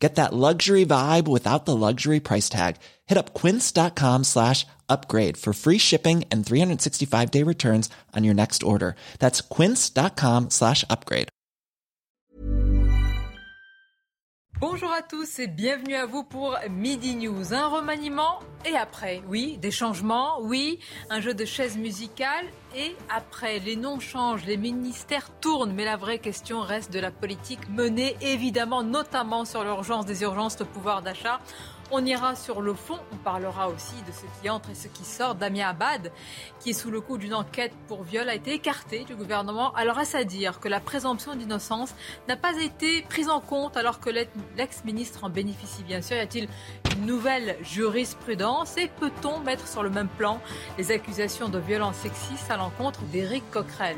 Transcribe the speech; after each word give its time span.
Get 0.00 0.14
that 0.14 0.32
luxury 0.32 0.86
vibe 0.86 1.28
without 1.28 1.66
the 1.66 1.76
luxury 1.76 2.20
price 2.20 2.48
tag. 2.48 2.76
Hit 3.06 3.18
up 3.18 3.34
quince.com 3.34 4.24
slash 4.24 4.66
upgrade 4.88 5.36
for 5.36 5.52
free 5.52 5.78
shipping 5.78 6.24
and 6.32 6.44
365 6.44 7.30
day 7.30 7.44
returns 7.44 7.90
on 8.16 8.24
your 8.24 8.34
next 8.34 8.62
order. 8.62 8.96
That's 9.18 9.42
quince.com 9.42 10.48
slash 10.50 10.84
upgrade. 10.88 11.28
Bonjour 14.60 14.92
à 14.92 15.00
tous 15.00 15.38
et 15.38 15.46
bienvenue 15.46 15.94
à 15.94 16.04
vous 16.04 16.22
pour 16.22 16.54
Midi 16.68 17.14
News. 17.14 17.54
Un 17.54 17.68
remaniement 17.68 18.40
et 18.66 18.76
après, 18.76 19.22
oui, 19.26 19.56
des 19.56 19.70
changements, 19.70 20.38
oui, 20.42 20.80
un 21.08 21.22
jeu 21.22 21.32
de 21.32 21.46
chaises 21.46 21.78
musicales 21.78 22.44
et 22.76 22.96
après. 23.08 23.58
Les 23.58 23.76
noms 23.76 24.00
changent, 24.00 24.44
les 24.44 24.56
ministères 24.56 25.28
tournent, 25.40 25.72
mais 25.72 25.84
la 25.84 25.96
vraie 25.96 26.18
question 26.18 26.60
reste 26.60 26.92
de 26.92 26.98
la 26.98 27.10
politique 27.10 27.68
menée 27.68 28.16
évidemment, 28.20 28.82
notamment 28.82 29.44
sur 29.44 29.64
l'urgence 29.64 30.06
des 30.06 30.22
urgences, 30.22 30.58
le 30.58 30.66
pouvoir 30.66 31.02
d'achat. 31.02 31.40
On 31.92 32.06
ira 32.06 32.36
sur 32.36 32.62
le 32.62 32.72
fond, 32.72 32.98
on 33.12 33.16
parlera 33.16 33.68
aussi 33.68 33.96
de 34.06 34.12
ce 34.12 34.24
qui 34.40 34.48
entre 34.48 34.70
et 34.70 34.76
ce 34.76 34.86
qui 34.86 35.04
sort. 35.04 35.34
Damien 35.34 35.70
Abad, 35.70 36.12
qui 36.60 36.70
est 36.70 36.72
sous 36.72 36.90
le 36.90 37.00
coup 37.00 37.18
d'une 37.18 37.34
enquête 37.34 37.72
pour 37.88 38.04
viol, 38.04 38.28
a 38.28 38.34
été 38.36 38.54
écarté 38.54 39.02
du 39.02 39.16
gouvernement. 39.16 39.74
Alors 39.74 39.98
est-ce 39.98 40.16
à 40.16 40.22
dire 40.22 40.60
que 40.60 40.68
la 40.68 40.78
présomption 40.78 41.34
d'innocence 41.34 41.92
n'a 42.28 42.36
pas 42.36 42.56
été 42.62 43.02
prise 43.02 43.28
en 43.28 43.40
compte 43.40 43.76
alors 43.76 43.98
que 43.98 44.10
l'ex-ministre 44.56 45.24
en 45.24 45.30
bénéficie 45.30 45.82
bien 45.82 46.00
sûr? 46.00 46.16
Y 46.16 46.20
a-t-il 46.20 46.48
une 46.96 47.06
nouvelle 47.06 47.56
jurisprudence? 47.62 48.76
Et 48.76 48.86
peut-on 48.86 49.40
mettre 49.40 49.66
sur 49.66 49.82
le 49.82 49.90
même 49.90 50.08
plan 50.08 50.40
les 50.78 50.92
accusations 50.92 51.48
de 51.48 51.58
violence 51.58 51.96
sexiste 51.96 52.50
à 52.52 52.56
l'encontre 52.56 53.00
d'Éric 53.10 53.50
Coquerel? 53.50 53.96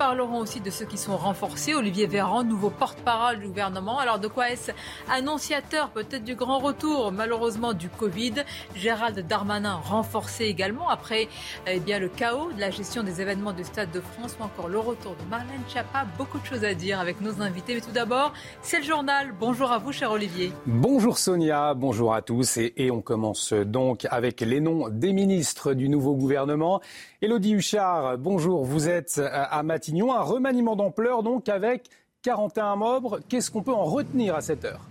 Parlerons 0.00 0.38
aussi 0.38 0.62
de 0.62 0.70
ceux 0.70 0.86
qui 0.86 0.96
sont 0.96 1.18
renforcés. 1.18 1.74
Olivier 1.74 2.06
Véran, 2.06 2.42
nouveau 2.42 2.70
porte-parole 2.70 3.38
du 3.38 3.48
gouvernement. 3.48 3.98
Alors 3.98 4.18
de 4.18 4.28
quoi 4.28 4.48
est-ce 4.48 4.72
annonciateur 5.10 5.90
peut-être 5.90 6.24
du 6.24 6.36
grand 6.36 6.58
retour? 6.58 7.12
Malheureusement 7.12 7.74
du 7.74 7.90
Covid 7.90 8.32
Gérald 8.74 9.20
Darmanin 9.28 9.74
renforcé 9.74 10.46
également 10.46 10.88
après 10.88 11.28
eh 11.66 11.80
bien, 11.80 11.98
le 11.98 12.08
chaos 12.08 12.50
de 12.50 12.60
la 12.60 12.70
gestion 12.70 13.02
des 13.02 13.20
événements 13.20 13.52
du 13.52 13.62
Stade 13.62 13.90
de 13.90 14.00
France 14.00 14.38
ou 14.40 14.44
encore 14.44 14.68
le 14.68 14.78
retour 14.78 15.16
de 15.22 15.28
Marlène 15.28 15.60
Schiappa. 15.68 16.06
Beaucoup 16.16 16.38
de 16.38 16.46
choses 16.46 16.64
à 16.64 16.72
dire 16.72 16.98
avec 16.98 17.20
nos 17.20 17.42
invités. 17.42 17.74
Mais 17.74 17.82
tout 17.82 17.92
d'abord, 17.92 18.32
c'est 18.62 18.78
le 18.78 18.84
journal. 18.84 19.34
Bonjour 19.38 19.70
à 19.70 19.76
vous, 19.76 19.92
cher 19.92 20.10
Olivier. 20.12 20.50
Bonjour 20.64 21.18
Sonia, 21.18 21.74
bonjour 21.74 22.14
à 22.14 22.22
tous. 22.22 22.56
Et 22.56 22.90
on 22.90 23.02
commence 23.02 23.52
donc 23.52 24.06
avec 24.10 24.40
les 24.40 24.60
noms 24.60 24.88
des 24.88 25.12
ministres 25.12 25.74
du 25.74 25.90
nouveau 25.90 26.14
gouvernement. 26.14 26.80
Elodie 27.22 27.52
Huchard, 27.52 28.16
bonjour. 28.16 28.64
Vous 28.64 28.88
êtes 28.88 29.20
à 29.22 29.62
Matignon. 29.62 30.14
Un 30.14 30.22
remaniement 30.22 30.74
d'ampleur 30.74 31.22
donc 31.22 31.50
avec 31.50 31.90
41 32.22 32.76
membres. 32.76 33.20
Qu'est-ce 33.28 33.50
qu'on 33.50 33.62
peut 33.62 33.74
en 33.74 33.84
retenir 33.84 34.34
à 34.34 34.40
cette 34.40 34.64
heure? 34.64 34.89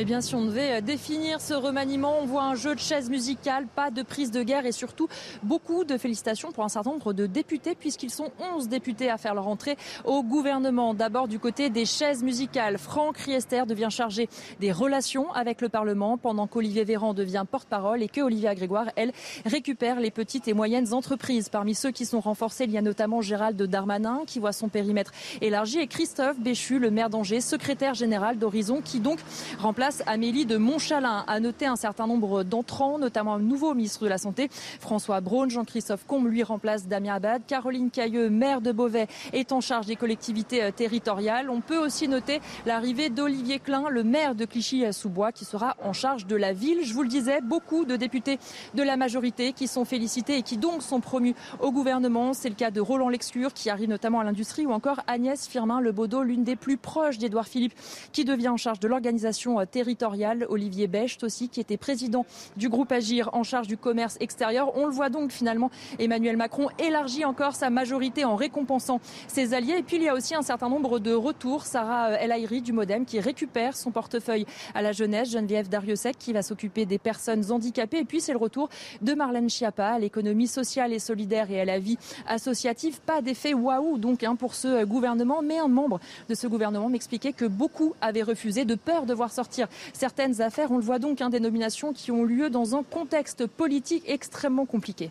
Eh 0.00 0.04
bien, 0.04 0.20
si 0.20 0.36
on 0.36 0.44
devait 0.44 0.74
euh, 0.74 0.80
définir 0.80 1.40
ce 1.40 1.54
remaniement, 1.54 2.18
on 2.22 2.26
voit 2.26 2.44
un 2.44 2.54
jeu 2.54 2.76
de 2.76 2.80
chaises 2.80 3.10
musicales, 3.10 3.66
pas 3.66 3.90
de 3.90 4.02
prise 4.02 4.30
de 4.30 4.44
guerre 4.44 4.64
et 4.64 4.70
surtout 4.70 5.08
beaucoup 5.42 5.82
de 5.82 5.98
félicitations 5.98 6.52
pour 6.52 6.62
un 6.62 6.68
certain 6.68 6.90
nombre 6.90 7.12
de 7.12 7.26
députés, 7.26 7.74
puisqu'ils 7.74 8.12
sont 8.12 8.30
11 8.54 8.68
députés 8.68 9.10
à 9.10 9.18
faire 9.18 9.34
leur 9.34 9.48
entrée 9.48 9.76
au 10.04 10.22
gouvernement. 10.22 10.94
D'abord 10.94 11.26
du 11.26 11.40
côté 11.40 11.68
des 11.68 11.84
chaises 11.84 12.22
musicales, 12.22 12.78
Franck 12.78 13.18
Riester 13.18 13.64
devient 13.66 13.88
chargé 13.90 14.28
des 14.60 14.70
relations 14.70 15.32
avec 15.32 15.60
le 15.60 15.68
Parlement, 15.68 16.16
pendant 16.16 16.46
qu'Olivier 16.46 16.84
Véran 16.84 17.12
devient 17.12 17.44
porte-parole 17.50 18.00
et 18.00 18.08
que 18.08 18.20
Olivia 18.20 18.54
Grégoire, 18.54 18.90
elle, 18.94 19.10
récupère 19.46 19.98
les 19.98 20.12
petites 20.12 20.46
et 20.46 20.54
moyennes 20.54 20.94
entreprises. 20.94 21.48
Parmi 21.48 21.74
ceux 21.74 21.90
qui 21.90 22.06
sont 22.06 22.20
renforcés, 22.20 22.64
il 22.64 22.70
y 22.70 22.78
a 22.78 22.82
notamment 22.82 23.20
Gérald 23.20 23.60
Darmanin, 23.60 24.22
qui 24.28 24.38
voit 24.38 24.52
son 24.52 24.68
périmètre 24.68 25.10
élargi, 25.40 25.80
et 25.80 25.88
Christophe 25.88 26.38
Béchu, 26.38 26.78
le 26.78 26.92
maire 26.92 27.10
d'Angers, 27.10 27.40
secrétaire 27.40 27.94
général 27.94 28.38
d'Horizon, 28.38 28.80
qui 28.80 29.00
donc 29.00 29.18
remplace 29.58 29.87
Amélie 30.06 30.44
de 30.44 30.56
Montchalin. 30.56 31.24
A 31.26 31.40
noté 31.40 31.66
un 31.66 31.76
certain 31.76 32.06
nombre 32.06 32.42
d'entrants, 32.42 32.98
notamment 32.98 33.34
un 33.34 33.38
nouveau 33.38 33.74
ministre 33.74 34.04
de 34.04 34.08
la 34.08 34.18
Santé, 34.18 34.48
François 34.80 35.20
Braun. 35.20 35.48
Jean-Christophe 35.48 36.04
Combe 36.06 36.28
lui 36.28 36.42
remplace 36.42 36.86
Damien 36.86 37.14
Abad. 37.14 37.42
Caroline 37.46 37.90
Cailleux, 37.90 38.28
maire 38.28 38.60
de 38.60 38.70
Beauvais, 38.70 39.06
est 39.32 39.50
en 39.50 39.60
charge 39.60 39.86
des 39.86 39.96
collectivités 39.96 40.62
euh, 40.62 40.70
territoriales. 40.70 41.48
On 41.48 41.60
peut 41.60 41.78
aussi 41.78 42.06
noter 42.06 42.40
l'arrivée 42.66 43.08
d'Olivier 43.08 43.58
Klein, 43.60 43.88
le 43.88 44.04
maire 44.04 44.34
de 44.34 44.44
Clichy-sous-Bois, 44.44 45.32
qui 45.32 45.46
sera 45.46 45.76
en 45.82 45.94
charge 45.94 46.26
de 46.26 46.36
la 46.36 46.52
ville. 46.52 46.80
Je 46.82 46.92
vous 46.92 47.02
le 47.02 47.08
disais, 47.08 47.40
beaucoup 47.40 47.86
de 47.86 47.96
députés 47.96 48.38
de 48.74 48.82
la 48.82 48.98
majorité 48.98 49.54
qui 49.54 49.66
sont 49.68 49.86
félicités 49.86 50.36
et 50.36 50.42
qui 50.42 50.58
donc 50.58 50.82
sont 50.82 51.00
promus 51.00 51.34
au 51.60 51.72
gouvernement. 51.72 52.34
C'est 52.34 52.50
le 52.50 52.54
cas 52.54 52.70
de 52.70 52.80
Roland 52.80 53.08
Lexcure, 53.08 53.54
qui 53.54 53.70
arrive 53.70 53.88
notamment 53.88 54.20
à 54.20 54.24
l'industrie, 54.24 54.66
ou 54.66 54.72
encore 54.72 55.00
Agnès 55.06 55.48
Firmin 55.48 55.80
Lebaudot, 55.80 56.22
l'une 56.22 56.44
des 56.44 56.56
plus 56.56 56.76
proches 56.76 57.16
d'Édouard 57.16 57.48
Philippe, 57.48 57.74
qui 58.12 58.26
devient 58.26 58.50
en 58.50 58.58
charge 58.58 58.80
de 58.80 58.88
l'organisation 58.88 59.56
territoriale 59.64 59.77
euh, 59.80 59.88
territorial, 59.88 60.46
Olivier 60.50 60.86
Becht 60.86 61.24
aussi, 61.24 61.48
qui 61.48 61.60
était 61.60 61.78
président 61.78 62.26
du 62.56 62.68
groupe 62.68 62.92
Agir 62.92 63.30
en 63.32 63.42
charge 63.42 63.66
du 63.66 63.78
commerce 63.78 64.18
extérieur. 64.20 64.76
On 64.76 64.86
le 64.86 64.92
voit 64.92 65.08
donc 65.08 65.32
finalement, 65.32 65.70
Emmanuel 65.98 66.36
Macron 66.36 66.68
élargit 66.78 67.24
encore 67.24 67.54
sa 67.54 67.70
majorité 67.70 68.26
en 68.26 68.36
récompensant 68.36 69.00
ses 69.28 69.54
alliés. 69.54 69.76
Et 69.78 69.82
puis 69.82 69.96
il 69.96 70.02
y 70.02 70.08
a 70.08 70.14
aussi 70.14 70.34
un 70.34 70.42
certain 70.42 70.68
nombre 70.68 70.98
de 70.98 71.12
retours. 71.12 71.64
Sarah 71.64 72.12
El 72.12 72.32
Haïry 72.32 72.60
du 72.60 72.72
Modem 72.72 73.06
qui 73.06 73.18
récupère 73.18 73.76
son 73.76 73.90
portefeuille 73.90 74.44
à 74.74 74.82
la 74.82 74.92
jeunesse, 74.92 75.30
Geneviève 75.30 75.68
Dariussec 75.68 76.18
qui 76.18 76.34
va 76.34 76.42
s'occuper 76.42 76.84
des 76.84 76.98
personnes 76.98 77.50
handicapées. 77.50 78.00
Et 78.00 78.04
puis 78.04 78.20
c'est 78.20 78.32
le 78.32 78.38
retour 78.38 78.68
de 79.00 79.14
Marlène 79.14 79.48
Schiappa 79.48 79.86
à 79.86 79.98
l'économie 79.98 80.48
sociale 80.48 80.92
et 80.92 80.98
solidaire 80.98 81.50
et 81.50 81.60
à 81.60 81.64
la 81.64 81.78
vie 81.78 81.98
associative. 82.26 83.00
Pas 83.00 83.22
d'effet 83.22 83.54
waouh 83.54 83.96
donc 83.96 84.22
hein, 84.22 84.36
pour 84.36 84.54
ce 84.54 84.84
gouvernement, 84.84 85.40
mais 85.42 85.58
un 85.58 85.68
membre 85.68 85.98
de 86.28 86.34
ce 86.34 86.46
gouvernement 86.46 86.90
m'expliquait 86.90 87.32
que 87.32 87.46
beaucoup 87.46 87.94
avaient 88.02 88.22
refusé 88.22 88.66
de 88.66 88.74
peur 88.74 89.06
de 89.06 89.14
voir 89.14 89.32
sortir 89.32 89.57
certaines 89.92 90.40
affaires. 90.40 90.70
On 90.70 90.76
le 90.76 90.82
voit 90.82 90.98
donc, 90.98 91.20
hein, 91.20 91.30
des 91.30 91.40
nominations 91.40 91.92
qui 91.92 92.10
ont 92.10 92.24
lieu 92.24 92.50
dans 92.50 92.76
un 92.76 92.82
contexte 92.82 93.46
politique 93.46 94.04
extrêmement 94.06 94.66
compliqué. 94.66 95.10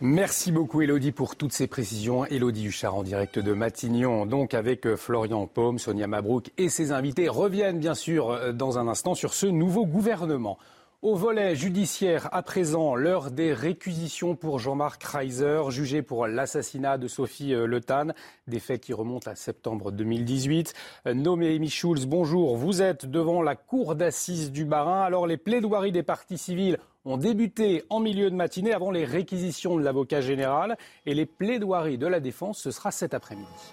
Merci 0.00 0.52
beaucoup 0.52 0.80
Elodie 0.80 1.10
pour 1.10 1.34
toutes 1.34 1.52
ces 1.52 1.66
précisions. 1.66 2.24
Elodie 2.24 2.66
Huchard 2.66 2.94
en 2.94 3.02
direct 3.02 3.40
de 3.40 3.52
Matignon, 3.52 4.26
donc 4.26 4.54
avec 4.54 4.86
euh, 4.86 4.96
Florian 4.96 5.48
Paume, 5.48 5.80
Sonia 5.80 6.06
Mabrouk 6.06 6.52
et 6.56 6.68
ses 6.68 6.92
invités 6.92 7.28
reviennent 7.28 7.80
bien 7.80 7.96
sûr 7.96 8.30
euh, 8.30 8.52
dans 8.52 8.78
un 8.78 8.86
instant 8.86 9.16
sur 9.16 9.34
ce 9.34 9.46
nouveau 9.46 9.86
gouvernement. 9.86 10.56
Au 11.00 11.14
volet 11.14 11.54
judiciaire, 11.54 12.28
à 12.32 12.42
présent, 12.42 12.96
l'heure 12.96 13.30
des 13.30 13.52
réquisitions 13.52 14.34
pour 14.34 14.58
Jean-Marc 14.58 15.00
Reiser, 15.04 15.62
jugé 15.68 16.02
pour 16.02 16.26
l'assassinat 16.26 16.98
de 16.98 17.06
Sophie 17.06 17.54
euh, 17.54 17.66
Le 17.66 17.80
Tan, 17.80 18.08
des 18.48 18.58
faits 18.58 18.80
qui 18.80 18.92
remontent 18.92 19.30
à 19.30 19.36
septembre 19.36 19.92
2018. 19.92 20.74
Euh, 21.06 21.14
nommé 21.14 21.54
Amy 21.54 21.70
Schulz, 21.70 22.06
bonjour. 22.06 22.56
Vous 22.56 22.82
êtes 22.82 23.06
devant 23.06 23.42
la 23.42 23.54
cour 23.54 23.94
d'assises 23.94 24.50
du 24.50 24.64
Barin. 24.64 25.02
Alors, 25.02 25.28
les 25.28 25.36
plaidoiries 25.36 25.92
des 25.92 26.02
partis 26.02 26.36
civils 26.36 26.78
ont 27.04 27.16
débuté 27.16 27.84
en 27.90 28.00
milieu 28.00 28.28
de 28.28 28.34
matinée 28.34 28.74
avant 28.74 28.90
les 28.90 29.04
réquisitions 29.04 29.76
de 29.76 29.84
l'avocat 29.84 30.20
général. 30.20 30.76
Et 31.06 31.14
les 31.14 31.26
plaidoiries 31.26 31.98
de 31.98 32.08
la 32.08 32.18
défense, 32.18 32.58
ce 32.58 32.72
sera 32.72 32.90
cet 32.90 33.14
après-midi. 33.14 33.72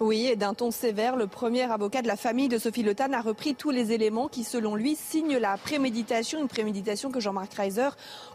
Oui, 0.00 0.26
et 0.26 0.36
d'un 0.36 0.54
ton 0.54 0.70
sévère, 0.70 1.16
le 1.16 1.26
premier 1.26 1.62
avocat 1.62 2.02
de 2.02 2.06
la 2.06 2.14
famille 2.14 2.46
de 2.46 2.56
Sophie 2.56 2.84
Le 2.84 2.94
Tan 2.94 3.12
a 3.12 3.20
repris 3.20 3.56
tous 3.56 3.70
les 3.70 3.90
éléments 3.90 4.28
qui, 4.28 4.44
selon 4.44 4.76
lui, 4.76 4.94
signent 4.94 5.38
la 5.38 5.56
préméditation, 5.56 6.38
une 6.38 6.46
préméditation 6.46 7.10
que 7.10 7.18
Jean-Marc 7.18 7.54
Reiser 7.54 7.88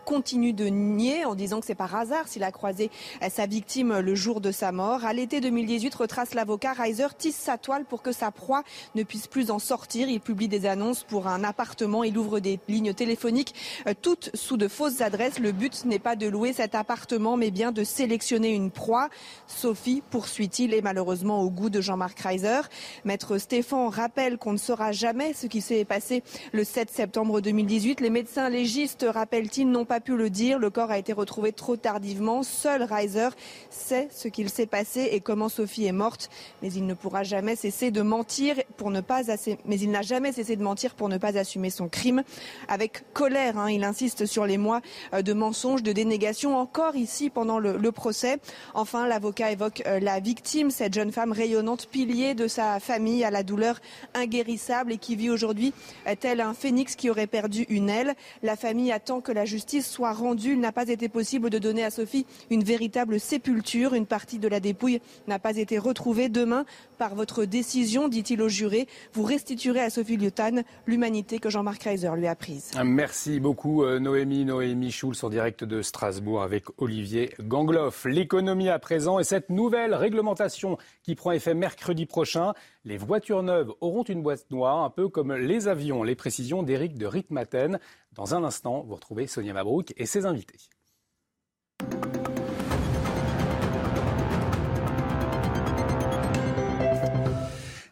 continue 0.04 0.52
de 0.52 0.66
nier 0.66 1.24
en 1.24 1.36
disant 1.36 1.62
que 1.62 1.66
c'est 1.66 1.74
par 1.74 1.96
hasard 1.96 2.28
s'il 2.28 2.44
a 2.44 2.52
croisé 2.52 2.92
sa 3.30 3.46
victime 3.46 4.00
le 4.00 4.14
jour 4.14 4.42
de 4.42 4.52
sa 4.52 4.74
mort. 4.74 5.06
À 5.06 5.14
l'été 5.14 5.40
2018, 5.40 5.96
retrace 5.96 6.34
l'avocat, 6.34 6.74
Reiser 6.74 7.08
tisse 7.18 7.38
sa 7.38 7.58
toile 7.58 7.86
pour 7.86 8.02
que 8.02 8.12
sa 8.12 8.32
proie 8.32 8.64
ne 8.96 9.04
puisse 9.04 9.28
plus 9.28 9.50
en 9.50 9.60
sortir. 9.60 10.10
Il 10.10 10.20
publie 10.20 10.50
des 10.50 10.66
annonces 10.66 11.06
pour 11.06 11.28
un 11.28 11.46
appartement, 11.46 12.04
il 12.04 12.18
ouvre 12.18 12.42
des 12.42 12.60
lignes 12.68 12.94
téléphoniques, 12.94 13.56
euh, 13.88 13.94
toutes 14.02 14.32
sous 14.34 14.58
de 14.58 14.68
fausses 14.68 15.00
adresses. 15.00 15.40
Le 15.40 15.54
but 15.54 15.86
n'est 15.86 15.98
pas 15.98 16.18
de 16.18 16.28
louer 16.28 16.52
cet 16.52 16.76
appartement, 16.76 17.38
mais 17.38 17.52
bien 17.52 17.72
de 17.72 17.86
sélectionner 17.86 18.50
une 18.50 18.70
proie. 18.70 19.08
Sophie, 19.48 20.04
poursuit-il, 20.10 20.74
est 20.74 20.82
malheureusement 20.82 21.42
au 21.42 21.53
goût 21.54 21.70
de 21.70 21.82
Jean-Marc 21.82 22.20
Reiser. 22.20 22.62
Maître 23.06 23.38
Stéphane 23.38 23.88
rappelle 23.88 24.38
qu'on 24.38 24.54
ne 24.54 24.58
saura 24.58 24.92
jamais 24.92 25.34
ce 25.34 25.48
qui 25.48 25.62
s'est 25.62 25.86
passé 25.86 26.24
le 26.52 26.64
7 26.64 26.90
septembre 26.90 27.40
2018. 27.42 28.02
Les 28.02 28.10
médecins 28.10 28.50
légistes, 28.50 29.06
rappellent-ils, 29.08 29.70
n'ont 29.70 29.86
pas 29.86 30.00
pu 30.00 30.18
le 30.18 30.30
dire. 30.30 30.60
Le 30.60 30.70
corps 30.70 30.92
a 30.92 30.98
été 30.98 31.14
retrouvé 31.14 31.54
trop 31.54 31.78
tardivement. 31.78 32.44
Seul 32.44 32.84
Reiser 32.84 33.30
sait 33.70 34.10
ce 34.12 34.28
qu'il 34.28 34.50
s'est 34.50 34.66
passé 34.66 35.10
et 35.12 35.22
comment 35.22 35.50
Sophie 35.50 35.86
est 35.86 35.92
morte. 35.92 36.30
Mais 36.62 36.72
il 36.74 36.86
ne 36.86 36.94
pourra 36.94 37.24
jamais 37.24 37.56
cesser 37.56 37.92
de 37.92 38.02
mentir 38.02 38.56
pour 38.78 38.92
ne 38.92 39.02
pas 39.02 39.24
mais 39.66 39.80
il 39.80 39.92
n'a 39.92 40.02
jamais 40.02 40.32
cessé 40.32 40.56
de 40.56 40.64
mentir 40.64 40.96
pour 40.96 41.10
ne 41.10 41.18
pas 41.18 41.38
assumer 41.38 41.70
son 41.70 41.88
crime. 41.88 42.24
Avec 42.68 43.04
colère, 43.14 43.58
hein, 43.58 43.70
il 43.70 43.84
insiste 43.84 44.26
sur 44.26 44.46
les 44.46 44.58
mois 44.58 44.82
euh, 45.14 45.22
de 45.22 45.34
mensonges, 45.34 45.84
de 45.84 45.92
dénégation, 45.92 46.58
encore 46.58 46.96
ici 46.96 47.30
pendant 47.30 47.60
le, 47.60 47.92
procès. 47.92 48.38
Enfin, 48.74 49.08
l'avocat 49.08 49.52
évoque 49.52 49.84
euh, 49.86 50.00
la 50.00 50.20
victime, 50.20 50.72
cette 50.72 50.94
jeune 50.94 51.12
femme 51.12 51.32
rayonnante, 51.44 51.88
pilier 51.88 52.36
de 52.36 52.48
sa 52.48 52.80
famille 52.80 53.26
à 53.26 53.30
la 53.30 53.44
douleur 53.44 53.82
inguérissable 54.14 54.94
et 54.94 54.98
qui 54.98 55.18
vit 55.18 55.30
aujourd'hui 55.30 55.74
tel 56.22 56.40
un 56.40 56.54
phénix 56.54 56.96
qui 56.96 57.10
aurait 57.10 57.28
perdu 57.28 57.66
une 57.68 57.90
aile? 57.90 58.14
La 58.44 58.56
famille 58.56 58.94
attend 58.94 59.20
que 59.20 59.34
la 59.34 59.44
justice 59.44 59.90
soit 59.90 60.14
rendue. 60.14 60.54
Il 60.54 60.62
n'a 60.62 60.72
pas 60.72 60.88
été 60.88 61.10
possible 61.10 61.50
de 61.50 61.60
donner 61.60 61.84
à 61.84 61.92
Sophie 61.92 62.26
une 62.50 62.64
véritable 62.64 63.20
sépulture. 63.20 63.94
Une 63.94 64.06
partie 64.06 64.40
de 64.40 64.48
la 64.48 64.62
dépouille 64.62 65.02
n'a 65.28 65.38
pas 65.38 65.58
été 65.58 65.78
retrouvée. 65.78 66.30
Demain, 66.30 66.64
par 66.98 67.14
votre 67.14 67.44
décision, 67.44 68.08
dit-il 68.08 68.42
au 68.42 68.48
juré, 68.48 68.88
vous 69.12 69.24
restituerez 69.24 69.82
à 69.82 69.90
Sophie 69.90 70.16
Lyotan 70.16 70.64
l'humanité 70.88 71.40
que 71.40 71.50
Jean-Marc 71.50 71.84
Reiser 71.84 72.12
lui 72.16 72.28
a 72.28 72.36
prise. 72.36 72.72
Merci 72.86 73.42
beaucoup 73.42 73.84
euh, 73.84 74.00
Noémie, 74.00 74.46
Noémie 74.46 74.92
Schulz 74.92 75.22
en 75.26 75.30
direct 75.30 75.66
de 75.66 75.82
Strasbourg 75.82 76.42
avec 76.42 76.64
Olivier 76.78 77.34
Gangloff. 77.42 78.06
L'économie 78.06 78.70
à 78.70 78.80
présent 78.80 79.20
et 79.20 79.26
cette 79.26 79.50
nouvelle 79.50 79.94
réglementation 79.94 80.78
qui 81.04 81.16
prend 81.16 81.33
effet 81.34 81.54
mercredi 81.54 82.06
prochain. 82.06 82.54
Les 82.86 82.98
voitures 82.98 83.44
neuves 83.44 83.74
auront 83.82 84.04
une 84.04 84.24
boîte 84.24 84.50
noire, 84.52 84.84
un 84.84 84.90
peu 84.90 85.10
comme 85.10 85.34
les 85.34 85.68
avions. 85.68 86.04
Les 86.04 86.16
précisions 86.16 86.64
d'Éric 86.64 86.98
de 86.98 87.06
Ritmaten. 87.06 87.80
Dans 88.14 88.36
un 88.36 88.44
instant, 88.44 88.84
vous 88.88 88.96
retrouvez 88.96 89.28
Sonia 89.28 89.54
Mabrouk 89.54 89.94
et 89.98 90.06
ses 90.06 90.26
invités. 90.26 90.60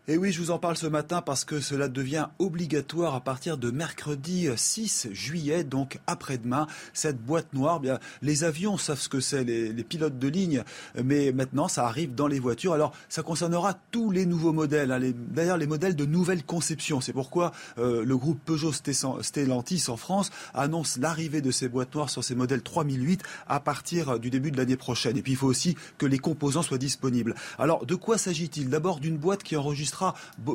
Et 0.08 0.18
oui, 0.18 0.32
je 0.32 0.40
vous 0.42 0.50
en 0.50 0.58
parle 0.58 0.78
ce 0.78 0.88
matin 0.88 1.22
parce 1.22 1.46
que 1.46 1.60
cela 1.60 1.88
devient 1.88 2.26
obligatoire 2.40 3.14
à 3.14 3.22
partir 3.22 3.60
de 3.60 3.70
mercredi 3.70 4.48
6 4.56 5.10
juillet, 5.12 5.64
donc 5.64 6.00
après-demain. 6.08 6.66
Cette 6.92 7.24
boîte 7.24 7.54
noire, 7.54 7.80
bien, 7.80 8.00
les 8.24 8.44
avions 8.44 8.80
savent 8.80 9.00
ce 9.00 9.10
que 9.10 9.20
c'est, 9.20 9.44
les, 9.44 9.84
pilotes 9.84 10.18
de 10.18 10.28
ligne, 10.28 10.64
mais 11.04 11.32
maintenant 11.32 11.68
ça 11.68 11.86
arrive 11.86 12.16
dans 12.16 12.26
les 12.26 12.40
voitures. 12.40 12.74
Alors 12.74 12.94
ça 13.10 13.22
concernera 13.22 13.76
tous 13.92 14.10
les 14.10 14.26
nouveaux 14.26 14.54
modèles, 14.54 14.92
hein, 14.92 15.00
d'ailleurs 15.30 15.58
les 15.58 15.68
modèles 15.68 15.96
de 15.96 16.06
nouvelle 16.08 16.44
conception. 16.44 17.00
C'est 17.00 17.14
pourquoi 17.14 17.52
euh, 17.78 18.04
le 18.04 18.18
groupe 18.18 18.40
Peugeot 18.44 18.74
Stellantis 18.74 19.84
en 19.88 19.98
France 19.98 20.32
annonce 20.56 20.98
l'arrivée 20.98 21.42
de 21.42 21.52
ces 21.52 21.70
boîtes 21.70 21.94
noires 21.94 22.10
sur 22.10 22.24
ces 22.24 22.34
modèles 22.34 22.64
3008 22.64 23.22
à 23.48 23.60
partir 23.60 24.18
du 24.20 24.32
début 24.32 24.50
de 24.50 24.58
l'année 24.58 24.78
prochaine. 24.78 25.16
Et 25.16 25.22
puis 25.22 25.34
il 25.34 25.38
faut 25.38 25.48
aussi 25.48 25.76
que 26.00 26.08
les 26.08 26.18
composants 26.18 26.64
soient 26.64 26.80
disponibles. 26.80 27.36
Alors 27.60 27.86
de 27.86 27.94
quoi 27.94 28.18
s'agit-il? 28.18 28.68
D'abord 28.68 29.00
d'une 29.00 29.18
boîte 29.18 29.44
qui 29.44 29.56
enregistre 29.56 29.91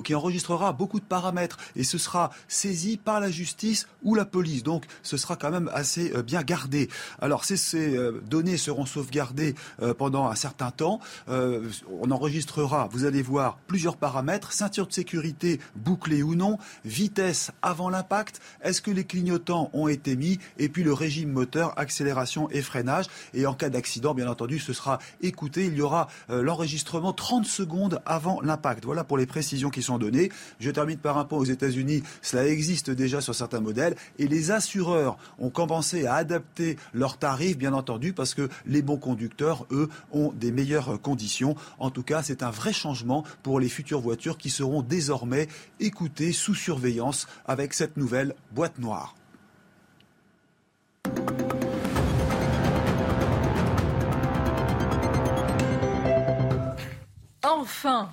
qui 0.05 0.15
enregistrera 0.15 0.73
beaucoup 0.73 1.01
de 1.01 1.05
paramètres 1.05 1.59
et 1.75 1.85
ce 1.85 1.99
sera 1.99 2.31
saisi 2.49 2.97
par 2.97 3.21
la 3.21 3.31
justice 3.31 3.87
ou 4.03 4.15
la 4.15 4.25
police. 4.25 4.63
Donc 4.63 4.85
ce 5.03 5.17
sera 5.17 5.37
quand 5.37 5.51
même 5.51 5.71
assez 5.73 6.13
euh, 6.15 6.23
bien 6.23 6.43
gardé. 6.43 6.89
Alors 7.21 7.45
ces, 7.45 7.97
euh, 7.97 8.23
données 8.27 8.57
seront 8.57 8.87
sauvegardées 8.87 9.55
euh, 9.83 9.95
pendant 9.95 10.29
un 10.29 10.35
certain 10.35 10.71
temps. 10.71 11.01
on 11.29 12.11
enregistrera, 12.11 12.89
vous 12.93 13.05
allez 13.05 13.23
voir, 13.23 13.59
plusieurs 13.67 13.97
paramètres, 13.97 14.53
ceinture 14.53 14.87
de 14.87 14.93
sécurité 14.93 15.61
bouclée 15.75 16.23
ou 16.23 16.35
non, 16.35 16.59
vitesse 16.85 17.51
avant 17.63 17.91
l'impact, 17.91 18.41
est-ce 18.63 18.81
que 18.81 18.91
les 18.91 19.05
clignotants 19.05 19.71
ont 19.73 19.89
été 19.89 20.17
mis, 20.17 20.39
et 20.59 20.69
puis 20.69 20.83
le 20.83 20.93
régime 20.93 21.31
moteur, 21.31 21.79
accélération 21.79 22.49
et 22.51 22.63
freinage. 22.63 23.07
Et 23.35 23.47
en 23.47 23.55
cas 23.55 23.69
d'accident, 23.69 24.15
bien 24.15 24.29
entendu, 24.29 24.59
ce 24.59 24.73
sera 24.73 24.99
écouté. 25.21 25.67
Il 25.67 25.75
y 25.75 25.83
aura 25.83 26.09
l'enregistrement 26.29 27.13
30 27.13 27.47
secondes 27.47 28.01
avant 28.07 28.41
l'impact. 28.41 28.85
Voilà 28.85 29.05
pour 29.05 29.19
les 29.19 29.26
précisions 29.27 29.71
qui 29.71 29.83
sont 29.83 29.99
données. 29.99 30.31
Je 30.61 30.71
termine 30.71 30.99
par 30.99 31.19
un 31.19 31.25
point 31.25 31.39
aux 31.39 31.45
États-Unis. 31.45 32.03
Cela 32.23 32.47
existe 32.47 32.91
déjà 32.91 33.21
sur 33.21 33.35
certains 33.35 33.61
modèles 33.61 33.97
et 34.19 34.27
les 34.27 34.51
assureurs 34.51 35.19
ont 35.39 35.51
commencé 35.51 36.07
à 36.07 36.15
adapter 36.15 36.77
leurs 36.95 37.19
tarifs, 37.19 37.59
bien 37.59 37.73
entendu, 37.73 38.13
parce 38.13 38.35
que 38.35 38.49
les 38.65 38.83
bons 38.83 38.97
conducteurs, 38.97 39.67
eux, 39.71 39.89
ont 40.13 40.33
des 40.33 40.53
meilleures 40.53 41.01
conditions. 41.01 41.57
En 41.79 41.91
tout 41.91 42.03
cas, 42.03 42.23
c'est 42.23 42.43
un 42.43 42.51
vrai 42.51 42.73
changement 42.73 43.25
pour 43.43 43.61
les 43.61 43.69
futures 43.69 44.01
voitures 44.01 44.39
qui 44.39 44.51
seront 44.51 44.83
désormais 44.83 45.49
écoutées 45.81 46.33
sous 46.33 46.55
surveillance 46.55 47.27
avec 47.47 47.75
cette 47.75 47.97
nouvelle 47.97 48.35
boîte 48.53 48.79
noire. 48.79 49.15
Enfin, 57.43 58.11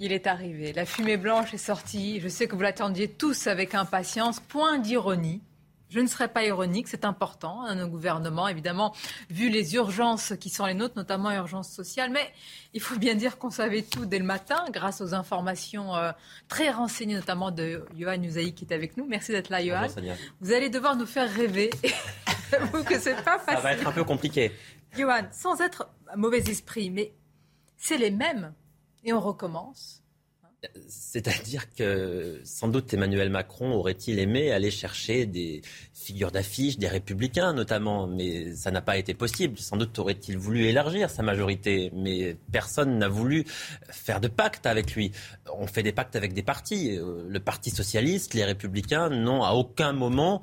il 0.00 0.12
est 0.12 0.26
arrivé. 0.26 0.72
La 0.72 0.84
fumée 0.84 1.16
blanche 1.16 1.54
est 1.54 1.58
sortie. 1.58 2.20
Je 2.20 2.28
sais 2.28 2.46
que 2.46 2.54
vous 2.54 2.62
l'attendiez 2.62 3.08
tous 3.08 3.46
avec 3.46 3.74
impatience. 3.74 4.40
Point 4.40 4.78
d'ironie. 4.78 5.42
Je 5.90 6.00
ne 6.00 6.06
serai 6.06 6.28
pas 6.28 6.44
ironique, 6.44 6.86
c'est 6.86 7.06
important 7.06 7.62
à 7.62 7.74
nos 7.74 7.88
gouvernements, 7.88 8.46
évidemment, 8.46 8.94
vu 9.30 9.48
les 9.48 9.74
urgences 9.74 10.34
qui 10.38 10.50
sont 10.50 10.66
les 10.66 10.74
nôtres, 10.74 10.96
notamment 10.96 11.30
urgences 11.30 11.70
sociales. 11.70 12.10
Mais 12.10 12.30
il 12.74 12.82
faut 12.82 12.98
bien 12.98 13.14
dire 13.14 13.38
qu'on 13.38 13.48
savait 13.48 13.80
tout 13.80 14.04
dès 14.04 14.18
le 14.18 14.24
matin, 14.26 14.66
grâce 14.70 15.00
aux 15.00 15.14
informations 15.14 15.96
euh, 15.96 16.12
très 16.46 16.70
renseignées, 16.70 17.14
notamment 17.14 17.50
de 17.50 17.86
Johan 17.96 18.22
Usaï 18.22 18.52
qui 18.52 18.66
est 18.66 18.74
avec 18.74 18.98
nous. 18.98 19.06
Merci 19.06 19.32
d'être 19.32 19.48
là, 19.48 19.64
Johan. 19.64 19.86
Vous 20.42 20.52
allez 20.52 20.68
devoir 20.68 20.94
nous 20.94 21.06
faire 21.06 21.32
rêver. 21.32 21.70
J'avoue 22.50 22.84
que 22.84 22.98
c'est 22.98 23.24
pas 23.24 23.38
facile. 23.38 23.54
Ça 23.54 23.60
va 23.60 23.72
être 23.72 23.86
un 23.86 23.92
peu 23.92 24.04
compliqué. 24.04 24.52
Johan, 24.94 25.26
sans 25.32 25.58
être 25.62 25.88
mauvais 26.16 26.40
esprit, 26.40 26.90
mais 26.90 27.14
c'est 27.78 27.96
les 27.96 28.10
mêmes 28.10 28.52
et 29.08 29.12
on 29.12 29.20
recommence. 29.20 30.02
C'est-à-dire 30.88 31.72
que 31.72 32.40
sans 32.42 32.66
doute 32.66 32.92
Emmanuel 32.92 33.30
Macron 33.30 33.70
aurait-il 33.74 34.18
aimé 34.18 34.50
aller 34.50 34.72
chercher 34.72 35.24
des 35.24 35.62
figures 35.94 36.32
d'affiche, 36.32 36.78
des 36.78 36.88
républicains 36.88 37.52
notamment, 37.52 38.08
mais 38.08 38.56
ça 38.56 38.72
n'a 38.72 38.80
pas 38.82 38.96
été 38.96 39.14
possible. 39.14 39.56
Sans 39.56 39.76
doute 39.76 39.96
aurait-il 40.00 40.36
voulu 40.36 40.64
élargir 40.64 41.10
sa 41.10 41.22
majorité, 41.22 41.92
mais 41.94 42.36
personne 42.50 42.98
n'a 42.98 43.08
voulu 43.08 43.44
faire 43.88 44.20
de 44.20 44.26
pacte 44.26 44.66
avec 44.66 44.96
lui. 44.96 45.12
On 45.56 45.68
fait 45.68 45.84
des 45.84 45.92
pactes 45.92 46.16
avec 46.16 46.32
des 46.32 46.42
partis. 46.42 46.96
Euh, 46.96 47.24
le 47.28 47.40
Parti 47.40 47.70
socialiste, 47.70 48.34
les 48.34 48.44
républicains 48.44 49.10
n'ont 49.10 49.44
à 49.44 49.52
aucun 49.52 49.92
moment 49.92 50.42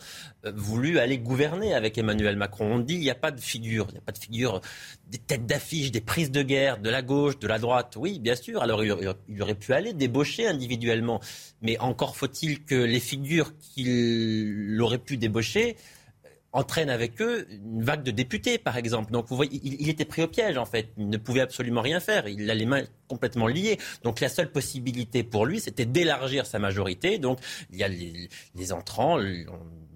voulu 0.54 1.00
aller 1.00 1.18
gouverner 1.18 1.74
avec 1.74 1.98
Emmanuel 1.98 2.36
Macron. 2.36 2.76
On 2.76 2.80
dit 2.80 2.96
il 2.96 3.02
n'y 3.02 3.10
a 3.10 3.16
pas 3.16 3.32
de 3.32 3.42
figure, 3.42 3.88
il 3.90 3.94
n'y 3.94 4.00
a 4.00 4.02
pas 4.02 4.12
de 4.12 4.18
figure 4.18 4.62
des 5.08 5.18
têtes 5.18 5.46
d'affiche, 5.46 5.92
des 5.92 6.02
prises 6.02 6.32
de 6.32 6.42
guerre, 6.42 6.80
de 6.80 6.90
la 6.90 7.02
gauche, 7.02 7.40
de 7.40 7.48
la 7.48 7.60
droite. 7.60 7.96
Oui, 7.98 8.20
bien 8.20 8.36
sûr. 8.36 8.62
Alors 8.62 8.84
il 8.84 9.42
aurait 9.42 9.56
pu 9.56 9.74
aller 9.74 9.94
débaucher 9.94 10.48
individuellement. 10.48 11.20
Mais 11.62 11.78
encore 11.80 12.16
faut-il 12.16 12.64
que 12.64 12.76
les 12.76 13.00
figures 13.00 13.58
qu'il 13.58 14.80
aurait 14.82 14.98
pu 14.98 15.18
débaucher 15.18 15.78
euh, 16.26 16.30
entraînent 16.52 16.90
avec 16.90 17.22
eux 17.22 17.48
une 17.50 17.84
vague 17.84 18.04
de 18.04 18.12
députés, 18.12 18.58
par 18.58 18.78
exemple. 18.78 19.12
Donc, 19.12 19.28
vous 19.28 19.36
voyez, 19.36 19.60
il, 19.64 19.90
était 19.90 20.06
pris 20.06 20.24
au 20.24 20.28
piège, 20.28 20.58
en 20.58 20.66
fait. 20.66 20.90
Il 20.98 21.10
ne 21.10 21.18
pouvait 21.18 21.42
absolument 21.42 21.82
rien 21.82 22.00
faire. 22.00 22.28
Il 22.28 22.50
a 22.50 22.56
les 22.56 22.66
mains 22.66 22.84
complètement 23.08 23.48
liées. 23.48 23.78
Donc, 24.04 24.20
la 24.20 24.30
seule 24.30 24.52
possibilité 24.52 25.24
pour 25.24 25.46
lui, 25.46 25.60
c'était 25.60 25.86
d'élargir 25.86 26.46
sa 26.46 26.60
majorité. 26.60 27.18
Donc, 27.18 27.40
il 27.72 27.80
y 27.80 27.84
a 27.84 27.88
les, 27.88 28.72
entrants 28.72 29.18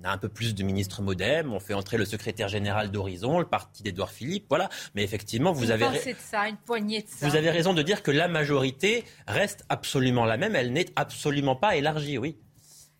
a 0.03 0.11
un 0.11 0.17
peu 0.17 0.29
plus 0.29 0.55
de 0.55 0.63
ministres 0.63 1.01
modem, 1.01 1.53
on 1.53 1.59
fait 1.59 1.73
entrer 1.73 1.97
le 1.97 2.05
secrétaire 2.05 2.47
général 2.47 2.91
d'Horizon, 2.91 3.39
le 3.39 3.45
parti 3.45 3.83
d'Edouard 3.83 4.11
Philippe, 4.11 4.45
voilà. 4.49 4.69
Mais 4.95 5.03
effectivement, 5.03 5.51
vous, 5.51 5.71
avez 5.71 5.85
de 5.85 6.15
ça, 6.19 6.47
une 6.47 6.57
poignée 6.57 7.01
de 7.01 7.07
ça. 7.07 7.27
Vous 7.27 7.35
avez 7.35 7.49
raison 7.49 7.73
de 7.73 7.81
dire 7.81 8.03
que 8.03 8.11
la 8.11 8.27
majorité 8.27 9.03
reste 9.27 9.65
absolument 9.69 10.25
la 10.25 10.37
même, 10.37 10.55
elle 10.55 10.73
n'est 10.73 10.87
absolument 10.95 11.55
pas 11.55 11.75
élargie, 11.75 12.17
oui. 12.17 12.37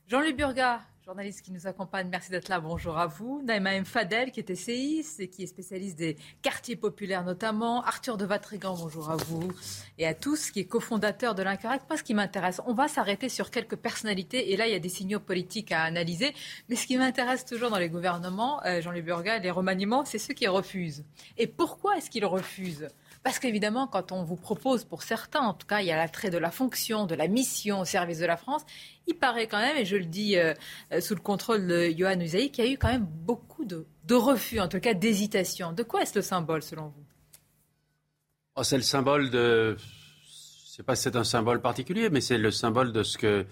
Jean-Luc 0.07 0.37
Burga, 0.37 0.81
journaliste 1.09 1.41
qui 1.41 1.51
nous 1.51 1.65
accompagne. 1.65 2.07
Merci 2.07 2.29
d'être 2.29 2.49
là. 2.49 2.59
Bonjour 2.59 2.95
à 2.99 3.07
vous. 3.07 3.41
Naïma 3.43 3.73
M. 3.73 3.83
Fadel, 3.83 4.29
qui 4.29 4.41
est 4.41 4.51
essayiste 4.51 5.19
et 5.19 5.27
qui 5.27 5.41
est 5.41 5.47
spécialiste 5.47 5.97
des 5.97 6.17
quartiers 6.43 6.75
populaires 6.75 7.23
notamment. 7.23 7.81
Arthur 7.83 8.15
de 8.15 8.25
Vatrigan, 8.25 8.75
bonjour 8.77 9.09
à 9.09 9.15
vous. 9.15 9.51
Et 9.97 10.05
à 10.05 10.13
tous, 10.13 10.51
qui 10.51 10.59
est 10.59 10.65
cofondateur 10.65 11.33
de 11.33 11.41
l'Incorrect. 11.41 11.85
Moi, 11.89 11.97
ce 11.97 12.03
qui 12.03 12.13
m'intéresse, 12.13 12.61
on 12.67 12.75
va 12.75 12.87
s'arrêter 12.87 13.27
sur 13.27 13.49
quelques 13.49 13.75
personnalités. 13.75 14.51
Et 14.51 14.55
là, 14.55 14.67
il 14.67 14.71
y 14.71 14.75
a 14.75 14.79
des 14.79 14.87
signaux 14.87 15.19
politiques 15.19 15.71
à 15.71 15.81
analyser. 15.81 16.31
Mais 16.69 16.75
ce 16.75 16.85
qui 16.85 16.95
m'intéresse 16.95 17.43
toujours 17.43 17.71
dans 17.71 17.79
les 17.79 17.89
gouvernements, 17.89 18.63
euh, 18.65 18.79
Jean-Luc 18.79 19.05
Burga, 19.05 19.39
les 19.39 19.49
remaniements, 19.49 20.05
c'est 20.05 20.19
ceux 20.19 20.35
qui 20.35 20.45
refusent. 20.45 21.03
Et 21.39 21.47
pourquoi 21.47 21.97
est-ce 21.97 22.11
qu'ils 22.11 22.27
refusent? 22.27 22.87
Parce 23.23 23.39
qu'évidemment, 23.39 23.87
quand 23.87 24.11
on 24.11 24.23
vous 24.23 24.37
propose, 24.37 24.85
pour 24.85 25.03
certains, 25.03 25.41
en 25.41 25.53
tout 25.53 25.67
cas, 25.67 25.81
il 25.81 25.87
y 25.87 25.91
a 25.91 25.97
l'attrait 25.97 26.29
de 26.29 26.37
la 26.37 26.51
fonction, 26.51 27.05
de 27.05 27.15
la 27.15 27.27
mission 27.27 27.81
au 27.81 27.85
service 27.85 28.19
de 28.19 28.25
la 28.25 28.37
France, 28.37 28.65
il 29.07 29.15
paraît 29.15 29.47
quand 29.47 29.59
même, 29.59 29.75
et 29.75 29.85
je 29.85 29.97
le 29.97 30.05
dis 30.05 30.37
euh, 30.37 30.53
euh, 30.93 31.01
sous 31.01 31.15
le 31.15 31.21
contrôle 31.21 31.67
de 31.67 31.93
Johan 31.97 32.19
Usaï, 32.19 32.49
qu'il 32.49 32.65
y 32.65 32.67
a 32.67 32.71
eu 32.71 32.77
quand 32.77 32.87
même 32.87 33.05
beaucoup 33.05 33.65
de, 33.65 33.85
refus, 34.09 34.59
en 34.59 34.67
tout 34.67 34.79
cas 34.79 34.93
d'hésitation. 34.93 35.73
De 35.73 35.83
quoi 35.83 36.01
est-ce 36.01 36.15
le 36.15 36.21
symbole, 36.21 36.63
selon 36.63 36.87
vous? 36.87 37.03
Oh, 38.55 38.63
C'est 38.63 38.77
le 38.77 38.83
symbole 38.83 39.29
de 39.29 39.75
C'est 40.65 40.83
pas 40.83 40.95
c'est 40.95 41.15
un 41.15 41.23
symbole 41.23 41.61
particulier, 41.61 42.09
mais 42.09 42.21
c'est 42.21 42.37
le 42.37 42.51
symbole 42.51 42.93
de 42.93 43.03
ce 43.03 43.17
que 43.17 43.45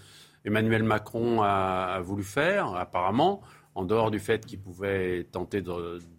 Emmanuel 0.46 0.84
Macron 0.84 1.42
a, 1.44 2.00
voulu 2.00 2.24
faire, 2.24 2.74
apparemment, 2.76 3.42
en 3.78 3.86
dehors 3.86 4.10
du 4.10 4.18
fait 4.18 4.44
qu'il 4.44 4.60
pouvait 4.60 5.28
tenter 5.32 5.62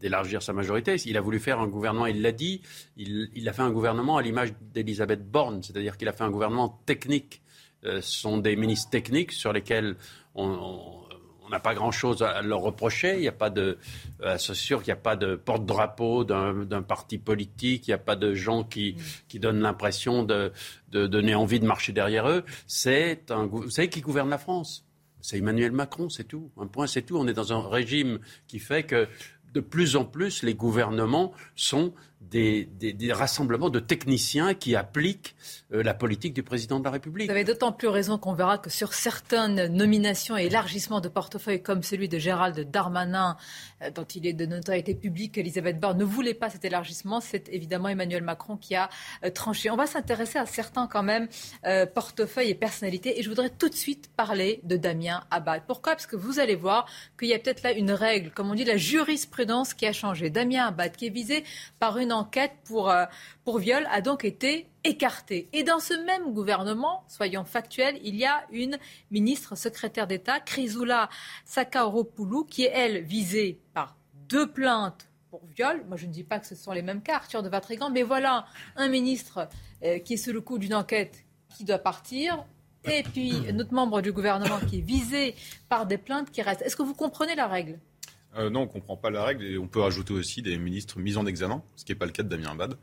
d'élargir 0.00 0.42
sa 0.42 0.52
majorité. 0.52 0.94
Il 1.06 1.16
a 1.16 1.20
voulu 1.20 1.40
faire 1.40 1.58
un 1.58 1.66
gouvernement, 1.66 2.06
il 2.06 2.22
l'a 2.22 2.30
dit, 2.30 2.62
il, 2.96 3.48
a 3.48 3.52
fait 3.52 3.62
un 3.62 3.72
gouvernement 3.72 4.16
à 4.16 4.22
l'image 4.22 4.54
d'Elisabeth 4.72 5.28
Borne, 5.28 5.60
c'est-à-dire 5.64 5.96
qu'il 5.96 6.06
a 6.06 6.12
fait 6.12 6.22
un 6.22 6.30
gouvernement 6.30 6.80
technique. 6.86 7.42
Euh, 7.84 8.00
ce 8.00 8.20
sont 8.20 8.38
des 8.38 8.54
ministres 8.54 8.90
techniques 8.90 9.32
sur 9.32 9.52
lesquels 9.52 9.96
on 10.36 11.02
n'a 11.50 11.58
pas 11.58 11.74
grand-chose 11.74 12.22
à 12.22 12.42
leur 12.42 12.60
reprocher. 12.60 13.14
Il 13.14 13.22
n'y 13.22 13.28
a 13.28 13.32
pas 13.32 13.50
de, 13.50 13.78
euh, 14.22 14.38
c'est 14.38 14.54
sûr 14.54 14.78
qu'il 14.78 14.92
n'y 14.92 14.98
a 14.98 15.02
pas 15.02 15.16
de 15.16 15.34
porte-drapeau 15.34 16.22
d'un 16.22 16.82
parti 16.82 17.18
politique. 17.18 17.88
Il 17.88 17.90
n'y 17.90 17.94
a 17.94 17.98
pas 17.98 18.14
de 18.14 18.34
gens 18.34 18.62
qui, 18.62 18.94
donnent 19.34 19.62
l'impression 19.62 20.22
de, 20.22 20.52
de, 20.92 21.08
donner 21.08 21.34
envie 21.34 21.58
de 21.58 21.66
marcher 21.66 21.92
derrière 21.92 22.28
eux. 22.28 22.44
C'est 22.68 23.32
un, 23.32 23.46
vous 23.46 23.68
savez 23.68 23.88
qui 23.88 24.00
gouverne 24.00 24.30
la 24.30 24.38
France? 24.38 24.87
C'est 25.28 25.36
Emmanuel 25.36 25.72
Macron, 25.72 26.08
c'est 26.08 26.24
tout. 26.24 26.50
Un 26.56 26.66
point, 26.68 26.86
c'est 26.86 27.02
tout. 27.02 27.18
On 27.18 27.28
est 27.28 27.34
dans 27.34 27.52
un 27.52 27.68
régime 27.68 28.18
qui 28.46 28.58
fait 28.58 28.84
que 28.84 29.06
de 29.52 29.60
plus 29.60 29.94
en 29.94 30.06
plus, 30.06 30.42
les 30.42 30.54
gouvernements 30.54 31.34
sont 31.54 31.92
des, 32.20 33.12
rassemblements 33.12 33.70
de 33.70 33.80
techniciens 33.80 34.54
qui 34.54 34.76
appliquent 34.76 35.34
euh, 35.72 35.82
la 35.82 35.94
politique 35.94 36.34
du 36.34 36.42
président 36.42 36.78
de 36.78 36.84
la 36.84 36.90
République. 36.90 37.26
Vous 37.26 37.32
avez 37.32 37.44
d'autant 37.44 37.72
plus 37.72 37.88
raison 37.88 38.18
qu'on 38.18 38.34
verra 38.34 38.58
que 38.58 38.70
sur 38.70 38.92
certaines 38.92 39.66
nominations 39.68 40.36
et 40.36 40.46
élargissements 40.46 41.00
de 41.00 41.08
portefeuille 41.08 41.62
comme 41.62 41.82
celui 41.82 42.08
de 42.08 42.18
Gérald 42.18 42.70
Darmanin, 42.70 43.36
euh, 43.82 43.90
dont 43.90 44.04
il 44.04 44.26
est 44.26 44.32
de 44.32 44.46
notoriété 44.46 44.94
publique, 44.94 45.38
Elisabeth 45.38 45.78
Borne 45.78 45.98
ne 45.98 46.04
voulait 46.04 46.34
pas 46.34 46.50
cet 46.50 46.64
élargissement. 46.64 47.20
C'est 47.20 47.48
évidemment 47.50 47.88
Emmanuel 47.88 48.22
Macron 48.22 48.56
qui 48.56 48.74
a 48.74 48.90
euh, 49.24 49.30
tranché. 49.30 49.70
On 49.70 49.76
va 49.76 49.86
s'intéresser 49.86 50.38
à 50.38 50.46
certains 50.46 50.86
quand 50.86 51.02
même 51.02 51.28
portefeuilles 51.94 52.50
et 52.50 52.54
personnalités. 52.54 53.18
Et 53.18 53.22
je 53.22 53.28
voudrais 53.28 53.50
tout 53.50 53.68
de 53.68 53.74
suite 53.74 54.10
parler 54.16 54.60
de 54.64 54.76
Damien 54.76 55.22
Abad. 55.30 55.62
Pourquoi? 55.66 55.92
Parce 55.92 56.06
que 56.06 56.16
vous 56.16 56.38
allez 56.40 56.54
voir 56.54 56.86
qu'il 57.18 57.28
y 57.28 57.34
a 57.34 57.38
peut-être 57.38 57.62
là 57.62 57.72
une 57.72 57.90
règle, 57.90 58.30
comme 58.30 58.50
on 58.50 58.54
dit, 58.54 58.64
la 58.64 58.76
jurisprudence 58.76 59.74
qui 59.74 59.86
a 59.86 59.92
changé. 59.92 60.30
Damien 60.30 60.66
Abad 60.66 60.96
qui 60.96 61.06
est 61.06 61.10
visé 61.10 61.44
par 61.78 61.98
une 61.98 62.07
enquête 62.12 62.52
pour, 62.64 62.90
euh, 62.90 63.04
pour 63.44 63.58
viol 63.58 63.86
a 63.90 64.00
donc 64.00 64.24
été 64.24 64.68
écartée. 64.84 65.48
Et 65.52 65.62
dans 65.62 65.80
ce 65.80 65.94
même 66.04 66.32
gouvernement, 66.32 67.04
soyons 67.08 67.44
factuels, 67.44 67.98
il 68.02 68.16
y 68.16 68.24
a 68.24 68.44
une 68.50 68.78
ministre 69.10 69.56
secrétaire 69.56 70.06
d'État, 70.06 70.40
Chrysoula 70.40 71.08
Sakaropoulou, 71.44 72.44
qui 72.44 72.64
est, 72.64 72.72
elle, 72.72 73.02
visée 73.02 73.60
par 73.74 73.96
deux 74.28 74.50
plaintes 74.50 75.08
pour 75.30 75.42
viol. 75.46 75.84
Moi, 75.88 75.96
je 75.96 76.06
ne 76.06 76.12
dis 76.12 76.24
pas 76.24 76.38
que 76.38 76.46
ce 76.46 76.54
sont 76.54 76.72
les 76.72 76.82
mêmes 76.82 77.02
cas, 77.02 77.16
Arthur 77.16 77.42
de 77.42 77.48
Vatrigan, 77.48 77.90
mais 77.90 78.02
voilà 78.02 78.46
un 78.76 78.88
ministre 78.88 79.48
euh, 79.82 79.98
qui 79.98 80.14
est 80.14 80.18
sous 80.18 80.32
le 80.32 80.40
coup 80.40 80.58
d'une 80.58 80.74
enquête 80.74 81.24
qui 81.56 81.64
doit 81.64 81.78
partir. 81.78 82.44
Et 82.84 83.02
puis, 83.02 83.32
notre 83.52 83.74
membre 83.74 84.00
du 84.00 84.12
gouvernement 84.12 84.58
qui 84.68 84.78
est 84.78 84.82
visé 84.82 85.34
par 85.68 85.86
des 85.86 85.98
plaintes 85.98 86.30
qui 86.30 86.42
restent. 86.42 86.62
Est-ce 86.62 86.76
que 86.76 86.82
vous 86.82 86.94
comprenez 86.94 87.34
la 87.34 87.46
règle? 87.46 87.78
Euh, 88.38 88.50
non, 88.50 88.60
on 88.60 88.64
ne 88.64 88.68
comprend 88.68 88.96
pas 88.96 89.10
la 89.10 89.24
règle 89.24 89.44
et 89.44 89.58
on 89.58 89.66
peut 89.66 89.80
rajouter 89.80 90.12
aussi 90.14 90.42
des 90.42 90.56
ministres 90.58 90.98
mis 90.98 91.16
en 91.16 91.26
examen, 91.26 91.62
ce 91.76 91.84
qui 91.84 91.92
n'est 91.92 91.98
pas 91.98 92.06
le 92.06 92.12
cas 92.12 92.22
de 92.22 92.28
Damien 92.28 92.52
Abad. 92.52 92.76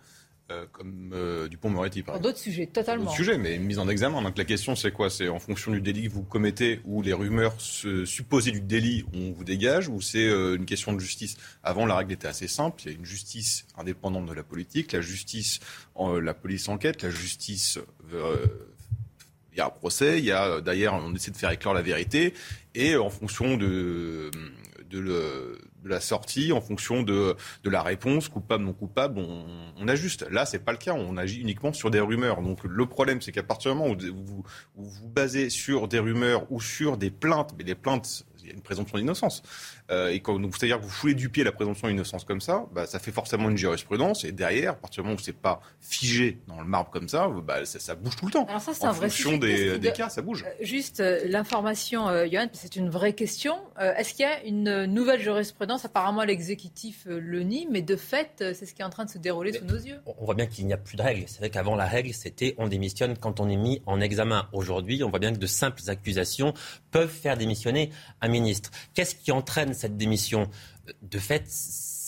Euh, 0.52 0.68
comme 0.72 1.10
euh, 1.12 1.48
Dupont-Moretti. 1.48 2.04
Par 2.04 2.20
d'autres 2.20 2.38
sujets, 2.38 2.68
totalement. 2.68 3.06
D'autres 3.06 3.16
sujets, 3.16 3.40
mais 3.40 3.58
mise 3.58 3.80
en 3.80 3.90
examen. 3.90 4.22
Donc 4.22 4.38
la 4.38 4.46
question, 4.46 4.76
c'est 4.76 4.92
quoi? 4.92 5.10
C'est 5.10 5.28
en 5.28 5.40
fonction 5.40 5.72
du 5.72 5.82
délit 5.82 6.04
que 6.04 6.14
vous 6.14 6.22
commettez 6.22 6.82
ou 6.86 7.02
les 7.02 7.14
rumeurs 7.14 7.60
se, 7.60 8.06
supposées 8.06 8.52
du 8.52 8.62
délit, 8.62 9.06
on 9.16 9.32
vous 9.32 9.44
dégage 9.44 9.88
ou 9.88 10.02
c'est 10.02 10.28
une 10.28 10.66
question 10.66 10.94
de 10.94 11.00
justice? 11.00 11.38
Avant, 11.64 11.88
la 11.88 11.96
règle 11.96 12.12
était 12.14 12.28
assez 12.28 12.48
simple. 12.48 12.80
Il 12.86 12.92
y 12.92 12.94
a 12.94 12.98
une 13.00 13.06
justice 13.06 13.66
indépendante 13.76 14.28
de 14.28 14.34
la 14.34 14.44
politique. 14.44 14.92
La 14.92 15.02
justice, 15.02 15.62
la 15.98 16.34
police 16.36 16.70
enquête. 16.70 17.02
La 17.02 17.10
justice 17.10 17.80
il 19.56 19.58
y 19.58 19.62
a 19.62 19.68
un 19.68 19.70
procès, 19.70 20.20
il 20.20 20.26
y 20.26 20.32
a 20.32 20.60
d'ailleurs 20.62 20.96
on 20.96 21.16
essaie 21.16 21.32
de 21.32 21.38
faire 21.38 21.50
éclore 21.50 21.74
la 21.74 21.82
vérité 21.82 22.34
et 22.74 22.98
en 22.98 23.10
fonction 23.10 23.56
de 23.56 24.30
de, 25.02 25.60
la 25.84 26.00
sortie, 26.00 26.52
en 26.52 26.62
fonction 26.62 27.04
de, 27.04 27.36
la 27.64 27.82
réponse, 27.82 28.30
coupable, 28.30 28.64
non 28.64 28.74
coupable, 28.74 29.20
on, 29.20 29.88
ajuste. 29.88 30.26
Là, 30.32 30.46
c'est 30.46 30.60
pas 30.60 30.72
le 30.72 30.78
cas. 30.78 30.94
On 30.94 31.18
agit 31.18 31.40
uniquement 31.42 31.74
sur 31.74 31.92
des 31.92 32.00
rumeurs. 32.00 32.42
Donc 32.42 32.64
le 32.64 32.86
problème, 32.86 33.22
c'est 33.22 33.32
qu'à 33.32 33.44
partir 33.44 33.72
du 33.72 33.78
moment 33.78 33.94
où 33.94 34.26
vous, 34.26 34.44
vous 34.76 35.10
basez 35.10 35.50
sur 35.50 35.88
des 35.88 36.00
rumeurs 36.00 36.52
ou 36.52 36.60
sur 36.60 36.98
des 36.98 37.12
plaintes, 37.12 37.54
mais 37.58 37.64
les 37.64 37.76
plaintes, 37.76 38.26
y 38.48 38.52
a 38.52 38.54
une 38.54 38.62
présomption 38.62 38.98
d'innocence. 38.98 39.44
Euh, 39.92 40.10
et 40.10 40.20
quand, 40.20 40.40
c'est-à-dire 40.56 40.80
que 40.80 40.84
vous 40.84 40.90
foulez 40.90 41.14
du 41.14 41.30
pied 41.30 41.44
la 41.44 41.52
présomption 41.52 41.88
d'innocence 41.88 42.24
comme 42.24 42.42
ça, 42.42 42.66
bah, 42.74 42.86
ça 42.86 43.00
fait 43.00 43.12
forcément 43.12 43.50
une 43.50 43.58
jurisprudence. 43.58 44.24
Et 44.24 44.32
derrière, 44.32 44.72
à 44.72 44.76
partir 44.76 45.04
du 45.04 45.08
moment 45.08 45.20
où 45.20 45.24
c'est 45.24 45.34
pas 45.34 45.62
figé 45.80 46.40
dans 46.48 46.60
le 46.60 46.68
marbre 46.68 46.90
comme 46.92 47.08
ça, 47.08 47.28
bah, 47.28 47.66
ça, 47.66 47.96
bouge 47.96 48.16
tout 48.16 48.26
le 48.26 48.32
temps. 48.32 48.46
Alors 48.46 48.62
ça, 48.62 48.72
en 48.88 48.94
fonction 48.94 49.38
des, 49.38 49.80
cas, 49.96 50.10
ça 50.10 50.22
bouge. 50.22 50.44
Euh, 50.46 50.52
juste 50.62 51.00
euh, 51.00 51.22
l'information, 51.26 52.08
Johan, 52.32 52.48
c'est 52.54 52.76
une 52.76 52.90
vraie 52.90 53.14
question. 53.14 53.56
Est-ce 53.80 54.14
qu'il 54.14 54.26
y 54.26 54.30
a 54.30 54.44
une 54.44 54.86
nouvelle 54.86 55.22
jurisprudence 55.22 55.86
Apparemment, 55.86 56.24
l'exécutif 56.24 57.06
le 57.06 57.44
nie, 57.44 57.68
mais 57.70 57.82
de 57.82 57.96
fait, 57.96 58.44
c'est 58.54 58.66
ce 58.66 58.74
qui 58.74 58.82
est 58.82 58.86
en 58.86 58.90
train 58.90 59.06
de 59.06 59.10
se 59.10 59.18
dérouler 59.18 59.54
sous 59.54 59.66
nos 59.66 59.76
yeux? 59.76 60.00
On 60.06 60.26
voit 60.26 60.36
bien 60.36 60.46
qu'il 60.46 60.66
n'y 60.66 60.74
a 60.74 60.78
plus 60.78 60.98
de 60.98 61.02
règles. 61.02 61.24
C'est 61.28 61.40
vrai 61.40 61.50
qu'avant, 61.50 61.76
la 61.76 61.86
règle, 61.86 62.14
c'était 62.14 62.56
on 62.58 62.68
démissionne 62.68 63.18
quand 63.18 63.40
on 63.40 63.50
est 63.50 63.56
mis 63.56 63.82
en 63.86 64.02
examen. 64.02 64.48
Aujourd'hui, 64.54 65.04
on 65.04 65.10
voit 65.10 65.20
bien 65.20 65.34
que 65.34 65.40
de 65.40 65.48
simples 65.48 65.82
accusations 65.88 66.54
peuvent 66.92 67.10
faire 67.10 67.38
démissionner 67.38 67.92
un 68.22 68.30
Qu'est-ce 68.94 69.16
qui 69.16 69.32
entraîne 69.32 69.74
cette 69.74 69.98
démission? 69.98 70.50
De 71.02 71.20
fait, 71.20 71.44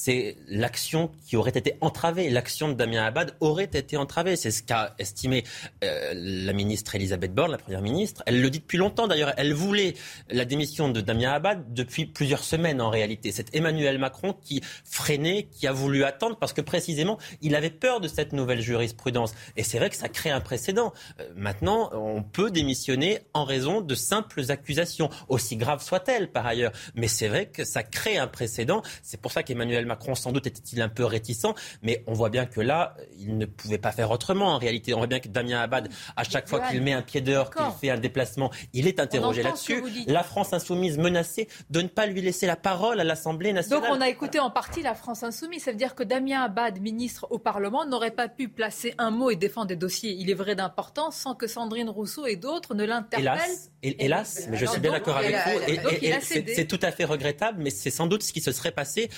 c'est 0.08 0.38
l'action 0.48 1.12
qui 1.28 1.36
aurait 1.36 1.52
été 1.52 1.74
entravée. 1.82 2.30
L'action 2.30 2.70
de 2.70 2.76
Damien 2.76 3.04
Abad 3.04 3.36
aurait 3.42 3.66
été 3.66 3.98
entravée. 3.98 4.38
C'est 4.38 4.52
ce 4.52 4.64
qu'a 4.64 4.96
estimé 5.00 5.44
euh, 5.84 6.14
la 6.16 6.54
ministre 6.54 6.96
Elisabeth 6.96 7.34
Borne, 7.34 7.52
la 7.52 7.58
première 7.58 7.82
ministre. 7.82 8.24
Elle 8.26 8.42
le 8.42 8.50
dit 8.50 8.60
depuis 8.60 8.78
longtemps 8.78 9.08
d'ailleurs. 9.08 9.34
Elle 9.36 9.54
voulait 9.54 9.96
la 10.30 10.46
démission 10.46 10.88
de 10.88 11.02
Damien 11.02 11.34
Abad 11.34 11.74
depuis 11.74 12.06
plusieurs 12.06 12.46
semaines 12.46 12.80
en 12.80 12.90
réalité. 12.90 13.34
C'est 13.34 13.54
Emmanuel 13.54 13.98
Macron 14.00 14.32
qui 14.32 14.62
freinait, 14.86 15.50
qui 15.52 15.68
a 15.68 15.74
voulu 15.74 16.06
attendre 16.06 16.38
parce 16.38 16.54
que 16.54 16.62
précisément 16.62 17.18
il 17.42 17.54
avait 17.54 17.70
peur 17.70 18.00
de 18.00 18.08
cette 18.08 18.32
nouvelle 18.32 18.62
jurisprudence. 18.62 19.36
Et 19.58 19.64
c'est 19.64 19.78
vrai 19.78 19.90
que 19.90 19.98
ça 19.98 20.08
crée 20.08 20.30
un 20.30 20.40
précédent. 20.40 20.94
Euh, 21.20 21.28
maintenant, 21.36 21.90
on 21.92 22.24
peut 22.24 22.50
démissionner 22.50 23.20
en 23.34 23.44
raison 23.44 23.82
de 23.82 23.94
simples 23.94 24.52
accusations, 24.52 25.10
aussi 25.28 25.58
graves 25.58 25.84
soient-elles 25.84 26.32
par 26.32 26.48
ailleurs. 26.48 26.72
Mais 26.96 27.10
c'est 27.10 27.28
vrai 27.28 27.48
que 27.48 27.66
ça 27.66 27.84
crée 27.84 28.18
un 28.18 28.28
précédent. 28.28 28.84
C'est 29.04 29.20
pour 29.20 29.34
ça 29.34 29.44
qu'Emmanuel 29.44 29.86
Macron 29.86 29.97
Macron, 29.98 30.13
sans 30.13 30.32
doute, 30.32 30.46
était-il 30.46 30.80
un 30.82 30.89
peu 30.89 31.06
réticent, 31.06 31.48
mais 31.82 32.04
on 32.06 32.13
voit 32.13 32.30
bien 32.30 32.46
que 32.46 32.62
là, 32.62 32.96
il 33.18 33.36
ne 33.36 33.48
pouvait 33.48 33.80
pas 33.80 33.92
faire 33.92 34.12
autrement. 34.12 34.54
En 34.54 34.60
réalité, 34.60 34.94
on 34.94 34.98
voit 34.98 35.08
bien 35.08 35.20
que 35.20 35.27
Damien 35.27 35.60
Abad, 35.60 35.89
à 36.16 36.24
chaque 36.24 36.48
fois 36.48 36.60
qu'il 36.60 36.84
met 36.84 36.94
un 36.94 37.01
pied 37.01 37.20
dehors, 37.22 37.50
qu'il 37.50 37.66
fait 37.82 37.89
un 37.89 37.98
déplacement, 37.98 38.51
il 38.74 38.88
est 38.88 39.00
interrogé 39.00 39.42
là-dessus. 39.42 39.84
La 40.06 40.24
France 40.24 40.54
insoumise 40.54 41.00
menacée 41.00 41.48
de 41.72 41.82
ne 41.82 41.88
pas 41.88 42.06
lui 42.06 42.22
laisser 42.22 42.46
la 42.46 42.56
parole 42.56 43.00
à 43.00 43.04
l'Assemblée 43.04 43.54
nationale. 43.54 43.89
Donc 43.89 43.98
on 43.98 44.01
a 44.01 44.08
écouté 44.08 44.39
en 44.39 44.51
partie 44.51 44.84
la 44.84 44.94
France 44.94 45.24
insoumise. 45.24 45.63
Ça 45.63 45.72
veut 45.72 45.77
dire 45.77 45.96
que 45.96 46.04
Damien 46.04 46.44
Abad, 46.44 46.80
ministre 46.80 47.25
au 47.32 47.39
Parlement, 47.39 47.86
n'aurait 47.86 48.12
pas 48.12 48.27
pu 48.27 48.50
placer 48.50 48.94
un 49.00 49.10
mot 49.10 49.32
et 49.32 49.36
défendre 49.36 49.68
des 49.68 49.75
dossiers, 49.75 50.12
il 50.12 50.30
est 50.30 50.36
vrai 50.36 50.54
d'importance, 50.56 51.16
sans 51.16 51.34
que 51.34 51.48
Sandrine 51.48 51.89
Rousseau 51.89 52.27
et 52.27 52.36
d'autres 52.36 52.75
ne 52.75 52.86
l'interpellent. 52.86 53.34
Hélas, 53.34 53.72
hélas 53.82 54.48
mais 54.50 54.58
je 54.58 54.66
suis 54.68 54.80
bien 54.80 54.92
d'accord 54.92 55.18
avec 55.18 55.36
vous. 55.36 56.20
C'est 56.22 56.68
tout 56.68 56.80
à 56.84 56.92
fait 56.92 57.06
regrettable, 57.06 57.63
mais 57.63 57.72
c'est 57.72 57.89
sans 57.89 58.06
doute 58.06 58.22
ce 58.22 58.32
qui 58.32 58.42
se 58.42 58.51
serait 58.51 58.72
passé 58.72 59.10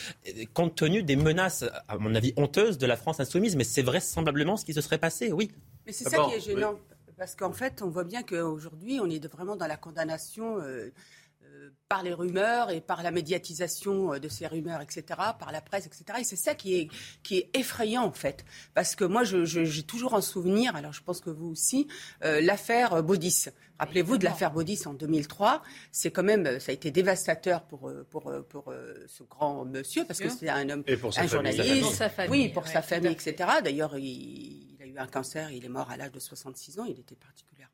compte 0.69 0.77
tenu 0.77 1.03
des 1.03 1.15
menaces, 1.15 1.65
à 1.87 1.97
mon 1.97 2.15
avis, 2.15 2.33
honteuses 2.37 2.77
de 2.77 2.85
la 2.85 2.95
France 2.95 3.19
insoumise. 3.19 3.55
Mais 3.55 3.63
c'est 3.63 3.81
vraisemblablement 3.81 4.57
ce 4.57 4.65
qui 4.65 4.73
se 4.73 4.81
serait 4.81 4.97
passé, 4.97 5.31
oui. 5.31 5.51
Mais 5.85 5.91
c'est 5.91 6.07
ça 6.09 6.25
qui 6.29 6.35
est 6.35 6.39
gênant. 6.39 6.79
Parce 7.17 7.35
qu'en 7.35 7.51
fait, 7.51 7.81
on 7.81 7.89
voit 7.89 8.05
bien 8.05 8.23
qu'aujourd'hui, 8.23 8.99
on 9.01 9.09
est 9.09 9.25
vraiment 9.27 9.57
dans 9.57 9.67
la 9.67 9.75
condamnation 9.75 10.59
euh, 10.61 10.89
par 11.89 12.03
les 12.03 12.13
rumeurs 12.13 12.69
et 12.69 12.81
par 12.81 13.01
la 13.01 13.09
médiatisation 13.09 14.13
euh, 14.13 14.19
de 14.19 14.29
ces 14.29 14.45
rumeurs, 14.45 14.79
etc., 14.79 15.03
par 15.39 15.51
la 15.51 15.59
presse, 15.59 15.87
etc. 15.87 16.19
Et 16.19 16.23
c'est 16.23 16.35
ça 16.35 16.53
qui 16.53 16.75
est, 16.75 16.87
qui 17.23 17.39
est 17.39 17.49
effrayant, 17.57 18.03
en 18.03 18.11
fait. 18.11 18.45
Parce 18.75 18.95
que 18.95 19.03
moi, 19.03 19.23
j'ai 19.23 19.83
toujours 19.83 20.13
en 20.13 20.21
souvenir, 20.21 20.75
alors 20.75 20.93
je 20.93 21.01
pense 21.01 21.19
que 21.19 21.31
vous 21.31 21.47
aussi, 21.47 21.87
l'affaire 22.21 23.01
Baudis. 23.01 23.45
Rappelez-vous 23.79 24.17
de 24.17 24.25
l'affaire 24.25 24.51
Baudis 24.51 24.81
en 24.85 24.93
2003. 24.93 25.63
C'est 25.91 26.11
quand 26.11 26.23
même, 26.23 26.59
ça 26.59 26.71
a 26.71 26.73
été 26.73 26.91
dévastateur 26.91 27.63
pour, 27.63 27.91
pour, 28.09 28.31
pour, 28.49 28.73
ce 29.07 29.23
grand 29.23 29.65
monsieur, 29.65 30.05
parce 30.05 30.19
que 30.19 30.29
c'était 30.29 30.49
un 30.49 30.69
homme, 30.69 30.83
un 30.87 31.27
journaliste. 31.27 31.81
Pour 31.81 31.93
sa 31.93 32.09
famille. 32.09 32.31
Oui, 32.31 32.49
pour 32.49 32.67
sa 32.67 32.81
famille, 32.81 33.11
etc. 33.11 33.49
D'ailleurs, 33.63 33.97
il, 33.97 34.03
il, 34.03 34.77
a 34.81 34.85
eu 34.85 34.97
un 34.97 35.07
cancer, 35.07 35.51
il 35.51 35.65
est 35.65 35.69
mort 35.69 35.89
à 35.89 35.97
l'âge 35.97 36.11
de 36.11 36.19
66 36.19 36.79
ans. 36.79 36.85
Il 36.85 36.99
était 36.99 37.15
particulièrement 37.15 37.68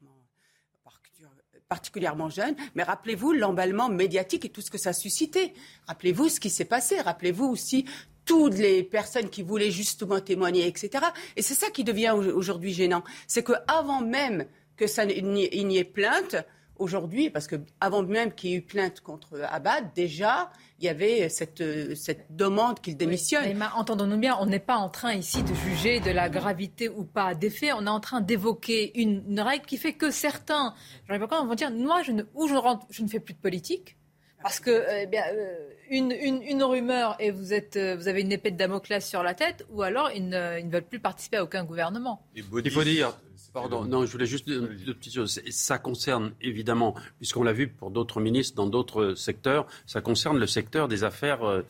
particulièrement 1.69 2.29
jeune, 2.29 2.55
mais 2.75 2.83
rappelez-vous 2.83 3.33
l'emballement 3.33 3.89
médiatique 3.89 4.45
et 4.45 4.49
tout 4.49 4.61
ce 4.61 4.69
que 4.69 4.77
ça 4.77 4.91
a 4.91 4.93
suscité. 4.93 5.53
Rappelez-vous 5.87 6.29
ce 6.29 6.39
qui 6.39 6.49
s'est 6.49 6.65
passé. 6.65 6.99
Rappelez-vous 7.01 7.45
aussi 7.45 7.85
toutes 8.25 8.57
les 8.57 8.83
personnes 8.83 9.29
qui 9.29 9.43
voulaient 9.43 9.71
justement 9.71 10.19
témoigner, 10.19 10.67
etc. 10.67 11.05
Et 11.35 11.41
c'est 11.41 11.53
ça 11.53 11.69
qui 11.69 11.83
devient 11.83 12.11
aujourd'hui 12.11 12.73
gênant. 12.73 13.03
C'est 13.27 13.43
qu'avant 13.43 14.01
même 14.01 14.45
que 14.77 14.87
ça 14.87 15.05
n'y 15.05 15.77
ait 15.77 15.83
plainte, 15.83 16.35
aujourd'hui, 16.77 17.29
parce 17.29 17.47
que 17.47 17.55
avant 17.79 18.03
même 18.03 18.33
qu'il 18.33 18.49
y 18.49 18.53
ait 18.53 18.57
eu 18.57 18.61
plainte 18.61 19.01
contre 19.01 19.41
Abad, 19.49 19.93
déjà, 19.95 20.51
il 20.79 20.85
y 20.85 20.89
avait 20.89 21.29
cette, 21.29 21.63
cette 21.95 22.35
demande 22.35 22.81
qu'il 22.81 22.97
démissionne. 22.97 23.45
entendons-nous 23.75 24.17
bien, 24.17 24.37
on 24.39 24.45
n'est 24.45 24.59
pas 24.59 24.75
en 24.75 24.89
train 24.89 25.13
ici 25.13 25.41
de 25.41 25.53
juger 25.53 26.01
de 26.01 26.11
la 26.11 26.29
gravité 26.29 26.89
ou 26.89 27.05
pas 27.05 27.33
des 27.33 27.49
faits. 27.49 27.71
On 27.77 27.85
est 27.85 27.89
en 27.89 28.01
train 28.01 28.21
d'évoquer 28.21 28.99
une, 28.99 29.39
règle 29.39 29.65
qui 29.65 29.77
fait 29.77 29.93
que 29.93 30.11
certains, 30.11 30.73
vont 31.07 31.55
dire, 31.55 31.71
moi, 31.71 32.01
je 32.03 32.11
ne, 32.11 32.23
ou 32.33 32.47
je, 32.47 32.55
rentre, 32.55 32.85
je 32.89 33.03
ne 33.03 33.07
fais 33.07 33.19
plus 33.19 33.33
de 33.33 33.39
politique, 33.39 33.97
parce 34.41 34.59
que 34.59 34.85
eh 35.01 35.07
bien, 35.07 35.23
euh, 35.33 35.55
une, 35.89 36.11
une, 36.11 36.63
rumeur 36.63 37.15
et 37.19 37.31
vous, 37.31 37.53
êtes, 37.53 37.77
euh, 37.77 37.95
vous 37.95 38.07
avez 38.07 38.21
une 38.21 38.31
épée 38.31 38.51
de 38.51 38.57
Damoclès 38.57 39.03
sur 39.03 39.23
la 39.23 39.33
tête, 39.33 39.65
ou 39.71 39.81
alors 39.81 40.11
ils 40.11 40.27
ne, 40.27 40.59
ils 40.59 40.67
ne 40.67 40.71
veulent 40.71 40.83
plus 40.83 40.99
participer 40.99 41.37
à 41.37 41.43
aucun 41.43 41.63
gouvernement. 41.63 42.21
Il 42.35 42.43
faut 42.43 42.61
dire, 42.61 43.17
Pardon, 43.55 43.85
non, 43.85 44.05
je 44.05 44.11
voulais 44.11 44.25
juste 44.25 44.49
deux, 44.49 44.93
petites 44.93 45.13
choses. 45.13 45.41
Ça 45.49 45.77
concerne 45.77 46.33
évidemment, 46.41 46.93
puisqu'on 47.19 47.41
l'a 47.41 47.53
vu 47.53 47.69
pour 47.69 47.89
d'autres 47.89 48.19
ministres 48.19 48.53
dans 48.53 48.67
d'autres 48.67 49.13
secteurs, 49.15 49.65
ça 49.85 50.01
concerne 50.01 50.37
le 50.37 50.45
secteur 50.45 50.89
des 50.89 51.05
affaires 51.05 51.45
euh, 51.45 51.61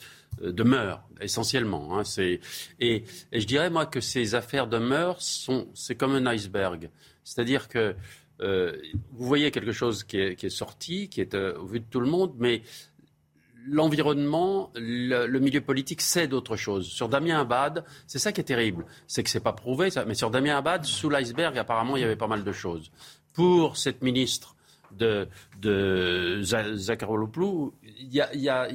de 0.42 0.64
mœurs, 0.64 1.04
essentiellement. 1.22 2.00
Hein. 2.00 2.02
et, 2.18 2.42
et, 2.80 3.04
je 3.32 3.46
dirais, 3.46 3.70
moi, 3.70 3.86
que 3.86 4.02
ces 4.02 4.34
affaires 4.34 4.66
de 4.66 4.80
mœurs, 4.80 5.22
sont, 5.22 5.68
c'est 5.76 5.94
comme 5.94 6.16
un 6.16 6.26
iceberg. 6.26 6.90
C'est-à-dire 7.24 7.68
que 7.68 7.96
euh, 8.42 8.76
vous 9.12 9.28
voyez 9.28 9.52
quelque 9.52 9.72
chose 9.72 10.04
qui 10.04 10.18
est, 10.18 10.36
qui 10.36 10.48
est 10.48 10.50
sorti, 10.50 11.08
qui 11.08 11.22
est 11.22 11.36
euh, 11.36 11.56
au 11.60 11.68
vu 11.68 11.82
de 11.82 11.86
tout 11.88 12.00
le 12.00 12.10
monde, 12.10 12.34
mais 12.40 12.64
l'environnement, 13.68 14.72
le, 14.76 15.40
milieu 15.40 15.62
politique 15.62 16.02
sait 16.02 16.28
d'autres 16.28 16.56
choses. 16.56 16.88
Sur 16.88 17.10
Damien 17.10 17.40
Abad, 17.40 17.84
c'est 18.08 18.20
ça 18.20 18.32
qui 18.32 18.42
est 18.42 18.46
terrible. 18.46 18.86
C'est 19.08 19.24
que 19.24 19.30
c'est 19.30 19.40
pas 19.40 19.54
prouvé, 19.54 19.90
mais 20.08 20.16
sur 20.16 20.30
Damien 20.30 20.58
Abad, 20.58 20.86
sous 20.86 21.10
l'iceberg, 21.10 21.58
apparemment, 21.58 21.98
il 21.98 22.02
y 22.02 22.04
avait 22.04 22.16
pas 22.16 22.28
mal 22.28 22.44
de 22.44 22.52
choses. 22.52 22.92
Pour 23.34 23.78
cette 23.78 24.02
ministre 24.02 24.56
de, 24.92 25.28
de 25.62 26.42
il 27.98 28.14
y 28.14 28.50
a, 28.50 28.70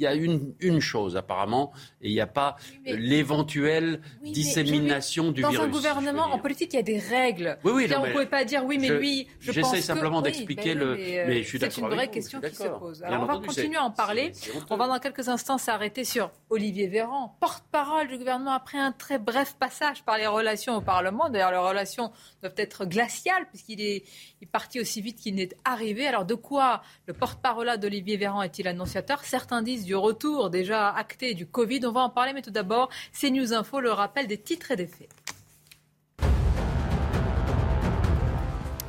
y 0.00 0.06
a 0.06 0.14
une, 0.14 0.54
une 0.60 0.80
chose 0.80 1.16
apparemment, 1.16 1.72
et 2.00 2.08
il 2.08 2.14
n'y 2.14 2.20
a 2.20 2.26
pas 2.26 2.56
l'éventuelle 2.84 4.00
dissémination 4.22 5.30
du 5.30 5.42
dans 5.42 5.50
virus. 5.50 5.66
Dans 5.66 5.70
un 5.70 5.72
gouvernement, 5.72 6.24
en 6.24 6.38
politique, 6.38 6.72
il 6.72 6.76
y 6.76 6.80
a 6.80 6.82
des 6.82 6.98
règles. 6.98 7.58
Oui, 7.64 7.72
oui, 7.74 7.88
on 7.96 8.06
ne 8.06 8.12
pouvait 8.12 8.26
pas 8.26 8.44
dire 8.44 8.64
oui, 8.64 8.78
mais 8.78 8.88
lui, 8.88 9.26
je 9.40 9.52
pense 9.60 9.70
J'essaie 9.70 9.82
simplement 9.82 10.22
d'expliquer 10.22 10.74
ben 10.74 10.80
le. 10.80 10.96
Mais, 10.96 11.42
je 11.42 11.48
suis 11.48 11.58
C'est 11.58 11.76
une 11.78 11.88
vraie 11.88 12.08
question 12.08 12.40
qui 12.40 12.54
se 12.54 12.68
pose. 12.68 13.02
Alors, 13.02 13.22
on 13.22 13.26
va 13.26 13.38
continuer 13.38 13.76
à 13.76 13.84
en 13.84 13.90
parler. 13.90 14.32
On 14.70 14.76
va 14.76 14.86
dans 14.86 14.98
quelques 14.98 15.28
instants 15.28 15.58
s'arrêter 15.58 16.04
sur 16.04 16.30
Olivier 16.50 16.86
Véran, 16.86 17.36
porte-parole 17.40 18.08
du 18.08 18.18
gouvernement, 18.18 18.52
après 18.52 18.78
un 18.78 18.92
très 18.92 19.18
bref 19.18 19.56
passage 19.58 20.02
par 20.04 20.18
les 20.18 20.26
relations 20.26 20.76
au 20.76 20.80
Parlement. 20.80 21.28
D'ailleurs, 21.28 21.50
les 21.50 21.58
relations 21.58 22.12
doivent 22.40 22.54
être 22.56 22.84
glaciales, 22.86 23.46
puisqu'il 23.48 23.80
est, 23.80 24.04
il 24.40 24.44
est 24.44 24.50
parti 24.50 24.80
aussi 24.80 25.00
vite 25.00 25.18
qu'il 25.18 25.34
n'est 25.34 25.50
arrivé. 25.64 26.06
Alors, 26.06 26.24
de 26.24 26.34
quoi 26.34 26.82
le 27.06 27.14
porte-parole 27.14 27.76
d'Olivier 27.78 28.16
Véran 28.16 28.42
est-il 28.42 28.68
annonciateur? 28.68 29.24
Certains 29.24 29.62
disent 29.62 29.87
du 29.88 29.96
retour 29.96 30.50
déjà 30.50 30.90
acté 30.90 31.32
du 31.32 31.46
Covid. 31.46 31.80
On 31.86 31.92
va 31.92 32.02
en 32.02 32.10
parler, 32.10 32.34
mais 32.34 32.42
tout 32.42 32.50
d'abord, 32.50 32.90
c'est 33.10 33.30
News 33.30 33.54
Info, 33.54 33.80
le 33.80 33.90
rappel 33.90 34.26
des 34.26 34.36
titres 34.36 34.70
et 34.70 34.76
des 34.76 34.86
faits. 34.86 35.08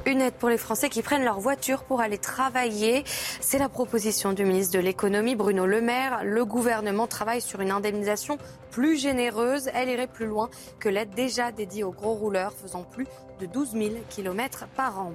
Une 0.05 0.19
aide 0.19 0.33
pour 0.33 0.49
les 0.49 0.57
Français 0.57 0.89
qui 0.89 1.01
prennent 1.01 1.23
leur 1.23 1.39
voiture 1.39 1.83
pour 1.83 2.01
aller 2.01 2.17
travailler. 2.17 3.05
C'est 3.39 3.59
la 3.59 3.69
proposition 3.69 4.33
du 4.33 4.43
ministre 4.43 4.73
de 4.73 4.83
l'économie 4.83 5.35
Bruno 5.35 5.65
Le 5.65 5.79
Maire. 5.79 6.25
Le 6.25 6.43
gouvernement 6.43 7.07
travaille 7.07 7.39
sur 7.39 7.61
une 7.61 7.71
indemnisation 7.71 8.37
plus 8.69 8.97
généreuse. 8.97 9.69
Elle 9.73 9.87
irait 9.87 10.07
plus 10.07 10.25
loin 10.25 10.49
que 10.79 10.89
l'aide 10.89 11.11
déjà 11.11 11.53
dédiée 11.53 11.85
aux 11.85 11.93
gros 11.93 12.15
rouleurs 12.15 12.51
faisant 12.51 12.83
plus 12.83 13.07
de 13.39 13.45
12 13.45 13.71
000 13.71 13.89
km 14.09 14.67
par 14.75 14.99
an. 14.99 15.13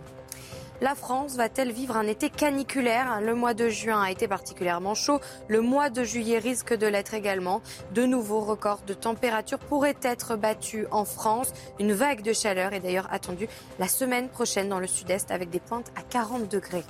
La 0.81 0.97
France 0.97 1.37
va-t-elle 1.37 1.71
vivre 1.71 1.97
un 1.97 2.07
été 2.07 2.29
caniculaire? 2.29 3.21
Le 3.21 3.35
mois 3.37 3.55
de 3.55 3.69
juin 3.69 4.03
a 4.03 4.11
été 4.11 4.27
particulièrement 4.27 4.95
chaud. 4.95 5.21
Le 5.47 5.61
mois 5.61 5.89
de 5.89 6.03
juillet 6.03 6.39
risque 6.39 6.75
de 6.75 6.89
l'être 6.89 7.15
également. 7.15 7.63
De 7.93 8.05
nouveaux 8.05 8.41
records 8.41 8.83
de 8.85 8.93
température 8.93 9.61
pourraient 9.61 9.97
être 10.03 10.35
battus 10.35 10.87
en 10.91 11.05
France. 11.05 11.53
Une 11.79 11.93
vague 11.93 12.23
de 12.23 12.33
chaleur 12.33 12.73
est 12.73 12.81
d'ailleurs 12.81 13.09
attendue 13.13 13.49
la 13.79 13.87
semaine 13.87 14.29
prochaine 14.29 14.69
dans 14.69 14.81
le 14.81 14.89
sud-est 14.89 15.31
avec 15.31 15.49
des 15.49 15.61
pointes 15.61 15.93
à 15.97 16.03
40 16.03 16.51
degrés. 16.51 16.85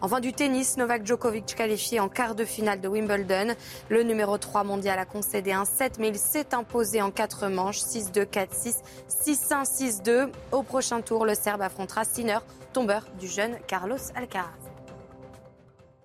Enfin 0.00 0.20
du 0.20 0.32
tennis, 0.32 0.76
Novak 0.76 1.04
Djokovic 1.04 1.56
qualifié 1.56 1.98
en 1.98 2.08
quart 2.08 2.36
de 2.36 2.44
finale 2.44 2.80
de 2.80 2.86
Wimbledon. 2.86 3.54
Le 3.88 4.04
numéro 4.04 4.38
3 4.38 4.62
mondial 4.62 4.96
a 4.96 5.04
concédé 5.04 5.50
un 5.50 5.64
7 5.64 5.98
mais 5.98 6.08
il 6.08 6.18
s'est 6.18 6.54
imposé 6.54 7.02
en 7.02 7.10
4 7.10 7.48
manches 7.48 7.80
6-2, 7.80 8.24
4-6, 8.26 8.76
6-1, 9.08 10.02
6-2. 10.02 10.30
Au 10.52 10.62
prochain 10.62 11.00
tour, 11.00 11.26
le 11.26 11.34
Serbe 11.34 11.62
affrontera 11.62 12.04
Sinner 12.04 12.38
tombeur 12.72 13.06
du 13.18 13.26
jeune 13.26 13.56
Carlos 13.66 13.96
Alcaraz. 14.14 14.67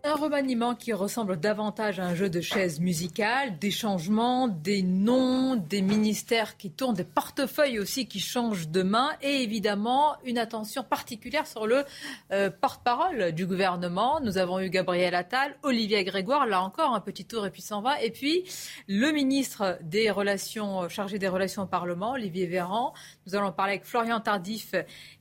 Un 0.06 0.16
remaniement 0.16 0.76
qui 0.76 0.92
ressemble 0.92 1.40
davantage 1.40 1.98
à 1.98 2.04
un 2.04 2.14
jeu 2.14 2.30
de 2.30 2.42
chaises 2.42 2.82
musicales, 2.82 3.58
des 3.58 3.72
changements, 3.72 4.50
des 4.50 4.84
noms, 4.84 5.56
des 5.56 5.82
ministères 5.82 6.58
qui 6.58 6.72
tournent, 6.72 6.94
des 6.94 7.06
portefeuilles 7.06 7.80
aussi 7.80 8.06
qui 8.06 8.20
changent 8.20 8.68
de 8.68 8.84
main 8.84 9.12
et 9.22 9.44
évidemment 9.44 10.18
une 10.26 10.38
attention 10.38 10.84
particulière 10.84 11.48
sur 11.48 11.68
le 11.68 11.86
euh, 12.34 12.50
porte-parole 12.50 13.32
du 13.32 13.46
gouvernement. 13.46 14.20
Nous 14.20 14.38
avons 14.38 14.60
eu 14.60 14.70
Gabriel 14.70 15.16
Attal, 15.16 15.56
Olivier 15.64 16.04
Grégoire, 16.04 16.48
là 16.48 16.62
encore 16.62 16.94
un 16.94 17.00
petit 17.00 17.24
tour 17.24 17.46
et 17.46 17.50
puis 17.50 17.62
s'en 17.62 17.82
va. 17.82 18.04
Et 18.04 18.12
puis 18.12 18.44
le 18.90 19.10
ministre 19.14 19.80
des 19.84 20.12
Relations, 20.12 20.90
chargé 20.90 21.18
des 21.18 21.30
Relations 21.30 21.62
au 21.62 21.68
Parlement, 21.68 22.12
Olivier 22.12 22.46
Véran. 22.46 22.94
Nous 23.26 23.36
allons 23.36 23.54
parler 23.54 23.76
avec 23.76 23.86
Florian 23.86 24.20
Tardif 24.20 24.76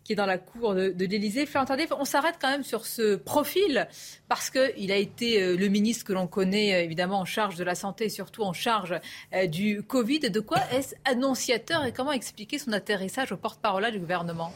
qui 0.04 0.12
est 0.12 0.16
dans 0.16 0.26
la 0.26 0.38
cour 0.38 0.74
de, 0.74 0.94
l'Élysée. 0.98 1.48
On 1.98 2.04
s'arrête 2.04 2.36
quand 2.40 2.50
même 2.50 2.64
sur 2.64 2.86
ce 2.86 3.16
profil 3.16 3.88
parce 4.28 4.50
qu'il 4.50 4.92
a 4.92 4.96
été 4.96 5.42
euh, 5.42 5.56
le 5.56 5.68
ministre 5.68 6.04
que 6.04 6.12
l'on 6.12 6.26
connaît 6.26 6.74
euh, 6.74 6.84
évidemment 6.84 7.20
en 7.20 7.24
charge 7.24 7.56
de 7.56 7.64
la 7.64 7.74
santé 7.74 8.06
et 8.06 8.08
surtout 8.08 8.42
en 8.42 8.52
charge 8.52 8.94
euh, 9.34 9.46
du 9.46 9.82
Covid. 9.82 10.20
De 10.30 10.40
quoi 10.40 10.58
est-ce 10.72 10.94
annonciateur 11.04 11.84
et 11.84 11.92
comment 11.92 12.12
expliquer 12.12 12.58
son 12.58 12.72
atterrissage 12.72 13.32
au 13.32 13.36
porte-parole 13.36 13.90
du 13.90 13.98
gouvernement? 13.98 14.52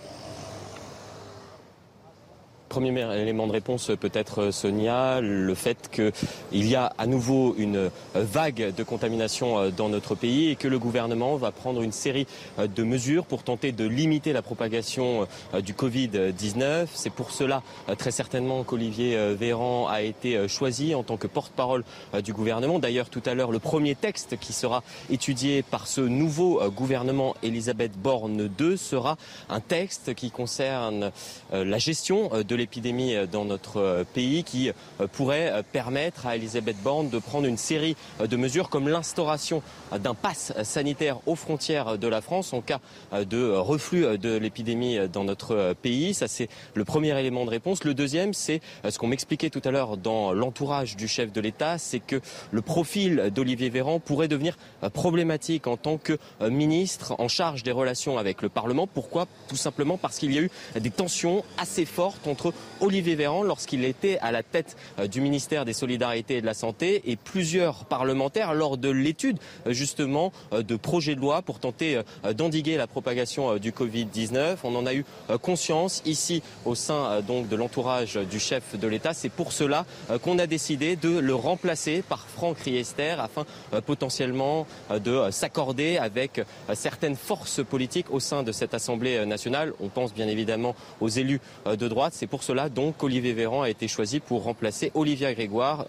Premier 2.68 3.00
élément 3.16 3.46
de 3.46 3.52
réponse 3.52 3.92
peut-être 4.00 4.42
euh, 4.42 4.52
Sonia, 4.52 5.20
le 5.20 5.54
fait 5.54 5.88
qu'il 5.90 6.66
y 6.66 6.74
a 6.74 6.92
à 6.98 7.06
nouveau 7.06 7.54
une 7.58 7.76
euh, 7.76 7.90
vague 8.14 8.74
de 8.74 8.82
contamination 8.82 9.58
euh, 9.58 9.70
dans 9.70 9.88
notre 9.88 10.14
pays 10.14 10.50
et 10.50 10.56
que 10.56 10.66
le 10.66 10.78
gouvernement 10.78 11.36
va 11.36 11.52
prendre 11.52 11.82
une 11.82 11.92
série 11.92 12.26
de 12.58 12.82
mesures 12.82 13.24
pour 13.24 13.44
tenter 13.44 13.70
de 13.72 13.86
limiter 13.86 14.32
la 14.32 14.42
propagation 14.42 15.26
du 15.62 15.74
Covid-19. 15.74 16.86
C'est 16.92 17.10
pour 17.10 17.30
cela 17.30 17.62
très 17.98 18.10
certainement 18.10 18.64
qu'Olivier 18.64 19.34
Véran 19.34 19.86
a 19.88 20.02
été 20.02 20.48
choisi 20.48 20.94
en 20.94 21.02
tant 21.02 21.16
que 21.16 21.26
porte-parole 21.26 21.84
du 22.24 22.32
gouvernement. 22.32 22.78
D'ailleurs 22.78 23.10
tout 23.10 23.22
à 23.26 23.34
l'heure 23.34 23.52
le 23.52 23.58
premier 23.58 23.94
texte 23.94 24.36
qui 24.38 24.52
sera 24.52 24.82
étudié 25.10 25.62
par 25.62 25.86
ce 25.86 26.00
nouveau 26.00 26.60
gouvernement 26.70 27.34
Elisabeth 27.42 27.92
Borne 27.96 28.50
II 28.58 28.78
sera 28.78 29.16
un 29.48 29.60
texte 29.60 30.14
qui 30.14 30.30
concerne 30.30 31.12
la 31.52 31.78
gestion 31.78 32.30
de 32.46 32.55
l'épidémie 32.56 33.14
euh, 33.14 33.26
dans 33.26 33.44
notre 33.44 33.78
euh, 33.78 34.04
pays 34.04 34.44
qui 34.44 34.70
euh, 34.70 35.06
pourrait 35.06 35.62
permettre 35.72 36.26
à 36.26 36.36
Elisabeth 36.36 36.76
Borne 36.82 37.10
de 37.10 37.18
prendre 37.18 37.46
une 37.46 37.56
série 37.56 37.96
de 38.20 38.36
mesures 38.36 38.68
comme 38.68 38.88
l'instauration 38.88 39.62
d'un 39.98 40.14
pass 40.14 40.52
sanitaire 40.62 41.18
aux 41.26 41.34
frontières 41.34 41.98
de 41.98 42.08
la 42.08 42.20
France 42.20 42.52
en 42.52 42.60
cas 42.60 42.80
de 43.12 43.50
reflux 43.50 44.18
de 44.18 44.36
l'épidémie 44.36 44.98
dans 45.12 45.24
notre 45.24 45.74
pays. 45.80 46.14
Ça, 46.14 46.28
c'est 46.28 46.48
le 46.74 46.84
premier 46.84 47.18
élément 47.18 47.44
de 47.44 47.50
réponse. 47.50 47.84
Le 47.84 47.94
deuxième, 47.94 48.34
c'est 48.34 48.60
ce 48.88 48.98
qu'on 48.98 49.06
m'expliquait 49.06 49.50
tout 49.50 49.62
à 49.64 49.70
l'heure 49.70 49.96
dans 49.96 50.32
l'entourage 50.32 50.96
du 50.96 51.08
chef 51.08 51.32
de 51.32 51.40
l'État, 51.40 51.78
c'est 51.78 52.00
que 52.00 52.20
le 52.50 52.62
profil 52.62 53.30
d'Olivier 53.34 53.70
Véran 53.70 54.00
pourrait 54.00 54.28
devenir 54.28 54.56
problématique 54.92 55.66
en 55.66 55.76
tant 55.76 55.98
que 55.98 56.18
ministre 56.40 57.14
en 57.18 57.28
charge 57.28 57.62
des 57.62 57.72
relations 57.72 58.18
avec 58.18 58.42
le 58.42 58.48
Parlement. 58.48 58.86
Pourquoi? 58.86 59.26
Tout 59.48 59.56
simplement 59.56 59.96
parce 59.96 60.18
qu'il 60.18 60.32
y 60.32 60.38
a 60.38 60.42
eu 60.42 60.50
des 60.78 60.90
tensions 60.90 61.44
assez 61.58 61.84
fortes 61.84 62.26
entre 62.26 62.45
Olivier 62.80 63.14
Véran 63.14 63.42
lorsqu'il 63.42 63.84
était 63.84 64.18
à 64.18 64.32
la 64.32 64.42
tête 64.42 64.76
euh, 64.98 65.06
du 65.06 65.20
ministère 65.20 65.64
des 65.64 65.72
Solidarités 65.72 66.36
et 66.36 66.40
de 66.40 66.46
la 66.46 66.54
Santé 66.54 67.02
et 67.06 67.16
plusieurs 67.16 67.84
parlementaires 67.84 68.54
lors 68.54 68.76
de 68.76 68.90
l'étude 68.90 69.38
euh, 69.66 69.72
justement 69.72 70.32
euh, 70.52 70.62
de 70.62 70.76
projets 70.76 71.14
de 71.14 71.20
loi 71.20 71.42
pour 71.42 71.58
tenter 71.58 72.00
d'endiguer 72.36 72.76
la 72.76 72.86
propagation 72.86 73.56
du 73.56 73.70
Covid-19. 73.70 74.56
On 74.64 74.74
en 74.74 74.86
a 74.86 74.94
eu 74.94 75.04
conscience 75.42 76.02
ici 76.04 76.42
au 76.64 76.74
sein 76.74 77.20
donc 77.20 77.48
de 77.48 77.56
l'entourage 77.56 78.16
du 78.16 78.38
chef 78.40 78.78
de 78.78 78.86
l'État. 78.86 79.14
C'est 79.14 79.28
pour 79.28 79.52
cela 79.52 79.86
qu'on 80.22 80.38
a 80.38 80.46
décidé 80.46 80.96
de 80.96 81.18
le 81.18 81.34
remplacer 81.34 82.02
par 82.02 82.26
Franck 82.26 82.58
Riester 82.58 83.16
afin 83.18 83.44
potentiellement 83.84 84.66
de 84.90 85.30
s'accorder 85.30 85.98
avec 85.98 86.40
certaines 86.74 87.16
forces 87.16 87.64
politiques 87.64 88.10
au 88.10 88.20
sein 88.20 88.42
de 88.42 88.52
cette 88.52 88.74
Assemblée 88.74 89.24
nationale. 89.26 89.72
On 89.80 89.88
pense 89.88 90.12
bien 90.12 90.28
évidemment 90.28 90.74
aux 91.00 91.08
élus 91.08 91.40
de 91.66 91.88
droite. 91.88 92.12
C'est 92.14 92.26
cela 92.42 92.68
donc 92.68 93.02
Olivier 93.02 93.32
Véran 93.32 93.62
a 93.62 93.70
été 93.70 93.88
choisi 93.88 94.20
pour 94.20 94.42
remplacer 94.42 94.90
Olivia 94.94 95.32
Grégoire 95.34 95.86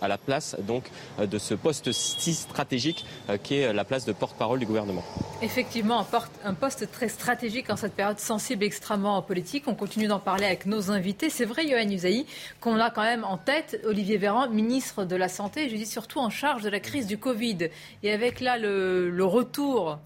à 0.00 0.08
la 0.08 0.18
place 0.18 0.56
donc 0.60 0.84
de 1.18 1.38
ce 1.38 1.54
poste 1.54 1.92
si 1.92 2.34
stratégique 2.34 3.04
qui 3.42 3.56
est 3.56 3.72
la 3.72 3.84
place 3.84 4.04
de 4.04 4.12
porte-parole 4.12 4.58
du 4.58 4.66
gouvernement. 4.66 5.04
Effectivement, 5.42 6.04
un 6.44 6.54
poste 6.54 6.90
très 6.90 7.08
stratégique 7.08 7.70
en 7.70 7.76
cette 7.76 7.94
période 7.94 8.18
sensible 8.18 8.64
extrêmement 8.64 9.20
politique. 9.22 9.64
On 9.66 9.74
continue 9.74 10.06
d'en 10.06 10.18
parler 10.18 10.46
avec 10.46 10.66
nos 10.66 10.90
invités. 10.90 11.30
C'est 11.30 11.44
vrai, 11.44 11.66
Yohann 11.66 11.92
Usaï, 11.92 12.26
qu'on 12.60 12.78
a 12.78 12.90
quand 12.90 13.02
même 13.02 13.24
en 13.24 13.36
tête 13.36 13.80
Olivier 13.84 14.16
Véran, 14.16 14.48
ministre 14.48 15.04
de 15.04 15.16
la 15.16 15.28
Santé, 15.28 15.68
je 15.68 15.76
dis 15.76 15.86
surtout 15.86 16.18
en 16.18 16.30
charge 16.30 16.62
de 16.62 16.68
la 16.68 16.80
crise 16.80 17.06
du 17.06 17.18
Covid. 17.18 17.68
Et 18.02 18.12
avec 18.12 18.40
là 18.40 18.58
le 18.58 19.24
retour 19.24 19.98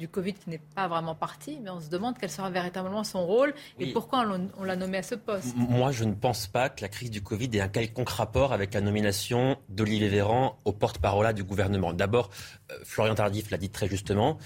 du 0.00 0.08
Covid 0.08 0.32
qui 0.32 0.50
n'est 0.50 0.62
pas 0.74 0.88
vraiment 0.88 1.14
parti, 1.14 1.60
mais 1.62 1.70
on 1.70 1.78
se 1.78 1.90
demande 1.90 2.16
quel 2.18 2.30
sera 2.30 2.50
véritablement 2.50 3.04
son 3.04 3.24
rôle 3.26 3.54
et 3.78 3.92
pourquoi 3.92 4.24
on, 4.58 4.64
l'a 4.64 4.74
nommé 4.74 4.98
à 4.98 5.02
ce 5.02 5.14
poste. 5.14 5.54
Moi, 5.56 5.92
je 5.92 6.04
ne 6.04 6.14
pense 6.14 6.46
pas 6.46 6.70
que 6.70 6.80
la 6.80 6.88
crise 6.88 7.10
du 7.10 7.22
Covid 7.22 7.50
ait 7.52 7.60
un 7.60 7.68
quelconque 7.68 8.08
rapport 8.08 8.52
avec 8.52 8.72
la 8.72 8.80
nomination 8.80 9.58
d'Olivier 9.68 10.08
Véran 10.08 10.58
au 10.64 10.72
porte-parole 10.72 11.32
du 11.34 11.44
gouvernement. 11.44 11.92
D'abord, 11.92 12.30
euh, 12.72 12.76
Florian 12.82 13.14
Tardif 13.14 13.50
l'a 13.50 13.58
dit 13.58 13.68
très 13.68 13.88
justement, 13.88 14.38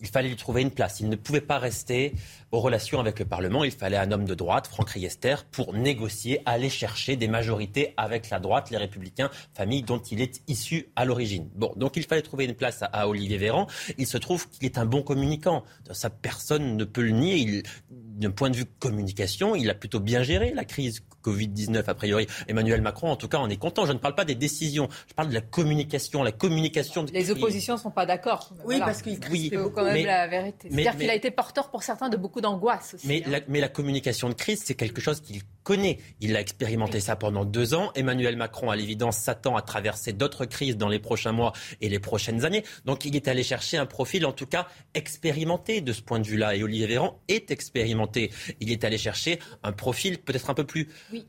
il 0.00 0.08
fallait 0.08 0.28
lui 0.28 0.36
trouver 0.36 0.62
une 0.62 0.70
place. 0.70 1.00
Il 1.00 1.08
ne 1.08 1.16
pouvait 1.16 1.40
pas 1.40 1.58
rester 1.58 2.14
aux 2.52 2.60
relations 2.60 3.00
avec 3.00 3.18
le 3.18 3.24
Parlement. 3.24 3.64
Il 3.64 3.72
fallait 3.72 3.96
un 3.96 4.12
homme 4.12 4.24
de 4.24 4.34
droite, 4.34 4.66
Franck 4.66 4.90
Riester, 4.90 5.36
pour 5.50 5.74
négocier, 5.74 6.40
aller 6.46 6.70
chercher 6.70 7.16
des 7.16 7.28
majorités 7.28 7.94
avec 7.96 8.30
la 8.30 8.38
droite, 8.38 8.70
les 8.70 8.76
Républicains, 8.76 9.30
famille 9.54 9.82
dont 9.82 9.98
il 9.98 10.20
est 10.20 10.42
issu 10.46 10.88
à 10.96 11.04
l'origine. 11.04 11.48
Bon, 11.54 11.72
donc 11.76 11.96
il 11.96 12.04
fallait 12.04 12.22
trouver 12.22 12.44
une 12.44 12.54
place 12.54 12.82
à, 12.82 13.08
Olivier 13.08 13.38
Véran. 13.38 13.66
Il 13.98 14.06
se 14.06 14.18
trouve 14.18 14.48
qu'il 14.48 14.64
est 14.64 14.78
un 14.78 14.86
bon 14.86 15.02
communicant. 15.02 15.64
Ça, 15.90 16.10
personne 16.10 16.76
ne 16.76 16.84
peut 16.84 17.02
le 17.02 17.10
nier. 17.10 17.62
D'un 17.90 18.30
point 18.30 18.50
de 18.50 18.56
vue 18.56 18.64
communication, 18.64 19.54
il 19.54 19.70
a 19.70 19.74
plutôt 19.74 20.00
bien 20.00 20.22
géré 20.22 20.52
la 20.54 20.64
crise 20.64 21.02
Covid-19, 21.24 21.84
a 21.86 21.94
priori. 21.94 22.26
Emmanuel 22.46 22.80
Macron, 22.80 23.10
en 23.10 23.16
tout 23.16 23.28
cas, 23.28 23.38
on 23.38 23.48
est 23.48 23.56
content. 23.56 23.86
Je 23.86 23.92
ne 23.92 23.98
parle 23.98 24.14
pas 24.14 24.24
des 24.24 24.34
décisions, 24.34 24.88
je 25.08 25.14
parle 25.14 25.28
de 25.28 25.34
la 25.34 25.40
communication, 25.40 26.22
la 26.22 26.32
communication. 26.32 27.04
De 27.04 27.12
Les 27.12 27.30
oppositions 27.30 27.74
ne 27.74 27.80
sont 27.80 27.90
pas 27.90 28.06
d'accord. 28.06 28.54
Oui, 28.64 28.78
parce 28.78 29.02
qu'il 29.02 29.18
oui, 29.30 29.50
quand 29.74 29.84
même 29.92 30.06
la 30.06 30.26
vérité. 30.26 30.68
C'est-à-dire 30.70 30.96
qu'il 30.96 31.10
a 31.10 31.14
été 31.14 31.30
porteur 31.30 31.70
pour 31.70 31.82
certains 31.82 32.08
de 32.08 32.16
beaucoup 32.16 32.40
d'angoisse 32.40 32.94
aussi. 32.94 33.06
Mais, 33.06 33.22
hein. 33.26 33.40
mais 33.48 33.60
la 33.60 33.68
communication 33.68 34.28
de 34.28 34.34
crise, 34.34 34.62
c'est 34.64 34.74
quelque 34.74 35.00
chose 35.00 35.20
qu'il 35.20 35.42
connaît. 35.62 35.98
Il 36.20 36.36
a 36.36 36.40
expérimenté 36.40 37.00
ça 37.00 37.16
pendant 37.16 37.44
deux 37.44 37.74
ans. 37.74 37.90
Emmanuel 37.94 38.36
Macron, 38.36 38.70
à 38.70 38.76
l'évidence, 38.76 39.18
s'attend 39.18 39.56
à 39.56 39.62
traverser 39.62 40.12
d'autres 40.12 40.44
crises 40.44 40.76
dans 40.76 40.88
les 40.88 40.98
prochains 40.98 41.32
mois 41.32 41.52
et 41.80 41.88
les 41.88 41.98
prochaines 41.98 42.44
années. 42.44 42.64
Donc 42.84 43.04
il 43.04 43.14
est 43.16 43.28
allé 43.28 43.42
chercher 43.42 43.76
un 43.76 43.86
profil, 43.86 44.24
en 44.26 44.32
tout 44.32 44.46
cas, 44.46 44.66
expérimenté 44.94 45.80
de 45.80 45.92
ce 45.92 46.02
point 46.02 46.20
de 46.20 46.26
vue-là. 46.26 46.56
Et 46.56 46.62
Olivier 46.62 46.86
Véran 46.86 47.20
est 47.28 47.50
expérimenté. 47.50 48.30
Il 48.60 48.72
est 48.72 48.84
allé 48.84 48.98
chercher 48.98 49.38
un 49.62 49.72
profil 49.72 50.18
peut-être 50.18 50.50
un 50.50 50.54
peu 50.54 50.64
plus 50.64 50.88
oui 51.12 51.26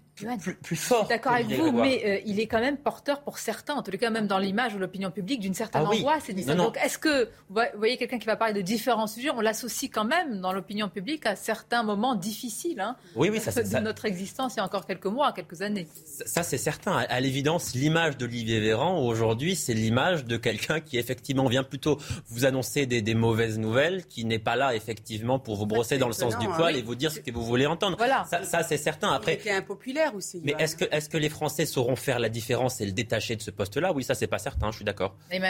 plus, 0.61 0.75
fort. 0.75 1.07
D'accord 1.07 1.33
avec 1.33 1.47
vous, 1.47 1.71
mais 1.71 2.01
euh, 2.05 2.19
il 2.25 2.39
est 2.39 2.47
quand 2.47 2.59
même 2.59 2.77
porteur 2.77 3.21
pour 3.21 3.37
certains, 3.37 3.75
en 3.75 3.83
tout 3.83 3.91
cas 3.91 4.09
même 4.09 4.27
dans 4.27 4.39
l'image 4.39 4.75
ou 4.75 4.79
l'opinion 4.79 5.11
publique, 5.11 5.39
d'une 5.39 5.53
certaine 5.53 5.83
ah 5.85 5.89
angoisse. 5.89 6.29
Donc 6.55 6.77
est-ce 6.83 6.97
que, 6.97 7.29
vous 7.49 7.61
voyez 7.77 7.97
quelqu'un 7.97 8.19
qui 8.19 8.25
va 8.25 8.35
parler 8.35 8.53
de 8.53 8.61
différents 8.61 9.07
sujets, 9.07 9.29
on 9.31 9.41
l'associe 9.41 9.89
quand 9.91 10.05
même 10.05 10.41
dans 10.41 10.53
l'opinion 10.53 10.89
publique 10.89 11.25
à 11.25 11.35
certains 11.35 11.83
moments 11.83 12.15
difficiles 12.15 12.79
hein, 12.79 12.95
oui, 13.15 13.29
oui, 13.29 13.39
ça, 13.39 13.51
de 13.63 13.83
notre 13.83 14.05
existence 14.05 14.53
il 14.55 14.57
y 14.57 14.59
a 14.59 14.65
encore 14.65 14.85
quelques 14.85 15.05
mois, 15.05 15.31
quelques 15.31 15.61
années. 15.61 15.87
Ça, 16.25 16.43
c'est 16.43 16.57
certain. 16.57 16.97
À, 16.97 17.19
l'évidence, 17.19 17.73
l'image 17.73 18.17
d'Olivier 18.17 18.59
Véran 18.59 19.05
aujourd'hui, 19.05 19.55
c'est 19.55 19.73
l'image 19.73 20.25
de 20.25 20.37
quelqu'un 20.37 20.79
qui 20.79 20.97
effectivement 20.97 21.47
vient 21.47 21.63
plutôt 21.63 21.99
vous 22.27 22.45
annoncer 22.45 22.85
des, 22.85 23.13
mauvaises 23.13 23.59
nouvelles, 23.59 24.05
qui 24.05 24.25
n'est 24.25 24.39
pas 24.39 24.55
là 24.55 24.75
effectivement 24.75 25.39
pour 25.39 25.55
vous 25.55 25.65
brosser 25.65 25.97
dans 25.97 26.07
le 26.07 26.13
sens 26.13 26.37
du 26.37 26.47
poil 26.47 26.75
et 26.75 26.81
vous 26.81 26.95
dire 26.95 27.11
ce 27.11 27.19
que 27.19 27.31
vous 27.31 27.43
voulez 27.43 27.65
entendre. 27.65 27.97
Voilà. 27.97 28.25
Ça, 28.43 28.63
c'est 28.63 28.77
certain. 28.77 29.11
Après, 29.11 29.33
il 29.33 29.39
était 29.39 29.51
impopulaire 29.51 30.08
mais 30.43 30.55
est-ce 30.59 30.75
que, 30.75 30.85
est 30.85 31.09
que 31.09 31.17
les 31.17 31.29
Français 31.29 31.65
sauront 31.65 31.95
faire 31.95 32.19
la 32.19 32.29
différence 32.29 32.81
et 32.81 32.85
le 32.85 32.91
détacher 32.91 33.35
de 33.35 33.41
ce 33.41 33.51
poste-là? 33.51 33.93
Oui, 33.93 34.03
ça, 34.03 34.15
c'est 34.15 34.27
pas 34.27 34.39
certain, 34.39 34.71
je 34.71 34.77
suis 34.77 34.85
d'accord. 34.85 35.15
Mais 35.29 35.41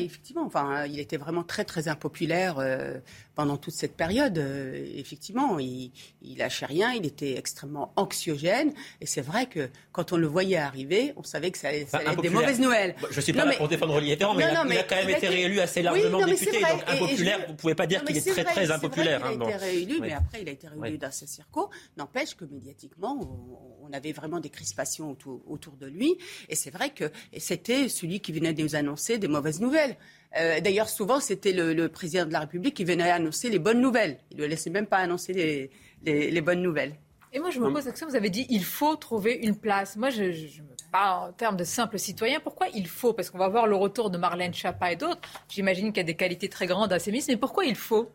effectivement, 0.00 0.44
enfin, 0.44 0.86
il 0.86 0.98
était 0.98 1.16
vraiment 1.16 1.42
très, 1.42 1.64
très 1.64 1.88
impopulaire 1.88 2.58
euh, 2.58 2.98
pendant 3.34 3.56
toute 3.56 3.74
cette 3.74 3.96
période. 3.96 4.38
Euh, 4.38 4.84
effectivement, 4.96 5.58
il, 5.58 5.92
il 6.22 6.38
lâchait 6.38 6.66
rien, 6.66 6.92
il 6.92 7.06
était 7.06 7.36
extrêmement 7.36 7.92
anxiogène. 7.96 8.72
Et 9.00 9.06
c'est 9.06 9.20
vrai 9.20 9.46
que 9.46 9.68
quand 9.92 10.12
on 10.12 10.16
le 10.16 10.26
voyait 10.26 10.56
arriver, 10.56 11.12
on 11.16 11.22
savait 11.22 11.50
que 11.50 11.58
ça 11.58 11.68
allait, 11.68 11.82
être 11.82 12.22
des 12.22 12.30
mauvaises 12.30 12.60
nouvelles. 12.60 12.94
Je 13.10 13.20
suis 13.20 13.32
pas 13.32 13.44
là 13.44 13.54
pour 13.56 13.68
défendre 13.68 13.94
Olivier 13.94 14.16
Véran, 14.16 14.34
mais, 14.34 14.44
il, 14.44 14.78
a, 14.78 14.82
quand 14.82 14.96
même 14.96 15.10
été 15.10 15.28
réélu 15.28 15.60
assez 15.60 15.82
largement 15.82 16.24
député. 16.24 16.60
donc 16.60 16.82
impopulaire, 16.86 17.46
vous 17.48 17.54
pouvez 17.54 17.74
pas 17.74 17.86
dire 17.86 18.04
qu'il 18.04 18.16
est, 18.16 18.20
très, 18.20 18.44
très 18.44 18.70
impopulaire. 18.70 19.20
il 19.32 19.42
a 19.42 19.44
hein, 19.44 19.48
été 19.48 19.56
réélu, 19.56 19.98
mais 20.00 20.12
après, 20.12 20.42
il 20.42 20.48
a 20.48 20.52
été 20.52 20.68
réélu 20.68 20.98
dans 20.98 21.10
ce 21.10 21.26
circo. 21.26 21.70
N'empêche 21.96 22.34
que 22.34 22.44
médiatiquement, 22.44 23.18
on, 23.20 23.75
avait 23.92 24.12
vraiment 24.12 24.40
des 24.40 24.50
crispations 24.50 25.16
autour, 25.46 25.72
de 25.76 25.86
lui. 25.86 26.16
Et 26.48 26.54
c'est 26.54 26.70
vrai 26.70 26.90
que 26.90 27.10
c'était 27.38 27.88
celui 27.88 28.20
qui 28.20 28.32
venait 28.32 28.52
de 28.52 28.62
nous 28.62 28.76
annoncer 28.76 29.18
des 29.18 29.28
mauvaises 29.28 29.60
nouvelles. 29.60 29.96
Euh, 30.38 30.60
d'ailleurs, 30.60 30.88
souvent, 30.88 31.20
c'était 31.20 31.52
le, 31.52 31.88
président 31.88 32.26
de 32.26 32.32
la 32.32 32.40
République 32.40 32.74
qui 32.74 32.84
venait 32.84 33.10
annoncer 33.10 33.48
les 33.48 33.58
bonnes 33.58 33.80
nouvelles. 33.80 34.18
Il 34.30 34.38
ne 34.38 34.46
laissait 34.46 34.70
même 34.70 34.86
pas 34.86 34.98
annoncer 34.98 35.70
les, 36.02 36.40
bonnes 36.40 36.62
nouvelles. 36.62 36.94
Et 37.32 37.38
moi, 37.38 37.50
je 37.50 37.58
me 37.60 37.70
pose 37.70 37.84
la 37.84 37.90
question, 37.90 38.08
vous 38.08 38.16
avez 38.16 38.30
dit 38.30 38.46
il 38.48 38.64
faut 38.64 38.96
trouver 38.96 39.34
une 39.34 39.56
place. 39.56 39.96
Moi, 39.96 40.10
je, 40.10 40.60
parle 40.90 41.30
en 41.30 41.32
termes 41.32 41.56
de 41.56 41.64
simple 41.64 41.98
citoyen. 41.98 42.40
Pourquoi 42.40 42.68
il 42.68 42.86
faut? 42.86 43.12
Parce 43.12 43.30
qu'on 43.30 43.38
va 43.38 43.48
voir 43.48 43.66
le 43.66 43.76
retour 43.76 44.10
de 44.10 44.18
Marlène 44.18 44.54
Schiappa 44.54 44.92
et 44.92 44.96
d'autres. 44.96 45.20
J'imagine 45.48 45.88
qu'il 45.88 45.98
y 45.98 46.00
a 46.00 46.04
des 46.04 46.14
qualités 46.14 46.48
très 46.48 46.66
grandes 46.66 46.92
à 46.92 46.98
ces 46.98 47.10
ministres. 47.10 47.32
Mais 47.32 47.38
pourquoi 47.38 47.64
il 47.64 47.76
faut? 47.76 48.10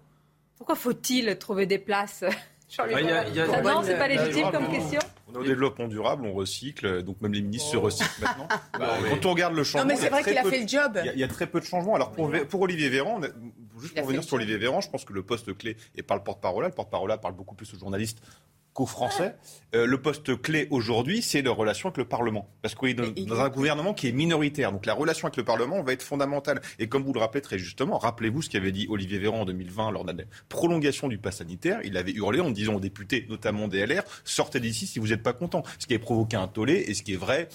Pourquoi 0.57 0.75
faut-il 0.75 1.37
trouver 1.37 1.65
des 1.65 1.79
places? 1.79 2.23
Ah, 2.79 3.61
non, 3.61 3.81
c'est 3.83 3.97
pas 3.97 4.07
légitime 4.07 4.51
comme 4.51 4.69
question. 4.69 4.99
On 5.27 5.35
est 5.35 5.37
au 5.37 5.43
développement 5.43 5.87
durable, 5.87 6.25
on 6.25 6.33
recycle, 6.33 7.03
donc 7.03 7.21
même 7.21 7.33
les 7.33 7.41
ministres 7.41 7.71
se 7.71 7.77
recyclent 7.77 8.21
maintenant. 8.21 8.47
Bah, 8.79 8.97
quand 9.09 9.25
on 9.25 9.31
regarde 9.31 9.53
le 9.53 9.63
changement, 9.63 9.87
non, 9.87 9.93
mais 9.93 9.99
c'est 9.99 10.09
vrai 10.09 10.23
qu'il 10.23 10.37
a 10.37 10.43
fait 10.43 10.61
le 10.61 10.67
job. 10.67 10.99
Il 11.13 11.19
y, 11.19 11.23
a 11.23 11.27
très 11.27 11.45
peu 11.45 11.59
de 11.59 11.65
changements. 11.65 11.95
Alors 11.95 12.11
pour, 12.11 12.31
pour 12.49 12.61
Olivier 12.61 12.89
Véran, 12.89 13.21
juste 13.79 13.95
pour 13.95 14.05
revenir 14.05 14.23
sur 14.23 14.35
Olivier 14.35 14.57
Véran, 14.57 14.81
je 14.81 14.89
pense 14.89 15.05
que 15.05 15.13
le 15.13 15.23
poste 15.23 15.55
clé 15.55 15.77
et 15.95 16.03
par 16.03 16.17
le 16.17 16.23
porte-parole, 16.23 16.65
le 16.65 16.71
porte-parole 16.71 17.15
parle 17.21 17.35
beaucoup 17.35 17.55
plus 17.55 17.71
aux 17.73 17.77
journalistes 17.77 18.21
qu'aux 18.73 18.85
Français. 18.85 19.35
Euh, 19.73 19.85
le 19.85 20.01
poste 20.01 20.41
clé 20.41 20.67
aujourd'hui, 20.69 21.21
c'est 21.21 21.41
la 21.41 21.51
relation 21.51 21.89
avec 21.89 21.97
le 21.97 22.05
Parlement. 22.05 22.49
Parce 22.61 22.75
qu'on 22.75 22.87
est 22.87 22.93
dans, 22.93 23.39
un 23.39 23.49
gouvernement 23.49 23.93
qui 23.93 24.07
est 24.07 24.11
minoritaire. 24.11 24.71
Donc 24.71 24.85
la 24.85 24.93
relation 24.93 25.27
avec 25.27 25.37
le 25.37 25.43
Parlement 25.43 25.81
va 25.83 25.93
être 25.93 26.03
fondamentale. 26.03 26.61
Et 26.79 26.87
comme 26.87 27.03
vous 27.03 27.13
le 27.13 27.19
rappelez 27.19 27.41
très 27.41 27.57
justement, 27.57 27.97
rappelez-vous 27.97 28.41
ce 28.41 28.49
qu'avait 28.49 28.71
dit 28.71 28.87
Olivier 28.89 29.19
Véran 29.19 29.41
en 29.41 29.45
2020 29.45 29.91
lors 29.91 30.05
de 30.05 30.11
la 30.11 30.23
prolongation 30.49 31.07
du 31.07 31.17
pass 31.17 31.37
sanitaire. 31.37 31.79
Il 31.83 31.97
avait 31.97 32.11
hurlé 32.11 32.39
en 32.39 32.51
disant 32.51 32.75
aux 32.75 32.79
députés, 32.79 33.25
notamment 33.29 33.67
des 33.67 33.85
LR, 33.85 34.03
sortez 34.23 34.59
d'ici 34.59 34.87
si 34.87 34.99
vous 34.99 35.07
n'êtes 35.07 35.23
pas 35.23 35.33
contents. 35.33 35.63
Ce 35.79 35.87
qui 35.87 35.95
a 35.95 35.99
provoqué 35.99 36.37
un 36.37 36.47
tollé 36.47 36.85
et 36.87 36.93
ce 36.93 37.03
qui 37.03 37.13
est 37.13 37.17
vrai, 37.17 37.49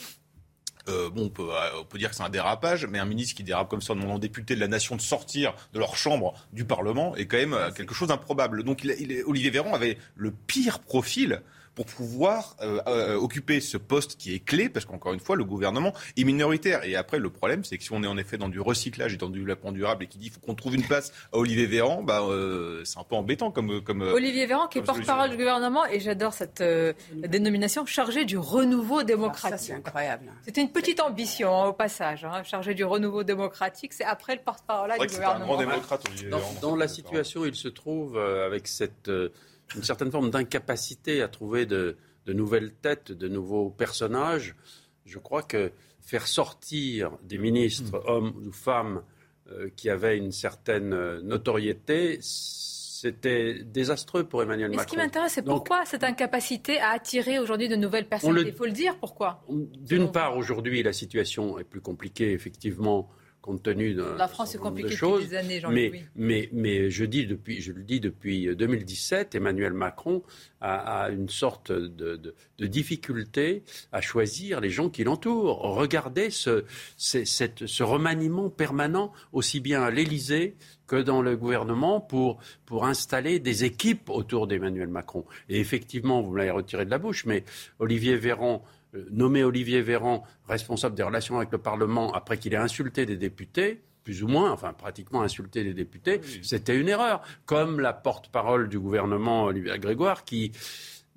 euh, 0.88 1.10
bon, 1.10 1.32
euh, 1.40 1.70
on 1.80 1.84
peut, 1.84 1.98
dire 1.98 2.10
que 2.10 2.16
c'est 2.16 2.22
un 2.22 2.28
dérapage, 2.28 2.86
mais 2.86 2.98
un 2.98 3.04
ministre 3.04 3.34
qui 3.34 3.42
dérape 3.42 3.68
comme 3.68 3.82
ça 3.82 3.92
en 3.92 3.96
demandant 3.96 4.16
aux 4.16 4.20
députés 4.20 4.54
de 4.54 4.60
la 4.60 4.68
nation 4.68 4.96
de 4.96 5.00
sortir 5.00 5.54
de 5.72 5.78
leur 5.78 5.96
chambre 5.96 6.34
du 6.52 6.64
Parlement 6.64 7.16
est 7.16 7.26
quand 7.26 7.38
même 7.38 7.54
euh, 7.54 7.70
quelque 7.70 7.94
chose 7.94 8.08
d'improbable. 8.08 8.62
Donc 8.62 8.84
il, 8.84 9.22
Olivier 9.26 9.50
Véran 9.50 9.74
avait 9.74 9.98
le 10.14 10.30
pire 10.30 10.78
profil 10.78 11.42
pour 11.76 11.84
pouvoir 11.84 12.56
euh, 12.62 12.80
euh, 12.88 13.16
occuper 13.16 13.60
ce 13.60 13.76
poste 13.76 14.16
qui 14.16 14.34
est 14.34 14.38
clé, 14.38 14.70
parce 14.70 14.86
qu'encore 14.86 15.12
une 15.12 15.20
fois, 15.20 15.36
le 15.36 15.44
gouvernement 15.44 15.92
est 16.16 16.24
minoritaire. 16.24 16.82
Et 16.84 16.96
après, 16.96 17.18
le 17.18 17.28
problème, 17.28 17.64
c'est 17.64 17.76
que 17.76 17.84
si 17.84 17.92
on 17.92 18.02
est 18.02 18.06
en 18.06 18.16
effet 18.16 18.38
dans 18.38 18.48
du 18.48 18.58
recyclage 18.60 19.12
et 19.12 19.18
dans 19.18 19.28
du 19.28 19.40
développement 19.40 19.72
durable 19.72 20.04
et 20.04 20.06
qui 20.06 20.16
dit 20.16 20.30
qu'il 20.30 20.32
faut 20.32 20.40
qu'on 20.40 20.54
trouve 20.54 20.74
une 20.74 20.82
place 20.82 21.12
à 21.34 21.36
Olivier 21.36 21.66
Véran, 21.66 22.02
bah, 22.02 22.22
euh, 22.22 22.82
c'est 22.84 22.98
un 22.98 23.04
peu 23.04 23.14
embêtant 23.14 23.50
comme. 23.50 23.82
comme 23.82 24.00
Olivier 24.00 24.46
Véran, 24.46 24.68
qui 24.68 24.78
est 24.78 24.82
porte-parole 24.82 25.30
du 25.30 25.36
gouvernement, 25.36 25.84
et 25.86 26.00
j'adore 26.00 26.32
cette 26.32 26.64
dénomination, 27.12 27.84
chargé 27.84 28.24
du 28.24 28.38
renouveau 28.38 29.02
démocratique. 29.02 29.58
c'est 29.60 29.74
incroyable. 29.74 30.32
C'était 30.46 30.62
une 30.62 30.72
petite 30.72 31.00
ambition, 31.00 31.54
hein, 31.54 31.66
au 31.66 31.72
passage, 31.74 32.24
hein, 32.24 32.42
chargé 32.42 32.72
du 32.72 32.84
renouveau 32.84 33.22
démocratique. 33.22 33.92
C'est 33.92 34.04
après 34.04 34.34
le 34.34 34.40
porte-parole 34.40 34.92
du 34.98 35.06
gouvernement. 35.08 35.44
Un 35.44 35.46
grand 35.46 35.58
démocrate, 35.58 36.08
Olivier 36.08 36.30
dans, 36.30 36.40
dans 36.62 36.76
la 36.76 36.88
situation, 36.88 37.44
il 37.44 37.54
se 37.54 37.68
trouve 37.68 38.16
avec 38.18 38.66
cette 38.66 39.10
une 39.74 39.82
certaine 39.82 40.10
forme 40.10 40.30
d'incapacité 40.30 41.22
à 41.22 41.28
trouver 41.28 41.66
de, 41.66 41.96
nouvelles 42.26 42.72
têtes, 42.72 43.12
de 43.12 43.28
nouveaux 43.28 43.70
personnages. 43.70 44.54
Je 45.04 45.18
crois 45.18 45.42
que 45.42 45.72
faire 46.00 46.26
sortir 46.26 47.18
des 47.22 47.38
ministres, 47.38 47.98
hmm. 47.98 48.08
hommes 48.08 48.42
ou 48.46 48.52
femmes, 48.52 49.02
euh, 49.52 49.70
qui 49.76 49.90
avaient 49.90 50.18
une 50.18 50.32
certaine 50.32 50.92
euh, 50.92 51.20
notoriété, 51.22 52.18
c'était 52.20 53.62
désastreux 53.62 54.24
pour 54.24 54.42
Emmanuel 54.42 54.70
Macron. 54.70 54.82
Ce 54.82 54.88
qui 54.88 54.96
m'intéresse, 54.96 55.32
c'est 55.34 55.42
pourquoi 55.42 55.84
cette 55.84 56.02
incapacité 56.02 56.78
à 56.78 56.90
attirer 56.90 57.38
aujourd'hui 57.38 57.68
de 57.68 57.76
nouvelles 57.76 58.08
personnes? 58.08 58.42
Il 58.44 58.52
faut 58.52 58.66
le 58.66 58.72
dire, 58.72 58.98
pourquoi? 58.98 59.44
D'une 59.48 60.10
part, 60.10 60.36
aujourd'hui, 60.36 60.82
la 60.82 60.92
situation 60.92 61.58
est 61.58 61.64
plus 61.64 61.80
compliquée, 61.80 62.32
effectivement, 62.32 63.08
compte 63.46 63.62
tenu 63.62 63.94
la 63.94 64.28
France 64.28 64.54
est 64.54 64.58
compliquée 64.58 64.96
depuis 64.96 65.28
des 65.28 65.36
années, 65.36 65.62
mais, 65.70 66.04
mais, 66.16 66.48
mais 66.52 66.90
je, 66.90 67.04
dis 67.04 67.26
depuis, 67.26 67.60
je 67.60 67.72
le 67.72 67.82
dis 67.82 68.00
depuis 68.00 68.54
2017, 68.54 69.36
Emmanuel 69.36 69.72
Macron 69.72 70.22
a, 70.60 71.08
une 71.10 71.28
sorte 71.28 71.70
de, 71.70 72.16
de, 72.58 72.66
difficulté 72.66 73.62
à 73.92 74.00
choisir 74.00 74.60
les 74.60 74.70
gens 74.70 74.88
qui 74.88 75.04
l'entourent. 75.04 75.60
Regardez 75.60 76.30
ce, 76.30 76.64
cette, 76.96 77.66
ce 77.66 77.82
remaniement 77.82 78.50
permanent, 78.50 79.12
aussi 79.32 79.60
bien 79.60 79.82
à 79.82 79.90
l'Élysée 79.90 80.56
que 80.88 80.96
dans 80.96 81.22
le 81.22 81.36
gouvernement, 81.36 82.00
pour, 82.00 82.38
pour 82.64 82.86
installer 82.86 83.38
des 83.38 83.64
équipes 83.64 84.10
autour 84.10 84.46
d'Emmanuel 84.48 84.88
Macron. 84.88 85.24
Et 85.48 85.60
effectivement, 85.60 86.20
vous 86.20 86.34
l'avez 86.34 86.50
retiré 86.50 86.84
de 86.84 86.90
la 86.90 86.98
bouche, 86.98 87.26
mais 87.26 87.44
Olivier 87.78 88.16
Véran 88.16 88.64
euh, 88.94 89.06
nommé 89.10 89.44
Olivier 89.44 89.82
Véran 89.82 90.24
responsable 90.48 90.94
des 90.94 91.02
relations 91.02 91.36
avec 91.36 91.50
le 91.52 91.58
Parlement 91.58 92.12
après 92.12 92.38
qu'il 92.38 92.54
ait 92.54 92.58
insulté 92.58 93.06
des 93.06 93.16
députés, 93.16 93.82
plus 94.04 94.22
ou 94.22 94.28
moins, 94.28 94.52
enfin 94.52 94.72
pratiquement 94.72 95.22
insulté 95.22 95.64
des 95.64 95.74
députés, 95.74 96.20
c'était 96.42 96.76
une 96.76 96.88
erreur. 96.88 97.22
Comme 97.44 97.80
la 97.80 97.92
porte-parole 97.92 98.68
du 98.68 98.78
gouvernement, 98.78 99.44
Olivier 99.44 99.78
Grégoire, 99.78 100.24
qui 100.24 100.52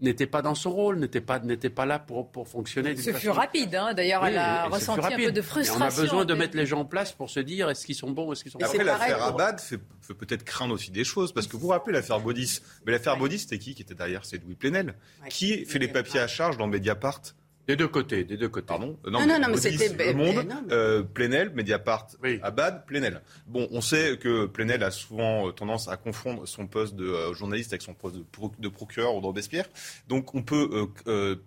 n'était 0.01 0.27
pas 0.27 0.41
dans 0.41 0.55
son 0.55 0.71
rôle, 0.71 0.97
n'était 0.97 1.21
pas, 1.21 1.39
n'était 1.39 1.69
pas 1.69 1.85
là 1.85 1.99
pour, 1.99 2.31
pour 2.31 2.47
fonctionner. 2.47 2.95
Ce 2.95 3.13
fut 3.13 3.29
rapide, 3.29 3.75
hein. 3.75 3.93
d'ailleurs, 3.93 4.25
elle 4.25 4.37
a 4.37 4.65
ressenti 4.65 5.13
un 5.13 5.17
peu 5.17 5.31
de 5.31 5.41
frustration. 5.41 5.83
on 5.83 5.87
a 5.87 6.01
besoin 6.01 6.25
de 6.25 6.33
mettre 6.33 6.57
les 6.57 6.65
gens 6.65 6.79
en 6.79 6.85
place 6.85 7.11
pour 7.11 7.29
se 7.29 7.39
dire 7.39 7.69
est-ce 7.69 7.85
qu'ils 7.85 7.95
sont 7.95 8.11
bons, 8.11 8.31
est-ce 8.31 8.43
qu'ils 8.43 8.51
sont 8.51 8.59
Après, 8.59 8.83
l'affaire 8.83 9.23
Abad 9.23 9.59
fait, 9.59 9.79
peut-être 10.13 10.43
craindre 10.43 10.73
aussi 10.73 10.91
des 10.91 11.03
choses, 11.03 11.33
parce 11.33 11.47
que 11.47 11.53
vous 11.53 11.59
vous 11.59 11.67
rappelez 11.67 11.93
l'affaire 11.93 12.19
Baudis. 12.19 12.61
Mais 12.85 12.91
l'affaire 12.91 13.17
Baudis, 13.17 13.39
c'était 13.39 13.59
qui 13.59 13.75
qui 13.75 13.81
était 13.81 13.95
derrière? 13.95 14.25
C'est 14.25 14.43
Louis 14.43 14.55
Plenel. 14.55 14.95
Qui 15.29 15.65
fait 15.65 15.79
les 15.79 15.87
papiers 15.87 16.19
à 16.19 16.27
charge 16.27 16.57
dans 16.57 16.67
Mediapart? 16.67 17.21
Des 17.69 17.75
deux 17.75 17.87
côtés, 17.87 18.23
des 18.23 18.35
deux 18.35 18.49
côtés. 18.49 18.65
Pardon 18.65 18.97
Non, 19.05 19.27
non, 19.27 19.37
non, 19.39 19.47
mais 19.47 19.57
c'était... 19.57 20.11
Le 20.11 20.13
Monde, 20.15 20.43
euh, 20.71 21.03
Plenel, 21.03 21.51
Mediapart, 21.53 22.07
Abad, 22.41 22.83
Plenel. 22.87 23.21
Bon, 23.45 23.67
on 23.69 23.79
sait 23.79 24.17
que 24.17 24.47
Plenel 24.47 24.81
a 24.81 24.89
souvent 24.89 25.47
euh, 25.47 25.51
tendance 25.51 25.87
à 25.87 25.95
confondre 25.95 26.47
son 26.47 26.65
poste 26.65 26.95
de 26.95 27.05
euh, 27.05 27.35
journaliste 27.35 27.71
avec 27.71 27.83
son 27.83 27.93
poste 27.93 28.15
de, 28.15 28.69
procureur 28.69 29.13
ou 29.13 29.21
de 29.21 29.25
Robespierre. 29.27 29.65
Donc 30.07 30.33
on 30.33 30.41
peut 30.41 30.87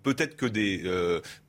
peut-être 0.03 0.37
que 0.37 0.45
des 0.45 0.83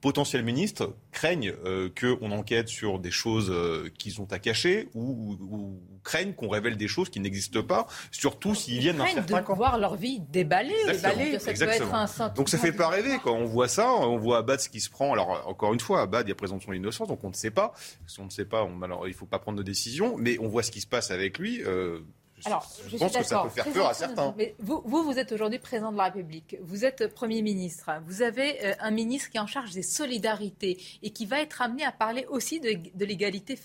potentiels 0.00 0.42
ministres 0.42 0.92
craignent 1.12 1.54
qu'on 2.00 2.32
enquête 2.32 2.68
sur 2.68 2.98
des 2.98 3.12
choses 3.12 3.52
qu'ils 3.96 4.20
ont 4.20 4.26
à 4.32 4.40
cacher 4.40 4.88
ou, 4.94 5.78
craignent 6.02 6.34
qu'on 6.34 6.48
révèle 6.48 6.76
des 6.76 6.88
choses 6.88 7.08
qui 7.08 7.20
n'existent 7.20 7.62
pas, 7.62 7.86
surtout 8.10 8.54
s'ils 8.54 8.80
viennent 8.80 8.96
d'un 8.96 9.06
certain 9.06 9.40
de 9.40 9.46
voir 9.54 9.78
leur 9.78 9.96
vie 9.96 10.20
déballée. 10.20 10.74
déballée. 10.86 11.38
Ça 11.38 11.52
peut 11.52 11.70
être 11.70 11.94
un 11.94 12.28
Donc 12.30 12.48
ça 12.48 12.58
fait 12.58 12.72
pas 12.72 12.88
rêver. 12.88 13.18
Quand 13.22 13.34
on 13.34 13.46
voit 13.46 13.68
ça, 13.68 13.88
on 13.90 14.18
voit 14.18 14.38
Abad 14.38 14.60
qui 14.68 14.80
se 14.80 14.90
prend. 14.90 15.12
Alors, 15.12 15.44
encore 15.46 15.72
une 15.72 15.80
fois, 15.80 16.06
Bad, 16.06 16.26
il 16.26 16.30
y 16.30 16.32
a 16.32 16.34
présomption 16.34 16.72
d'innocence, 16.72 17.08
donc 17.08 17.22
on 17.24 17.28
ne 17.28 17.34
sait 17.34 17.50
pas. 17.50 17.74
Si 18.06 18.20
on 18.20 18.24
ne 18.24 18.30
sait 18.30 18.44
pas, 18.44 18.66
alors, 18.82 19.06
il 19.06 19.10
ne 19.10 19.16
faut 19.16 19.26
pas 19.26 19.38
prendre 19.38 19.58
de 19.58 19.62
décision, 19.62 20.16
mais 20.16 20.38
on 20.38 20.48
voit 20.48 20.62
ce 20.62 20.70
qui 20.70 20.80
se 20.80 20.86
passe 20.86 21.10
avec 21.10 21.38
lui. 21.38 21.62
Euh, 21.62 22.00
alors, 22.46 22.68
je, 22.88 22.96
pense 22.96 23.16
que 23.16 23.22
ça 23.22 23.42
peut 23.42 23.48
faire 23.48 23.72
peur 23.72 23.88
à 23.88 23.94
certains. 23.94 24.34
Mais 24.36 24.54
vous, 24.58 24.82
vous, 24.84 25.18
êtes 25.18 25.32
aujourd'hui 25.32 25.58
président 25.58 25.92
de 25.92 25.96
la 25.96 26.04
République. 26.04 26.56
Vous 26.62 26.84
êtes 26.84 27.14
Premier 27.14 27.42
ministre. 27.42 27.90
Vous 28.06 28.22
avez 28.22 28.64
euh, 28.64 28.74
un 28.80 28.90
ministre 28.90 29.30
qui 29.30 29.38
est 29.38 29.40
en 29.40 29.46
charge 29.46 29.70
des 29.70 29.82
solidarités 29.82 30.78
et 31.02 31.10
qui 31.10 31.26
va 31.26 31.40
être 31.40 31.62
amené 31.62 31.84
à 31.84 31.92
parler 31.92 32.26
aussi 32.28 32.60
de, 32.60 32.76
de 32.94 33.04
l'égalité 33.04 33.56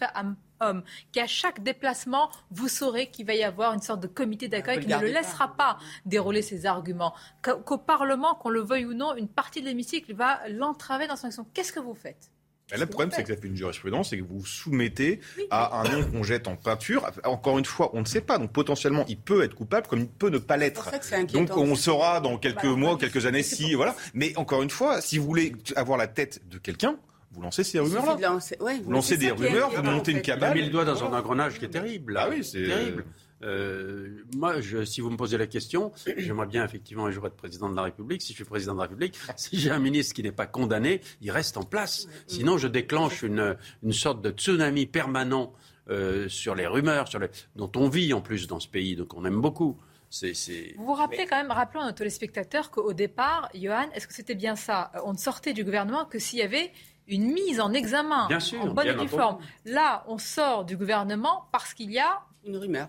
femmes-hommes. 0.60 0.84
Qu'à 1.12 1.28
chaque 1.28 1.64
déplacement, 1.64 2.30
vous 2.52 2.68
saurez 2.68 3.10
qu'il 3.10 3.26
va 3.26 3.34
y 3.34 3.44
avoir 3.44 3.74
une 3.74 3.82
sorte 3.82 4.02
de 4.02 4.08
comité 4.08 4.48
d'accueil 4.48 4.80
qui 4.80 4.88
ne 4.88 5.00
le 5.00 5.08
laissera 5.08 5.56
pas 5.56 5.78
dérouler 6.06 6.42
ses 6.42 6.66
arguments. 6.66 7.14
Qu'au 7.42 7.78
Parlement, 7.78 8.36
qu'on 8.36 8.50
le 8.50 8.62
veuille 8.62 8.86
ou 8.86 8.94
non, 8.94 9.16
une 9.16 9.28
partie 9.28 9.62
de 9.62 9.68
l'hémicycle 9.68 10.14
va 10.14 10.40
l'entraver 10.50 11.08
dans 11.08 11.16
son 11.16 11.28
action. 11.28 11.46
Qu'est-ce 11.54 11.74
que 11.74 11.80
vous 11.80 11.96
faites? 11.96 12.32
Le 12.78 12.86
problème, 12.86 13.10
c'est 13.12 13.24
que 13.24 13.34
ça 13.34 13.42
fait 13.42 13.48
une 13.48 13.56
jurisprudence 13.56 14.14
et 14.14 14.20
que 14.20 14.24
vous 14.24 14.40
vous 14.40 14.46
soumettez 14.46 15.22
à 15.50 15.82
un 15.82 15.90
nom 15.90 16.04
qu'on 16.04 16.22
jette 16.22 16.48
en 16.48 16.56
peinture. 16.56 17.10
Encore 17.24 17.58
une 17.58 17.66
fois, 17.66 17.90
on 17.94 18.02
ne 18.02 18.06
sait 18.06 18.22
pas. 18.22 18.38
Donc 18.38 18.52
potentiellement, 18.52 19.06
il 19.08 19.18
peut 19.18 19.44
être 19.44 19.56
coupable 19.56 19.88
comme 19.88 20.02
il 20.02 20.08
peut 20.08 20.30
ne 20.30 20.38
pas 20.38 20.56
l'être. 20.56 20.92
Donc 21.34 21.58
on 21.58 21.76
saura 21.76 22.20
dans 22.20 22.38
quelques 22.38 22.62
bah, 22.62 22.76
mois, 22.76 22.98
quelques 22.98 23.26
années 23.26 23.42
si 23.42 23.74
voilà. 23.74 23.96
Mais 24.14 24.38
encore 24.38 24.62
une 24.62 24.70
fois, 24.70 25.02
si 25.02 25.18
vous 25.18 25.26
voulez 25.26 25.56
avoir 25.76 25.98
la 25.98 26.08
tête 26.08 26.48
de 26.48 26.60
quelqu'un, 26.60 26.98
vous 27.32 27.42
lancez 27.42 27.64
ces 27.64 27.80
rumeurs-là. 27.80 28.40
vous, 28.84 28.92
lancez 28.92 29.18
des 29.18 29.32
rumeurs, 29.32 29.70
vous 29.70 29.84
montez 29.84 30.12
une 30.12 30.22
cabane. 30.22 30.52
Il 30.56 30.60
a 30.60 30.62
mis 30.62 30.68
le 30.68 30.72
doigt 30.72 30.86
dans 30.86 31.04
un 31.04 31.18
engrenage 31.18 31.60
qui 31.60 31.66
est 31.66 31.70
terrible. 31.70 32.18
Ah 32.18 32.28
oui, 32.30 32.44
c'est 32.44 32.64
terrible. 32.64 33.06
Euh, 33.42 34.24
moi, 34.36 34.60
je, 34.60 34.84
si 34.84 35.00
vous 35.00 35.10
me 35.10 35.16
posez 35.16 35.38
la 35.38 35.48
question, 35.48 35.92
j'aimerais 36.18 36.48
bien 36.48 36.66
effectivement 36.66 37.06
un 37.06 37.12
jour 37.12 37.26
être 37.28 37.36
président 37.36 37.70
de 37.70 37.76
la 37.76 37.84
République. 37.84 38.22
Si 38.22 38.34
je 38.34 38.38
suis 38.38 38.44
président 38.44 38.74
de 38.74 38.80
la 38.80 38.84
République, 38.84 39.18
si 39.38 39.58
j'ai 39.60 39.72
un 39.72 39.80
ministre 39.80 40.14
qui 40.14 40.24
n'est 40.24 40.32
pas 40.32 40.48
condamné, 40.48 41.02
il 41.22 41.32
reste 41.32 41.56
en 41.58 41.64
place. 41.64 42.08
Sinon, 42.28 42.58
je 42.58 42.68
déclenche 42.68 43.22
une, 43.22 43.56
une 43.84 43.94
sorte 43.94 44.22
de 44.22 44.32
tsunami 44.32 44.88
permanent 44.88 45.54
euh, 45.90 46.28
sur 46.30 46.54
les 46.54 46.68
rumeurs, 46.68 47.08
sur 47.08 47.20
les, 47.20 47.30
dont 47.56 47.72
on 47.76 47.90
vit 47.90 48.14
en 48.14 48.22
plus 48.22 48.48
dans 48.48 48.60
ce 48.60 48.68
pays, 48.68 48.96
donc 48.96 49.14
on 49.16 49.26
aime 49.26 49.42
beaucoup. 49.42 49.78
C'est, 50.12 50.34
Vous 50.76 50.86
vous 50.86 50.94
rappelez 50.94 51.28
quand 51.28 51.38
même, 51.38 51.52
rappelons 51.52 51.82
à 51.82 51.86
nos 51.86 51.92
téléspectateurs 51.92 52.72
qu'au 52.72 52.94
départ, 52.94 53.50
Johan, 53.54 53.90
est-ce 53.94 54.08
que 54.08 54.14
c'était 54.14 54.36
bien 54.36 54.56
ça? 54.56 54.92
On 55.06 55.14
ne 55.14 55.18
sortait 55.18 55.54
du 55.54 55.64
gouvernement 55.64 56.06
que 56.06 56.18
s'il 56.18 56.40
y 56.40 56.42
avait 56.42 56.72
une 57.10 57.32
mise 57.34 57.60
en 57.60 57.74
examen 57.74 58.28
en 58.62 58.68
bonne 58.68 58.88
et 58.88 58.96
due 58.96 59.08
forme. 59.08 59.40
Là, 59.66 60.04
on 60.08 60.18
sort 60.18 60.64
du 60.64 60.78
gouvernement 60.78 61.46
parce 61.52 61.74
qu'il 61.74 61.92
y 61.92 62.00
a 62.00 62.22
une 62.46 62.58
rumeur. 62.58 62.88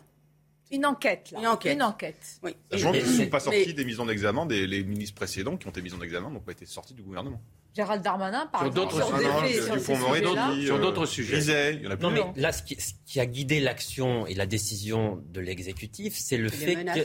Une 0.71 0.87
enquête, 0.87 1.33
là. 1.33 1.41
Une 1.41 1.47
enquête. 1.49 1.75
Une 1.75 1.83
enquête. 1.83 2.41
Oui. 2.45 2.55
Sachant 2.71 2.93
qu'ils 2.93 3.03
ne 3.03 3.25
sont 3.25 3.27
pas 3.27 3.41
sortis 3.41 3.75
des 3.75 3.85
mises 3.85 3.99
en 3.99 4.09
examen, 4.09 4.47
des 4.47 4.69
les 4.69 4.85
ministres 4.85 5.17
précédents 5.17 5.57
qui 5.57 5.67
ont 5.67 5.71
été 5.71 5.83
mis 5.83 5.93
en 5.93 6.01
examen 6.01 6.31
n'ont 6.31 6.39
pas 6.39 6.53
été 6.53 6.65
sortis 6.65 6.95
du 6.95 7.03
gouvernement. 7.03 7.41
Gérald 7.75 8.03
Darmanin, 8.03 8.47
par 8.47 8.63
sur 8.63 8.71
d'autres 8.71 9.03
sujets, 9.05 9.63
sur, 10.67 10.81
d'autres 10.81 11.07
sujets. 11.07 11.75
Il 11.75 11.83
y 11.83 11.87
en 11.87 11.91
a 11.91 11.97
non, 11.97 12.11
mais 12.11 12.23
là, 12.37 12.53
ce 12.53 12.63
qui, 12.63 12.81
ce 12.81 12.93
qui 13.07 13.21
a 13.21 13.27
guidé 13.27 13.61
l'action 13.61 14.27
et 14.27 14.35
la 14.35 14.47
décision 14.47 15.23
de 15.33 15.41
l'exécutif, 15.41 16.17
c'est 16.17 16.37
le 16.37 16.49
fait 16.49 16.85
que 16.85 17.01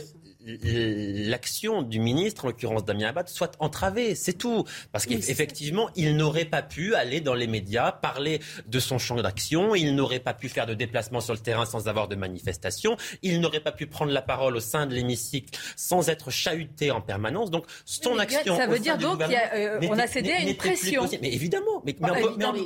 l'action 0.46 1.82
du 1.82 1.98
ministre, 1.98 2.44
en 2.44 2.48
l'occurrence 2.48 2.84
Damien 2.84 3.08
Abad, 3.08 3.28
soit 3.28 3.52
entravée. 3.58 4.14
C'est 4.14 4.34
tout. 4.34 4.64
Parce 4.92 5.06
qu'effectivement, 5.06 5.90
il 5.96 6.16
n'aurait 6.16 6.44
pas 6.44 6.62
pu 6.62 6.94
aller 6.94 7.20
dans 7.20 7.34
les 7.34 7.46
médias, 7.46 7.90
parler 7.90 8.40
de 8.66 8.78
son 8.78 8.98
champ 8.98 9.16
d'action. 9.16 9.74
Il 9.74 9.94
n'aurait 9.94 10.20
pas 10.20 10.34
pu 10.34 10.48
faire 10.48 10.66
de 10.66 10.74
déplacement 10.74 11.20
sur 11.20 11.34
le 11.34 11.40
terrain 11.40 11.66
sans 11.66 11.88
avoir 11.88 12.06
de 12.08 12.14
manifestation. 12.14 12.96
Il 13.22 13.40
n'aurait 13.40 13.60
pas 13.60 13.72
pu 13.72 13.86
prendre 13.86 14.12
la 14.12 14.22
parole 14.22 14.56
au 14.56 14.60
sein 14.60 14.86
de 14.86 14.94
l'hémicycle 14.94 15.58
sans 15.74 16.08
être 16.08 16.30
chahuté 16.30 16.90
en 16.90 17.00
permanence. 17.00 17.50
Donc, 17.50 17.64
son 17.84 18.18
action. 18.18 18.56
Ça 18.56 18.66
veut 18.66 18.78
dire 18.78 18.98
donc 18.98 19.18
qu'on 19.18 19.30
a, 19.30 19.54
euh, 19.54 19.98
a 19.98 20.06
cédé 20.06 20.32
à 20.32 20.40
une 20.40 20.56
pression. 20.56 21.08
Mais 21.20 21.32
évidemment. 21.32 21.82
Mais, 21.84 21.96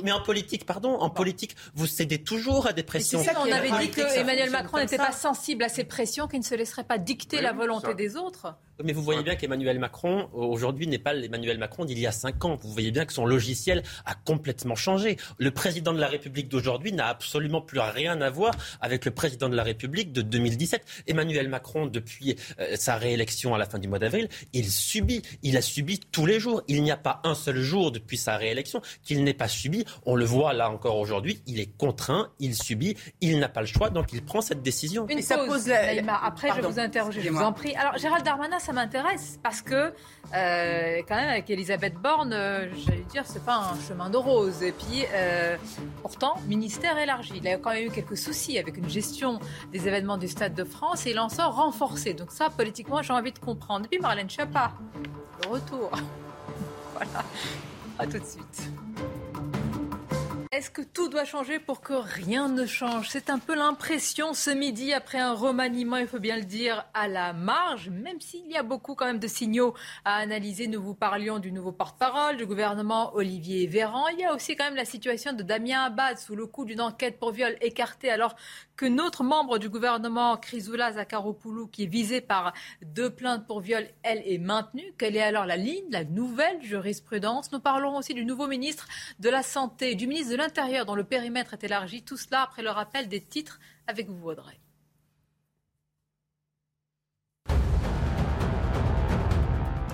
mais, 0.03 0.11
en, 0.11 0.21
politique, 0.21 0.65
pardon, 0.65 0.91
en 0.99 1.09
politique, 1.09 1.55
vous 1.73 1.87
cédez 1.87 2.19
toujours 2.19 2.67
à 2.67 2.73
des 2.73 2.83
pressions. 2.83 3.19
C'est 3.19 3.25
ça 3.25 3.33
qu'on 3.33 3.51
avait 3.51 3.71
dit 3.79 3.89
que 3.89 4.19
Emmanuel 4.19 4.51
Macron 4.51 4.77
n'était 4.77 4.97
pas 4.97 5.11
sensible 5.11 5.63
à 5.63 5.69
ces 5.69 5.83
pressions, 5.83 6.27
qu'il 6.27 6.39
ne 6.39 6.45
se 6.45 6.55
laisserait 6.55 6.83
pas 6.83 6.97
dicter 6.97 7.41
la 7.41 7.53
volonté 7.53 7.70
des 7.95 8.17
autres. 8.17 8.55
Mais 8.83 8.93
vous 8.93 9.03
voyez 9.03 9.21
bien 9.23 9.35
qu'Emmanuel 9.35 9.79
Macron, 9.79 10.29
aujourd'hui, 10.33 10.87
n'est 10.87 10.99
pas 10.99 11.13
l'Emmanuel 11.13 11.57
Macron 11.57 11.85
d'il 11.85 11.99
y 11.99 12.07
a 12.07 12.11
cinq 12.11 12.43
ans. 12.45 12.57
Vous 12.61 12.71
voyez 12.71 12.91
bien 12.91 13.05
que 13.05 13.13
son 13.13 13.25
logiciel 13.25 13.83
a 14.05 14.15
complètement 14.15 14.75
changé. 14.75 15.17
Le 15.37 15.51
président 15.51 15.93
de 15.93 15.99
la 15.99 16.07
République 16.07 16.49
d'aujourd'hui 16.49 16.91
n'a 16.91 17.07
absolument 17.07 17.61
plus 17.61 17.79
rien 17.79 18.19
à 18.21 18.29
voir 18.29 18.55
avec 18.79 19.05
le 19.05 19.11
président 19.11 19.49
de 19.49 19.55
la 19.55 19.63
République 19.63 20.11
de 20.11 20.21
2017. 20.21 21.03
Emmanuel 21.07 21.47
Macron, 21.49 21.85
depuis 21.85 22.35
euh, 22.59 22.75
sa 22.75 22.95
réélection 22.95 23.53
à 23.53 23.57
la 23.57 23.65
fin 23.65 23.79
du 23.79 23.87
mois 23.87 23.99
d'avril, 23.99 24.29
il 24.53 24.69
subit. 24.69 25.21
Il 25.43 25.57
a 25.57 25.61
subi 25.61 25.99
tous 25.99 26.25
les 26.25 26.39
jours. 26.39 26.63
Il 26.67 26.81
n'y 26.83 26.91
a 26.91 26.97
pas 26.97 27.21
un 27.23 27.35
seul 27.35 27.59
jour 27.59 27.91
depuis 27.91 28.17
sa 28.17 28.37
réélection 28.37 28.81
qu'il 29.03 29.23
n'ait 29.23 29.33
pas 29.33 29.47
subi. 29.47 29.85
On 30.05 30.15
le 30.15 30.25
voit 30.25 30.53
là 30.53 30.69
encore 30.69 30.97
aujourd'hui. 30.97 31.41
Il 31.45 31.59
est 31.59 31.77
contraint, 31.77 32.31
il 32.39 32.55
subit, 32.55 32.97
il 33.21 33.39
n'a 33.39 33.49
pas 33.49 33.61
le 33.61 33.67
choix, 33.67 33.89
donc 33.89 34.13
il 34.13 34.23
prend 34.23 34.41
cette 34.41 34.61
décision. 34.63 35.07
Une 35.07 35.21
ça 35.21 35.37
pose 35.45 35.69
Après, 35.69 36.49
je 36.49 36.55
vais 36.55 36.61
vous. 36.61 37.11
Je 37.11 37.29
vous 37.29 37.39
en 37.39 37.53
Alors, 37.75 37.97
Gérald 37.97 38.25
Darmanin, 38.25 38.59
ça 38.59 38.73
m'intéresse 38.73 39.39
parce 39.41 39.61
que, 39.61 39.93
euh, 40.33 41.01
quand 41.07 41.15
même, 41.15 41.29
avec 41.29 41.49
Elisabeth 41.49 41.95
Borne, 41.95 42.33
euh, 42.33 42.67
j'allais 42.75 43.05
dire, 43.09 43.23
c'est 43.25 43.43
pas 43.45 43.57
un 43.57 43.79
chemin 43.87 44.09
de 44.09 44.17
rose. 44.17 44.63
Et 44.63 44.71
puis, 44.71 45.05
euh, 45.13 45.57
pourtant, 46.01 46.35
ministère 46.47 46.97
élargi. 46.97 47.33
Il 47.35 47.47
a 47.47 47.57
quand 47.57 47.71
même 47.71 47.87
eu 47.87 47.91
quelques 47.91 48.17
soucis 48.17 48.57
avec 48.57 48.77
une 48.77 48.89
gestion 48.89 49.39
des 49.71 49.87
événements 49.87 50.17
du 50.17 50.27
Stade 50.27 50.55
de 50.55 50.63
France 50.63 51.05
et 51.05 51.11
il 51.11 51.19
en 51.19 51.29
sort 51.29 51.55
renforcé. 51.55 52.13
Donc, 52.13 52.31
ça, 52.31 52.49
politiquement, 52.49 53.01
j'ai 53.01 53.13
envie 53.13 53.31
de 53.31 53.39
comprendre. 53.39 53.85
Et 53.85 53.89
puis, 53.89 53.99
Marlène 53.99 54.29
Schiappa, 54.29 54.73
le 55.43 55.49
retour. 55.49 55.91
voilà. 56.93 57.23
À 57.99 58.05
tout 58.05 58.17
de 58.17 58.25
suite. 58.25 58.71
Est-ce 60.53 60.69
que 60.69 60.81
tout 60.81 61.07
doit 61.07 61.23
changer 61.23 61.59
pour 61.59 61.79
que 61.79 61.93
rien 61.93 62.49
ne 62.49 62.65
change? 62.65 63.07
C'est 63.07 63.29
un 63.29 63.39
peu 63.39 63.55
l'impression 63.55 64.33
ce 64.33 64.49
midi 64.49 64.91
après 64.91 65.17
un 65.17 65.31
remaniement, 65.31 65.95
il 65.95 66.07
faut 66.07 66.19
bien 66.19 66.35
le 66.35 66.43
dire, 66.43 66.85
à 66.93 67.07
la 67.07 67.31
marge, 67.31 67.87
même 67.87 68.19
s'il 68.19 68.51
y 68.51 68.57
a 68.57 68.61
beaucoup 68.61 68.93
quand 68.93 69.05
même 69.05 69.19
de 69.19 69.29
signaux 69.29 69.73
à 70.03 70.15
analyser. 70.15 70.67
Nous 70.67 70.83
vous 70.83 70.93
parlions 70.93 71.39
du 71.39 71.53
nouveau 71.53 71.71
porte-parole 71.71 72.35
du 72.35 72.45
gouvernement 72.45 73.15
Olivier 73.15 73.65
Véran. 73.65 74.09
Il 74.09 74.19
y 74.19 74.25
a 74.25 74.35
aussi 74.35 74.57
quand 74.57 74.65
même 74.65 74.75
la 74.75 74.83
situation 74.83 75.31
de 75.31 75.41
Damien 75.41 75.83
Abad 75.83 76.17
sous 76.17 76.35
le 76.35 76.45
coup 76.47 76.65
d'une 76.65 76.81
enquête 76.81 77.17
pour 77.17 77.31
viol 77.31 77.55
écartée 77.61 78.11
alors 78.11 78.35
que 78.75 78.85
notre 78.87 79.23
membre 79.23 79.57
du 79.57 79.69
gouvernement, 79.69 80.35
Chrysoula 80.35 80.91
Zakharopoulou, 80.91 81.67
qui 81.67 81.83
est 81.83 81.87
visé 81.87 82.19
par 82.19 82.51
deux 82.81 83.09
plaintes 83.09 83.47
pour 83.47 83.61
viol, 83.61 83.87
elle 84.03 84.21
est 84.25 84.39
maintenue. 84.39 84.93
Quelle 84.97 85.15
est 85.15 85.21
alors 85.21 85.45
la 85.45 85.55
ligne, 85.55 85.85
la 85.91 86.03
nouvelle 86.03 86.61
jurisprudence? 86.61 87.53
Nous 87.53 87.61
parlons 87.61 87.95
aussi 87.95 88.13
du 88.13 88.25
nouveau 88.25 88.47
ministre 88.47 88.87
de 89.19 89.29
la 89.29 89.43
Santé, 89.43 89.95
du 89.95 90.07
ministre 90.07 90.33
de 90.33 90.40
l'Intérieur 90.41 90.87
dont 90.87 90.95
le 90.95 91.03
périmètre 91.03 91.53
est 91.53 91.63
élargi. 91.63 92.01
Tout 92.01 92.17
cela 92.17 92.41
après 92.41 92.63
le 92.63 92.71
rappel 92.71 93.07
des 93.07 93.21
titres 93.21 93.59
avec 93.85 94.09
vous, 94.09 94.29
Audrey. 94.29 94.59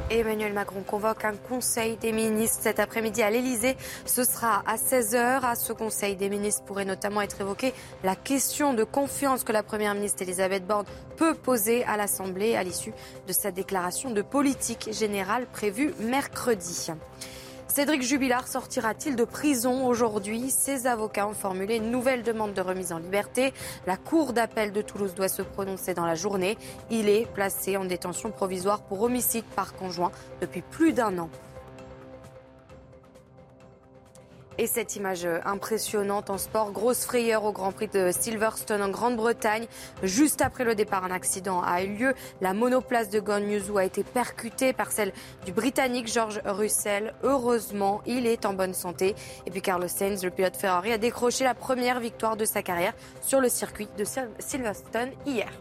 Emmanuel 0.10 0.54
Macron 0.54 0.84
convoque 0.84 1.26
un 1.26 1.36
conseil 1.36 1.98
des 1.98 2.14
ministres 2.14 2.60
cet 2.62 2.80
après-midi 2.80 3.22
à 3.22 3.30
l'Elysée. 3.30 3.76
Ce 4.06 4.24
sera 4.24 4.64
à 4.66 4.78
16h. 4.78 5.44
À 5.44 5.56
ce 5.56 5.74
conseil 5.74 6.16
des 6.16 6.30
ministres 6.30 6.64
pourrait 6.64 6.86
notamment 6.86 7.22
être 7.22 7.42
évoquée 7.42 7.74
la 8.06 8.16
question 8.16 8.74
de 8.74 8.86
confiance 8.86 9.44
que 9.44 9.52
la 9.52 9.64
première 9.64 9.96
ministre 9.96 10.22
Elisabeth 10.22 10.66
Borne 10.66 10.86
peut 11.18 11.34
poser 11.34 11.84
à 11.84 11.98
l'Assemblée 11.98 12.56
à 12.56 12.64
l'issue 12.64 12.94
de 13.28 13.34
sa 13.34 13.52
déclaration 13.52 14.12
de 14.12 14.22
politique 14.22 14.94
générale 14.94 15.46
prévue 15.46 15.94
mercredi. 16.00 16.92
Cédric 17.78 18.02
Jubilard 18.02 18.48
sortira-t-il 18.48 19.16
de 19.16 19.24
prison 19.24 19.86
aujourd'hui? 19.86 20.50
Ses 20.50 20.88
avocats 20.88 21.28
ont 21.28 21.36
formulé 21.36 21.76
une 21.76 21.92
nouvelle 21.92 22.24
demande 22.24 22.56
de 22.56 22.62
remise 22.62 22.92
en 22.92 22.98
liberté. 22.98 23.54
La 23.86 23.98
Cour 23.98 24.34
d'appel 24.34 24.72
de 24.72 24.82
Toulouse 24.82 25.14
doit 25.14 25.28
se 25.28 25.44
prononcer 25.44 25.94
dans 25.94 26.08
la 26.08 26.16
journée. 26.16 26.58
Il 26.90 27.08
est 27.08 27.32
placé 27.32 27.78
en 27.78 27.86
détention 27.86 28.32
provisoire 28.32 28.82
pour 28.82 29.04
homicide 29.04 29.46
par 29.56 29.76
conjoint 29.76 30.12
depuis 30.42 30.64
plus 30.64 30.92
d'un 30.92 31.20
an. 31.20 31.30
Et 34.60 34.66
cette 34.66 34.96
image 34.96 35.28
impressionnante 35.46 36.32
en 36.32 36.40
sport, 36.40 36.72
grosse 36.72 37.06
frayeur 37.06 37.44
au 37.44 37.52
Grand 37.52 37.72
Prix 37.72 37.90
de 37.90 38.10
Silverstone 38.12 38.82
en 38.82 38.90
Grande-Bretagne. 38.90 39.68
Juste 40.02 40.42
après 40.42 40.64
le 40.64 40.74
départ, 40.74 41.06
un 41.06 41.12
accident 41.12 41.62
a 41.62 41.84
eu 41.84 41.94
lieu. 41.94 42.14
La 42.42 42.56
monoplace 42.56 43.10
de 43.10 43.20
Gon 43.20 43.44
a 43.78 43.86
été 43.86 44.04
percutée 44.04 44.74
par 44.74 44.92
celle 44.92 45.14
du 45.46 45.52
Britannique 45.52 46.12
George 46.12 46.42
Russell. 46.44 47.14
Heureusement, 47.22 48.02
il 48.08 48.26
est 48.26 48.48
en 48.48 48.54
bonne 48.54 48.74
santé. 48.74 49.14
Et 49.46 49.52
puis 49.52 49.62
Carlos 49.62 49.88
Sainz, 49.88 50.24
le 50.24 50.32
pilote 50.32 50.58
Ferrari, 50.58 50.92
a 50.92 50.98
décroché 50.98 51.44
la 51.44 51.54
première 51.54 52.00
victoire 52.00 52.36
de 52.36 52.46
sa 52.46 52.64
carrière 52.64 52.94
sur 53.22 53.40
le 53.40 53.50
circuit 53.50 53.88
de 53.96 54.06
Silverstone 54.40 55.12
hier. 55.28 55.52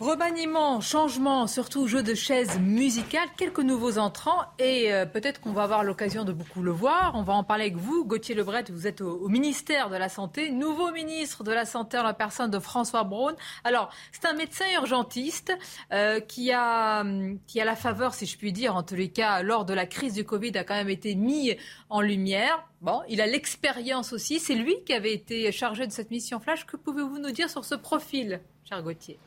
Remaniement, 0.00 0.80
changement, 0.80 1.46
surtout 1.46 1.86
jeu 1.86 2.02
de 2.02 2.14
chaises 2.14 2.58
musicales, 2.58 3.28
quelques 3.36 3.60
nouveaux 3.60 3.98
entrants 3.98 4.46
et 4.58 4.90
euh, 4.94 5.04
peut-être 5.04 5.42
qu'on 5.42 5.52
va 5.52 5.64
avoir 5.64 5.84
l'occasion 5.84 6.24
de 6.24 6.32
beaucoup 6.32 6.62
le 6.62 6.70
voir. 6.70 7.12
On 7.16 7.22
va 7.22 7.34
en 7.34 7.44
parler 7.44 7.64
avec 7.64 7.76
vous, 7.76 8.06
Gauthier 8.06 8.34
Lebret, 8.34 8.64
vous 8.70 8.86
êtes 8.86 9.02
au, 9.02 9.28
ministère 9.28 9.90
de 9.90 9.96
la 9.96 10.08
Santé, 10.08 10.52
nouveau 10.52 10.90
ministre 10.90 11.44
de 11.44 11.52
la 11.52 11.66
Santé 11.66 11.98
en 11.98 12.02
la 12.02 12.14
personne 12.14 12.50
de 12.50 12.58
François 12.58 13.04
Braun. 13.04 13.34
Alors, 13.62 13.92
c'est 14.10 14.24
un 14.24 14.32
médecin 14.32 14.64
urgentiste 14.74 15.52
euh, 15.92 16.18
qui, 16.18 16.50
a, 16.50 17.04
qui 17.46 17.60
a 17.60 17.66
la 17.66 17.76
faveur, 17.76 18.14
si 18.14 18.24
je 18.24 18.38
puis 18.38 18.54
dire, 18.54 18.76
en 18.76 18.82
tous 18.82 18.94
les 18.94 19.10
cas, 19.10 19.42
lors 19.42 19.66
de 19.66 19.74
la 19.74 19.84
crise 19.84 20.14
du 20.14 20.24
Covid, 20.24 20.56
a 20.56 20.64
quand 20.64 20.76
même 20.76 20.88
été 20.88 21.14
mis 21.14 21.54
en 21.90 22.00
lumière. 22.00 22.66
Bon, 22.80 23.02
il 23.10 23.20
a 23.20 23.26
l'expérience 23.26 24.14
aussi. 24.14 24.40
C'est 24.40 24.54
lui 24.54 24.76
qui 24.86 24.94
avait 24.94 25.12
été 25.12 25.52
chargé 25.52 25.86
de 25.86 25.92
cette 25.92 26.10
mission 26.10 26.40
flash. 26.40 26.64
Que 26.64 26.78
pouvez-vous 26.78 27.18
nous 27.18 27.32
dire 27.32 27.50
sur 27.50 27.66
ce 27.66 27.74
profil, 27.74 28.40
cher 28.64 28.82
Gauthier? 28.82 29.18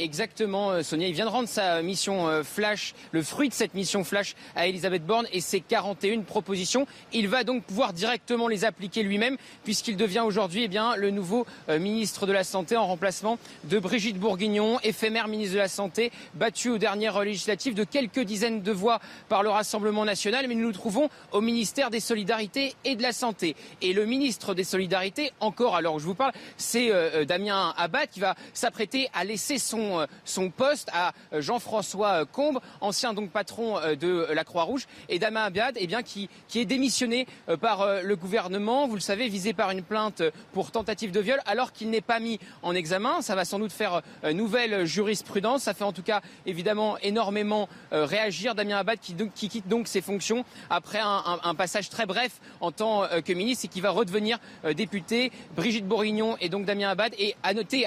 Exactement, 0.00 0.72
euh, 0.72 0.82
Sonia. 0.82 1.06
Il 1.06 1.14
vient 1.14 1.24
de 1.24 1.30
rendre 1.30 1.48
sa 1.48 1.80
mission 1.80 2.26
euh, 2.26 2.42
flash, 2.42 2.94
le 3.12 3.22
fruit 3.22 3.48
de 3.48 3.54
cette 3.54 3.74
mission 3.74 4.02
flash 4.02 4.34
à 4.56 4.66
Elisabeth 4.66 5.06
Borne 5.06 5.28
et 5.32 5.40
ses 5.40 5.60
41 5.60 6.22
propositions. 6.22 6.88
Il 7.12 7.28
va 7.28 7.44
donc 7.44 7.62
pouvoir 7.62 7.92
directement 7.92 8.48
les 8.48 8.64
appliquer 8.64 9.04
lui-même 9.04 9.36
puisqu'il 9.62 9.96
devient 9.96 10.24
aujourd'hui 10.26 10.64
eh 10.64 10.68
bien, 10.68 10.96
le 10.96 11.10
nouveau 11.10 11.46
euh, 11.68 11.78
ministre 11.78 12.26
de 12.26 12.32
la 12.32 12.42
Santé 12.42 12.76
en 12.76 12.88
remplacement 12.88 13.38
de 13.64 13.78
Brigitte 13.78 14.18
Bourguignon, 14.18 14.80
éphémère 14.82 15.28
ministre 15.28 15.54
de 15.54 15.60
la 15.60 15.68
Santé, 15.68 16.10
battue 16.34 16.70
aux 16.70 16.78
dernières 16.78 17.22
législatives 17.22 17.74
de 17.74 17.84
quelques 17.84 18.24
dizaines 18.24 18.62
de 18.62 18.72
voix 18.72 18.98
par 19.28 19.44
le 19.44 19.50
Rassemblement 19.50 20.04
national. 20.04 20.48
Mais 20.48 20.56
nous 20.56 20.66
nous 20.66 20.72
trouvons 20.72 21.08
au 21.30 21.40
ministère 21.40 21.90
des 21.90 22.00
Solidarités 22.00 22.74
et 22.84 22.96
de 22.96 23.02
la 23.02 23.12
Santé. 23.12 23.54
Et 23.80 23.92
le 23.92 24.06
ministre 24.06 24.54
des 24.54 24.64
Solidarités, 24.64 25.30
encore 25.38 25.76
alors 25.76 26.00
je 26.00 26.04
vous 26.04 26.16
parle, 26.16 26.32
c'est 26.56 26.90
Damien 27.26 27.72
Abad 27.76 28.08
qui 28.10 28.18
va 28.18 28.34
s'apprêter 28.54 29.08
à 29.14 29.22
laisser 29.22 29.58
son 29.58 29.83
euh, 29.84 30.06
son, 30.24 30.50
poste 30.50 30.90
à 30.92 31.12
euh, 31.32 31.40
Jean-François 31.40 32.22
euh, 32.22 32.24
Combe, 32.24 32.60
ancien 32.80 33.14
donc 33.14 33.30
patron 33.30 33.78
de 34.00 34.26
la 34.32 34.44
Croix-Rouge, 34.44 34.86
et 35.08 35.18
Damien 35.18 35.44
Abiad, 35.44 35.76
eh 35.78 35.86
bien, 35.86 36.02
qui, 36.02 36.28
qui 36.48 36.60
est 36.60 36.64
démissionné 36.64 37.26
par 37.60 38.02
le 38.02 38.16
gouvernement, 38.16 38.86
vous 38.86 38.94
le 38.94 39.00
savez, 39.00 39.28
visé 39.28 39.52
par 39.52 39.70
une 39.70 39.82
plainte 39.82 40.22
pour 40.52 40.70
tentative 40.70 41.10
de 41.10 41.20
viol, 41.20 41.40
alors 41.46 41.72
qu'il 41.72 41.90
n'est 41.90 42.00
pas 42.00 42.20
mis 42.20 42.38
en 42.62 42.74
examen. 42.74 43.20
Ça 43.22 43.34
va 43.34 43.44
sans 43.44 43.58
doute 43.58 43.72
faire 43.72 44.02
nouvelle 44.32 44.84
jurisprudence. 44.84 45.62
Ça 45.62 45.74
fait 45.74 45.84
en 45.84 45.92
tout 45.92 46.02
cas 46.02 46.20
évidemment 46.46 46.98
énormément 46.98 47.68
réagir 47.90 48.54
Damien 48.54 48.78
Abad 48.78 48.98
qui, 49.00 49.14
qui, 49.34 49.48
quitte 49.48 49.68
donc 49.68 49.88
ses 49.88 50.00
fonctions 50.00 50.44
après 50.70 51.00
un, 51.00 51.54
passage 51.54 51.88
très 51.88 52.06
bref 52.06 52.40
en 52.60 52.72
tant 52.72 53.02
que 53.24 53.32
ministre 53.32 53.66
et 53.66 53.68
qui 53.68 53.80
va 53.80 53.90
redevenir 53.90 54.38
député. 54.74 55.32
Brigitte 55.56 55.86
Bourguignon 55.86 56.36
et 56.40 56.48
donc 56.48 56.64
Damien 56.64 56.90
Abad. 56.90 57.14
Et 57.18 57.34
à 57.42 57.54
noter, 57.54 57.86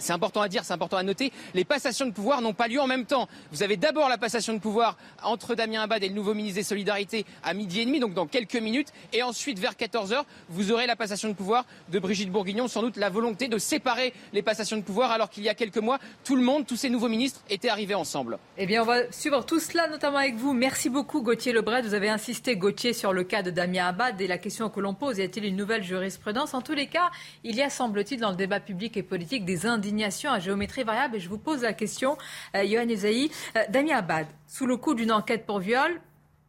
c'est 0.00 0.12
important 0.12 0.40
à 0.40 0.48
dire, 0.48 0.64
c'est 0.64 0.72
important 0.72 0.96
à 0.96 1.02
noter, 1.02 1.32
les 1.54 1.64
passations 1.64 2.06
de 2.06 2.12
pouvoir 2.12 2.40
n'ont 2.40 2.54
pas 2.54 2.68
lieu 2.68 2.80
en 2.80 2.86
même 2.86 3.04
temps. 3.04 3.28
Vous 3.52 3.62
avez 3.62 3.76
d'abord 3.76 4.08
la 4.08 4.18
passation 4.18 4.54
de 4.54 4.58
pouvoir 4.58 4.96
entre 5.22 5.54
Damien 5.54 5.82
Abad 5.82 6.02
et 6.02 6.08
le 6.08 6.14
nouveau 6.14 6.34
ministre 6.34 6.56
des 6.56 6.64
Solidarités 6.64 7.24
à 7.42 7.54
midi 7.54 7.80
et 7.80 7.84
demi, 7.84 8.00
donc 8.00 8.14
dans 8.14 8.26
quelques 8.26 8.56
minutes. 8.56 8.88
Et 9.12 9.22
ensuite, 9.22 9.58
vers 9.58 9.76
14 9.76 10.12
heures, 10.12 10.26
vous 10.48 10.72
aurez 10.72 10.86
la 10.86 10.96
passation 10.96 11.28
de 11.28 11.34
pouvoir 11.34 11.64
de 11.88 11.98
Brigitte 11.98 12.30
Bourguignon, 12.30 12.68
sans 12.68 12.82
doute 12.82 12.96
la 12.96 13.10
volonté 13.10 13.48
de 13.48 13.58
séparer 13.58 14.12
les 14.32 14.42
passations 14.42 14.76
de 14.76 14.82
pouvoir, 14.82 15.10
alors 15.10 15.30
qu'il 15.30 15.42
y 15.42 15.48
a 15.48 15.54
quelques 15.54 15.78
mois, 15.78 15.98
tout 16.24 16.36
le 16.36 16.42
monde, 16.42 16.66
tous 16.66 16.76
ces 16.76 16.90
nouveaux 16.90 17.08
ministres 17.08 17.40
étaient 17.50 17.68
arrivés 17.68 17.94
ensemble. 17.94 18.38
Eh 18.56 18.66
bien, 18.66 18.82
on 18.82 18.86
va 18.86 19.10
suivre 19.12 19.44
tout 19.44 19.60
cela, 19.60 19.88
notamment 19.88 20.18
avec 20.18 20.36
vous. 20.36 20.52
Merci 20.52 20.88
beaucoup, 20.88 21.22
Gauthier 21.22 21.52
Lebret. 21.52 21.82
Vous 21.82 21.94
avez 21.94 22.08
insisté, 22.08 22.56
Gauthier, 22.56 22.92
sur 22.92 23.12
le 23.12 23.24
cas 23.24 23.42
de 23.42 23.50
Damien 23.50 23.86
Abad 23.86 24.20
et 24.20 24.26
la 24.26 24.38
question 24.38 24.68
que 24.70 24.80
l'on 24.80 24.94
pose, 24.94 25.18
y 25.18 25.22
a-t-il 25.22 25.44
une 25.44 25.56
nouvelle 25.56 25.82
jurisprudence? 25.82 26.54
En 26.54 26.62
tous 26.62 26.74
les 26.74 26.86
cas, 26.86 27.10
il 27.44 27.56
y 27.56 27.62
a, 27.62 27.70
semble-t-il, 27.70 28.20
dans 28.20 28.30
le 28.30 28.36
débat 28.36 28.60
public 28.60 28.96
et 28.96 29.02
politique, 29.02 29.44
des 29.44 29.66
indignations 29.66 30.30
à 30.30 30.38
géométrie 30.38 30.84
variable. 30.84 31.18
Vous 31.28 31.38
pose 31.38 31.62
la 31.62 31.72
question, 31.72 32.16
euh, 32.56 32.66
Johan 32.66 32.88
Ezaï. 32.88 33.30
Euh, 33.56 33.62
Damien 33.68 33.98
Abad, 33.98 34.26
sous 34.46 34.66
le 34.66 34.76
coup 34.76 34.94
d'une 34.94 35.12
enquête 35.12 35.46
pour 35.46 35.60
viol, 35.60 36.00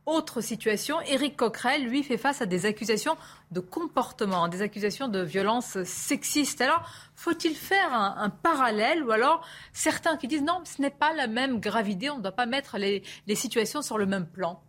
autre 0.09 0.41
situation, 0.41 0.99
Éric 1.01 1.37
Coquerel, 1.37 1.85
lui, 1.85 2.01
fait 2.01 2.17
face 2.17 2.41
à 2.41 2.45
des 2.47 2.65
accusations 2.65 3.15
de 3.51 3.59
comportement, 3.59 4.47
des 4.47 4.61
accusations 4.63 5.07
de 5.07 5.21
violence 5.21 5.81
sexiste. 5.83 6.61
Alors, 6.61 6.89
faut-il 7.15 7.53
faire 7.53 7.93
un, 7.93 8.29
parallèle 8.29 9.03
ou 9.03 9.11
alors 9.11 9.45
certains 9.71 10.17
qui 10.17 10.27
disent 10.27 10.41
non, 10.41 10.61
ce 10.65 10.81
n'est 10.81 10.89
pas 10.89 11.13
la 11.13 11.27
même 11.27 11.59
gravité, 11.59 12.09
on 12.09 12.17
ne 12.17 12.23
doit 12.23 12.31
pas 12.31 12.47
mettre 12.47 12.77
les, 12.77 13.03
situations 13.35 13.81
sur 13.81 13.97
le 13.97 14.07
même 14.07 14.25
plan? 14.25 14.59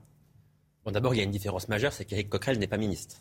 Bon, 0.85 0.91
d'abord, 0.91 1.15
il 1.15 1.19
y 1.19 1.21
a 1.21 1.25
une 1.25 1.31
différence 1.31 1.69
majeure, 1.69 1.93
c'est 1.93 2.05
qu'Éric 2.05 2.29
Coquerel 2.29 2.59
n'est 2.59 2.67
pas 2.67 2.79
ministre. 2.79 3.17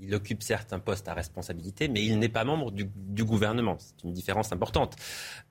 Il 0.00 0.14
occupe 0.14 0.42
certes 0.42 0.72
un 0.72 0.80
poste 0.80 1.08
à 1.08 1.14
responsabilité, 1.14 1.88
mais 1.88 2.04
il 2.04 2.18
n'est 2.18 2.28
pas 2.28 2.44
membre 2.44 2.72
du, 2.72 3.24
gouvernement. 3.24 3.76
C'est 3.78 4.04
une 4.04 4.12
différence 4.12 4.52
importante. 4.52 4.96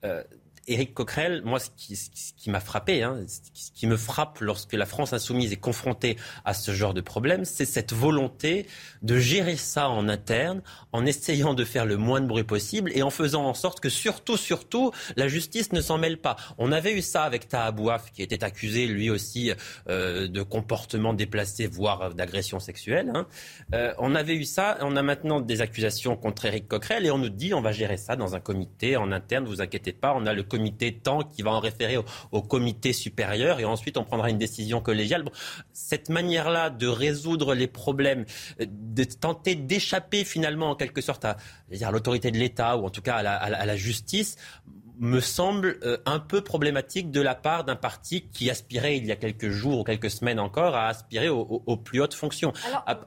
Euh, 0.03 0.23
Éric 0.67 0.93
Coquerel, 0.93 1.41
moi, 1.45 1.59
ce 1.59 1.69
qui, 1.69 2.49
m'a 2.49 2.59
frappé, 2.59 3.01
hein, 3.01 3.19
ce 3.53 3.71
qui 3.71 3.87
me 3.87 3.95
frappe 3.95 4.39
lorsque 4.41 4.73
la 4.73 4.85
France 4.85 5.13
insoumise 5.13 5.53
est 5.53 5.57
confrontée 5.57 6.17
à 6.43 6.53
ce 6.53 6.71
genre 6.71 6.93
de 6.93 6.99
problème, 6.99 7.45
c'est 7.45 7.65
cette 7.65 7.93
volonté 7.93 8.67
de 9.01 9.17
gérer 9.17 9.55
ça 9.55 9.89
en 9.89 10.09
interne, 10.09 10.61
en 10.91 11.05
essayant 11.05 11.53
de 11.53 11.63
faire 11.63 11.85
le 11.85 11.95
moins 11.95 12.19
de 12.19 12.27
bruit 12.27 12.43
possible 12.43 12.91
et 12.93 13.01
en 13.01 13.09
faisant 13.09 13.45
en 13.45 13.53
sorte 13.53 13.79
que 13.79 13.87
surtout, 13.87 14.35
surtout, 14.35 14.91
la 15.15 15.29
justice 15.29 15.71
ne 15.71 15.79
s'en 15.79 15.97
mêle 15.97 16.17
pas. 16.17 16.35
On 16.57 16.73
avait 16.73 16.93
eu 16.93 17.01
ça 17.01 17.23
avec 17.23 17.47
Tahabouaf, 17.47 18.11
qui 18.11 18.21
était 18.21 18.43
accusé 18.43 18.87
lui 18.87 19.09
aussi 19.09 19.51
euh, 19.87 20.27
de 20.27 20.41
comportement 20.41 21.13
déplacé, 21.13 21.67
voire 21.67 22.13
d'agression 22.13 22.59
sexuelle. 22.59 23.11
Hein. 23.15 23.25
Euh, 23.73 23.93
on 23.99 24.15
avait 24.15 24.35
eu 24.35 24.43
ça, 24.43 24.77
on 24.81 24.97
a 24.97 25.01
maintenant 25.01 25.39
des 25.39 25.61
accusations 25.61 26.17
contre 26.17 26.45
Éric 26.45 26.67
Coquerel 26.67 27.05
et 27.05 27.11
on 27.11 27.17
nous 27.17 27.29
dit 27.29 27.53
on 27.53 27.61
va 27.61 27.71
gérer 27.71 27.97
ça 27.97 28.17
dans 28.17 28.35
un 28.35 28.41
comité 28.41 28.97
en 28.97 29.13
interne, 29.13 29.45
vous 29.45 29.61
inquiétez 29.61 29.93
pas, 29.93 30.13
on 30.13 30.25
a 30.25 30.33
le 30.33 30.43
comité 30.43 30.56
temps 31.03 31.23
qui 31.23 31.41
va 31.41 31.51
en 31.51 31.59
référer 31.59 31.97
au, 32.31 32.41
comité 32.41 32.93
supérieur 32.93 33.59
et 33.59 33.65
ensuite 33.65 33.97
on 33.97 34.03
prendra 34.03 34.29
une 34.29 34.37
décision 34.37 34.81
collégiale. 34.81 35.25
cette 35.73 36.09
manière-là 36.09 36.69
de 36.69 36.87
résoudre 36.87 37.53
les 37.53 37.67
problèmes, 37.67 38.25
euh, 38.61 38.65
de 38.69 39.03
tenter 39.03 39.55
d'échapper 39.55 40.23
finalement 40.23 40.71
en 40.71 40.75
quelque 40.75 41.01
sorte 41.01 41.25
à, 41.25 41.37
l'autorité 41.91 42.31
de 42.31 42.37
l'État 42.37 42.77
ou 42.77 42.85
en 42.85 42.89
tout 42.89 43.01
cas 43.01 43.15
à 43.15 43.65
la 43.65 43.75
justice, 43.75 44.37
me 44.99 45.19
semble 45.19 45.79
euh, 45.83 45.97
un 46.05 46.19
peu 46.19 46.41
problématique 46.41 47.11
de 47.11 47.21
la 47.21 47.35
part 47.35 47.63
d'un 47.63 47.75
parti 47.75 48.27
qui 48.29 48.49
aspirait 48.49 48.97
il 48.97 49.05
y 49.05 49.11
a 49.11 49.15
quelques 49.15 49.49
jours 49.49 49.79
ou 49.79 49.83
quelques 49.83 50.09
semaines 50.09 50.39
encore 50.39 50.75
à 50.75 50.87
aspirer 50.87 51.29
aux, 51.29 51.77
plus 51.77 52.01
hautes 52.01 52.13
fonctions. 52.13 52.53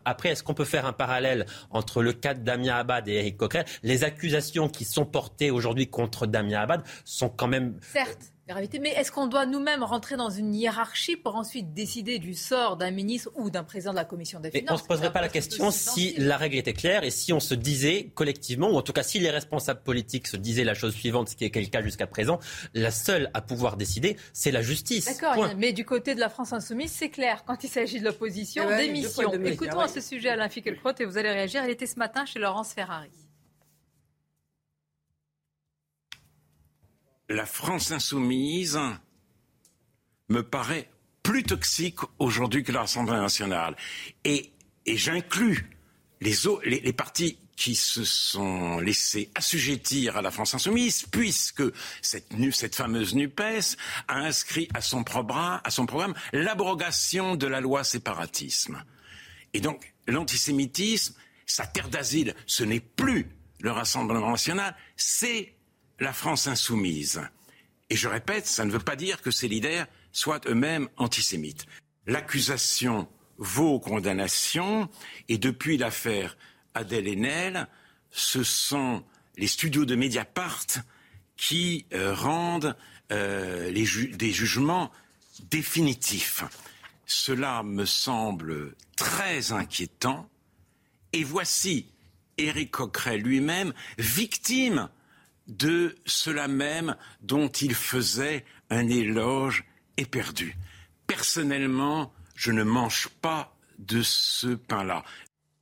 Après, 0.04 0.30
est-ce 0.30 0.42
qu'on 0.42 0.54
peut 0.54 0.64
faire 0.64 0.86
un 0.86 0.92
parallèle 0.92 1.46
entre 1.70 2.02
le 2.02 2.12
cas 2.12 2.34
de 2.34 2.40
Damien 2.40 2.76
Abad 2.76 3.08
et 3.08 3.14
Eric 3.14 3.36
Coquerel? 3.36 3.66
Les 3.82 4.04
accusations 4.04 4.68
qui 4.68 4.84
sont 4.84 5.04
portées 5.04 5.50
aujourd'hui 5.50 5.88
contre 5.88 6.26
Damien 6.26 6.60
Abad 6.60 6.82
sont 7.04 7.28
quand 7.28 7.48
même... 7.48 7.78
Certes 7.80 8.32
Mais 8.80 8.90
est-ce 8.90 9.12
qu'on 9.12 9.26
doit 9.26 9.46
nous-mêmes 9.46 9.82
rentrer 9.82 10.16
dans 10.16 10.30
une 10.30 10.54
hiérarchie 10.54 11.16
pour 11.16 11.36
ensuite 11.36 11.72
décider 11.72 12.18
du 12.18 12.34
sort 12.34 12.76
d'un 12.76 12.90
ministre 12.90 13.30
ou 13.36 13.50
d'un 13.50 13.64
président 13.64 13.92
de 13.92 13.96
la 13.96 14.04
commission 14.04 14.40
des 14.40 14.50
finances 14.50 14.70
On 14.70 14.74
ne 14.74 14.78
se 14.78 14.84
poserait 14.84 15.12
pas 15.12 15.20
la 15.20 15.28
question 15.28 15.70
si 15.70 16.14
la 16.18 16.36
règle 16.36 16.56
était 16.56 16.72
claire 16.72 17.04
et 17.04 17.10
si 17.10 17.32
on 17.32 17.40
se 17.40 17.54
disait 17.54 18.10
collectivement, 18.14 18.70
ou 18.70 18.76
en 18.76 18.82
tout 18.82 18.92
cas 18.92 19.02
si 19.02 19.18
les 19.18 19.30
responsables 19.30 19.82
politiques 19.82 20.26
se 20.26 20.36
disaient 20.36 20.64
la 20.64 20.74
chose 20.74 20.94
suivante, 20.94 21.28
ce 21.28 21.36
qui 21.36 21.44
est 21.44 21.54
le 21.54 21.66
cas 21.66 21.82
jusqu'à 21.82 22.06
présent, 22.06 22.38
la 22.74 22.90
seule 22.90 23.30
à 23.34 23.40
pouvoir 23.40 23.76
décider, 23.76 24.16
c'est 24.32 24.50
la 24.50 24.62
justice. 24.62 25.06
D'accord, 25.06 25.50
mais 25.56 25.72
du 25.72 25.84
côté 25.84 26.14
de 26.14 26.20
la 26.20 26.28
France 26.28 26.52
insoumise, 26.52 26.90
c'est 26.90 27.10
clair. 27.10 27.44
Quand 27.46 27.62
il 27.64 27.68
s'agit 27.68 28.00
de 28.00 28.04
l'opposition, 28.04 28.64
eh 28.70 28.76
démission. 28.76 29.32
Écoutons 29.44 29.80
à 29.80 29.88
ce 29.88 30.00
sujet 30.00 30.30
Alain 30.30 30.48
Finkielkraut 30.48 30.92
et 30.98 31.04
vous 31.04 31.18
allez 31.18 31.30
réagir. 31.30 31.62
Elle 31.64 31.70
était 31.70 31.86
ce 31.86 31.98
matin 31.98 32.24
chez 32.24 32.38
Laurence 32.38 32.72
Ferrari. 32.72 33.10
La 37.30 37.46
France 37.46 37.92
insoumise 37.92 38.78
me 40.28 40.42
paraît 40.42 40.90
plus 41.22 41.44
toxique 41.44 42.00
aujourd'hui 42.18 42.64
que 42.64 42.72
l'Assemblée 42.72 43.16
nationale. 43.16 43.76
Et, 44.24 44.52
j'inclus 44.86 45.70
les, 46.20 46.92
partis 46.92 47.38
qui 47.54 47.76
se 47.76 48.04
sont 48.04 48.80
laissés 48.80 49.30
assujettir 49.36 50.16
à 50.16 50.22
la 50.22 50.32
France 50.32 50.54
insoumise, 50.54 51.04
puisque 51.04 51.62
cette, 52.02 52.32
cette 52.52 52.74
fameuse 52.74 53.14
NUPES 53.14 53.76
a 54.08 54.16
inscrit 54.16 54.68
à 54.74 54.80
son, 54.80 55.04
programme, 55.04 55.60
à 55.62 55.70
son 55.70 55.86
programme 55.86 56.14
l'abrogation 56.32 57.36
de 57.36 57.46
la 57.46 57.60
loi 57.60 57.84
séparatisme. 57.84 58.82
Et 59.54 59.60
donc, 59.60 59.94
l'antisémitisme, 60.08 61.14
sa 61.46 61.66
terre 61.66 61.88
d'asile, 61.88 62.34
ce 62.46 62.64
n'est 62.64 62.80
plus 62.80 63.28
le 63.60 63.70
Rassemblement 63.70 64.30
national, 64.30 64.74
c'est 64.96 65.54
la 66.00 66.12
France 66.12 66.46
insoumise. 66.46 67.20
Et 67.90 67.96
je 67.96 68.08
répète, 68.08 68.46
ça 68.46 68.64
ne 68.64 68.70
veut 68.70 68.78
pas 68.78 68.96
dire 68.96 69.20
que 69.20 69.30
ces 69.30 69.48
leaders 69.48 69.86
soient 70.12 70.40
eux-mêmes 70.46 70.88
antisémites. 70.96 71.66
L'accusation 72.06 73.08
vaut 73.36 73.78
condamnation, 73.78 74.88
et 75.28 75.38
depuis 75.38 75.76
l'affaire 75.76 76.36
Adèle 76.74 77.08
Haenel, 77.08 77.68
ce 78.10 78.42
sont 78.42 79.04
les 79.36 79.46
studios 79.46 79.84
de 79.84 79.94
Mediapart 79.94 80.66
qui 81.36 81.86
euh, 81.92 82.14
rendent 82.14 82.76
euh, 83.12 83.72
des 83.72 84.32
jugements 84.32 84.90
définitifs. 85.50 86.44
Cela 87.06 87.62
me 87.62 87.84
semble 87.86 88.74
très 88.96 89.52
inquiétant. 89.52 90.28
Et 91.12 91.24
voici 91.24 91.86
Éric 92.38 92.70
Coquerel 92.70 93.22
lui-même 93.22 93.72
victime 93.98 94.88
de 95.50 95.96
cela 96.06 96.48
même 96.48 96.96
dont 97.20 97.48
il 97.48 97.74
faisait 97.74 98.44
un 98.70 98.88
éloge 98.88 99.64
éperdu. 99.96 100.56
Personnellement, 101.06 102.12
je 102.34 102.52
ne 102.52 102.62
mange 102.62 103.08
pas 103.20 103.54
de 103.78 104.02
ce 104.02 104.54
pain-là. 104.54 105.02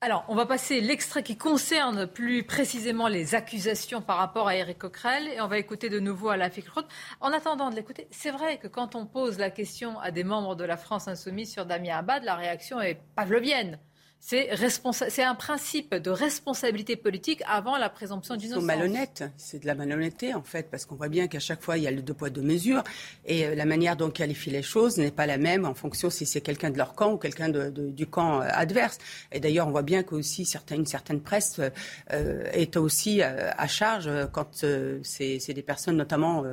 Alors, 0.01 0.24
on 0.28 0.36
va 0.36 0.47
passer 0.47 0.80
l'extrait 0.80 1.24
qui 1.24 1.36
concerne 1.36 2.07
plus 2.07 2.45
précisément 2.45 3.09
les 3.09 3.34
accusations 3.34 4.01
par 4.01 4.18
rapport 4.18 4.47
à 4.47 4.55
Eric 4.55 4.78
Coquerel 4.78 5.26
et 5.26 5.41
on 5.41 5.49
va 5.49 5.59
écouter 5.59 5.89
de 5.89 5.99
nouveau 5.99 6.28
Alain 6.28 6.51
Finkielkraut. 6.51 6.86
En 7.20 7.32
attendant 7.32 7.68
de 7.68 7.74
l'écouter, 7.74 8.07
c'est 8.12 8.30
vrai 8.30 8.59
que 8.59 8.68
quand 8.68 8.95
on 8.95 9.07
pose 9.07 9.39
la 9.39 9.51
question 9.51 9.99
à 9.99 10.12
des 10.12 10.22
membres 10.22 10.55
de 10.55 10.62
la 10.62 10.76
France 10.76 11.09
insoumise 11.09 11.51
sur 11.51 11.66
Damien 11.66 11.97
Abad, 11.97 12.22
la 12.22 12.36
réaction 12.36 12.80
est 12.80 13.01
pavlovienne. 13.16 13.80
C'est 14.21 15.23
un 15.23 15.35
principe 15.35 15.95
de 15.95 16.11
responsabilité 16.11 16.97
politique 16.97 17.43
avant 17.47 17.79
la 17.79 17.89
présomption 17.89 18.35
d'innocence. 18.35 18.59
Ils 18.59 18.61
sont 18.61 18.66
malhonnêtes. 18.66 19.25
C'est 19.37 19.61
de 19.61 19.66
la 19.66 19.75
malhonnêteté, 19.75 20.35
en 20.35 20.43
fait, 20.43 20.69
parce 20.71 20.85
qu'on 20.85 20.97
voit 20.97 21.09
bien 21.09 21.29
qu'à 21.29 21.39
chaque 21.39 21.62
fois, 21.62 21.79
il 21.79 21.85
y 21.85 21.87
a 21.87 21.91
le 21.91 22.03
deux 22.03 22.14
poids, 22.14 22.29
deux 22.29 22.43
mesures. 22.43 22.83
Et 23.25 23.47
euh, 23.47 23.55
la 23.55 23.64
manière 23.64 23.97
dont 23.97 24.11
qualifient 24.11 24.51
les 24.51 24.62
choses 24.62 24.99
n'est 24.99 25.12
pas 25.12 25.27
la 25.27 25.39
même 25.39 25.64
en 25.64 25.73
fonction 25.73 26.11
si 26.11 26.27
c'est 26.27 26.41
quelqu'un 26.41 26.71
de 26.71 26.77
leur 26.77 26.95
camp 26.95 27.12
ou 27.12 27.16
quelqu'un 27.16 27.49
du 27.49 28.07
camp 28.07 28.43
euh, 28.43 28.49
adverse. 28.51 28.99
Et 29.33 29.41
d'ailleurs, 29.41 29.69
on 29.69 29.71
voit 29.71 29.83
bien 29.83 30.03
qu'aussi 30.03 30.45
certaine, 30.45 30.81
une 30.81 30.87
certaine 30.87 31.21
presse 31.21 31.61
euh, 32.12 32.51
est 32.53 32.77
aussi 32.77 33.23
à 33.23 33.66
charge 33.66 34.11
quand 34.33 34.64
c'est 35.03 35.53
des 35.55 35.62
personnes 35.62 35.97
notamment, 35.97 36.45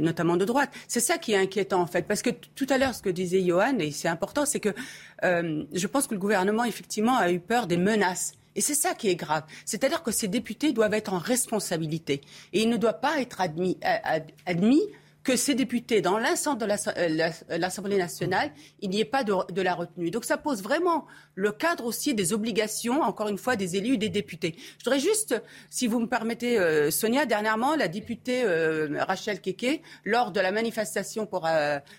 notamment 0.00 0.36
de 0.36 0.44
droite. 0.44 0.70
C'est 0.88 1.00
ça 1.00 1.18
qui 1.18 1.32
est 1.32 1.36
inquiétant, 1.36 1.80
en 1.80 1.86
fait. 1.86 2.02
Parce 2.02 2.22
que 2.22 2.30
tout 2.30 2.66
à 2.68 2.78
l'heure, 2.78 2.94
ce 2.94 3.02
que 3.02 3.10
disait 3.10 3.42
Johan, 3.42 3.78
et 3.78 3.90
c'est 3.90 4.08
important, 4.08 4.44
c'est 4.44 4.60
que 4.60 4.74
je 5.22 5.86
pense 5.86 6.06
que 6.06 6.14
le 6.14 6.20
gouvernement, 6.20 6.64
effectivement, 6.80 7.18
a 7.18 7.30
eu 7.30 7.40
peur 7.40 7.66
des 7.66 7.76
menaces. 7.76 8.32
Et 8.56 8.62
c'est 8.62 8.74
ça 8.74 8.94
qui 8.94 9.08
est 9.08 9.14
grave. 9.14 9.44
C'est-à-dire 9.64 10.02
que 10.02 10.10
ces 10.10 10.28
députés 10.28 10.72
doivent 10.72 10.94
être 10.94 11.12
en 11.12 11.18
responsabilité. 11.18 12.22
Et 12.52 12.62
il 12.62 12.68
ne 12.70 12.78
doit 12.78 12.94
pas 12.94 13.20
être 13.20 13.40
admis, 13.40 13.76
euh, 13.84 14.18
admis 14.46 14.82
que 15.22 15.36
ces 15.36 15.54
députés, 15.54 16.00
dans 16.00 16.18
l'ensemble 16.18 16.60
de 16.60 16.66
euh, 16.66 17.58
l'Assemblée 17.58 17.98
nationale, 17.98 18.50
il 18.80 18.90
n'y 18.90 19.00
ait 19.00 19.04
pas 19.04 19.24
de, 19.24 19.62
la 19.62 19.74
retenue. 19.74 20.10
Donc 20.10 20.24
ça 20.24 20.36
pose 20.36 20.62
vraiment 20.62 21.06
le 21.34 21.52
cadre 21.52 21.84
aussi 21.84 22.14
des 22.14 22.32
obligations, 22.32 23.02
encore 23.02 23.28
une 23.28 23.38
fois, 23.38 23.56
des 23.56 23.76
élus 23.76 23.94
et 23.94 23.98
des 23.98 24.08
députés. 24.08 24.54
Je 24.78 24.84
voudrais 24.84 25.00
juste, 25.00 25.40
si 25.68 25.86
vous 25.86 26.00
me 26.00 26.06
permettez, 26.06 26.58
euh, 26.58 26.90
Sonia, 26.90 27.26
dernièrement, 27.26 27.76
la 27.76 27.88
députée 27.88 28.42
euh, 28.44 28.88
Rachel 29.00 29.40
Keke, 29.40 29.82
lors 30.04 30.30
de 30.30 30.40
la 30.40 30.52
manifestation 30.52 31.26
pour, 31.26 31.48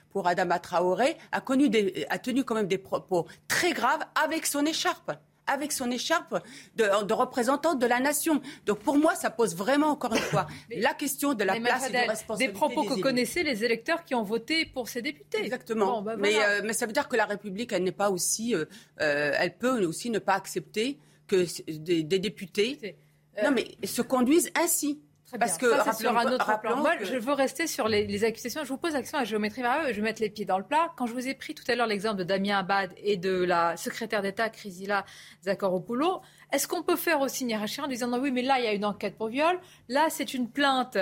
pour 0.10 0.28
Adama 0.28 0.60
Traoré, 0.60 1.18
a, 1.32 1.42
connu 1.42 1.70
des, 1.70 2.06
a 2.10 2.18
tenu 2.18 2.44
quand 2.44 2.56
même 2.56 2.68
des 2.68 2.78
propos 2.78 3.28
très 3.48 3.74
graves 3.74 4.04
avec 4.16 4.46
son 4.46 4.66
écharpe 4.66 5.12
avec 5.48 5.72
son 5.72 5.92
écharpe 5.92 6.42
de, 6.76 7.14
représentante 7.14 7.80
de 7.80 7.86
la 7.86 8.00
nation. 8.00 8.42
Donc 8.66 8.80
pour 8.80 8.98
moi, 8.98 9.16
ça 9.16 9.30
pose 9.30 9.56
vraiment, 9.56 9.88
encore 9.88 10.14
une 10.14 10.22
fois, 10.22 10.48
la 10.76 10.94
question 10.94 11.34
de 11.34 11.44
la 11.44 11.60
place 11.60 11.90
et 11.90 11.92
de 11.92 12.10
responsabilité. 12.10 12.48
Des 12.48 12.54
propos 12.54 12.84
que 12.84 13.02
connaissaient 13.02 13.44
les 13.44 13.64
électeurs 13.64 14.04
qui 14.04 14.16
ont 14.16 14.24
voté 14.24 14.66
pour 14.66 14.90
ces 14.90 15.02
députés. 15.02 15.44
Exactement. 15.44 16.02
Bah, 16.02 16.16
mais, 16.18 16.36
euh, 16.38 16.62
mais, 16.64 16.74
ça 16.74 16.86
veut 16.86 16.94
dire 16.94 17.08
que 17.08 17.16
la 17.16 17.26
République, 17.26 17.72
elle 17.72 17.84
n'est 17.84 17.92
pas 17.92 18.10
aussi, 18.10 18.56
euh, 18.56 18.66
euh, 19.02 19.34
elle 19.38 19.58
peut 19.58 19.84
aussi 19.86 20.10
ne 20.10 20.20
pas 20.20 20.34
accepter 20.34 20.98
que 21.28 21.46
des, 21.72 22.04
des 22.04 22.20
députés, 22.20 22.96
non 23.44 23.52
mais 23.52 23.68
se 23.86 24.02
conduisent 24.02 24.52
ainsi. 24.56 25.00
Parce 25.40 25.58
que 25.58 25.70
ça, 25.70 25.92
c'est 25.92 26.04
sur 26.04 26.18
un 26.18 26.32
autre 26.32 26.60
plan. 26.60 26.78
Moi, 26.78 26.94
je 27.02 27.16
veux 27.16 27.34
rester 27.34 27.68
sur 27.68 27.88
les, 27.88 28.24
accusations. 28.24 28.64
Je 28.64 28.70
vous 28.70 28.78
pose 28.78 28.94
la 28.94 29.00
question 29.00 29.18
à 29.18 29.24
géométrie 29.24 29.62
variable. 29.62 29.90
Je 29.92 29.96
vais 29.96 30.02
mettre 30.02 30.22
les 30.22 30.30
pieds 30.30 30.46
dans 30.46 30.58
le 30.58 30.64
plat. 30.64 30.92
Quand 30.98 31.06
je 31.06 31.14
vous 31.14 31.28
ai 31.28 31.34
pris 31.34 31.56
tout 31.56 31.64
à 31.68 31.76
l'heure 31.76 31.88
l'exemple 31.88 32.18
de 32.18 32.24
Damien 32.24 32.60
Abad 32.60 32.92
et 32.98 33.18
de 33.18 33.44
la 33.44 33.78
secrétaire 33.78 34.22
d'État 34.22 34.50
Chrysila 34.50 35.06
Zakharopoulou, 35.44 36.20
est-ce 36.52 36.68
qu'on 36.68 36.84
peut 36.84 36.96
faire 36.96 37.22
aussi 37.22 37.44
une 37.44 37.52
hiérarchie 37.52 37.82
en 37.82 37.88
disant 37.88 38.08
non, 38.08 38.20
oui, 38.20 38.32
mais 38.32 38.42
là, 38.42 38.60
il 38.60 38.66
y 38.66 38.68
a 38.68 38.74
une 38.74 38.86
enquête 38.86 39.18
pour 39.18 39.28
viol. 39.28 39.60
Là, 39.88 40.08
c'est 40.10 40.34
une 40.34 40.50
plainte 40.50 40.98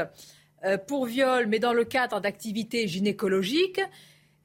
euh, 0.64 0.78
pour 0.78 1.06
viol, 1.06 1.48
mais 1.48 1.60
dans 1.60 1.74
le 1.74 1.86
cadre 1.86 2.20
d'activités 2.20 2.88
gynécologiques. 2.88 3.82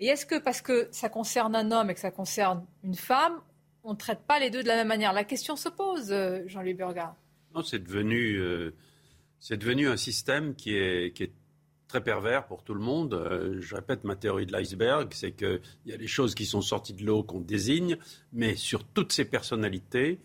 Et 0.00 0.06
est-ce 0.06 0.26
que 0.26 0.38
parce 0.38 0.60
que 0.60 0.88
ça 0.90 1.08
concerne 1.08 1.54
un 1.54 1.70
homme 1.70 1.90
et 1.90 1.94
que 1.94 2.00
ça 2.00 2.10
concerne 2.10 2.64
une 2.82 2.94
femme, 2.94 3.40
on 3.82 3.92
ne 3.92 3.98
traite 3.98 4.20
pas 4.20 4.38
les 4.38 4.50
deux 4.50 4.62
de 4.62 4.68
la 4.68 4.76
même 4.76 4.88
manière? 4.88 5.12
La 5.12 5.24
question 5.24 5.56
se 5.56 5.68
pose, 5.68 6.10
euh, 6.10 6.42
Jean-Louis 6.46 6.74
Burga. 6.74 7.14
Non, 7.54 7.62
c'est 7.62 7.78
devenu. 7.78 8.36
Euh, 8.36 8.74
c'est 9.46 9.58
devenu 9.58 9.88
un 9.88 9.98
système 9.98 10.54
qui 10.54 10.74
est, 10.74 11.30
très 11.86 12.02
pervers 12.02 12.46
pour 12.46 12.64
tout 12.64 12.72
le 12.72 12.80
monde. 12.80 13.12
Euh, 13.12 13.60
je 13.60 13.74
répète 13.74 14.02
ma 14.02 14.16
théorie 14.16 14.46
de 14.46 14.52
l'iceberg, 14.52 15.12
c'est 15.12 15.32
qu'il 15.32 15.60
y 15.84 15.92
a 15.92 15.98
des 15.98 16.06
choses 16.06 16.34
qui 16.34 16.46
sont 16.46 16.62
sorties 16.62 16.94
de 16.94 17.04
l'eau 17.04 17.22
qu'on 17.22 17.40
désigne, 17.40 17.98
mais 18.32 18.56
sur 18.56 18.84
toutes 18.84 19.12
ces 19.12 19.26
personnalités, 19.26 20.18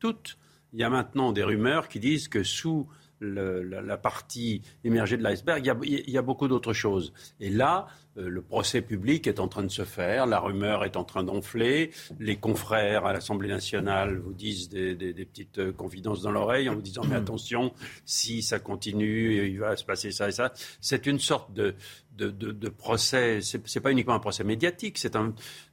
toutes, 0.00 0.36
il 0.72 0.80
y 0.80 0.82
a 0.82 0.90
maintenant 0.90 1.30
des 1.30 1.44
rumeurs 1.44 1.88
qui 1.88 2.00
disent 2.00 2.26
que 2.26 2.42
sous 2.42 2.88
la, 3.20 3.96
partie 3.96 4.62
émergée 4.84 5.16
de 5.16 5.22
l'iceberg, 5.22 5.64
il, 5.84 6.10
y 6.10 6.18
a 6.18 6.22
beaucoup 6.22 6.48
d'autres 6.48 6.72
choses. 6.72 7.12
Et 7.40 7.50
là, 7.50 7.86
euh, 8.16 8.28
le 8.28 8.42
procès 8.42 8.80
public 8.80 9.26
est 9.26 9.40
en 9.40 9.48
train 9.48 9.62
de 9.62 9.68
se 9.68 9.84
faire, 9.84 10.26
la 10.26 10.38
rumeur 10.38 10.84
est 10.84 10.96
en 10.96 11.04
train 11.04 11.24
d'enfler, 11.24 11.90
les 12.20 12.36
confrères 12.36 13.06
à 13.06 13.12
l'Assemblée 13.12 13.48
nationale 13.48 14.18
vous 14.18 14.32
disent 14.32 14.68
des, 14.68 14.94
petites 15.24 15.58
euh, 15.58 15.72
confidences 15.72 16.22
dans 16.22 16.30
l'oreille 16.30 16.68
en 16.68 16.74
vous 16.74 16.82
disant 16.82 17.02
mais 17.08 17.16
attention, 17.16 17.72
si 18.04 18.42
ça 18.42 18.58
continue, 18.58 19.46
il 19.46 19.58
va 19.58 19.76
se 19.76 19.84
passer 19.84 20.10
ça 20.10 20.28
et 20.28 20.32
ça. 20.32 20.52
C'est 20.80 21.06
une 21.06 21.18
sorte 21.18 21.52
de, 21.52 21.74
de, 22.16 22.30
de, 22.30 22.68
procès, 22.68 23.40
c'est 23.42 23.74
n'est 23.74 23.82
pas 23.82 23.90
uniquement 23.90 24.14
un 24.14 24.20
procès 24.20 24.44
médiatique, 24.44 24.98
c'est 24.98 25.16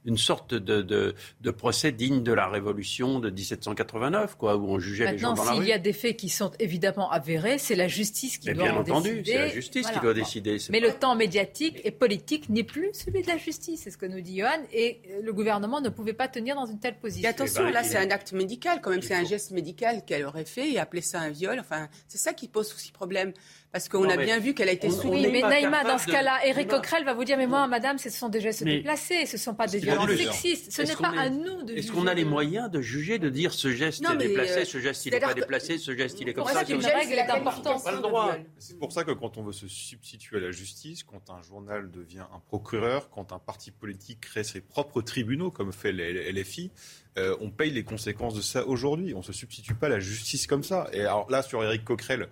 une 0.04 0.18
sorte 0.18 0.54
de, 0.54 0.82
de, 0.82 1.50
procès 1.50 1.92
digne 1.92 2.22
de 2.22 2.32
la 2.32 2.48
Révolution 2.48 3.20
de 3.20 3.30
1789, 3.30 4.36
quoi, 4.36 4.56
où 4.56 4.66
on 4.68 4.78
jugeait 4.78 5.12
les 5.12 5.18
gens 5.18 5.34
dans 5.34 5.44
la 5.44 5.52
rue. 5.52 5.58
s'il 5.58 5.68
y 5.68 5.72
a 5.72 5.78
des 5.78 5.92
faits 5.92 6.16
qui 6.16 6.28
sont 6.28 6.50
évidemment 6.58 7.10
avérés, 7.10 7.58
c'est 7.58 7.74
la 7.74 7.88
justice 7.88 8.38
qui 8.38 8.52
doit 8.52 8.64
bien 8.64 8.76
entendu, 8.76 9.22
c'est 9.24 9.38
la 9.38 9.48
justice 9.48 9.90
qui 9.90 10.00
doit 10.00 10.14
décider. 10.14 10.58
Mais 10.70 10.80
le 10.80 10.92
temps 10.92 11.14
médiatique 11.14 11.80
et 11.84 11.90
politique 11.90 12.48
n'est 12.48 12.64
plus 12.64 12.90
celui 12.92 13.22
de 13.22 13.28
la 13.28 13.36
justice, 13.36 13.82
c'est 13.84 13.90
ce 13.90 13.98
que 13.98 14.06
nous 14.06 14.20
dit 14.20 14.38
Johan, 14.38 14.62
et 14.72 15.00
le 15.22 15.32
gouvernement 15.32 15.80
ne 15.80 15.88
pouvait 15.88 16.12
pas 16.12 16.28
tenir 16.28 16.56
dans 16.56 16.66
une 16.66 16.80
telle 16.80 16.98
position. 16.98 17.28
Et 17.28 17.30
attention, 17.30 17.62
eh 17.62 17.66
ben, 17.66 17.72
là, 17.72 17.84
c'est 17.84 17.98
un 17.98 18.10
acte 18.10 18.32
médical, 18.32 18.80
quand 18.82 18.90
même, 18.90 19.02
c'est 19.02 19.14
un 19.14 19.24
geste 19.24 19.52
médical 19.52 20.04
qu'elle 20.04 20.24
aurait 20.24 20.44
fait 20.44 20.70
et 20.72 20.78
appeler 20.78 21.02
ça 21.02 21.20
un 21.20 21.30
viol. 21.30 21.58
Enfin, 21.60 21.88
c'est 22.08 22.18
ça 22.18 22.32
qui 22.32 22.48
pose 22.48 22.72
aussi 22.74 22.92
problème. 22.92 23.32
Parce 23.72 23.88
qu'on 23.88 24.06
a 24.10 24.18
bien 24.18 24.38
vu 24.38 24.52
qu'elle 24.52 24.68
a 24.68 24.72
été 24.72 24.90
soumise. 24.90 25.28
mais 25.32 25.40
Naïma, 25.40 25.82
dans 25.82 25.96
ce 25.96 26.04
cas-là, 26.06 26.22
là, 26.22 26.46
Éric 26.46 26.68
Coquerel 26.68 27.06
va 27.06 27.14
vous 27.14 27.24
dire, 27.24 27.38
mais 27.38 27.46
moi, 27.46 27.66
madame, 27.66 27.96
ce 27.96 28.10
sont 28.10 28.28
des 28.28 28.42
gestes 28.42 28.64
déplacés, 28.64 29.24
ce 29.24 29.36
ne 29.36 29.40
sont 29.40 29.54
pas 29.54 29.66
des 29.66 29.78
violences 29.78 30.10
sexistes. 30.10 30.70
Ce 30.70 30.82
n'est 30.82 30.94
pas 30.94 31.12
à 31.18 31.30
nous 31.30 31.62
de 31.62 31.72
Est-ce 31.72 31.90
qu'on 31.90 32.06
a 32.06 32.12
les 32.12 32.26
moyens 32.26 32.70
de 32.70 32.82
juger, 32.82 33.18
de 33.18 33.30
dire 33.30 33.54
ce 33.54 33.72
geste 33.72 34.04
est 34.04 34.16
déplacé, 34.16 34.60
euh, 34.60 34.64
ce 34.66 34.78
geste 34.78 35.06
il 35.06 35.12
n'est 35.12 35.20
pas 35.20 35.32
déplacé, 35.32 35.78
ce 35.78 35.96
geste 35.96 36.20
il 36.20 36.28
est 36.28 36.34
comme 36.34 36.46
ça 36.46 36.64
Une 36.68 36.84
règle 36.84 37.14
est 37.14 37.30
importante. 37.30 37.82
C'est 38.58 38.78
pour 38.78 38.92
ça 38.92 39.04
que 39.04 39.12
quand 39.12 39.38
on 39.38 39.42
veut 39.42 39.52
se 39.52 39.68
substituer 39.68 40.36
à 40.36 40.40
la 40.40 40.50
justice, 40.50 41.02
quand 41.02 41.30
un 41.30 41.40
journal 41.40 41.90
devient 41.90 42.26
un 42.34 42.40
procureur, 42.40 43.08
quand 43.08 43.32
un 43.32 43.38
parti 43.38 43.70
politique 43.70 44.20
crée 44.20 44.44
ses 44.44 44.60
propres 44.60 45.00
tribunaux, 45.00 45.50
comme 45.50 45.72
fait 45.72 45.92
les 45.92 46.30
LFI, 46.30 46.70
euh, 47.18 47.36
on 47.40 47.50
paye 47.50 47.70
les 47.70 47.84
conséquences 47.84 48.34
de 48.34 48.40
ça 48.42 48.66
aujourd'hui. 48.66 49.14
On 49.14 49.18
ne 49.18 49.24
se 49.24 49.32
substitue 49.32 49.74
pas 49.74 49.86
à 49.86 49.90
la 49.90 50.00
justice 50.00 50.46
comme 50.46 50.62
ça. 50.62 50.88
Et 50.92 51.00
alors 51.00 51.30
là, 51.30 51.42
sur 51.42 51.62
Éric 51.62 51.84
Coquerel, 51.84 52.28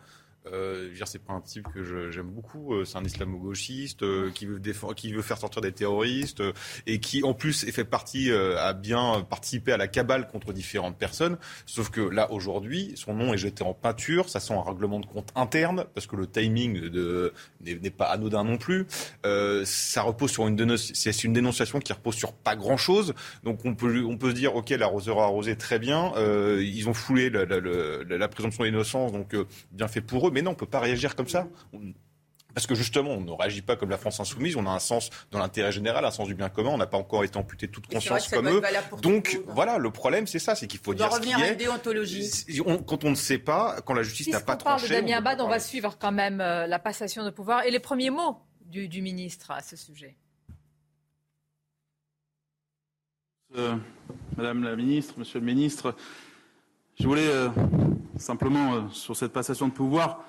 euh, 0.47 0.89
c'est 1.05 1.23
pas 1.23 1.33
un 1.33 1.41
type 1.41 1.67
que 1.75 2.11
j'aime 2.11 2.31
beaucoup. 2.31 2.75
Euh, 2.75 2.85
c'est 2.85 2.97
un 2.97 3.05
islamo-gauchiste 3.05 4.03
euh, 4.03 4.31
qui 4.31 4.47
veut 4.47 4.61
qui 4.95 5.13
veut 5.13 5.23
faire 5.23 5.39
sortir 5.39 5.61
des 5.61 5.73
terroristes 5.73 6.41
euh, 6.41 6.53
et 6.87 7.01
qui, 7.01 7.23
en 7.25 7.35
plus, 7.35 7.65
fait 7.71 7.85
partie, 7.85 8.31
a 8.33 8.73
bien 8.73 9.27
participé 9.29 9.73
à 9.73 9.77
la 9.77 9.89
cabale 9.89 10.29
contre 10.29 10.53
différentes 10.53 10.99
personnes. 10.99 11.39
Sauf 11.67 11.91
que 11.91 12.01
là, 12.01 12.31
aujourd'hui, 12.33 12.93
son 12.95 13.15
nom 13.15 13.35
est 13.35 13.39
jeté 13.39 13.65
en 13.65 13.75
peinture. 13.75 14.29
Ça 14.29 14.41
sent 14.41 14.55
un 14.55 14.63
règlement 14.63 15.01
de 15.01 15.07
compte 15.07 15.31
interne 15.35 15.85
parce 15.95 16.07
que 16.07 16.17
le 16.17 16.27
timing 16.27 16.91
n'est 17.61 17.91
pas 17.91 18.07
anodin 18.07 18.45
non 18.45 18.57
plus. 18.57 18.87
ça 19.65 20.03
repose 20.03 20.31
sur 20.31 20.47
une 20.47 20.57
dénonciation 20.57 21.81
qui 21.81 21.93
repose 21.93 22.15
sur 22.15 22.33
pas 22.33 22.57
grand 22.57 22.77
chose. 22.77 23.15
Donc 23.45 23.65
on 23.65 23.75
peut, 23.75 24.05
on 24.05 24.17
peut 24.17 24.31
se 24.31 24.35
dire, 24.35 24.55
ok, 24.55 24.71
l'arroseur 24.71 25.21
a 25.21 25.25
arrosé 25.25 25.57
très 25.57 25.79
bien. 25.79 26.13
ils 26.61 26.89
ont 26.89 26.95
foulé 26.95 27.31
la 27.31 28.29
présomption 28.29 28.65
d'innocence, 28.65 29.13
donc 29.13 29.35
bien 29.73 29.89
fait 29.89 30.01
pour 30.01 30.29
eux 30.29 30.30
mais 30.31 30.43
non, 30.43 30.51
on 30.51 30.55
ne 30.55 30.59
peut 30.59 30.67
pas 30.67 30.81
réagir 30.81 31.17
comme 31.17 31.29
ça. 31.29 31.47
Parce 32.55 32.67
que 32.67 32.75
justement, 32.75 33.13
on 33.13 33.21
ne 33.21 33.31
réagit 33.31 33.63
pas 33.63 33.77
comme 33.77 33.91
la 33.91 33.99
France 33.99 34.21
insoumise, 34.21 34.57
on 34.57 34.67
a 34.67 34.71
un 34.71 34.79
sens 34.79 35.11
dans 35.31 35.39
l'intérêt 35.39 35.73
général, 35.73 36.05
un 36.05 36.11
sens 36.11 36.27
du 36.27 36.35
bien 36.35 36.49
commun, 36.49 36.71
on 36.71 36.79
n'a 36.79 36.87
pas 36.87 36.99
encore 36.99 37.25
été 37.25 37.39
amputé 37.39 37.69
toute 37.69 37.87
conscience 37.87 38.29
comme 38.29 38.49
eux. 38.49 38.61
Donc 39.03 39.41
voilà, 39.47 39.79
le 39.79 39.91
problème 39.91 40.27
c'est 40.27 40.39
ça, 40.39 40.55
c'est 40.55 40.67
qu'il 40.67 40.81
faut 40.81 40.95
dire 40.95 41.13
ce 41.13 41.21
qui 41.21 41.31
est. 41.31 41.55
déontologie. 41.55 42.29
quand 42.87 43.05
on 43.05 43.11
ne 43.11 43.15
sait 43.15 43.39
pas, 43.39 43.81
quand 43.85 43.95
la 43.95 44.03
justice 44.03 44.29
n'a 44.29 44.41
pas 44.41 44.57
tranché. 44.57 44.85
On 44.85 44.89
parle 44.89 45.03
de 45.03 45.07
Damien 45.07 45.19
Abad, 45.19 45.41
on, 45.41 45.49
va 45.49 45.61
suivre 45.61 45.97
quand 45.99 46.13
même 46.13 46.41
euh, 46.41 46.67
la 46.67 46.79
passation 46.79 47.25
de 47.25 47.31
pouvoir 47.31 47.65
et 47.65 47.71
les 47.71 47.81
premiers 47.81 48.11
mots 48.11 48.39
du, 48.65 49.03
ministre 49.03 49.51
à 49.51 49.63
ce 49.63 49.77
sujet. 49.77 50.17
Euh, 53.57 53.77
Madame 54.37 54.63
la 54.63 54.77
ministre, 54.77 55.15
Monsieur 55.19 55.41
le 55.41 55.47
ministre, 55.47 55.95
je 57.01 57.07
voulais 57.07 57.29
euh, 57.29 57.49
simplement, 58.19 58.75
euh, 58.75 58.81
sur 58.91 59.17
cette 59.17 59.33
passation 59.33 59.69
de 59.69 59.73
pouvoir, 59.73 60.23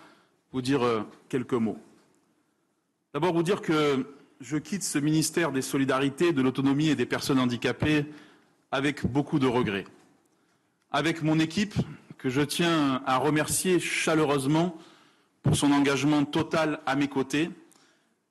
vous 0.54 0.62
dire 0.62 0.84
euh, 0.84 1.02
quelques 1.28 1.54
mots. 1.54 1.78
D'abord, 3.14 3.34
vous 3.34 3.44
dire 3.44 3.62
que 3.62 4.08
je 4.40 4.56
quitte 4.56 4.84
ce 4.84 4.98
ministère 4.98 5.52
des 5.52 5.62
solidarités, 5.62 6.32
de 6.32 6.42
l'autonomie 6.42 6.88
et 6.88 6.96
des 6.96 7.06
personnes 7.06 7.40
handicapées 7.40 8.06
avec 8.72 9.06
beaucoup 9.06 9.38
de 9.38 9.48
regrets. 9.48 9.84
Avec 10.92 11.24
mon 11.24 11.40
équipe, 11.40 11.76
que 12.18 12.30
je 12.30 12.40
tiens 12.40 13.02
à 13.06 13.18
remercier 13.18 13.80
chaleureusement 13.82 14.78
pour 15.44 15.58
son 15.58 15.74
engagement 15.74 16.24
total 16.24 16.80
à 16.86 16.96
mes 16.96 17.10
côtés, 17.10 17.50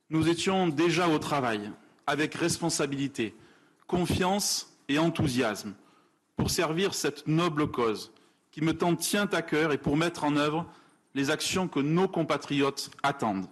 nous 0.09 0.29
étions 0.29 0.67
déjà 0.67 1.09
au 1.09 1.19
travail, 1.19 1.71
avec 2.07 2.35
responsabilité, 2.35 3.35
confiance 3.87 4.75
et 4.89 4.99
enthousiasme, 4.99 5.75
pour 6.37 6.51
servir 6.51 6.95
cette 6.95 7.27
noble 7.27 7.71
cause 7.71 8.13
qui 8.51 8.63
me 8.63 8.77
tient 8.97 9.29
à 9.33 9.43
cœur 9.43 9.73
et 9.73 9.79
pour 9.79 9.97
mettre 9.97 10.25
en 10.25 10.37
œuvre 10.37 10.67
les 11.15 11.31
actions 11.31 11.69
que 11.69 11.81
nos 11.81 12.09
compatriotes 12.09 12.91
attendent. 13.03 13.47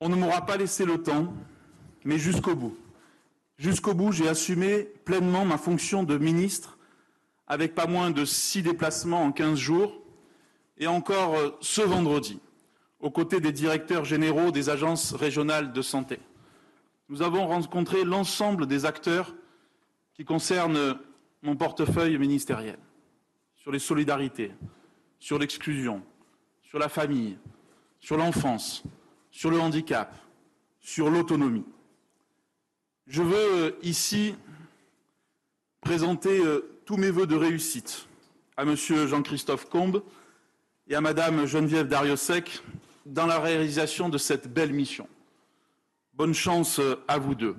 On 0.00 0.08
ne 0.08 0.16
m'aura 0.16 0.44
pas 0.44 0.56
laissé 0.56 0.84
le 0.84 1.02
temps, 1.02 1.32
mais 2.04 2.18
jusqu'au 2.18 2.54
bout. 2.54 2.76
Jusqu'au 3.58 3.94
bout, 3.94 4.12
j'ai 4.12 4.28
assumé 4.28 4.82
pleinement 5.04 5.44
ma 5.44 5.56
fonction 5.56 6.02
de 6.02 6.18
ministre 6.18 6.76
avec 7.46 7.74
pas 7.74 7.86
moins 7.86 8.10
de 8.10 8.24
six 8.24 8.62
déplacements 8.62 9.22
en 9.22 9.32
quinze 9.32 9.58
jours 9.58 10.02
et 10.78 10.86
encore 10.86 11.36
euh, 11.36 11.56
ce 11.60 11.80
vendredi, 11.80 12.40
aux 13.00 13.10
côtés 13.10 13.40
des 13.40 13.52
directeurs 13.52 14.04
généraux 14.04 14.50
des 14.50 14.68
agences 14.68 15.14
régionales 15.14 15.72
de 15.72 15.80
santé. 15.80 16.18
Nous 17.08 17.22
avons 17.22 17.46
rencontré 17.46 18.04
l'ensemble 18.04 18.66
des 18.66 18.84
acteurs 18.84 19.34
qui 20.14 20.24
concernent 20.24 20.98
mon 21.42 21.56
portefeuille 21.56 22.18
ministériel 22.18 22.78
sur 23.66 23.72
les 23.72 23.80
solidarités, 23.80 24.52
sur 25.18 25.40
l'exclusion, 25.40 26.00
sur 26.62 26.78
la 26.78 26.88
famille, 26.88 27.36
sur 27.98 28.16
l'enfance, 28.16 28.84
sur 29.32 29.50
le 29.50 29.58
handicap, 29.58 30.16
sur 30.78 31.10
l'autonomie. 31.10 31.64
Je 33.08 33.24
veux 33.24 33.64
euh, 33.64 33.70
ici 33.82 34.36
présenter 35.80 36.38
euh, 36.46 36.78
tous 36.84 36.96
mes 36.96 37.10
voeux 37.10 37.26
de 37.26 37.34
réussite 37.34 38.06
à 38.56 38.64
Monsieur 38.64 39.08
Jean-Christophe 39.08 39.68
Combe 39.68 40.04
et 40.86 40.94
à 40.94 41.00
Madame 41.00 41.44
Geneviève 41.44 41.88
Dariussec 41.88 42.62
dans 43.04 43.26
la 43.26 43.40
réalisation 43.40 44.08
de 44.08 44.16
cette 44.16 44.46
belle 44.46 44.74
mission. 44.74 45.08
Bonne 46.14 46.34
chance 46.34 46.78
euh, 46.78 47.02
à 47.08 47.18
vous 47.18 47.34
deux. 47.34 47.56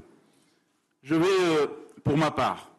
Je 1.03 1.15
vais, 1.15 1.67
pour 2.05 2.15
ma 2.15 2.31
part, 2.31 2.71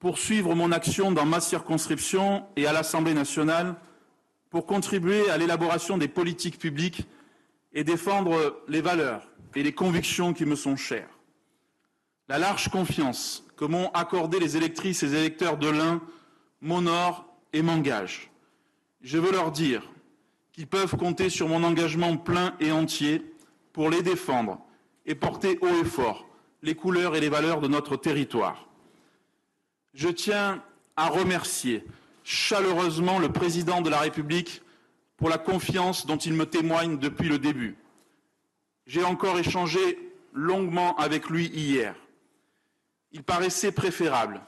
poursuivre 0.00 0.54
mon 0.54 0.72
action 0.72 1.12
dans 1.12 1.26
ma 1.26 1.40
circonscription 1.40 2.44
et 2.56 2.66
à 2.66 2.72
l'Assemblée 2.72 3.14
nationale 3.14 3.76
pour 4.48 4.66
contribuer 4.66 5.30
à 5.30 5.36
l'élaboration 5.36 5.98
des 5.98 6.08
politiques 6.08 6.58
publiques 6.58 7.06
et 7.72 7.84
défendre 7.84 8.62
les 8.66 8.80
valeurs 8.80 9.28
et 9.54 9.62
les 9.62 9.72
convictions 9.72 10.32
qui 10.32 10.46
me 10.46 10.56
sont 10.56 10.76
chères. 10.76 11.18
La 12.28 12.38
large 12.38 12.70
confiance 12.70 13.44
que 13.56 13.66
m'ont 13.66 13.90
accordée 13.90 14.40
les 14.40 14.56
électrices 14.56 15.02
et 15.02 15.06
les 15.06 15.16
électeurs 15.16 15.58
de 15.58 15.68
l'Ain 15.68 16.00
m'honore 16.62 17.26
et 17.52 17.62
m'engage. 17.62 18.30
Je 19.02 19.18
veux 19.18 19.32
leur 19.32 19.52
dire 19.52 19.82
qu'ils 20.52 20.66
peuvent 20.66 20.96
compter 20.96 21.28
sur 21.28 21.46
mon 21.46 21.62
engagement 21.62 22.16
plein 22.16 22.54
et 22.58 22.72
entier 22.72 23.22
pour 23.72 23.90
les 23.90 24.02
défendre 24.02 24.58
et 25.04 25.14
porter 25.14 25.58
haut 25.60 25.80
et 25.82 25.84
fort 25.84 26.26
les 26.62 26.74
couleurs 26.74 27.16
et 27.16 27.20
les 27.20 27.28
valeurs 27.28 27.60
de 27.60 27.68
notre 27.68 27.96
territoire. 27.96 28.69
Je 29.94 30.08
tiens 30.08 30.62
à 30.96 31.08
remercier 31.08 31.84
chaleureusement 32.22 33.18
le 33.18 33.30
président 33.30 33.80
de 33.80 33.90
la 33.90 33.98
République 33.98 34.62
pour 35.16 35.28
la 35.28 35.38
confiance 35.38 36.06
dont 36.06 36.16
il 36.16 36.32
me 36.32 36.46
témoigne 36.46 36.98
depuis 36.98 37.28
le 37.28 37.38
début. 37.38 37.76
J'ai 38.86 39.04
encore 39.04 39.38
échangé 39.38 39.98
longuement 40.32 40.96
avec 40.96 41.28
lui 41.28 41.46
hier. 41.46 41.94
Il 43.12 43.22
paraissait 43.22 43.72
préférable, 43.72 44.40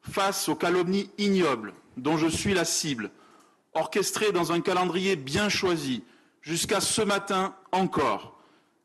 face 0.00 0.48
aux 0.48 0.54
calomnies 0.54 1.10
ignobles 1.18 1.72
dont 1.96 2.16
je 2.16 2.28
suis 2.28 2.54
la 2.54 2.64
cible, 2.64 3.10
orchestrées 3.74 4.32
dans 4.32 4.52
un 4.52 4.60
calendrier 4.60 5.16
bien 5.16 5.48
choisi, 5.48 6.04
jusqu'à 6.40 6.80
ce 6.80 7.02
matin 7.02 7.54
encore, 7.72 8.38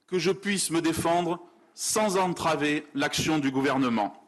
que 0.07 0.17
je 0.17 0.31
puisse 0.31 0.71
me 0.71 0.81
défendre 0.81 1.39
sans 1.73 2.17
entraver 2.17 2.87
l'action 2.95 3.37
du 3.37 3.51
gouvernement. 3.51 4.20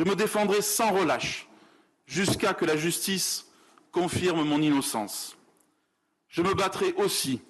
Je 0.00 0.04
me 0.06 0.16
défendrai 0.16 0.62
sans 0.62 0.92
relâche 0.92 1.46
jusqu'à 2.06 2.54
que 2.54 2.64
la 2.64 2.74
justice 2.74 3.48
confirme 3.92 4.44
mon 4.44 4.62
innocence. 4.62 5.36
Je 6.30 6.40
me 6.40 6.54
battrai 6.54 6.94
aussi 6.94 7.42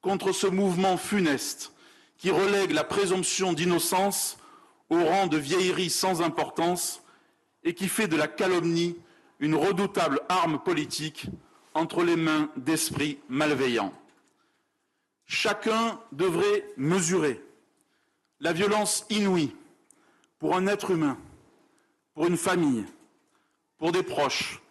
contre 0.00 0.32
ce 0.32 0.48
mouvement 0.48 0.96
funeste 0.96 1.72
qui 2.18 2.32
relègue 2.32 2.72
la 2.72 2.82
présomption 2.82 3.52
d'innocence 3.52 4.36
au 4.90 4.96
rang 4.96 5.28
de 5.28 5.36
vieillerie 5.36 5.88
sans 5.88 6.22
importance 6.22 7.04
et 7.62 7.72
qui 7.72 7.86
fait 7.86 8.08
de 8.08 8.16
la 8.16 8.26
calomnie 8.26 8.96
une 9.38 9.54
redoutable 9.54 10.18
arme 10.28 10.58
politique 10.58 11.26
entre 11.72 12.02
les 12.02 12.16
mains 12.16 12.50
d'esprits 12.56 13.20
malveillants. 13.28 13.92
Chacun 15.24 16.00
devrait 16.10 16.66
mesurer 16.76 17.40
la 18.40 18.52
violence 18.52 19.06
inouïe 19.08 19.54
pour 20.40 20.56
un 20.56 20.66
être 20.66 20.90
humain 20.90 21.16
pour 22.16 22.26
une 22.26 22.38
famille, 22.38 22.86
pour 23.76 23.92
des 23.92 24.02
proches, 24.02 24.62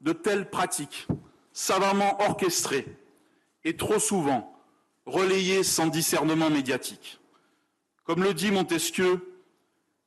de 0.00 0.12
telles 0.12 0.48
pratiques, 0.48 1.08
savamment 1.52 2.16
orchestrées 2.22 2.86
et 3.64 3.76
trop 3.76 3.98
souvent 3.98 4.56
relayées 5.04 5.64
sans 5.64 5.88
discernement 5.88 6.50
médiatique. 6.50 7.18
Comme 8.04 8.22
le 8.22 8.32
dit 8.32 8.52
Montesquieu, 8.52 9.42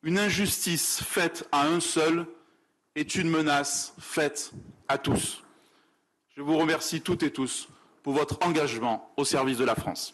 une 0.01 0.17
injustice 0.17 1.03
faite 1.03 1.45
à 1.51 1.67
un 1.67 1.81
seul 1.81 2.25
est 2.95 3.15
une 3.15 3.29
menace 3.29 3.93
faite 3.99 4.53
à 4.87 4.97
tous. 4.97 5.43
Je 6.37 6.41
vous 6.41 6.57
remercie 6.57 7.01
toutes 7.01 7.23
et 7.23 7.33
tous 7.33 7.67
pour 8.01 8.13
votre 8.13 8.39
engagement 8.47 9.11
au 9.17 9.25
service 9.25 9.57
de 9.57 9.65
la 9.65 9.75
France. 9.75 10.13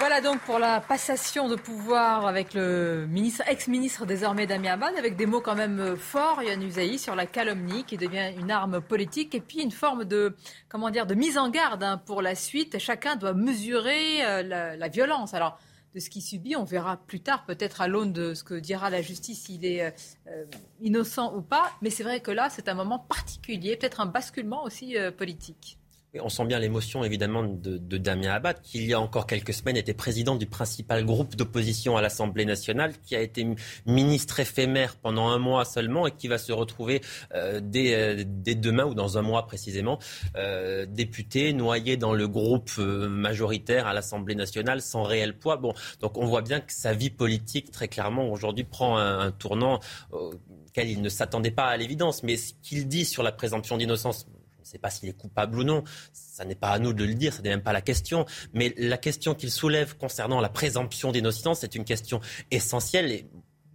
Voilà 0.00 0.20
donc 0.20 0.38
pour 0.42 0.60
la 0.60 0.80
passation 0.80 1.48
de 1.48 1.56
pouvoir 1.56 2.24
avec 2.24 2.54
le 2.54 3.06
ministre, 3.08 3.42
ex-ministre 3.48 4.06
désormais 4.06 4.46
Damien 4.46 4.74
Abad, 4.74 4.94
avec 4.96 5.16
des 5.16 5.26
mots 5.26 5.40
quand 5.40 5.56
même 5.56 5.96
forts, 5.96 6.40
Yann 6.40 6.62
Usaï, 6.62 7.00
sur 7.00 7.16
la 7.16 7.26
calomnie 7.26 7.82
qui 7.82 7.96
devient 7.96 8.32
une 8.38 8.52
arme 8.52 8.80
politique 8.80 9.34
et 9.34 9.40
puis 9.40 9.60
une 9.60 9.72
forme 9.72 10.04
de, 10.04 10.36
comment 10.68 10.90
dire, 10.90 11.04
de 11.04 11.16
mise 11.16 11.36
en 11.36 11.50
garde 11.50 11.82
hein, 11.82 12.00
pour 12.06 12.22
la 12.22 12.36
suite. 12.36 12.78
Chacun 12.78 13.16
doit 13.16 13.34
mesurer 13.34 14.24
euh, 14.24 14.76
la, 14.76 14.88
violence. 14.88 15.34
Alors, 15.34 15.58
de 15.96 15.98
ce 15.98 16.10
qu'il 16.10 16.22
subit, 16.22 16.54
on 16.54 16.64
verra 16.64 16.96
plus 16.96 17.20
tard, 17.20 17.44
peut-être 17.44 17.80
à 17.80 17.88
l'aune 17.88 18.12
de 18.12 18.34
ce 18.34 18.44
que 18.44 18.54
dira 18.54 18.90
la 18.90 19.02
justice, 19.02 19.46
s'il 19.46 19.66
est 19.66 19.82
euh, 20.28 20.44
innocent 20.80 21.34
ou 21.36 21.42
pas. 21.42 21.72
Mais 21.82 21.90
c'est 21.90 22.04
vrai 22.04 22.20
que 22.20 22.30
là, 22.30 22.50
c'est 22.50 22.68
un 22.68 22.74
moment 22.74 23.00
particulier, 23.00 23.76
peut-être 23.76 24.00
un 24.00 24.06
basculement 24.06 24.62
aussi 24.62 24.96
euh, 24.96 25.10
politique. 25.10 25.76
On 26.14 26.30
sent 26.30 26.46
bien 26.46 26.58
l'émotion 26.58 27.04
évidemment 27.04 27.42
de, 27.42 27.98
Damien 27.98 28.30
Abad, 28.30 28.62
qui 28.62 28.78
il 28.78 28.86
y 28.86 28.94
a 28.94 29.00
encore 29.00 29.26
quelques 29.26 29.52
semaines 29.52 29.76
était 29.76 29.92
président 29.92 30.36
du 30.36 30.46
principal 30.46 31.04
groupe 31.04 31.36
d'opposition 31.36 31.98
à 31.98 32.02
l'Assemblée 32.02 32.46
nationale, 32.46 32.94
qui 33.04 33.14
a 33.14 33.20
été 33.20 33.46
ministre 33.84 34.40
éphémère 34.40 34.96
pendant 34.96 35.28
un 35.28 35.38
mois 35.38 35.66
seulement 35.66 36.06
et 36.06 36.12
qui 36.12 36.26
va 36.26 36.38
se 36.38 36.50
retrouver 36.50 37.02
euh, 37.34 37.60
dès, 37.62 37.94
euh, 37.94 38.24
dès, 38.26 38.54
demain 38.54 38.84
ou 38.84 38.94
dans 38.94 39.18
un 39.18 39.22
mois 39.22 39.46
précisément, 39.46 39.98
euh, 40.36 40.86
député 40.86 41.52
noyé 41.52 41.98
dans 41.98 42.14
le 42.14 42.26
groupe 42.26 42.78
majoritaire 42.78 43.86
à 43.86 43.92
l'Assemblée 43.92 44.34
nationale 44.34 44.80
sans 44.80 45.02
réel 45.02 45.36
poids. 45.36 45.58
Bon, 45.58 45.74
donc 46.00 46.16
on 46.16 46.24
voit 46.24 46.42
bien 46.42 46.60
que 46.60 46.72
sa 46.72 46.94
vie 46.94 47.10
politique 47.10 47.70
très 47.70 47.88
clairement 47.88 48.30
aujourd'hui 48.30 48.64
prend 48.64 48.96
un, 48.96 49.30
tournant 49.30 49.80
auquel 50.10 50.88
il 50.88 51.02
ne 51.02 51.08
s'attendait 51.10 51.50
pas 51.50 51.66
à 51.66 51.76
l'évidence. 51.76 52.22
Mais 52.22 52.38
ce 52.38 52.54
qu'il 52.62 52.88
dit 52.88 53.04
sur 53.04 53.22
la 53.22 53.32
présomption 53.32 53.76
d'innocence 53.76 54.26
sais 54.68 54.78
pas 54.78 54.90
s'il 54.90 55.08
est 55.08 55.16
coupable 55.16 55.58
ou 55.58 55.64
non. 55.64 55.84
Ça 56.12 56.44
n'est 56.44 56.54
pas 56.54 56.70
à 56.70 56.78
nous 56.78 56.92
de 56.92 57.04
le 57.04 57.14
dire, 57.14 57.32
ce 57.32 57.42
n'est 57.42 57.50
même 57.50 57.62
pas 57.62 57.72
la 57.72 57.80
question. 57.80 58.26
Mais 58.52 58.74
la 58.76 58.98
question 58.98 59.34
qu'il 59.34 59.50
soulève 59.50 59.96
concernant 59.96 60.40
la 60.40 60.48
présomption 60.48 61.12
d'innocence, 61.12 61.60
c'est 61.60 61.74
une 61.74 61.84
question 61.84 62.20
essentielle. 62.50 63.10
Et 63.10 63.26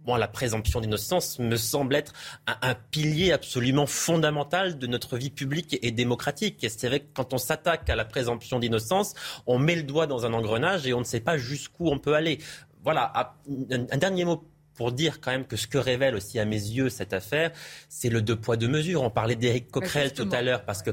moi, 0.06 0.18
la 0.18 0.28
présomption 0.28 0.80
d'innocence 0.80 1.38
me 1.38 1.56
semble 1.56 1.94
être 1.94 2.12
un, 2.46 2.74
pilier 2.90 3.32
absolument 3.32 3.86
fondamental 3.86 4.78
de 4.78 4.86
notre 4.86 5.16
vie 5.16 5.30
publique 5.30 5.78
et 5.80 5.90
démocratique. 5.90 6.62
Et 6.62 6.68
c'est 6.68 6.88
vrai 6.88 7.00
que 7.00 7.08
quand 7.14 7.32
on 7.32 7.38
s'attaque 7.38 7.88
à 7.88 7.96
la 7.96 8.04
présomption 8.04 8.58
d'innocence, 8.58 9.14
on 9.46 9.58
met 9.58 9.76
le 9.76 9.82
doigt 9.82 10.06
dans 10.06 10.26
un 10.26 10.34
engrenage 10.34 10.86
et 10.86 10.92
on 10.92 11.00
ne 11.00 11.04
sait 11.04 11.20
pas 11.20 11.38
jusqu'où 11.38 11.88
on 11.88 11.98
peut 11.98 12.14
aller. 12.14 12.38
Voilà, 12.82 13.34
un 13.70 13.96
dernier 13.96 14.26
mot 14.26 14.44
pour 14.74 14.92
dire 14.92 15.20
quand 15.20 15.30
même 15.30 15.46
que 15.46 15.56
ce 15.56 15.66
que 15.66 15.78
révèle 15.78 16.14
aussi 16.14 16.38
à 16.38 16.44
mes 16.44 16.56
yeux 16.56 16.88
cette 16.88 17.12
affaire, 17.12 17.52
c'est 17.88 18.08
le 18.08 18.22
deux 18.22 18.36
poids 18.36 18.56
deux 18.56 18.68
mesures. 18.68 19.02
On 19.02 19.10
parlait 19.10 19.36
d'Éric 19.36 19.70
Coquerel 19.70 20.12
tout 20.12 20.28
à 20.32 20.42
l'heure 20.42 20.64
parce 20.64 20.82
que 20.82 20.90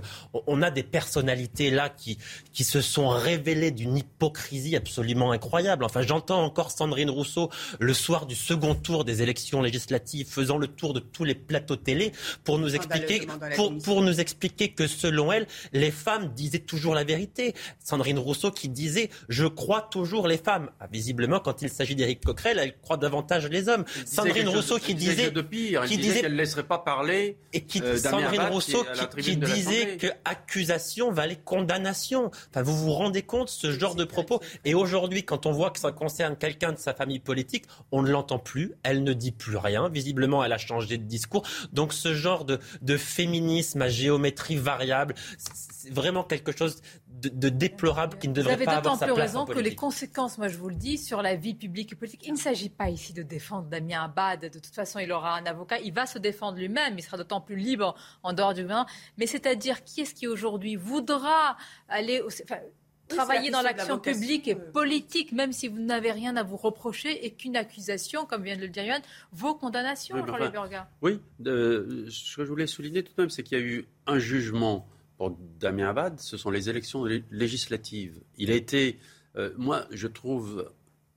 on 0.47 0.61
a 0.61 0.71
des 0.71 0.83
personnalités 0.83 1.71
là 1.71 1.89
qui 1.89 2.17
qui 2.53 2.63
se 2.63 2.81
sont 2.81 3.09
révélées 3.09 3.71
d'une 3.71 3.97
hypocrisie 3.97 4.75
absolument 4.75 5.31
incroyable. 5.31 5.83
Enfin, 5.83 6.01
j'entends 6.01 6.43
encore 6.43 6.71
Sandrine 6.71 7.09
Rousseau 7.09 7.49
le 7.79 7.93
soir 7.93 8.25
du 8.25 8.35
second 8.35 8.75
tour 8.75 9.05
des 9.05 9.21
élections 9.21 9.61
législatives 9.61 10.27
faisant 10.27 10.57
le 10.57 10.67
tour 10.67 10.93
de 10.93 10.99
tous 10.99 11.23
les 11.23 11.35
plateaux 11.35 11.75
télé 11.75 12.11
pour 12.43 12.59
nous 12.59 12.75
expliquer 12.75 13.27
pour, 13.55 13.77
pour 13.79 14.01
nous 14.01 14.19
expliquer 14.19 14.69
que 14.69 14.87
selon 14.87 15.31
elle, 15.31 15.47
les 15.73 15.91
femmes 15.91 16.33
disaient 16.33 16.59
toujours 16.59 16.95
la 16.95 17.03
vérité. 17.03 17.53
Sandrine 17.79 18.19
Rousseau 18.19 18.51
qui 18.51 18.69
disait 18.69 19.09
je 19.29 19.45
crois 19.45 19.81
toujours 19.81 20.27
les 20.27 20.37
femmes. 20.37 20.69
Ah, 20.79 20.87
visiblement, 20.91 21.39
quand 21.39 21.61
il 21.61 21.69
s'agit 21.69 21.95
d'Éric 21.95 22.23
Coquerel, 22.23 22.59
elle 22.59 22.77
croit 22.79 22.97
davantage 22.97 23.47
les 23.47 23.69
hommes. 23.69 23.70
Sandrine 24.05 24.49
Rousseau 24.49 24.77
qui 24.77 24.95
disait, 24.95 25.31
de 25.31 25.41
pire, 25.41 25.85
qui 25.85 25.97
disait 25.97 26.21
qu'elle 26.21 26.33
ne 26.33 26.37
laisserait 26.37 26.63
pas 26.63 26.79
parler 26.79 27.37
et 27.53 27.61
qui 27.61 27.81
euh, 27.81 27.97
Sandrine 27.97 28.41
Rousseau 28.41 28.85
qui, 29.15 29.21
qui 29.21 29.37
disait 29.37 29.97
que 29.97 30.07
accusation 30.25 31.11
valait 31.11 31.39
condamnation. 31.43 32.31
Enfin, 32.49 32.61
vous 32.61 32.77
vous 32.77 32.91
rendez 32.91 33.21
compte 33.21 33.49
ce 33.49 33.71
genre 33.71 33.95
de 33.95 34.03
propos 34.03 34.41
Et 34.65 34.73
aujourd'hui, 34.73 35.23
quand 35.23 35.45
on 35.45 35.51
voit 35.51 35.71
que 35.71 35.79
ça 35.79 35.91
concerne 35.91 36.35
quelqu'un 36.35 36.71
de 36.71 36.77
sa 36.77 36.93
famille 36.93 37.19
politique, 37.19 37.65
on 37.91 38.01
ne 38.01 38.09
l'entend 38.09 38.39
plus. 38.39 38.73
Elle 38.83 39.03
ne 39.03 39.13
dit 39.13 39.31
plus 39.31 39.57
rien. 39.57 39.89
Visiblement, 39.89 40.43
elle 40.43 40.53
a 40.53 40.57
changé 40.57 40.97
de 40.97 41.03
discours. 41.03 41.47
Donc, 41.71 41.93
ce 41.93 42.13
genre 42.13 42.45
de, 42.45 42.59
de 42.81 42.97
féminisme 42.97 43.81
à 43.81 43.89
géométrie 43.89 44.57
variable, 44.57 45.15
c'est 45.37 45.93
vraiment 45.93 46.23
quelque 46.23 46.55
chose 46.55 46.81
de, 47.21 47.29
de 47.29 47.49
déplorable 47.49 48.17
qui 48.17 48.27
ne 48.27 48.33
devrait 48.33 48.57
pas 48.57 48.77
avoir 48.77 48.97
sa 48.97 49.05
place. 49.05 49.15
Vous 49.15 49.21
avez 49.21 49.31
d'autant 49.31 49.45
plus 49.45 49.53
raison 49.53 49.59
que 49.59 49.59
les 49.59 49.75
conséquences, 49.75 50.37
moi 50.37 50.47
je 50.47 50.57
vous 50.57 50.69
le 50.69 50.75
dis, 50.75 50.97
sur 50.97 51.21
la 51.21 51.35
vie 51.35 51.53
publique 51.53 51.93
et 51.93 51.95
politique, 51.95 52.21
il 52.25 52.33
ne 52.33 52.37
s'agit 52.37 52.69
pas 52.69 52.89
ici 52.89 53.13
de 53.13 53.23
défendre 53.23 53.67
Damien 53.67 54.03
Abad. 54.03 54.41
De 54.41 54.59
toute 54.59 54.67
façon, 54.67 54.99
il 54.99 55.11
aura 55.11 55.35
un 55.35 55.45
avocat. 55.45 55.79
Il 55.79 55.93
va 55.93 56.05
se 56.05 56.19
défendre 56.19 56.57
lui-même. 56.57 56.95
Il 56.97 57.03
sera 57.03 57.17
d'autant 57.17 57.41
plus 57.41 57.55
libre 57.55 57.95
en 58.23 58.33
dehors 58.33 58.53
du 58.53 58.63
vin. 58.63 58.85
Mais 59.17 59.27
c'est-à-dire, 59.27 59.83
qui 59.83 60.01
est-ce 60.01 60.13
qui 60.13 60.27
aujourd'hui 60.27 60.75
voudra 60.75 61.57
aller 61.87 62.21
au, 62.21 62.27
enfin, 62.27 62.59
travailler 63.07 63.51
dans 63.51 63.61
l'action 63.61 63.99
publique 63.99 64.47
et 64.47 64.55
politique, 64.55 65.31
même 65.31 65.51
si 65.51 65.67
vous 65.67 65.79
n'avez 65.79 66.11
rien 66.11 66.35
à 66.35 66.43
vous 66.43 66.57
reprocher, 66.57 67.25
et 67.25 67.31
qu'une 67.31 67.55
accusation, 67.55 68.25
comme 68.25 68.43
vient 68.43 68.55
de 68.55 68.61
le 68.61 68.69
dire 68.69 68.83
Yann, 68.83 69.01
vaut 69.31 69.55
condamnation, 69.55 70.15
oui, 70.17 70.23
Jean-Luc 70.25 70.55
enfin, 70.55 70.87
Oui, 71.01 71.19
euh, 71.45 72.05
ce 72.09 72.37
que 72.37 72.45
je 72.45 72.49
voulais 72.49 72.67
souligner 72.67 73.03
tout 73.03 73.13
de 73.15 73.21
même, 73.21 73.29
c'est 73.29 73.43
qu'il 73.43 73.57
y 73.57 73.61
a 73.61 73.63
eu 73.63 73.85
un 74.07 74.19
jugement 74.19 74.87
pour 75.21 75.37
Damien 75.59 75.89
Abad, 75.89 76.19
ce 76.19 76.35
sont 76.35 76.49
les 76.49 76.67
élections 76.67 77.05
législatives. 77.29 78.19
Il 78.39 78.49
a 78.49 78.55
été, 78.55 78.97
euh, 79.35 79.51
moi, 79.55 79.85
je 79.91 80.07
trouve, 80.07 80.73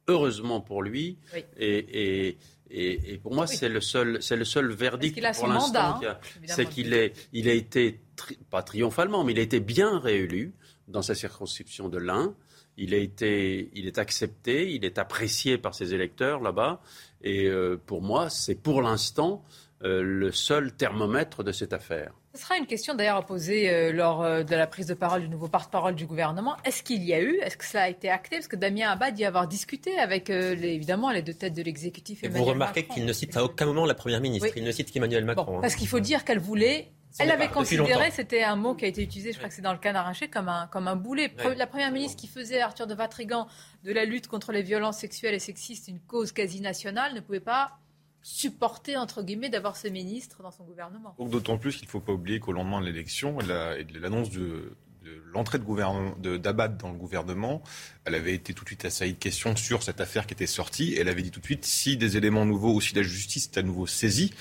heureusement 0.09 0.61
pour 0.61 0.83
lui, 0.83 1.17
oui. 1.33 1.43
et, 1.57 2.29
et 2.29 2.39
et, 2.71 3.15
et, 3.15 3.19
pour 3.19 3.33
moi, 3.35 3.47
oui. 3.49 3.57
c'est 3.57 3.71
le 3.71 3.81
seul, 3.81 4.23
c'est 4.23 4.37
le 4.37 4.45
seul 4.45 4.73
verdict 4.73 5.19
pour 5.37 5.47
l'instant. 5.47 6.01
Hein, 6.05 6.19
c'est 6.47 6.69
qu'il 6.69 6.93
est, 6.93 7.15
il 7.33 7.49
a 7.49 7.55
été 7.55 8.01
tri, 8.15 8.39
pas 8.51 8.63
triomphalement, 8.63 9.25
mais 9.25 9.33
il 9.33 9.39
a 9.39 9.43
été 9.43 9.61
bien 9.61 9.99
réélu 9.99 10.53
dans 10.87 11.03
sa 11.03 11.15
circonscription 11.15 11.89
de 11.89 11.97
l'Ain. 11.97 12.35
Il 12.77 12.93
a 12.93 12.99
été, 12.99 13.71
il 13.73 13.87
est 13.87 13.99
accepté, 13.99 14.71
il 14.75 14.85
est 14.85 14.99
apprécié 14.99 15.57
par 15.57 15.75
ses 15.75 15.95
électeurs 15.95 16.41
là-bas. 16.43 16.83
Et 17.23 17.47
euh, 17.47 17.81
pour 17.87 18.03
moi, 18.03 18.29
c'est 18.29 18.57
pour 18.57 18.83
l'instant 18.83 19.45
euh, 19.83 20.03
le 20.03 20.31
seul 20.31 20.75
thermomètre 20.75 21.43
de 21.43 21.53
cette 21.53 21.73
affaire. 21.73 22.13
Ce 22.35 22.43
sera 22.43 22.57
une 22.57 22.67
question 22.67 22.95
d'ailleurs 22.95 23.17
à 23.17 23.23
poser 23.25 23.71
euh, 23.71 23.93
lors 23.93 24.23
euh, 24.23 24.43
de 24.43 24.57
la 24.57 24.67
prise 24.67 24.87
de 24.87 24.95
parole 24.95 25.23
du 25.23 25.29
nouveau 25.29 25.47
porte-parole 25.47 25.95
du 25.95 26.05
gouvernement. 26.05 26.57
Est-ce 26.65 26.83
qu'il 26.83 27.05
y 27.05 27.15
a 27.15 27.21
eu, 27.21 27.39
est-ce 27.43 27.57
que 27.57 27.65
cela 27.65 27.85
a 27.85 27.89
été 27.89 28.11
acté? 28.11 28.37
Parce 28.37 28.49
que 28.49 28.57
Damien 28.57 28.91
Abad 28.91 29.15
dit 29.15 29.25
avoir 29.25 29.47
discuté 29.47 30.01
avec 30.01 30.31
euh, 30.31 30.57
les, 30.57 30.71
évidemment 30.71 31.13
les 31.13 31.23
deux 31.23 31.35
têtes 31.35 31.55
de 31.55 31.63
l'exécutif. 31.63 32.25
Et 32.25 32.29
vous 32.29 32.43
remarquez 32.43 32.87
qu'il 32.87 33.05
ne 33.05 33.13
cite 33.13 33.37
à 33.37 33.45
aucun 33.45 33.67
moment 33.67 33.87
la 33.87 33.95
Première 33.95 34.21
ministre, 34.21 34.49
oui. 34.49 34.55
il 34.57 34.65
ne 34.65 34.73
cite 34.73 34.91
qu'Emmanuel 34.91 35.25
Macron. 35.25 35.45
Bon, 35.45 35.61
parce 35.61 35.77
qu'il 35.77 35.87
faut 35.87 36.01
dire 36.01 36.25
qu'elle 36.25 36.41
voulait 36.41 36.91
elle 37.21 37.31
avait 37.31 37.47
considéré, 37.47 38.11
c'était 38.11 38.43
un 38.43 38.57
mot 38.57 38.75
qui 38.75 38.85
a 38.85 38.89
été 38.89 39.01
utilisé, 39.01 39.31
je 39.31 39.39
crois 39.39 39.49
que 39.49 39.55
c'est 39.55 39.63
dans 39.63 39.73
le 39.73 39.79
canard 39.79 40.07
arraché, 40.07 40.27
comme 40.27 40.49
un, 40.49 40.67
comme 40.67 40.89
un 40.89 40.97
boulet. 40.97 41.33
La 41.57 41.69
première 41.69 41.93
ministre 41.93 42.21
qui 42.21 42.27
faisait, 42.27 42.61
Arthur 42.61 42.89
de 42.89 42.95
Vatrigan, 42.95 43.47
de 43.85 43.93
la 43.93 44.05
lutte 44.05 44.27
contre 44.27 44.51
les 44.51 44.63
violences 44.63 44.99
sexuelles 44.99 45.35
et 45.35 45.39
sexistes 45.39 45.87
une 45.87 46.01
cause 46.01 46.33
quasi 46.33 46.61
nationale, 46.61 47.15
ne 47.15 47.21
pouvait 47.21 47.39
pas 47.39 47.79
supporter, 48.25 48.97
entre 48.97 49.23
guillemets, 49.23 49.51
d'avoir 49.51 49.77
ce 49.77 49.87
ministre 49.87 50.43
dans 50.43 50.51
son 50.51 50.65
gouvernement. 50.65 51.15
D'autant 51.19 51.59
plus 51.59 51.77
qu'il 51.77 51.87
ne 51.87 51.91
faut 51.91 52.01
pas 52.01 52.13
oublier 52.13 52.41
qu'au 52.41 52.53
lendemain 52.53 52.81
de 52.81 52.87
l'élection 52.87 53.39
et 53.39 53.85
de 53.85 53.99
l'annonce 54.01 54.31
de, 54.31 54.73
l'entrée 55.35 55.59
de 55.59 56.37
d'Abad 56.39 56.79
dans 56.79 56.91
le 56.91 56.97
gouvernement, 56.97 57.63
elle 58.07 58.15
avait 58.15 58.33
été 58.33 58.55
tout 58.55 58.65
de 58.65 58.71
suite 58.71 58.87
assaillie 58.87 59.13
de 59.13 59.19
questions 59.19 59.55
sur 59.57 59.83
cette 59.83 60.01
affaire 60.01 60.27
qui 60.27 60.33
était 60.33 60.47
sortie. 60.47 60.97
Elle 60.99 61.11
avait 61.11 61.21
dit 61.21 61.31
tout 61.31 61.41
de 61.41 61.45
suite 61.45 61.67
si 61.67 61.99
des 61.99 62.17
éléments 62.17 62.47
nouveaux 62.47 62.73
ou 62.73 62.81
si 62.81 62.95
la 62.95 63.03
justice 63.03 63.51
est 63.53 63.59
à 63.59 63.63
nouveau 63.63 63.87
saisie, 63.87 64.33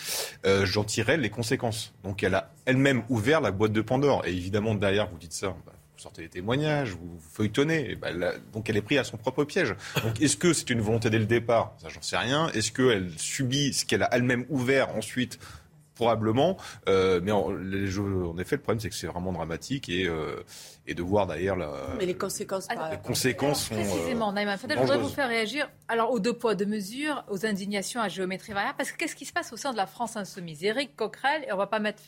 euh, 0.45 0.65
j'en 0.65 0.85
tirerai 0.85 1.17
les 1.17 1.29
conséquences. 1.29 1.93
Donc 2.05 2.23
elle 2.23 2.35
a 2.35 2.53
elle-même 2.63 3.03
ouvert 3.09 3.41
la 3.41 3.51
boîte 3.51 3.73
de 3.73 3.81
Pandore. 3.81 4.25
Et 4.25 4.31
évidemment, 4.31 4.75
derrière, 4.75 5.09
vous 5.09 5.17
dites 5.17 5.33
ça. 5.33 5.57
Bah, 5.65 5.73
sortez 6.03 6.21
des 6.23 6.29
témoignages, 6.29 6.91
vous 6.91 7.19
feuilletonnez. 7.31 7.91
Et 7.91 7.95
ben, 7.95 8.17
là, 8.17 8.33
donc 8.51 8.69
elle 8.69 8.77
est 8.77 8.81
prise 8.81 8.99
à 8.99 9.03
son 9.03 9.17
propre 9.17 9.43
piège. 9.43 9.75
Donc 10.03 10.21
est-ce 10.21 10.37
que 10.37 10.53
c'est 10.53 10.69
une 10.69 10.81
volonté 10.81 11.09
dès 11.09 11.19
le 11.19 11.25
départ? 11.25 11.73
Ça, 11.81 11.89
j'en 11.89 12.01
sais 12.01 12.17
rien. 12.17 12.49
Est-ce 12.49 12.71
qu'elle 12.71 13.11
subit 13.17 13.73
ce 13.73 13.85
qu'elle 13.85 14.03
a 14.03 14.09
elle-même 14.13 14.45
ouvert 14.49 14.95
ensuite? 14.95 15.39
Probablement. 15.95 16.57
Euh, 16.89 17.19
mais 17.21 17.31
en, 17.31 17.51
les 17.51 17.85
jeux, 17.85 18.25
en 18.25 18.35
effet, 18.39 18.55
le 18.55 18.63
problème, 18.63 18.79
c'est 18.79 18.89
que 18.89 18.95
c'est 18.95 19.05
vraiment 19.05 19.31
dramatique 19.31 19.89
et, 19.89 20.07
euh, 20.07 20.43
et 20.87 20.95
de 20.95 21.03
voir 21.03 21.27
d'ailleurs 21.27 21.55
la. 21.55 21.71
Mais 21.99 22.07
les 22.07 22.17
conséquences. 22.17 22.67
Alors, 22.67 22.89
les 22.89 22.97
conséquences 22.97 23.67
sont. 23.67 23.75
Précisément, 23.75 24.31
euh, 24.31 24.33
Naïma 24.33 24.57
Fadel, 24.57 24.77
je 24.77 24.81
voudrais 24.81 24.97
vous 24.97 25.07
faire 25.07 25.29
réagir 25.29 25.69
alors 25.87 26.11
aux 26.11 26.19
deux 26.19 26.33
poids, 26.33 26.55
deux 26.55 26.65
mesures, 26.65 27.23
aux 27.29 27.45
indignations 27.45 28.01
à 28.01 28.09
géométrie 28.09 28.53
variable, 28.53 28.75
parce 28.75 28.91
que 28.91 28.97
qu'est-ce 28.97 29.15
qui 29.15 29.25
se 29.25 29.33
passe 29.33 29.53
au 29.53 29.57
sein 29.57 29.71
de 29.71 29.77
la 29.77 29.85
France 29.85 30.17
insoumise? 30.17 30.63
Éric 30.63 30.95
Coquerel, 30.95 31.43
et 31.47 31.53
on 31.53 31.57
va 31.57 31.67
pas 31.67 31.79
mettre 31.79 32.01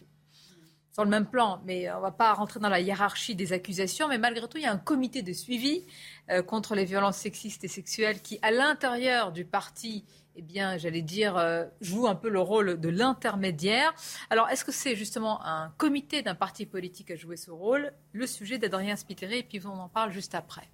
sur 0.96 1.04
le 1.04 1.10
même 1.10 1.26
plan, 1.26 1.62
mais 1.66 1.92
on 1.92 1.98
ne 1.98 2.02
va 2.04 2.12
pas 2.12 2.32
rentrer 2.32 2.62
dans 2.62 2.70
la 2.70 2.80
hiérarchie 2.80 3.36
des 3.36 3.52
accusations, 3.52 4.08
mais 4.08 4.18
malgré 4.18 4.48
tout, 4.48 4.58
il 4.58 4.64
y 4.64 4.66
a 4.66 4.72
un 4.72 4.78
comité 4.78 5.24
de 5.24 5.34
suivi 5.34 5.84
euh, 6.32 6.42
contre 6.42 6.74
les 6.74 6.86
violences 6.86 7.18
sexistes 7.18 7.66
et 7.66 7.68
sexuelles 7.68 8.22
qui, 8.22 8.40
à 8.42 8.50
l'intérieur 8.50 9.34
du 9.34 9.44
parti, 9.44 10.06
eh 10.38 10.42
bien, 10.42 10.78
j'allais 10.78 11.02
dire, 11.02 11.36
euh, 11.36 11.66
joue 11.82 12.08
un 12.08 12.16
peu 12.16 12.30
le 12.30 12.40
rôle 12.40 12.80
de 12.80 12.88
l'intermédiaire. 12.88 13.94
Alors, 14.30 14.48
est-ce 14.48 14.64
que 14.64 14.72
c'est 14.72 14.96
justement 14.96 15.46
un 15.46 15.74
comité 15.78 16.22
d'un 16.22 16.34
parti 16.34 16.66
politique 16.66 17.12
à 17.12 17.18
jouer 17.18 17.36
ce 17.36 17.52
rôle? 17.52 17.92
Le 18.14 18.26
sujet 18.26 18.58
d'Adrien 18.58 18.96
Spiteri, 18.96 19.40
et 19.40 19.44
puis 19.44 19.60
on 19.66 19.78
en 19.78 19.90
parle 19.90 20.14
juste 20.14 20.34
après. 20.34 20.70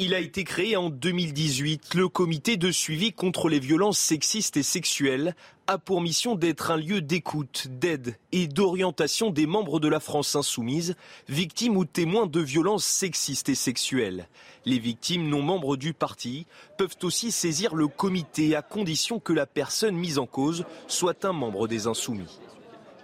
Il 0.00 0.14
a 0.14 0.20
été 0.20 0.44
créé 0.44 0.76
en 0.76 0.90
2018. 0.90 1.94
Le 1.94 2.08
comité 2.08 2.56
de 2.56 2.70
suivi 2.70 3.12
contre 3.12 3.48
les 3.48 3.58
violences 3.58 3.98
sexistes 3.98 4.56
et 4.56 4.62
sexuelles 4.62 5.34
a 5.66 5.76
pour 5.76 6.00
mission 6.00 6.36
d'être 6.36 6.70
un 6.70 6.76
lieu 6.76 7.00
d'écoute, 7.00 7.66
d'aide 7.68 8.16
et 8.30 8.46
d'orientation 8.46 9.30
des 9.30 9.46
membres 9.46 9.80
de 9.80 9.88
la 9.88 9.98
France 9.98 10.36
insoumise, 10.36 10.94
victimes 11.28 11.76
ou 11.76 11.84
témoins 11.84 12.28
de 12.28 12.40
violences 12.40 12.84
sexistes 12.84 13.48
et 13.48 13.56
sexuelles. 13.56 14.28
Les 14.66 14.78
victimes 14.78 15.28
non 15.28 15.42
membres 15.42 15.76
du 15.76 15.94
parti 15.94 16.46
peuvent 16.76 16.96
aussi 17.02 17.32
saisir 17.32 17.74
le 17.74 17.88
comité 17.88 18.54
à 18.54 18.62
condition 18.62 19.18
que 19.18 19.32
la 19.32 19.46
personne 19.46 19.96
mise 19.96 20.20
en 20.20 20.26
cause 20.26 20.64
soit 20.86 21.24
un 21.24 21.32
membre 21.32 21.66
des 21.66 21.88
insoumis. 21.88 22.38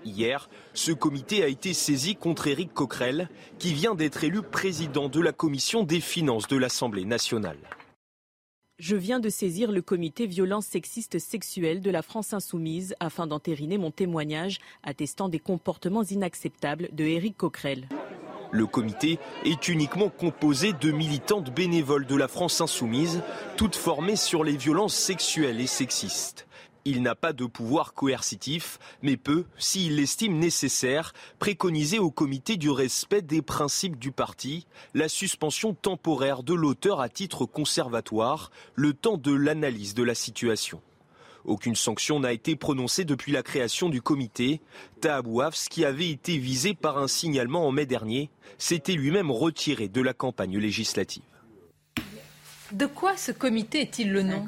Hier, 0.05 0.51
ce 0.75 0.93
comité 0.93 1.43
a 1.43 1.49
été 1.49 1.73
saisi 1.73 2.15
contre 2.15 2.47
Éric 2.47 2.75
Coquerel, 2.75 3.29
qui 3.59 3.73
vient 3.73 3.95
d'être 3.95 4.23
élu 4.23 4.43
président 4.43 5.09
de 5.09 5.21
la 5.21 5.33
commission 5.33 5.83
des 5.83 6.01
finances 6.01 6.47
de 6.47 6.57
l'Assemblée 6.57 7.05
nationale. 7.05 7.59
Je 8.79 8.97
viens 8.97 9.21
de 9.21 9.29
saisir 9.29 9.71
le 9.71 9.83
comité 9.83 10.27
violence 10.27 10.67
sexiste 10.67 11.19
sexuelle 11.19 11.81
de 11.81 11.91
la 11.91 12.03
France 12.03 12.35
insoumise 12.35 12.95
afin 13.01 13.27
d'entériner 13.27 13.79
mon 13.79 13.93
témoignage 13.93 14.59
attestant 14.83 15.29
des 15.29 15.39
comportements 15.39 16.03
inacceptables 16.03 16.89
de 16.93 17.05
Éric 17.05 17.37
Coquerel. 17.37 17.89
Le 18.51 18.67
comité 18.67 19.19
est 19.45 19.69
uniquement 19.69 20.11
composé 20.11 20.73
de 20.73 20.91
militantes 20.91 21.53
bénévoles 21.55 22.07
de 22.07 22.15
la 22.15 22.29
France 22.29 22.61
insoumise, 22.61 23.23
toutes 23.57 23.77
formées 23.77 24.17
sur 24.17 24.45
les 24.45 24.57
violences 24.57 24.95
sexuelles 24.95 25.61
et 25.61 25.67
sexistes. 25.67 26.47
Il 26.87 27.01
n'a 27.01 27.15
pas 27.15 27.33
de 27.33 27.47
pouvoir 27.47 27.95
coercitif, 27.95 28.79
mais 29.01 29.17
peut, 29.17 29.47
s'il 29.57 29.97
l'estime 29.97 30.39
nécessaire, 30.39 31.15
préconiser 31.39 31.99
au 31.99 32.11
comité 32.11 32.59
du 32.59 32.69
respect 32.69 33.23
des 33.23 33.41
principes 33.41 33.99
du 33.99 34.13
parti, 34.13 34.67
la 34.93 35.09
suspension 35.09 35.73
temporaire 35.73 36.43
de 36.43 36.53
l'auteur 36.53 37.01
à 37.01 37.09
titre 37.09 37.47
conservatoire, 37.47 38.51
le 38.75 38.93
temps 38.93 39.17
de 39.17 39.33
l'analyse 39.33 39.95
de 39.95 40.03
la 40.03 40.15
situation. 40.15 40.83
Aucune 41.47 41.75
sanction 41.75 42.21
n'a 42.21 42.33
été 42.35 42.55
prononcée 42.55 43.07
depuis 43.07 43.33
la 43.33 43.43
création 43.43 43.89
du 43.89 44.03
comité. 44.03 44.61
Tahabouafs, 45.01 45.69
qui 45.71 45.87
avait 45.87 46.11
été 46.11 46.37
visé 46.37 46.75
par 46.75 46.99
un 46.99 47.09
signalement 47.09 47.67
en 47.67 47.73
mai 47.73 47.87
dernier, 47.87 48.31
s'était 48.59 48.93
lui-même 48.93 49.31
retiré 49.31 49.89
de 49.89 50.03
la 50.03 50.13
campagne 50.13 50.59
législative. 50.59 51.23
De 52.73 52.87
quoi 52.87 53.17
ce 53.17 53.31
comité 53.33 53.81
est-il 53.83 54.11
le 54.13 54.23
nom 54.23 54.47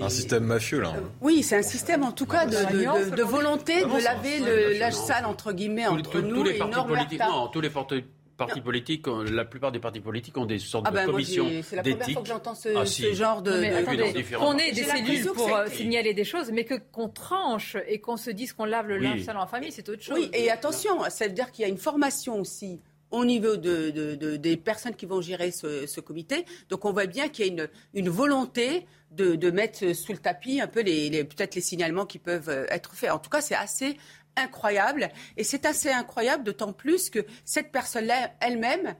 Un 0.00 0.08
système 0.08 0.44
mafieux, 0.44 0.80
là. 0.80 0.94
Oui, 1.20 1.42
c'est 1.42 1.56
un 1.56 1.62
système, 1.62 2.02
en 2.02 2.12
tout 2.12 2.26
cas, 2.26 2.46
de, 2.46 2.52
de- 2.52 3.10
de- 3.10 3.16
de 3.16 3.22
volonté 3.22 3.74
Ah 3.84 3.88
de 3.98 4.02
laver 4.02 4.38
le 4.40 4.74
c'est- 4.74 4.90
sale, 4.92 5.26
entre 5.26 5.52
guillemets, 5.52 5.86
entre 5.86 6.10
tous- 6.10 6.22
nous 6.22 6.36
tous 6.36 6.42
les 6.44 6.54
et 6.54 6.58
partis 6.58 6.74
Nord 6.74 6.86
politiques, 6.86 7.18
Bertha. 7.18 7.32
non, 7.32 7.48
tous 7.48 7.60
les 7.60 7.68
partis, 7.70 8.04
partis 8.38 8.60
politiques, 8.62 9.06
ont- 9.06 9.22
la 9.22 9.44
plupart 9.44 9.70
des 9.70 9.78
partis 9.78 10.00
politiques 10.00 10.36
ont 10.38 10.46
des 10.46 10.58
sortes 10.58 10.86
Ah 10.88 10.90
de 10.90 10.96
ben, 10.96 11.06
commissions 11.06 11.46
j'ai- 11.48 11.62
c'est 11.62 11.76
la 11.76 11.82
première 11.82 11.98
d'éthique. 11.98 12.14
fois 12.14 12.22
que 12.22 12.28
j'entends 12.28 12.54
ce, 12.54 12.68
Ah, 12.74 12.86
ce 12.86 13.12
genre 13.12 13.42
de... 13.42 13.52
Mais 13.60 13.70
de- 13.70 13.76
attendez, 13.76 14.24
qu'on 14.36 14.56
ait 14.58 14.72
des 14.72 14.82
cellules 14.84 15.26
pour 15.26 15.54
euh, 15.54 15.66
signaler 15.68 16.14
des 16.14 16.24
choses, 16.24 16.50
mais 16.50 16.64
que 16.64 16.74
qu'on 16.90 17.08
tranche 17.10 17.76
et 17.86 18.00
qu'on 18.00 18.16
se 18.16 18.30
dise 18.30 18.54
qu'on 18.54 18.64
lave 18.64 18.88
le 18.88 18.96
Oui. 18.96 19.02
linge 19.04 19.22
sale 19.24 19.36
en 19.36 19.46
famille, 19.46 19.70
c'est 19.72 19.88
autre 19.90 20.02
chose. 20.02 20.16
Oui, 20.18 20.30
et 20.32 20.50
attention, 20.50 20.98
ça 21.10 21.26
veut 21.26 21.32
dire 21.34 21.52
qu'il 21.52 21.62
y 21.62 21.66
a 21.66 21.68
une 21.68 21.76
formation 21.78 22.40
aussi 22.40 22.80
au 23.12 23.24
niveau 23.24 23.56
de, 23.56 23.90
de- 23.90 24.14
de- 24.16 24.36
des 24.36 24.56
personnes 24.56 24.96
qui 24.96 25.06
vont 25.06 25.20
gérer 25.20 25.52
ce, 25.52 25.86
ce 25.86 26.00
comité. 26.00 26.44
Donc 26.68 26.84
on 26.84 26.92
voit 26.92 27.06
bien 27.06 27.28
qu'il 27.28 27.46
y 27.46 27.48
a 27.48 27.52
une, 27.52 27.68
une 27.94 28.08
volonté 28.08 28.86
de, 29.12 29.36
de 29.36 29.50
mettre 29.50 29.92
sous 29.94 30.12
le 30.12 30.18
tapis 30.18 30.60
un 30.60 30.66
peu 30.66 30.80
les, 30.80 31.08
les- 31.10 31.22
peut-être 31.24 31.54
les 31.54 31.60
signalements 31.60 32.06
qui 32.06 32.18
peuvent 32.18 32.48
euh, 32.48 32.66
être 32.70 32.94
faits. 32.94 33.10
En 33.10 33.18
tout 33.18 33.30
cas, 33.30 33.40
c'est 33.40 33.54
assez 33.54 33.96
incroyable. 34.36 35.10
Et 35.36 35.44
c'est 35.44 35.66
assez 35.66 35.90
incroyable, 35.90 36.42
d'autant 36.42 36.72
plus 36.72 37.10
que 37.10 37.20
cette 37.44 37.70
personne-là 37.70 38.32
elle-même, 38.40 38.94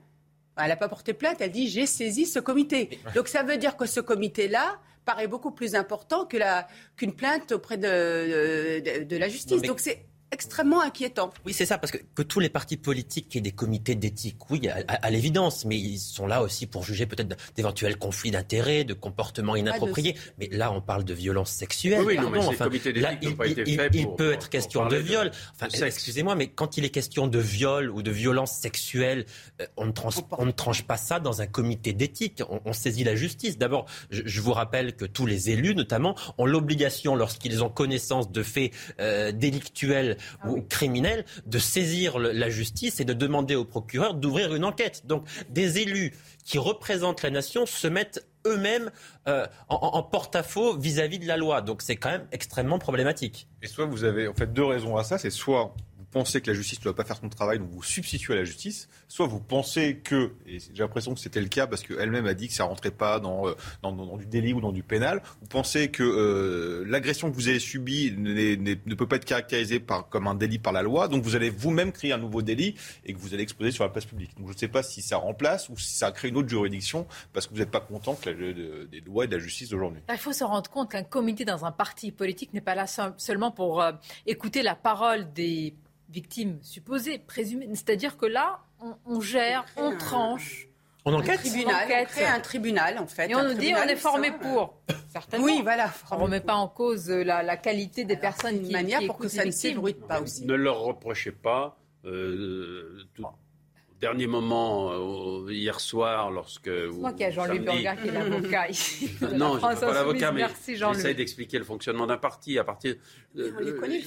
elle 0.59 0.69
n'a 0.69 0.77
pas 0.77 0.89
porté 0.91 1.15
plainte, 1.15 1.41
elle 1.41 1.51
dit 1.51 1.69
j'ai 1.69 1.87
saisi 1.87 2.27
ce 2.27 2.39
comité. 2.39 2.99
Donc 3.15 3.29
ça 3.29 3.43
veut 3.43 3.57
dire 3.57 3.77
que 3.79 3.87
ce 3.87 4.01
comité-là 4.01 4.79
paraît 5.07 5.27
beaucoup 5.27 5.51
plus 5.51 5.75
important 5.75 6.27
que 6.27 6.37
la- 6.37 6.69
qu'une 6.97 7.15
plainte 7.15 7.51
auprès 7.53 7.79
de, 7.79 8.81
de- 8.81 9.05
de 9.05 9.17
la 9.17 9.29
justice. 9.31 9.63
Donc 9.69 9.81
c'est 9.81 10.05
extrêmement 10.33 10.81
inquiétant. 10.81 11.31
Oui, 11.47 11.53
c'est 11.53 11.67
ça, 11.67 11.79
parce 11.79 11.93
que, 11.93 11.99
que 12.15 12.23
tous 12.23 12.41
les 12.41 12.49
partis 12.49 12.77
politiques 12.77 13.37
aient 13.37 13.41
des 13.41 13.53
comités 13.53 13.95
d'éthique, 13.95 14.51
oui, 14.51 14.67
à, 14.69 14.77
à- 14.89 15.07
à 15.07 15.11
l'évidence, 15.11 15.65
mais 15.65 15.77
ils 15.79 15.99
sont 15.99 16.27
là 16.27 16.43
aussi 16.43 16.67
pour 16.67 16.85
juger 16.85 17.07
peut-être 17.07 17.37
d'éventuels 17.55 17.97
conflits 17.99 18.31
d'intérêts, 18.31 18.85
de 18.85 18.95
comportements 18.95 19.55
inappropriés. 19.57 20.17
Mais 20.39 20.49
là, 20.51 20.73
on 20.73 20.81
parle 20.81 21.05
de 21.05 21.15
violences 21.15 21.51
sexuelles. 21.53 22.01
Oui, 22.01 22.17
oui, 22.19 22.23
non, 22.25 22.31
mais 22.31 22.41
ces 22.43 22.57
comités 22.57 22.93
d'éthique 22.93 23.03
là, 23.03 23.13
n'ont 23.13 23.31
il, 23.31 23.37
pas 23.37 23.47
été 23.47 23.63
il- 23.67 23.77
faits 23.77 23.93
il 23.95 24.05
pour- 24.05 24.17
peut 24.17 24.25
pour- 24.25 24.35
être 24.35 24.49
question 24.49 24.87
de 24.87 24.97
viol. 24.97 25.31
Enfin, 25.55 25.69
excusez-moi, 25.87 26.35
mais 26.35 26.49
quand 26.49 26.77
il 26.79 26.85
est 26.85 26.91
question 26.91 27.27
de 27.27 27.39
viol 27.39 27.91
ou 27.91 28.03
de 28.03 28.11
violence 28.11 28.53
sexuelle, 28.53 29.27
euh, 29.61 29.67
on 29.77 29.87
ne, 29.87 29.93
trans- 29.93 30.11
on 30.39 30.47
ne 30.47 30.51
tranche 30.53 30.83
pas 30.85 30.97
ça 30.97 31.21
dans 31.21 31.43
un 31.43 31.47
comité 31.47 31.93
d'éthique. 31.93 32.43
On, 32.49 32.61
on 32.65 32.73
saisit 32.73 33.05
la 33.05 33.15
justice. 33.17 33.59
D'abord, 33.59 33.87
je, 34.11 34.23
je 34.25 34.41
vous 34.41 34.53
rappelle 34.53 34.97
que 34.97 35.05
tous 35.05 35.27
les 35.27 35.51
élus, 35.51 35.75
notamment, 35.75 36.17
ont 36.39 36.47
l'obligation, 36.47 37.15
lorsqu'ils 37.15 37.63
ont 37.63 37.69
connaissance 37.69 38.33
de 38.33 38.43
faits 38.43 38.73
euh, 39.01 39.33
délictuels 39.33 40.17
ou 40.49 40.61
criminels, 40.63 41.25
de 41.47 41.59
saisir 41.59 42.19
le- 42.19 42.33
la 42.33 42.49
justice 42.51 43.01
et 43.01 43.05
de 43.05 43.13
demander 43.13 43.55
au 43.55 43.65
procureur 43.65 44.15
d'ouvrir 44.15 44.55
une 44.55 44.65
enquête. 44.65 45.03
Donc, 45.07 45.27
des 45.51 45.79
élus 45.79 46.15
qui 46.45 46.59
représentent 46.59 47.23
la 47.23 47.31
nation 47.31 47.67
se 47.67 47.87
mettent 47.87 48.27
eux-mêmes 48.47 48.91
euh, 49.29 49.47
en, 49.69 49.77
en- 49.77 50.03
porte-à-faux 50.03 50.77
vis-à-vis 50.77 51.19
de 51.21 51.27
la 51.29 51.37
loi. 51.37 51.61
Donc, 51.63 51.81
c'est 51.83 51.95
quand 51.97 52.11
même 52.11 52.27
extrêmement 52.33 52.79
problématique. 52.79 53.47
Et 53.63 53.69
soit 53.69 53.87
vous 53.87 54.03
avez 54.05 54.27
en 54.27 54.35
fait 54.35 54.53
deux 54.53 54.65
raisons 54.65 54.97
à 54.97 55.05
ça, 55.05 55.19
c'est 55.19 55.31
soit 55.31 55.75
vous 55.77 55.92
pensez 56.13 56.41
que 56.41 56.51
la 56.51 56.55
justice 56.55 56.79
ne 56.81 56.85
doit 56.85 56.95
pas 56.95 57.05
faire 57.05 57.17
son 57.17 57.29
travail, 57.29 57.59
donc 57.59 57.71
vous 57.71 57.83
substituez 57.83 58.35
à 58.35 58.37
la 58.37 58.45
justice, 58.45 58.89
soit 59.09 59.27
vous 59.27 59.41
pensez 59.41 59.97
que, 59.97 60.33
et 60.47 60.59
j'ai 60.61 60.83
l'impression 60.83 61.15
que 61.15 61.21
c'était 61.21 61.41
le 61.41 61.49
cas 61.49 61.67
parce 61.67 61.83
qu'elle-même 61.83 62.27
a 62.27 62.35
dit 62.35 62.49
que 62.49 62.55
ça 62.55 62.65
rentrait 62.65 62.91
pas 62.91 63.19
dans, 63.19 63.49
euh, 63.49 63.55
dans, 63.83 64.17
du 64.17 64.27
délit 64.27 64.53
ou 64.53 64.61
dans 64.61 64.73
du 64.73 64.83
pénal, 64.83 65.23
vous 65.41 65.49
pensez 65.49 65.91
que 65.91 66.03
euh, 66.03 66.85
l'agression 66.87 67.31
que 67.31 67.35
vous 67.37 67.49
avez 67.49 67.59
subie 67.59 68.13
ne 68.17 68.95
peut 68.95 69.07
pas 69.09 69.17
être 69.17 69.25
caractérisée 69.25 69.81
par, 69.81 70.09
comme 70.09 70.27
un 70.27 70.35
délit 70.35 70.59
par 70.59 70.73
la 70.73 70.83
loi, 70.83 71.09
donc 71.09 71.23
vous 71.23 71.35
allez 71.37 71.51
vous-même 71.51 71.93
créer 71.93 72.13
un 72.13 72.19
nouveau 72.19 72.43
délit 72.43 72.75
et 73.05 73.13
que 73.15 73.19
vous 73.19 73.35
allez 73.35 73.43
exposer 73.43 73.71
sur 73.71 73.85
la 73.85 73.91
place 73.91 74.05
publique. 74.05 74.37
Donc 74.37 74.49
je 74.49 74.53
ne 74.53 74.59
sais 74.59 74.69
pas 74.69 74.83
si 74.83 75.03
ça 75.03 75.17
remplace 75.17 75.69
ou 75.69 75.79
si 75.79 75.95
ça 75.97 76.11
crée 76.13 76.29
une 76.29 76.37
autre 76.37 76.49
juridiction 76.49 77.07
parce 77.33 77.47
que 77.47 77.55
vous 77.55 77.61
n'êtes 77.61 77.71
pas 77.71 77.81
content 77.81 78.15
que 78.15 78.31
la- 78.31 78.37
de- 78.37 78.89
des 78.91 79.01
lois 79.01 79.25
et 79.25 79.29
de 79.29 79.37
la 79.37 79.43
justice 79.43 79.71
d'aujourd'hui. 79.71 80.01
Il 80.11 80.19
faut 80.19 80.33
se 80.33 80.45
rendre 80.45 80.71
compte 80.71 80.91
qu'un 80.91 81.03
comité 81.03 81.45
dans 81.45 81.65
un 81.65 81.73
parti 81.73 82.13
politique 82.13 82.53
n'est 82.53 82.61
pas 82.61 82.75
là 82.75 82.87
seul- 82.87 83.15
seulement 83.17 83.51
pour 83.51 83.81
euh, 83.83 83.93
écouter 84.27 84.63
la 84.63 84.75
parole 84.75 85.33
des 85.33 85.75
victimes 86.13 86.59
supposées, 86.63 87.19
présumées. 87.19 87.69
C'est-à-dire 87.75 88.17
que 88.17 88.27
là, 88.27 88.61
on, 88.81 88.95
on 89.07 89.21
gère, 89.21 89.65
on 89.77 89.97
tranche. 89.97 90.69
On 91.05 91.13
Un 91.13 91.19
enquête 91.19 91.41
tribunal, 91.41 91.75
On 91.81 91.85
enquête. 91.85 92.07
on 92.09 92.13
crée 92.13 92.27
un 92.27 92.39
tribunal 92.41 92.99
en 92.99 93.07
fait. 93.09 93.29
Et 93.29 93.35
on 93.35 93.39
un 93.39 93.43
nous 93.49 93.51
dit 93.55 93.57
tribunal 93.73 93.85
on 93.87 93.91
est 93.91 93.97
formé 93.97 94.29
euh, 94.31 94.39
pour. 94.41 94.79
Certainement. 95.13 95.47
Oui, 95.47 95.61
voilà. 95.63 95.93
On 96.13 96.17
ne 96.19 96.23
remet 96.23 96.41
pas 96.41 96.55
en 96.55 96.69
cause 96.69 97.11
euh, 97.11 97.25
la, 97.25 97.43
la 97.43 97.57
qualité 97.57 98.05
des 98.05 98.17
personnes 98.17 98.57
une 98.59 98.67
qui, 98.67 98.73
manière 98.73 99.01
qui 99.01 99.07
pour 99.09 99.19
que 99.19 99.27
ça 99.29 99.45
ne 99.45 99.51
s'ébruite 99.51 100.07
pas 100.07 100.21
aussi. 100.21 100.47
Ne 100.47 100.55
leur 100.55 100.79
reprochez 100.79 101.33
pas. 101.33 101.77
euh, 102.05 103.03
tout- 103.15 103.25
au 103.25 104.05
dernier 104.05 104.27
moment, 104.27 104.91
euh, 104.91 105.53
hier 105.53 105.79
soir, 105.79 106.31
lorsque. 106.33 106.65
C'est 106.67 106.89
moi 106.89 107.13
qui 107.13 107.23
ai 107.23 107.31
Jean-Louis 107.31 107.59
samedi- 107.59 107.83
Burger 107.85 108.03
qui 108.03 108.09
est 108.09 108.13
l'avocat 108.13 108.69
ici. 108.69 109.11
Non, 109.35 109.59
je 109.61 109.67
ne 109.67 109.75
pas 109.81 109.93
l'avocat, 109.95 110.33
mais 110.33 110.45
j'essaie 110.67 111.15
d'expliquer 111.15 111.59
le 111.59 111.65
fonctionnement 111.65 112.07
d'un 112.09 112.17
parti. 112.17 112.59
À 112.59 112.65
partir, 112.65 112.97
euh, 113.39 113.51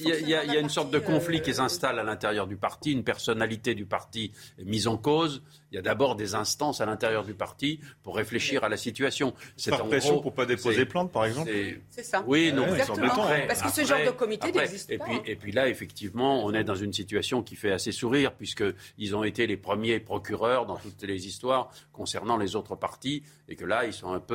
il 0.02 0.28
y 0.28 0.34
a- 0.34 0.44
y 0.44 0.56
y 0.56 0.58
une 0.60 0.68
sorte 0.68 0.90
de 0.90 0.98
conflit 0.98 1.38
euh, 1.38 1.40
qui 1.42 1.54
s'installe 1.54 1.98
à 1.98 2.02
l'intérieur 2.04 2.46
du 2.46 2.56
parti, 2.56 2.92
une 2.92 3.04
personnalité 3.04 3.74
du 3.74 3.84
parti 3.86 4.32
est 4.58 4.64
mise 4.64 4.86
en 4.86 4.96
cause. 4.96 5.42
Il 5.72 5.74
y 5.74 5.78
a 5.78 5.82
d'abord 5.82 6.14
des 6.16 6.34
instances 6.34 6.80
à 6.80 6.86
l'intérieur 6.86 7.24
du 7.24 7.34
parti 7.34 7.80
pour 8.02 8.16
réfléchir 8.16 8.62
à 8.64 8.68
la 8.68 8.76
situation. 8.76 9.34
C'est 9.56 9.70
Par 9.70 9.84
en 9.84 9.88
pression 9.88 10.12
gros, 10.14 10.22
pour 10.22 10.32
pas 10.34 10.46
déposer 10.46 10.86
plainte, 10.86 11.10
par 11.12 11.24
exemple 11.26 11.50
c'est- 11.90 12.02
ça. 12.04 12.22
oui, 12.26 12.52
non, 12.52 12.62
Ouais, 12.62 12.66
mais 12.66 12.72
c'est 12.76 12.80
Exactement. 12.82 13.06
embêtant, 13.06 13.22
après- 13.24 13.46
Parce 13.48 13.62
que 13.62 13.68
ce 13.70 13.80
après- 13.82 14.04
genre 14.04 14.12
de 14.12 14.16
comité 14.16 14.52
n'existe 14.52 14.90
et 14.90 14.98
pas. 14.98 15.04
Puis, 15.06 15.20
et 15.26 15.36
puis 15.36 15.52
là, 15.52 15.68
effectivement, 15.68 16.44
on 16.44 16.54
est 16.54 16.64
dans 16.64 16.74
une 16.76 16.92
situation 16.92 17.42
qui 17.42 17.56
fait 17.56 17.72
assez 17.72 17.92
sourire, 17.92 18.32
puisqu'ils 18.32 19.16
ont 19.16 19.24
été 19.24 19.46
les 19.46 19.56
premiers 19.56 19.98
procureurs 20.00 20.66
dans 20.66 20.76
toutes 20.76 21.02
les 21.02 21.26
histoires 21.26 21.70
concernant 21.92 22.36
les 22.36 22.54
autres 22.56 22.76
partis, 22.76 23.22
et 23.48 23.56
que 23.56 23.64
là, 23.64 23.84
ils 23.86 23.92
sont 23.92 24.12
un 24.12 24.20
peu, 24.20 24.34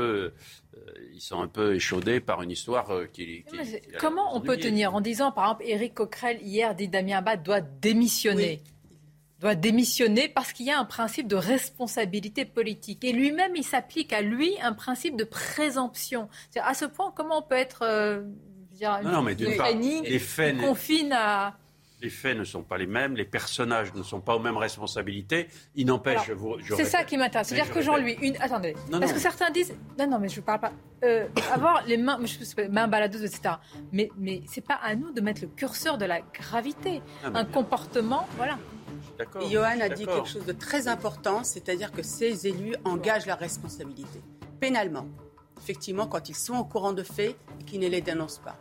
euh, 0.71 0.71
ils 1.14 1.22
sont 1.22 1.42
un 1.42 1.48
peu 1.48 1.76
échaudés 1.76 2.20
par 2.20 2.42
une 2.42 2.52
histoire 2.52 2.90
euh, 2.92 3.06
qui. 3.06 3.46
Comment 4.00 4.36
on 4.36 4.42
peut 4.42 4.58
tenir 4.58 4.96
en 4.96 5.02
disant, 5.02 5.32
par 5.32 5.46
exemple, 5.46 5.64
Éric 5.66 5.94
Coquerel, 5.94 6.40
hier, 6.42 6.76
dit 6.76 6.88
Damien 6.88 7.18
Abad 7.18 7.44
doit 7.44 7.62
démissionner 7.62 8.62
doit 9.40 9.56
démissionner 9.56 10.30
parce 10.30 10.54
qu'il 10.54 10.68
y 10.68 10.72
a 10.72 10.80
un 10.80 10.86
principe 10.86 11.28
de 11.28 11.36
responsabilité 11.36 12.46
politique. 12.46 13.04
Et 13.04 13.12
lui-même, 13.12 13.56
il 13.56 13.64
s'applique 13.64 14.14
à 14.14 14.22
lui 14.22 14.54
un 14.62 14.74
principe 14.74 15.18
de 15.18 15.24
présomption. 15.24 16.30
C'est-à-dire, 16.50 16.70
À 16.70 16.76
ce 16.76 16.86
point, 16.86 17.12
comment 17.16 17.40
on 17.40 17.42
peut 17.42 17.56
être 17.56 17.82
euh, 17.82 18.22
je 18.68 18.74
veux 18.74 18.78
dire, 18.78 19.00
Non, 19.04 19.14
non, 19.14 19.22
mais 19.24 19.34
d'une 19.34 19.58
part, 19.58 19.72
les 19.74 20.20
faits 20.20 20.58
confine 20.60 21.12
à... 21.12 21.58
Les 22.02 22.10
faits 22.10 22.38
ne 22.38 22.44
sont 22.44 22.64
pas 22.64 22.78
les 22.78 22.88
mêmes, 22.88 23.16
les 23.16 23.26
personnages 23.26 23.94
ne 23.94 24.02
sont 24.04 24.22
pas 24.22 24.36
aux 24.36 24.40
mêmes 24.40 24.58
responsabilités. 24.58 25.48
Il 25.76 25.86
n'empêche, 25.86 26.26
je 26.28 26.34
vous. 26.34 26.56
C'est 26.76 26.86
ça 26.86 27.04
qui 27.04 27.16
m'intéresse. 27.18 27.48
C'est-à-dire 27.50 27.68
je 27.72 27.78
que. 27.78 27.82
Jean-Louis, 27.82 28.18
une... 28.22 28.36
attendez, 28.42 28.74
Non, 28.92 29.00
parce 29.00 29.12
non. 29.12 29.18
que 29.18 29.22
certains 29.22 29.52
disent, 29.52 29.76
non, 30.00 30.08
non, 30.10 30.20
mais 30.20 30.30
je 30.30 30.42
parle 30.42 30.60
pas, 30.62 30.72
Euh, 31.04 31.28
avoir 31.52 31.84
les 31.86 31.98
mains, 31.98 32.20
je 32.24 32.44
sais 32.44 32.56
pas, 32.56 32.68
mains 32.68 32.88
baladeuses, 32.88 33.24
etc. 33.24 33.56
Mais, 33.92 34.10
mais 34.18 34.42
c'est 34.48 34.66
pas 34.66 34.80
à 34.84 34.96
nous 34.96 35.12
de 35.12 35.22
mettre 35.22 35.42
le 35.42 35.48
curseur 35.48 35.98
de 35.98 36.06
la 36.06 36.22
gravité. 36.22 37.02
Ah, 37.24 37.28
un 37.28 37.32
bien. 37.32 37.46
comportement, 37.46 38.28
voilà. 38.38 38.58
D'accord, 39.18 39.42
Et 39.44 39.50
Johan 39.52 39.80
a 39.82 39.90
dit 39.90 40.06
quelque 40.06 40.28
chose 40.28 40.46
de 40.46 40.52
très 40.54 40.88
important, 40.88 41.44
c'est-à-dire 41.44 41.92
que 41.92 42.04
ces 42.04 42.46
élus 42.48 42.76
engagent 42.86 43.26
la 43.26 43.36
responsabilité. 43.36 44.22
pénalement, 44.60 45.08
effectivement, 45.60 46.06
quand 46.08 46.30
ils 46.30 46.36
sont 46.36 46.56
au 46.56 46.66
courant 46.66 46.94
de 46.94 47.02
faits 47.04 47.36
et 47.60 47.64
qu'ils 47.64 47.80
ne 47.80 47.88
les 47.88 48.02
dénoncent 48.02 48.38
pas. 48.44 48.58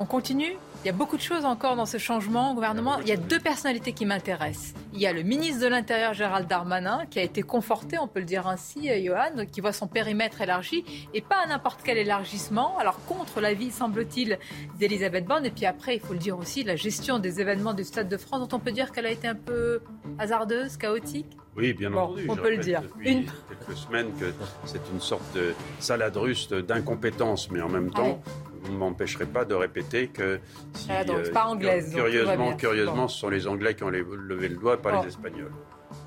On 0.00 0.06
continue 0.06 0.56
il 0.82 0.86
y 0.86 0.88
a 0.88 0.94
beaucoup 0.94 1.18
de 1.18 1.22
choses 1.22 1.44
encore 1.44 1.76
dans 1.76 1.84
ce 1.84 1.98
changement 1.98 2.52
au 2.52 2.54
gouvernement. 2.54 3.00
Il 3.00 3.08
y 3.08 3.12
a 3.12 3.18
deux 3.18 3.38
personnalités 3.38 3.92
qui 3.92 4.06
m'intéressent. 4.06 4.72
Il 4.94 4.98
y 4.98 5.06
a 5.06 5.12
le 5.12 5.22
ministre 5.22 5.62
de 5.62 5.66
l'Intérieur 5.66 6.14
Gérald 6.14 6.48
Darmanin 6.48 7.04
qui 7.10 7.18
a 7.18 7.22
été 7.22 7.42
conforté, 7.42 7.98
on 7.98 8.08
peut 8.08 8.20
le 8.20 8.24
dire 8.24 8.46
ainsi, 8.48 8.88
euh, 8.88 8.98
Johan, 9.04 9.44
qui 9.44 9.60
voit 9.60 9.74
son 9.74 9.86
périmètre 9.86 10.40
élargi 10.40 10.86
et 11.12 11.20
pas 11.20 11.44
n'importe 11.46 11.80
quel 11.84 11.98
élargissement. 11.98 12.78
Alors 12.78 12.98
contre 13.04 13.42
l'avis, 13.42 13.70
semble-t-il, 13.70 14.38
d'Elisabeth 14.78 15.26
Borne. 15.26 15.44
Et 15.44 15.50
puis 15.50 15.66
après, 15.66 15.96
il 15.96 16.00
faut 16.00 16.14
le 16.14 16.18
dire 16.18 16.38
aussi, 16.38 16.64
la 16.64 16.76
gestion 16.76 17.18
des 17.18 17.42
événements 17.42 17.74
du 17.74 17.84
Stade 17.84 18.08
de 18.08 18.16
France, 18.16 18.48
dont 18.48 18.56
on 18.56 18.58
peut 18.58 18.72
dire 18.72 18.92
qu'elle 18.92 19.04
a 19.06 19.10
été 19.10 19.28
un 19.28 19.34
peu 19.34 19.82
hasardeuse, 20.18 20.78
chaotique. 20.78 21.36
Oui, 21.56 21.74
bien 21.74 21.92
entendu. 21.92 22.24
On 22.26 22.36
peut 22.36 22.50
le 22.50 22.56
dire. 22.56 22.80
Depuis 22.80 23.12
une... 23.12 23.26
quelques 23.26 23.76
semaines 23.76 24.12
que 24.18 24.32
c'est 24.64 24.80
une 24.94 25.00
sorte 25.00 25.34
de 25.34 25.52
salade 25.78 26.16
russe 26.16 26.48
d'incompétence, 26.48 27.50
mais 27.50 27.60
en 27.60 27.68
même 27.68 27.90
temps, 27.90 28.22
vous 28.49 28.49
ne 28.68 28.76
m'empêcherez 28.76 29.26
pas 29.26 29.44
de 29.44 29.54
répéter 29.54 30.08
que 30.08 30.40
si, 30.74 30.88
donc, 31.06 31.30
pas 31.30 31.46
anglaise, 31.46 31.92
curieusement, 31.94 32.56
curieusement, 32.56 33.08
ce 33.08 33.18
sont 33.18 33.28
les 33.28 33.46
Anglais 33.46 33.74
qui 33.74 33.84
ont 33.84 33.90
levé 33.90 34.48
le 34.48 34.56
doigt, 34.56 34.80
pas 34.80 35.02
les 35.02 35.08
Espagnols. 35.08 35.52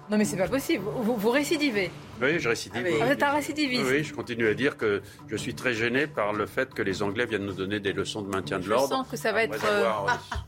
Non 0.10 0.18
mais 0.18 0.26
c'est 0.26 0.38
pas 0.38 0.48
possible, 0.48 0.84
vous, 0.86 1.16
vous, 1.16 1.30
récidivez. 1.30 1.90
Oui, 2.22 2.40
je 2.40 2.50
récidive. 2.50 2.86
Ah, 3.02 3.06
vous 3.06 3.12
êtes 3.12 3.24
un 3.24 3.32
récidiviste. 3.32 3.86
Oui, 3.90 4.04
je 4.04 4.14
continue 4.14 4.48
à 4.48 4.54
dire 4.54 4.78
que 4.78 5.02
je 5.28 5.36
suis 5.36 5.56
très 5.56 5.74
gêné 5.74 6.08
par 6.08 6.34
le 6.34 6.46
fait 6.46 6.74
que 6.74 6.82
les 6.82 7.02
Anglais 7.02 7.26
viennent 7.26 7.46
nous 7.46 7.54
donner 7.54 7.80
des 7.80 7.94
leçons 7.94 8.22
de 8.22 8.30
maintien 8.30 8.60
de 8.60 8.68
l'ordre. 8.68 8.90
Je 8.90 8.96
sens 8.96 9.08
que 9.10 9.18
ça 9.18 9.32
va 9.32 9.44
être 9.44 9.66
euh, 9.66 9.92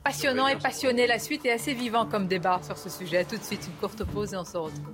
passionnant 0.04 0.48
et 0.48 0.58
passionné 0.58 1.08
la 1.08 1.20
suite 1.20 1.46
et 1.46 1.52
assez 1.52 1.74
vivant 1.74 2.06
comme 2.06 2.28
débat 2.28 2.60
sur 2.64 2.78
ce 2.78 2.90
sujet. 2.90 3.20
A 3.20 3.26
tout 3.26 3.38
de 3.38 3.44
suite, 3.44 3.66
une 3.66 3.74
courte 3.80 4.04
pause 4.04 4.34
et 4.34 4.38
on 4.38 4.46
se 4.46 4.58
retrouve. 4.58 4.94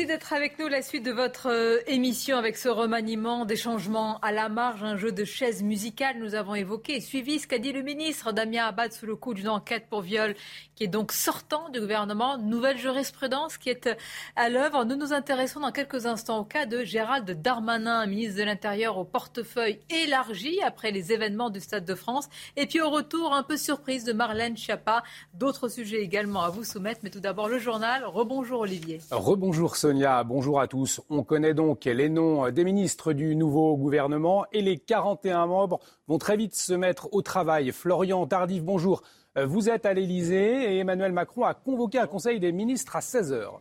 Merci 0.00 0.14
d'être 0.14 0.32
avec 0.32 0.58
nous. 0.58 0.66
La 0.66 0.80
suite 0.80 1.04
de 1.04 1.10
votre 1.10 1.50
euh, 1.50 1.80
émission 1.86 2.38
avec 2.38 2.56
ce 2.56 2.70
remaniement 2.70 3.44
des 3.44 3.56
changements 3.56 4.18
à 4.20 4.32
la 4.32 4.48
marge, 4.48 4.82
un 4.82 4.96
jeu 4.96 5.12
de 5.12 5.24
chaises 5.24 5.62
musicales. 5.62 6.16
Nous 6.18 6.34
avons 6.34 6.54
évoqué 6.54 7.02
suivi 7.02 7.38
ce 7.38 7.46
qu'a 7.46 7.58
dit 7.58 7.70
le 7.70 7.82
ministre 7.82 8.32
Damien 8.32 8.64
Abad 8.64 8.94
sous 8.94 9.04
le 9.04 9.14
coup 9.14 9.34
d'une 9.34 9.50
enquête 9.50 9.88
pour 9.90 10.00
viol 10.00 10.34
qui 10.74 10.84
est 10.84 10.88
donc 10.88 11.12
sortant 11.12 11.68
du 11.68 11.80
gouvernement. 11.80 12.38
Nouvelle 12.38 12.78
jurisprudence 12.78 13.58
qui 13.58 13.68
est 13.68 13.90
à 14.36 14.48
l'œuvre. 14.48 14.86
Nous 14.86 14.96
nous 14.96 15.12
intéressons 15.12 15.60
dans 15.60 15.72
quelques 15.72 16.06
instants 16.06 16.38
au 16.38 16.44
cas 16.44 16.64
de 16.64 16.82
Gérald 16.82 17.30
Darmanin, 17.42 18.06
ministre 18.06 18.38
de 18.38 18.44
l'Intérieur 18.44 18.96
au 18.96 19.04
portefeuille 19.04 19.80
élargi 19.90 20.62
après 20.62 20.92
les 20.92 21.12
événements 21.12 21.50
du 21.50 21.60
Stade 21.60 21.84
de 21.84 21.94
France. 21.94 22.30
Et 22.56 22.64
puis 22.64 22.80
au 22.80 22.88
retour, 22.88 23.34
un 23.34 23.42
peu 23.42 23.58
surprise 23.58 24.04
de 24.04 24.14
Marlène 24.14 24.56
Schiappa. 24.56 25.02
D'autres 25.34 25.68
sujets 25.68 26.00
également 26.00 26.40
à 26.40 26.48
vous 26.48 26.64
soumettre. 26.64 27.00
Mais 27.02 27.10
tout 27.10 27.20
d'abord, 27.20 27.50
le 27.50 27.58
journal. 27.58 28.06
Rebonjour 28.06 28.60
Olivier. 28.60 29.00
Rebonjour 29.10 29.76
Sonia, 29.90 30.22
bonjour 30.22 30.60
à 30.60 30.68
tous. 30.68 31.00
On 31.10 31.24
connaît 31.24 31.52
donc 31.52 31.84
les 31.84 32.08
noms 32.08 32.48
des 32.52 32.62
ministres 32.62 33.12
du 33.12 33.34
nouveau 33.34 33.76
gouvernement 33.76 34.44
et 34.52 34.62
les 34.62 34.78
41 34.78 35.48
membres 35.48 35.80
vont 36.06 36.18
très 36.18 36.36
vite 36.36 36.54
se 36.54 36.74
mettre 36.74 37.08
au 37.10 37.22
travail. 37.22 37.72
Florian 37.72 38.24
Tardif, 38.28 38.62
bonjour. 38.62 39.02
Vous 39.34 39.68
êtes 39.68 39.86
à 39.86 39.92
l'Elysée 39.92 40.76
et 40.76 40.78
Emmanuel 40.78 41.10
Macron 41.10 41.42
a 41.42 41.54
convoqué 41.54 41.98
un 41.98 42.06
conseil 42.06 42.38
des 42.38 42.52
ministres 42.52 42.94
à 42.94 43.00
16 43.00 43.32
heures. 43.32 43.60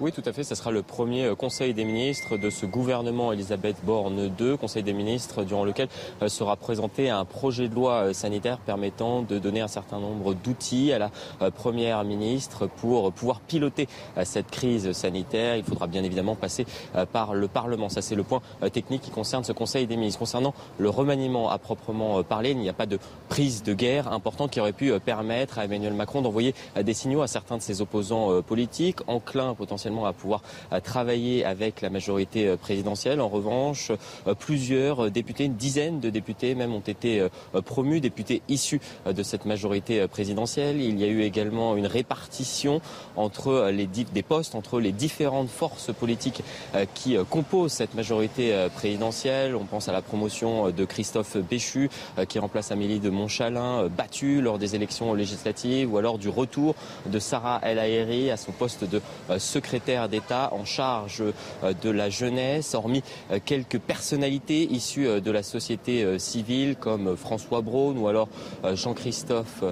Oui, 0.00 0.10
tout 0.10 0.22
à 0.26 0.32
fait. 0.32 0.42
Ce 0.42 0.56
sera 0.56 0.72
le 0.72 0.82
premier 0.82 1.26
euh, 1.26 1.34
Conseil 1.36 1.72
des 1.72 1.84
ministres 1.84 2.36
de 2.36 2.50
ce 2.50 2.66
gouvernement 2.66 3.32
Elisabeth 3.32 3.76
Borne 3.84 4.34
II, 4.40 4.58
Conseil 4.58 4.82
des 4.82 4.92
ministres 4.92 5.44
durant 5.44 5.64
lequel 5.64 5.86
euh, 6.20 6.26
sera 6.26 6.56
présenté 6.56 7.10
un 7.10 7.24
projet 7.24 7.68
de 7.68 7.76
loi 7.76 7.92
euh, 7.92 8.12
sanitaire 8.12 8.58
permettant 8.58 9.22
de 9.22 9.38
donner 9.38 9.60
un 9.60 9.68
certain 9.68 10.00
nombre 10.00 10.34
d'outils 10.34 10.92
à 10.92 10.98
la 10.98 11.10
Première 11.52 12.02
ministre 12.02 12.66
pour 12.66 13.12
pouvoir 13.12 13.40
piloter 13.40 13.88
cette 14.24 14.50
crise 14.50 14.92
sanitaire. 14.92 15.56
Il 15.56 15.64
faudra 15.64 15.86
bien 15.86 16.02
évidemment 16.02 16.34
passer 16.34 16.66
par 17.12 17.34
le 17.34 17.48
Parlement. 17.48 17.88
Ça, 17.88 18.02
c'est 18.02 18.14
le 18.14 18.22
point 18.22 18.40
technique 18.72 19.02
qui 19.02 19.10
concerne 19.10 19.44
ce 19.44 19.52
Conseil 19.52 19.86
des 19.86 19.96
ministres. 19.96 20.18
Concernant 20.18 20.54
le 20.78 20.88
remaniement 20.88 21.50
à 21.50 21.58
proprement 21.58 22.22
parler, 22.22 22.50
il 22.50 22.58
n'y 22.58 22.68
a 22.68 22.74
pas 22.74 22.86
de 22.86 22.98
prise 23.28 23.62
de 23.62 23.74
guerre 23.74 24.12
importante 24.12 24.50
qui 24.50 24.60
aurait 24.60 24.72
pu 24.72 24.92
permettre 25.00 25.58
à 25.58 25.64
Emmanuel 25.64 25.92
Macron 25.92 26.22
d'envoyer 26.22 26.54
des 26.80 26.94
signaux 26.94 27.22
à 27.22 27.26
certains 27.26 27.56
de 27.56 27.62
ses 27.62 27.80
opposants 27.80 28.42
politiques, 28.42 28.98
enclins 29.06 29.54
potentiellement 29.54 29.83
à 29.84 30.12
pouvoir 30.12 30.42
euh, 30.72 30.80
travailler 30.80 31.44
avec 31.44 31.82
la 31.82 31.90
majorité 31.90 32.48
euh, 32.48 32.56
présidentielle. 32.56 33.20
En 33.20 33.28
revanche, 33.28 33.92
euh, 34.26 34.34
plusieurs 34.34 35.10
députés, 35.10 35.44
une 35.44 35.56
dizaine 35.56 36.00
de 36.00 36.10
députés 36.10 36.54
même 36.54 36.74
ont 36.74 36.80
été 36.80 37.26
promus, 37.64 38.00
députés 38.00 38.42
issus 38.48 38.80
de 39.06 39.22
cette 39.22 39.44
majorité 39.44 40.06
présidentielle. 40.08 40.80
Il 40.80 40.98
y 40.98 41.04
a 41.04 41.06
eu 41.06 41.22
également 41.22 41.76
une 41.76 41.86
répartition 41.86 42.80
entre 43.16 43.70
les 43.70 43.86
des 43.86 44.22
postes 44.22 44.54
entre 44.54 44.80
les 44.80 44.92
différentes 44.92 45.48
forces 45.48 45.92
politiques 45.92 46.42
qui 46.94 47.16
composent 47.30 47.72
cette 47.72 47.94
majorité 47.94 48.66
présidentielle. 48.74 49.54
On 49.54 49.64
pense 49.64 49.88
à 49.88 49.92
la 49.92 50.02
promotion 50.02 50.70
de 50.70 50.84
Christophe 50.84 51.36
Béchu 51.36 51.90
qui 52.28 52.38
remplace 52.38 52.72
Amélie 52.72 53.00
de 53.00 53.10
Montchalin, 53.10 53.88
battue 53.88 54.40
lors 54.40 54.58
des 54.58 54.74
élections 54.74 55.14
législatives, 55.14 55.92
ou 55.92 55.98
alors 55.98 56.18
du 56.18 56.28
retour 56.28 56.74
de 57.06 57.18
Sarah 57.18 57.60
El 57.62 57.78
Haïry 57.78 58.30
à 58.30 58.36
son 58.36 58.52
poste 58.52 58.84
de 58.84 59.00
secrétaire 59.38 59.73
secrétaire 59.74 60.08
d'État 60.08 60.50
en 60.52 60.64
charge 60.64 61.20
euh, 61.20 61.72
de 61.82 61.90
la 61.90 62.08
jeunesse, 62.08 62.74
hormis 62.74 63.02
euh, 63.32 63.40
quelques 63.44 63.80
personnalités 63.80 64.62
issues 64.72 65.08
euh, 65.08 65.20
de 65.20 65.32
la 65.32 65.42
société 65.42 66.16
civile 66.20 66.76
comme 66.76 67.16
François 67.16 67.60
Braun 67.60 67.96
ou 67.96 68.06
alors 68.06 68.28
Jean-Christophe 68.74 69.64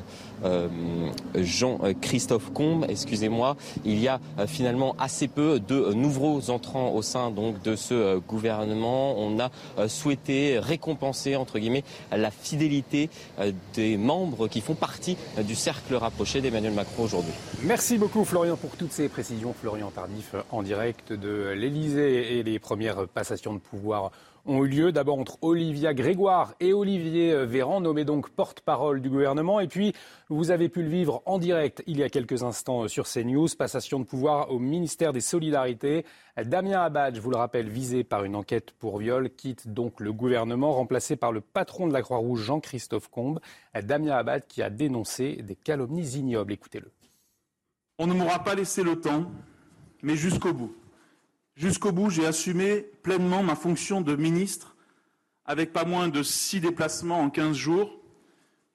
Jean-Christophe 1.34 2.52
Combe, 2.52 2.86
excusez-moi, 2.88 3.56
il 3.84 4.00
y 4.00 4.08
a 4.08 4.20
finalement 4.46 4.96
assez 4.98 5.28
peu 5.28 5.60
de 5.60 5.92
nouveaux 5.92 6.50
entrants 6.50 6.92
au 6.92 7.02
sein 7.02 7.30
donc 7.30 7.62
de 7.62 7.76
ce 7.76 8.18
gouvernement. 8.18 9.18
On 9.18 9.38
a 9.38 9.50
souhaité 9.88 10.58
récompenser 10.58 11.36
entre 11.36 11.58
guillemets 11.58 11.84
la 12.10 12.30
fidélité 12.30 13.10
des 13.74 13.96
membres 13.96 14.48
qui 14.48 14.60
font 14.60 14.74
partie 14.74 15.16
du 15.44 15.54
cercle 15.54 15.94
rapproché 15.94 16.40
d'Emmanuel 16.40 16.72
Macron 16.72 17.04
aujourd'hui. 17.04 17.32
Merci 17.62 17.98
beaucoup 17.98 18.24
Florian 18.24 18.56
pour 18.56 18.70
toutes 18.70 18.92
ces 18.92 19.08
précisions. 19.08 19.54
Florian 19.60 19.90
Tardif 19.90 20.34
en 20.50 20.62
direct 20.62 21.12
de 21.12 21.52
l'Elysée 21.56 22.38
et 22.38 22.42
les 22.42 22.58
premières 22.58 23.06
passations 23.08 23.54
de 23.54 23.58
pouvoir 23.58 24.10
ont 24.46 24.64
eu 24.64 24.68
lieu 24.68 24.92
d'abord 24.92 25.18
entre 25.18 25.38
Olivia 25.42 25.94
Grégoire 25.94 26.54
et 26.60 26.72
Olivier 26.72 27.46
Véran, 27.46 27.80
nommé 27.80 28.04
donc 28.04 28.30
porte-parole 28.30 29.00
du 29.00 29.08
gouvernement. 29.08 29.60
Et 29.60 29.68
puis, 29.68 29.92
vous 30.28 30.50
avez 30.50 30.68
pu 30.68 30.82
le 30.82 30.88
vivre 30.88 31.22
en 31.26 31.38
direct 31.38 31.82
il 31.86 31.98
y 31.98 32.02
a 32.02 32.08
quelques 32.08 32.42
instants 32.42 32.88
sur 32.88 33.06
CNews, 33.06 33.48
passation 33.56 34.00
de 34.00 34.04
pouvoir 34.04 34.50
au 34.50 34.58
ministère 34.58 35.12
des 35.12 35.20
Solidarités. 35.20 36.04
Damien 36.36 36.80
Abad, 36.82 37.14
je 37.14 37.20
vous 37.20 37.30
le 37.30 37.36
rappelle, 37.36 37.68
visé 37.68 38.04
par 38.04 38.24
une 38.24 38.36
enquête 38.36 38.72
pour 38.72 38.98
viol, 38.98 39.30
quitte 39.30 39.72
donc 39.72 40.00
le 40.00 40.12
gouvernement, 40.12 40.72
remplacé 40.72 41.16
par 41.16 41.32
le 41.32 41.40
patron 41.40 41.86
de 41.86 41.92
la 41.92 42.02
Croix-Rouge, 42.02 42.42
Jean-Christophe 42.42 43.08
Combe. 43.08 43.40
Damien 43.80 44.16
Abad 44.16 44.46
qui 44.46 44.62
a 44.62 44.70
dénoncé 44.70 45.36
des 45.42 45.56
calomnies 45.56 46.16
ignobles. 46.16 46.52
Écoutez-le. 46.52 46.90
On 47.98 48.06
ne 48.06 48.14
m'aura 48.14 48.42
pas 48.42 48.54
laissé 48.54 48.82
le 48.82 49.00
temps 49.00 49.30
mais 50.02 50.16
jusqu'au 50.16 50.52
bout. 50.52 50.74
Jusqu'au 51.54 51.92
bout, 51.92 52.10
j'ai 52.10 52.26
assumé 52.26 52.80
pleinement 53.02 53.42
ma 53.42 53.54
fonction 53.54 54.00
de 54.00 54.16
ministre, 54.16 54.76
avec 55.44 55.72
pas 55.72 55.84
moins 55.84 56.08
de 56.08 56.22
six 56.22 56.60
déplacements 56.60 57.20
en 57.20 57.30
quinze 57.30 57.56
jours, 57.56 58.00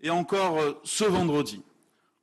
et 0.02 0.10
encore 0.10 0.60
euh, 0.60 0.74
ce 0.84 1.06
vendredi, 1.06 1.64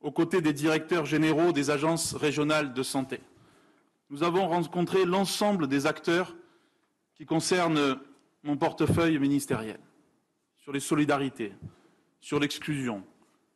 aux 0.01 0.11
côtés 0.11 0.41
des 0.41 0.53
directeurs 0.53 1.05
généraux 1.05 1.51
des 1.51 1.71
agences 1.71 2.13
régionales 2.13 2.73
de 2.73 2.83
santé. 2.83 3.19
Nous 4.09 4.23
avons 4.23 4.47
rencontré 4.47 5.03
l'ensemble 5.03 5.67
des 5.67 5.87
acteurs 5.87 6.35
qui 7.15 7.25
concernent 7.25 7.99
mon 8.43 8.55
portefeuille 8.55 9.17
ministériel, 9.19 9.79
sur 10.57 10.71
les 10.71 10.79
solidarités, 10.79 11.53
sur 12.21 12.39
l'exclusion, 12.39 13.03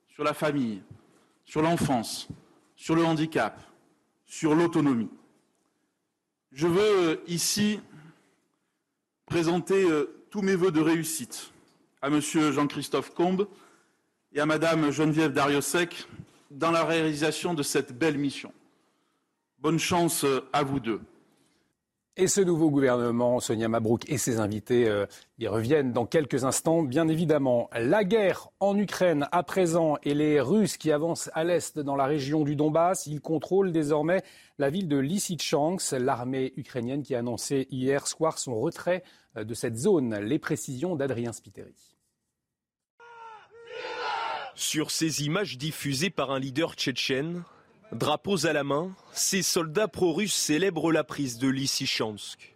sur 0.09 0.23
la 0.23 0.33
famille, 0.33 0.81
sur 1.45 1.61
l'enfance, 1.61 2.27
sur 2.75 2.95
le 2.95 3.05
handicap, 3.05 3.61
sur 4.25 4.55
l'autonomie. 4.55 5.09
Je 6.59 6.67
veux 6.67 7.11
euh, 7.11 7.15
ici 7.25 7.79
présenter 9.27 9.89
euh, 9.89 10.25
tous 10.29 10.41
mes 10.41 10.55
voeux 10.55 10.73
de 10.73 10.81
réussite 10.81 11.51
à 12.01 12.07
M. 12.07 12.19
Jean-Christophe 12.19 13.13
Combe 13.13 13.47
et 14.33 14.41
à 14.41 14.45
Mme 14.45 14.91
Geneviève 14.91 15.31
Dariussec 15.31 16.05
dans 16.51 16.71
la 16.71 16.83
réalisation 16.83 17.53
de 17.53 17.63
cette 17.63 17.97
belle 17.97 18.17
mission. 18.17 18.51
Bonne 19.59 19.79
chance 19.79 20.25
euh, 20.25 20.49
à 20.51 20.63
vous 20.63 20.81
deux. 20.81 20.99
Et 22.21 22.27
ce 22.27 22.41
nouveau 22.41 22.69
gouvernement, 22.69 23.39
Sonia 23.39 23.69
Mabrouk 23.69 24.09
et 24.09 24.17
ses 24.17 24.41
invités 24.41 24.89
euh, 24.89 25.05
y 25.37 25.47
reviennent 25.47 25.93
dans 25.93 26.05
quelques 26.05 26.43
instants. 26.43 26.83
Bien 26.83 27.07
évidemment, 27.07 27.69
la 27.73 28.03
guerre 28.03 28.49
en 28.59 28.77
Ukraine 28.77 29.29
à 29.31 29.41
présent 29.41 29.95
et 30.03 30.13
les 30.13 30.41
Russes 30.41 30.75
qui 30.75 30.91
avancent 30.91 31.29
à 31.33 31.45
l'est 31.45 31.79
dans 31.79 31.95
la 31.95 32.03
région 32.07 32.43
du 32.43 32.57
Donbass, 32.57 33.05
ils 33.05 33.21
contrôlent 33.21 33.71
désormais 33.71 34.21
la 34.57 34.69
ville 34.69 34.89
de 34.89 34.97
Lysychansk, 34.97 35.93
l'armée 35.93 36.51
ukrainienne 36.57 37.03
qui 37.03 37.15
a 37.15 37.19
annoncé 37.19 37.69
hier 37.71 38.05
soir 38.05 38.37
son 38.37 38.59
retrait 38.59 39.01
euh, 39.37 39.45
de 39.45 39.53
cette 39.53 39.77
zone. 39.77 40.19
Les 40.19 40.39
précisions 40.39 40.97
d'Adrien 40.97 41.31
Spiteri. 41.31 41.95
Sur 44.55 44.91
ces 44.91 45.23
images 45.23 45.57
diffusées 45.57 46.09
par 46.09 46.31
un 46.31 46.39
leader 46.39 46.73
tchétchène, 46.73 47.45
Drapeaux 47.91 48.45
à 48.45 48.53
la 48.53 48.63
main, 48.63 48.91
ces 49.13 49.41
soldats 49.41 49.87
pro-russes 49.87 50.35
célèbrent 50.35 50.91
la 50.91 51.03
prise 51.03 51.39
de 51.39 51.47
Lysychansk. 51.47 52.55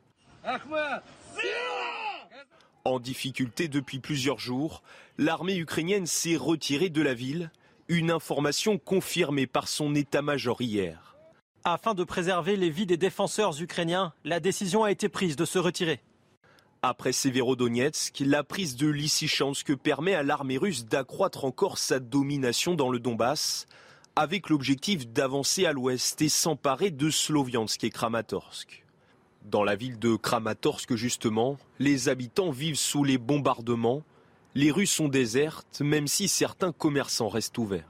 En 2.86 3.00
difficulté 3.00 3.68
depuis 3.68 4.00
plusieurs 4.00 4.40
jours, 4.40 4.84
l'armée 5.18 5.56
ukrainienne 5.56 6.06
s'est 6.06 6.36
retirée 6.36 6.90
de 6.90 7.02
la 7.02 7.16
ville, 7.16 7.50
une 7.88 8.12
information 8.12 8.78
confirmée 8.78 9.48
par 9.48 9.68
son 9.68 9.96
état-major 9.96 10.62
hier. 10.62 11.16
Afin 11.64 11.94
de 11.94 12.04
préserver 12.04 12.56
les 12.56 12.70
vies 12.70 12.86
des 12.86 12.98
défenseurs 12.98 13.60
ukrainiens, 13.62 14.14
la 14.26 14.40
décision 14.40 14.84
a 14.84 14.92
été 14.92 15.10
prise 15.10 15.36
de 15.36 15.46
se 15.46 15.58
retirer. 15.58 16.02
Après 16.82 17.14
Severodonetsk, 17.14 18.20
la 18.20 18.44
prise 18.44 18.76
de 18.76 18.88
Lysychansk 18.88 19.74
permet 19.78 20.14
à 20.14 20.24
l'armée 20.24 20.58
russe 20.58 20.86
d'accroître 20.86 21.46
encore 21.46 21.78
sa 21.78 22.00
domination 22.00 22.76
dans 22.76 22.90
le 22.90 23.00
Donbass, 23.00 23.66
avec 24.16 24.50
l'objectif 24.50 25.08
d'avancer 25.08 25.66
à 25.66 25.74
l'ouest 25.74 26.22
et 26.22 26.30
s'emparer 26.30 26.92
de 26.92 27.10
Sloviansk 27.10 27.84
et 27.84 27.90
Kramatorsk. 27.90 28.86
Dans 29.46 29.64
la 29.64 29.76
ville 29.76 30.00
de 30.00 30.16
Kramatorsk, 30.16 30.96
justement, 30.96 31.58
les 31.80 32.10
habitants 32.10 32.52
vivent 32.52 32.78
sous 32.78 33.04
les 33.04 33.18
bombardements. 33.18 34.04
Les 34.56 34.72
rues 34.72 34.88
sont 34.88 35.08
désertes, 35.08 35.82
même 35.82 36.08
si 36.08 36.28
certains 36.28 36.72
commerçants 36.72 37.28
restent 37.28 37.58
ouverts. 37.58 37.90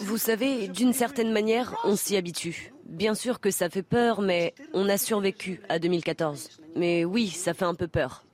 Vous 0.00 0.18
savez, 0.18 0.68
d'une 0.68 0.92
certaine 0.92 1.32
manière, 1.32 1.74
on 1.84 1.96
s'y 1.96 2.16
habitue. 2.16 2.72
Bien 2.84 3.14
sûr 3.14 3.40
que 3.40 3.50
ça 3.50 3.70
fait 3.70 3.82
peur, 3.82 4.20
mais 4.20 4.54
on 4.72 4.88
a 4.88 4.98
survécu 4.98 5.60
à 5.68 5.78
2014. 5.78 6.50
Mais 6.76 7.04
oui, 7.04 7.28
ça 7.30 7.54
fait 7.54 7.64
un 7.64 7.74
peu 7.74 7.88
peur. 7.88 8.24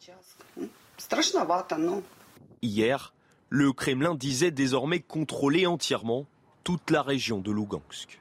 Hier, 2.63 3.15
le 3.51 3.73
Kremlin 3.73 4.15
disait 4.15 4.53
désormais 4.53 5.01
contrôler 5.01 5.67
entièrement 5.67 6.25
toute 6.63 6.91
la 6.91 7.03
région 7.03 7.41
de 7.41 7.51
Lugansk. 7.51 8.21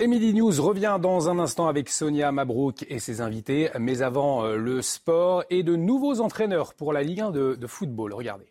Emily 0.00 0.34
News 0.34 0.60
revient 0.60 0.98
dans 1.00 1.30
un 1.30 1.38
instant 1.38 1.68
avec 1.68 1.88
Sonia 1.88 2.32
Mabrouk 2.32 2.84
et 2.88 2.98
ses 2.98 3.20
invités. 3.20 3.70
Mais 3.78 4.02
avant, 4.02 4.44
euh, 4.44 4.56
le 4.56 4.82
sport 4.82 5.44
et 5.50 5.62
de 5.62 5.76
nouveaux 5.76 6.20
entraîneurs 6.20 6.74
pour 6.74 6.92
la 6.92 7.04
Ligue 7.04 7.20
1 7.20 7.30
de, 7.30 7.54
de 7.54 7.66
football. 7.68 8.12
Regardez. 8.12 8.46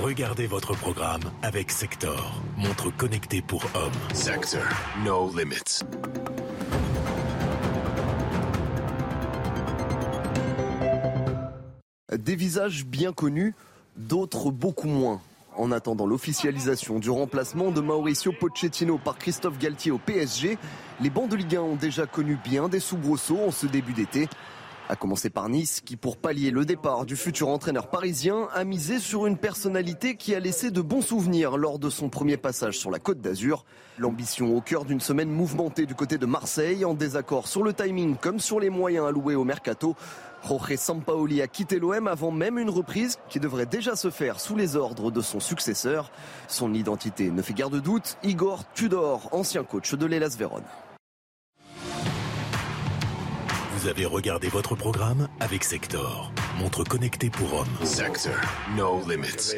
Regardez 0.00 0.46
votre 0.46 0.74
programme 0.74 1.22
avec 1.42 1.70
Sector, 1.70 2.42
montre 2.56 2.96
connectée 2.96 3.42
pour 3.42 3.64
hommes. 3.74 4.14
Sector, 4.14 4.62
no 5.04 5.30
limits. 5.36 5.82
Des 12.18 12.36
visages 12.36 12.84
bien 12.84 13.12
connus, 13.12 13.54
d'autres 13.96 14.50
beaucoup 14.50 14.88
moins. 14.88 15.20
En 15.56 15.72
attendant 15.72 16.06
l'officialisation 16.06 16.98
du 16.98 17.08
remplacement 17.08 17.70
de 17.70 17.80
Mauricio 17.80 18.32
Pochettino 18.32 18.98
par 18.98 19.16
Christophe 19.16 19.58
Galtier 19.58 19.92
au 19.92 19.98
PSG, 19.98 20.58
les 21.00 21.10
bancs 21.10 21.28
de 21.30 21.36
Ligue 21.36 21.56
1 21.56 21.60
ont 21.60 21.76
déjà 21.76 22.06
connu 22.06 22.38
bien 22.42 22.68
des 22.68 22.80
soubresauts 22.80 23.40
en 23.46 23.50
ce 23.50 23.66
début 23.66 23.94
d'été. 23.94 24.28
A 24.88 24.96
commencer 24.96 25.30
par 25.30 25.48
Nice, 25.48 25.80
qui 25.80 25.96
pour 25.96 26.18
pallier 26.18 26.50
le 26.50 26.66
départ 26.66 27.06
du 27.06 27.16
futur 27.16 27.48
entraîneur 27.48 27.88
parisien, 27.88 28.48
a 28.52 28.64
misé 28.64 28.98
sur 28.98 29.26
une 29.26 29.38
personnalité 29.38 30.16
qui 30.16 30.34
a 30.34 30.40
laissé 30.40 30.70
de 30.70 30.82
bons 30.82 31.00
souvenirs 31.00 31.56
lors 31.56 31.78
de 31.78 31.88
son 31.88 32.10
premier 32.10 32.36
passage 32.36 32.78
sur 32.78 32.90
la 32.90 32.98
Côte 32.98 33.20
d'Azur. 33.20 33.64
L'ambition 33.96 34.54
au 34.54 34.60
cœur 34.60 34.84
d'une 34.84 35.00
semaine 35.00 35.30
mouvementée 35.30 35.86
du 35.86 35.94
côté 35.94 36.18
de 36.18 36.26
Marseille, 36.26 36.84
en 36.84 36.92
désaccord 36.92 37.48
sur 37.48 37.62
le 37.62 37.72
timing 37.72 38.16
comme 38.16 38.40
sur 38.40 38.60
les 38.60 38.70
moyens 38.70 39.06
alloués 39.06 39.34
au 39.34 39.44
mercato. 39.44 39.96
Jorge 40.42 40.76
Sampaoli 40.76 41.40
a 41.40 41.46
quitté 41.46 41.78
l'OM 41.78 42.08
avant 42.08 42.30
même 42.30 42.58
une 42.58 42.70
reprise 42.70 43.18
qui 43.28 43.38
devrait 43.38 43.66
déjà 43.66 43.94
se 43.94 44.10
faire 44.10 44.40
sous 44.40 44.56
les 44.56 44.76
ordres 44.76 45.10
de 45.10 45.20
son 45.20 45.40
successeur. 45.40 46.10
Son 46.48 46.74
identité 46.74 47.30
ne 47.30 47.42
fait 47.42 47.54
guère 47.54 47.70
de 47.70 47.80
doute, 47.80 48.16
Igor 48.24 48.64
Tudor, 48.74 49.28
ancien 49.32 49.62
coach 49.62 49.94
de 49.94 50.06
l'Elas 50.06 50.36
Vérone. 50.38 50.64
Vous 53.76 53.88
avez 53.88 54.04
regardé 54.04 54.48
votre 54.48 54.76
programme 54.76 55.28
avec 55.40 55.64
Sector, 55.64 56.32
montre 56.58 56.84
connectée 56.84 57.30
pour 57.30 57.54
hommes. 57.54 57.84
Sector, 57.84 58.34
no 58.76 59.00
limits. 59.08 59.54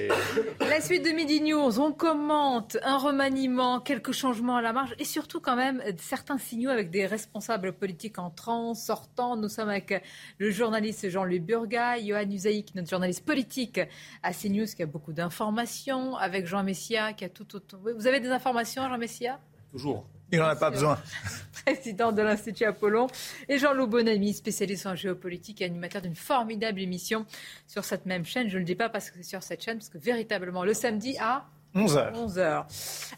La 0.60 0.80
suite 0.80 1.04
de 1.04 1.10
Midi 1.10 1.40
News, 1.40 1.80
on 1.80 1.92
commente 1.92 2.76
un 2.82 2.98
remaniement, 2.98 3.80
quelques 3.80 4.12
changements 4.12 4.56
à 4.56 4.62
la 4.62 4.72
marge 4.72 4.94
et 4.98 5.04
surtout 5.04 5.40
quand 5.40 5.56
même 5.56 5.82
certains 5.98 6.38
signaux 6.38 6.70
avec 6.70 6.90
des 6.90 7.06
responsables 7.06 7.72
politiques 7.72 8.18
entrants, 8.18 8.74
sortants. 8.74 9.36
Nous 9.36 9.48
sommes 9.48 9.68
avec 9.68 10.02
le 10.38 10.50
journaliste 10.50 11.08
Jean-Louis 11.08 11.40
Burga, 11.40 11.98
Johan 12.00 12.30
Usaïk, 12.30 12.74
notre 12.74 12.88
journaliste 12.88 13.24
politique 13.24 13.80
à 14.22 14.32
CNews 14.32 14.66
qui 14.66 14.82
a 14.82 14.86
beaucoup 14.86 15.12
d'informations, 15.12 16.16
avec 16.16 16.46
Jean 16.46 16.62
Messia 16.62 17.12
qui 17.12 17.24
a 17.24 17.28
tout 17.28 17.56
autant. 17.56 17.78
Vous 17.96 18.06
avez 18.06 18.20
des 18.20 18.30
informations, 18.30 18.82
Jean 18.88 18.98
Messia? 18.98 19.40
Toujours. 19.72 20.06
Il 20.34 20.40
n'en 20.40 20.46
a 20.46 20.56
pas 20.56 20.70
besoin. 20.70 20.98
Président 21.64 22.10
de 22.10 22.20
l'Institut 22.20 22.64
Apollon. 22.64 23.06
Et 23.48 23.58
Jean-Loup 23.58 23.86
Bonamy, 23.86 24.34
spécialiste 24.34 24.84
en 24.86 24.96
géopolitique 24.96 25.62
et 25.62 25.64
animateur 25.64 26.02
d'une 26.02 26.16
formidable 26.16 26.80
émission 26.80 27.24
sur 27.68 27.84
cette 27.84 28.04
même 28.04 28.24
chaîne. 28.24 28.48
Je 28.48 28.54
ne 28.54 28.58
le 28.58 28.64
dis 28.64 28.74
pas 28.74 28.88
parce 28.88 29.10
que 29.10 29.18
c'est 29.18 29.28
sur 29.28 29.44
cette 29.44 29.62
chaîne, 29.62 29.78
parce 29.78 29.90
que 29.90 29.98
véritablement, 29.98 30.64
le 30.64 30.74
samedi 30.74 31.16
à 31.20 31.46
11h. 31.76 32.14
11h. 32.14 32.64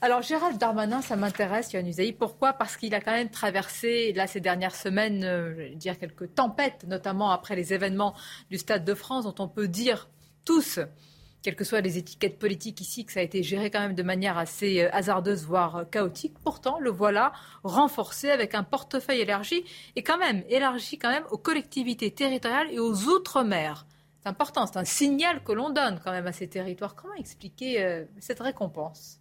Alors, 0.02 0.20
Gérald 0.20 0.58
Darmanin, 0.58 1.00
ça 1.00 1.16
m'intéresse, 1.16 1.72
Yann 1.72 1.86
Usaï. 1.86 2.12
Pourquoi? 2.12 2.52
Parce 2.52 2.76
qu'il 2.76 2.94
a 2.94 3.00
quand 3.00 3.12
même 3.12 3.30
traversé, 3.30 4.12
là, 4.12 4.26
ces 4.26 4.40
dernières 4.40 4.76
semaines, 4.76 5.24
euh, 5.24 5.50
je 5.50 5.54
vais 5.54 5.70
dire 5.70 5.98
quelques 5.98 6.34
tempêtes, 6.34 6.84
notamment 6.86 7.30
après 7.30 7.56
les 7.56 7.72
événements 7.72 8.14
du 8.50 8.58
Stade 8.58 8.84
de 8.84 8.94
France, 8.94 9.24
dont 9.24 9.34
on 9.38 9.48
peut 9.48 9.68
dire 9.68 10.10
tous 10.44 10.80
quelles 11.46 11.54
que 11.54 11.62
soient 11.62 11.80
les 11.80 11.96
étiquettes 11.96 12.40
politiques 12.40 12.80
ici, 12.80 13.04
que 13.04 13.12
ça 13.12 13.20
a 13.20 13.22
été 13.22 13.44
géré 13.44 13.70
quand 13.70 13.78
même 13.78 13.94
de 13.94 14.02
manière 14.02 14.36
assez 14.36 14.82
euh, 14.82 14.88
hasardeuse, 14.90 15.44
voire 15.44 15.76
euh, 15.76 15.84
chaotique. 15.84 16.34
Pourtant, 16.42 16.80
le 16.80 16.90
voilà 16.90 17.32
renforcé 17.62 18.30
avec 18.30 18.56
un 18.56 18.64
portefeuille 18.64 19.20
élargi 19.20 19.62
et 19.94 20.02
quand 20.02 20.18
même 20.18 20.42
élargi 20.48 20.98
quand 20.98 21.10
même 21.10 21.22
aux 21.30 21.38
collectivités 21.38 22.10
territoriales 22.10 22.72
et 22.72 22.80
aux 22.80 23.04
outre-mer. 23.04 23.86
C'est 24.24 24.28
important, 24.28 24.66
c'est 24.66 24.80
un 24.80 24.84
signal 24.84 25.44
que 25.44 25.52
l'on 25.52 25.70
donne 25.70 26.00
quand 26.02 26.10
même 26.10 26.26
à 26.26 26.32
ces 26.32 26.48
territoires. 26.48 26.96
Comment 26.96 27.14
expliquer 27.14 27.80
euh, 27.80 28.04
cette 28.18 28.40
récompense? 28.40 29.20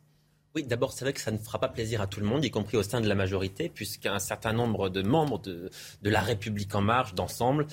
Oui, 0.56 0.64
d'abord, 0.64 0.94
c'est 0.94 1.06
vrai 1.06 1.14
que 1.14 1.20
ça 1.22 1.32
ne 1.32 1.38
fera 1.38 1.60
pas 1.60 1.68
plaisir 1.68 2.02
à 2.02 2.08
tout 2.08 2.22
le 2.22 2.26
monde, 2.26 2.44
y 2.44 2.50
compris 2.50 2.78
au 2.78 2.82
sein 2.82 3.02
de 3.02 3.10
la 3.10 3.14
majorité, 3.14 3.70
puisqu'un 3.70 4.18
certain 4.20 4.54
nombre 4.54 4.88
de 4.90 5.02
membres 5.02 5.38
de, 5.38 5.70
la 6.02 6.22
République 6.22 6.74
en 6.74 6.82
marche, 6.82 7.14
d'ensemble, 7.14 7.68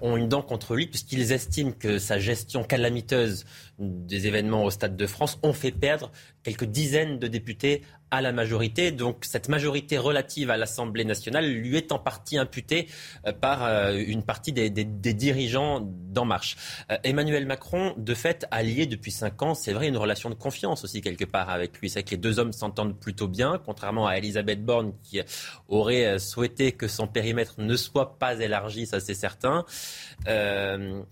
ont 0.00 0.16
une 0.16 0.28
dent 0.28 0.42
contre 0.42 0.74
lui, 0.74 0.88
puisqu'ils 0.88 1.30
estiment 1.30 1.70
que 1.70 2.00
sa 2.00 2.18
gestion 2.18 2.64
calamiteuse 2.64 3.44
des 3.80 4.26
événements 4.26 4.64
au 4.64 4.70
Stade 4.70 4.96
de 4.96 5.06
France 5.06 5.38
ont 5.42 5.52
fait 5.52 5.72
perdre 5.72 6.12
quelques 6.42 6.64
dizaines 6.64 7.18
de 7.18 7.26
députés 7.26 7.82
à 8.10 8.20
la 8.20 8.32
majorité. 8.32 8.90
Donc 8.90 9.24
cette 9.24 9.48
majorité 9.48 9.98
relative 9.98 10.50
à 10.50 10.56
l'Assemblée 10.56 11.04
nationale 11.04 11.48
lui 11.50 11.76
est 11.76 11.92
en 11.92 11.98
partie 11.98 12.38
imputée 12.38 12.88
euh, 13.26 13.32
par 13.32 13.64
euh, 13.64 13.92
une 13.94 14.22
partie 14.22 14.52
des, 14.52 14.70
dirigeants 14.70 15.80
d'En 15.80 16.24
Marche. 16.24 16.56
Euh, 16.90 16.98
Emmanuel 17.04 17.46
Macron, 17.46 17.94
de 17.96 18.14
fait, 18.14 18.46
a 18.50 18.62
lié 18.62 18.86
depuis 18.86 19.12
cinq 19.12 19.42
ans, 19.42 19.54
c'est 19.54 19.72
vrai, 19.72 19.88
une 19.88 19.96
relation 19.96 20.28
de 20.28 20.34
confiance 20.34 20.84
aussi 20.84 21.00
quelque 21.00 21.24
part 21.24 21.50
avec 21.50 21.78
lui. 21.78 21.88
C'est 21.88 22.02
que 22.02 22.10
les 22.10 22.16
deux 22.16 22.38
hommes 22.38 22.52
s'entendent 22.52 22.98
plutôt 22.98 23.28
bien, 23.28 23.60
contrairement 23.64 24.06
à 24.06 24.16
Elisabeth 24.18 24.64
Borne 24.64 24.92
qui 25.02 25.20
aurait 25.68 26.18
souhaité 26.18 26.72
que 26.72 26.88
son 26.88 27.06
périmètre 27.06 27.54
ne 27.58 27.76
soit 27.76 28.18
pas 28.18 28.38
élargi, 28.40 28.86
ça 28.86 29.00
c'est 29.00 29.14
certain. 29.14 29.64
Euh, 30.28 31.02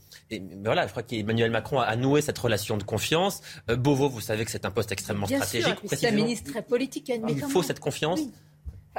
voilà, 0.63 0.87
je 0.87 0.91
crois 0.91 1.03
qu'Emmanuel 1.03 1.51
Macron 1.51 1.79
a 1.81 1.97
noué 1.97 2.21
cette 2.21 2.39
relation 2.39 2.58
de 2.67 2.83
confiance. 2.83 3.41
Euh, 3.71 3.77
Beauvau, 3.77 4.09
vous 4.09 4.21
savez 4.21 4.45
que 4.45 4.51
c'est 4.51 4.65
un 4.65 4.71
poste 4.71 4.93
extrêmement 4.93 5.27
Bien 5.27 5.39
stratégique. 5.39 5.79
Sûr, 5.81 5.89
c'est 5.89 6.09
un 6.09 6.13
ministre 6.13 6.51
très 6.51 6.63
politique. 6.63 7.11
Il 7.29 7.41
faut 7.41 7.63
cette 7.63 7.81
confiance. 7.81 8.21
Oui. 8.21 8.33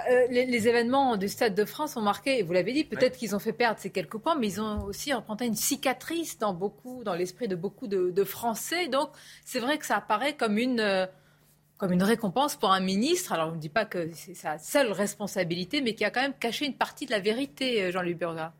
Euh, 0.09 0.27
les, 0.29 0.45
les, 0.45 0.67
événements 0.67 1.17
du 1.17 1.27
Stade 1.27 1.55
de 1.55 1.65
France 1.65 1.97
ont 1.97 2.01
marqué, 2.01 2.39
et 2.39 2.43
vous 2.43 2.53
l'avez 2.53 2.71
dit, 2.71 2.83
peut-être 2.85 3.13
ouais. 3.13 3.19
qu'ils 3.19 3.35
ont 3.35 3.39
fait 3.39 3.53
perdre 3.53 3.79
ces 3.79 3.89
quelques 3.89 4.17
points, 4.17 4.35
mais 4.35 4.47
ils 4.47 4.61
ont 4.61 4.83
aussi 4.85 5.11
représenté 5.13 5.45
une 5.45 5.55
cicatrice 5.55 6.37
dans 6.37 6.53
beaucoup, 6.53 7.03
dans 7.03 7.15
l'esprit 7.15 7.47
de 7.49 7.55
beaucoup 7.55 7.87
de, 7.87 8.09
de, 8.11 8.23
Français. 8.23 8.87
Donc, 8.87 9.09
c'est 9.43 9.59
vrai 9.59 9.77
que 9.77 9.85
ça 9.85 9.97
apparaît 9.97 10.35
comme 10.35 10.57
une, 10.57 10.79
euh, 10.79 11.05
comme 11.77 11.91
une 11.91 12.03
récompense 12.03 12.55
pour 12.55 12.71
un 12.71 12.79
ministre. 12.79 13.33
Alors, 13.33 13.49
on 13.49 13.55
ne 13.55 13.59
dit 13.59 13.67
pas 13.67 13.85
que 13.85 14.09
c'est 14.13 14.35
sa 14.35 14.57
seule 14.57 14.91
responsabilité, 14.91 15.81
mais 15.81 15.95
qui 15.95 16.05
a 16.05 16.11
quand 16.11 16.21
même 16.21 16.37
caché 16.39 16.65
une 16.65 16.75
partie 16.75 17.05
de 17.05 17.11
la 17.11 17.19
vérité, 17.19 17.91
Jean-Luc 17.91 18.17
Burga. 18.17 18.53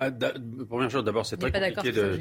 Ah, 0.00 0.10
première 0.68 0.90
chose, 0.90 1.04
d'abord, 1.04 1.26
c'est 1.26 1.36
très 1.36 1.50
compliqué 1.50 1.92
de. 1.92 2.20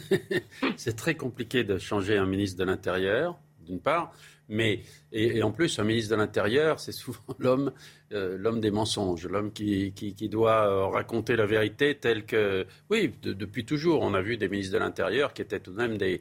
c'est 0.76 0.96
très 0.96 1.14
compliqué 1.14 1.64
de 1.64 1.78
changer 1.78 2.16
un 2.16 2.26
ministre 2.26 2.58
de 2.58 2.64
l'Intérieur, 2.64 3.38
d'une 3.64 3.80
part, 3.80 4.12
mais 4.48 4.82
et, 5.12 5.38
et, 5.38 5.42
en 5.42 5.52
plus, 5.52 5.78
un 5.78 5.84
ministre 5.84 6.10
de 6.10 6.16
l'Intérieur, 6.16 6.80
c'est 6.80 6.92
souvent 6.92 7.20
l'homme 7.38 7.72
euh, 8.14 8.36
l'homme 8.38 8.60
des 8.60 8.70
mensonges, 8.70 9.26
l'homme 9.26 9.52
qui, 9.52 9.92
qui, 9.94 10.28
doit 10.28 10.66
euh, 10.66 10.86
raconter 10.86 11.34
la 11.34 11.46
vérité 11.46 11.94
telle 11.94 12.26
que... 12.26 12.66
Oui, 12.90 13.14
depuis 13.22 13.64
toujours, 13.64 14.02
on 14.02 14.12
a 14.12 14.20
vu 14.20 14.36
des 14.36 14.48
ministres 14.48 14.74
de 14.74 14.78
l'Intérieur 14.78 15.32
qui 15.32 15.40
étaient 15.40 15.60
tout 15.60 15.70
de 15.70 15.76
même 15.76 15.96
des... 15.96 16.20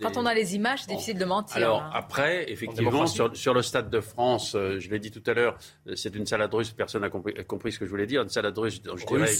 Quand 0.00 0.16
on 0.16 0.26
a 0.26 0.34
les 0.34 0.54
images, 0.54 0.82
c'est 0.82 0.90
difficile 0.90 1.18
de 1.18 1.24
mentir. 1.24 1.56
Alors 1.56 1.82
hein. 1.82 1.90
après, 1.92 2.50
effectivement, 2.52 3.06
sur, 3.06 3.36
sur, 3.36 3.52
le 3.52 3.62
Stade 3.62 3.90
de 3.90 4.00
France, 4.00 4.52
je 4.52 4.88
l'ai 4.88 5.00
dit 5.00 5.10
tout 5.10 5.22
à 5.28 5.34
l'heure, 5.34 5.58
c'est 5.96 6.14
une 6.14 6.26
salade 6.26 6.54
russe, 6.54 6.70
personne 6.70 7.00
n'a 7.00 7.10
compris, 7.10 7.34
compris, 7.46 7.72
ce 7.72 7.80
que 7.80 7.84
je 7.84 7.90
voulais 7.90 8.06
dire, 8.06 8.22
une 8.22 8.28
salade 8.28 8.56
russe, 8.56 8.80
je 8.84 9.06
dirais 9.06 9.32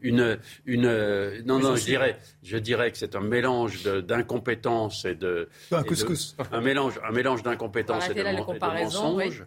une... 0.00 0.38
une, 0.64 1.42
non, 1.44 1.58
non, 1.58 1.76
je 1.76 1.84
dirais, 1.84 2.18
je 2.42 2.56
dirais 2.56 2.90
que 2.90 2.96
c'est 2.96 3.14
un 3.14 3.20
mélange 3.20 3.82
d'incompétence 3.82 5.04
et 5.04 5.14
de... 5.14 5.50
Un 5.70 5.82
couscous. 5.82 6.34
un 6.50 6.62
mélange, 6.62 6.98
un 7.06 7.12
mélange 7.12 7.42
d'incompétence 7.42 8.08
et, 8.08 8.14
de, 8.14 8.22
mensonge. 8.32 9.46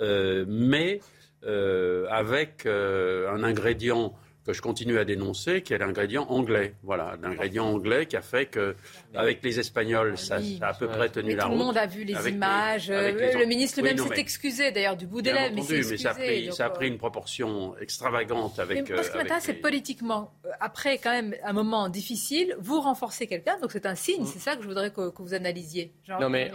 mais 0.00 1.00
euh, 1.44 2.06
avec 2.10 2.66
euh, 2.66 3.32
un 3.32 3.44
ingrédient 3.44 4.12
que 4.48 4.54
je 4.54 4.62
continue 4.62 4.98
à 4.98 5.04
dénoncer, 5.04 5.60
qui 5.60 5.74
est 5.74 5.78
l'ingrédient 5.78 6.24
anglais. 6.30 6.74
Voilà, 6.82 7.18
l'ingrédient 7.20 7.66
anglais 7.66 8.06
qui 8.06 8.16
a 8.16 8.22
fait 8.22 8.46
que, 8.46 8.76
avec 9.14 9.44
les 9.44 9.60
Espagnols, 9.60 10.16
ça, 10.16 10.38
a 10.62 10.68
à 10.68 10.72
peu 10.72 10.88
près 10.88 11.10
tenu 11.10 11.36
la 11.36 11.44
route. 11.44 11.52
Tout 11.52 11.58
le 11.58 11.64
monde 11.66 11.76
a 11.76 11.84
vu 11.84 12.04
les 12.04 12.30
images. 12.30 12.88
le 12.88 13.44
ministre 13.44 13.82
lui-même 13.82 13.98
s'est 13.98 14.18
excusé, 14.18 14.72
d'ailleurs, 14.72 14.96
du 14.96 15.06
bout 15.06 15.20
des 15.20 15.34
lèvres. 15.34 15.54
Mais, 15.54 15.62
mais 15.68 15.96
ça, 15.98 16.12
a 16.12 16.14
pris, 16.14 16.50
ça 16.50 16.64
a 16.64 16.70
pris 16.70 16.88
une 16.88 16.96
proportion 16.96 17.76
extravagante 17.76 18.58
avec. 18.58 18.88
Mais 18.88 19.02
ce 19.02 19.10
qui 19.10 19.18
m'intéresse, 19.18 19.44
c'est 19.44 19.52
politiquement. 19.52 20.32
Euh, 20.46 20.50
après, 20.60 20.96
quand 20.96 21.12
même, 21.12 21.34
un 21.44 21.52
moment 21.52 21.90
difficile, 21.90 22.56
vous 22.58 22.80
renforcez 22.80 23.26
quelqu'un, 23.26 23.58
donc 23.60 23.70
c'est 23.70 23.84
un 23.84 23.96
signe. 23.96 24.22
Mm. 24.22 24.26
C'est 24.28 24.38
ça 24.38 24.56
que 24.56 24.62
je 24.62 24.68
voudrais 24.68 24.90
que, 24.90 25.12
vous 25.18 25.34
analysiez. 25.34 25.92
non, 26.08 26.30
mais 26.30 26.50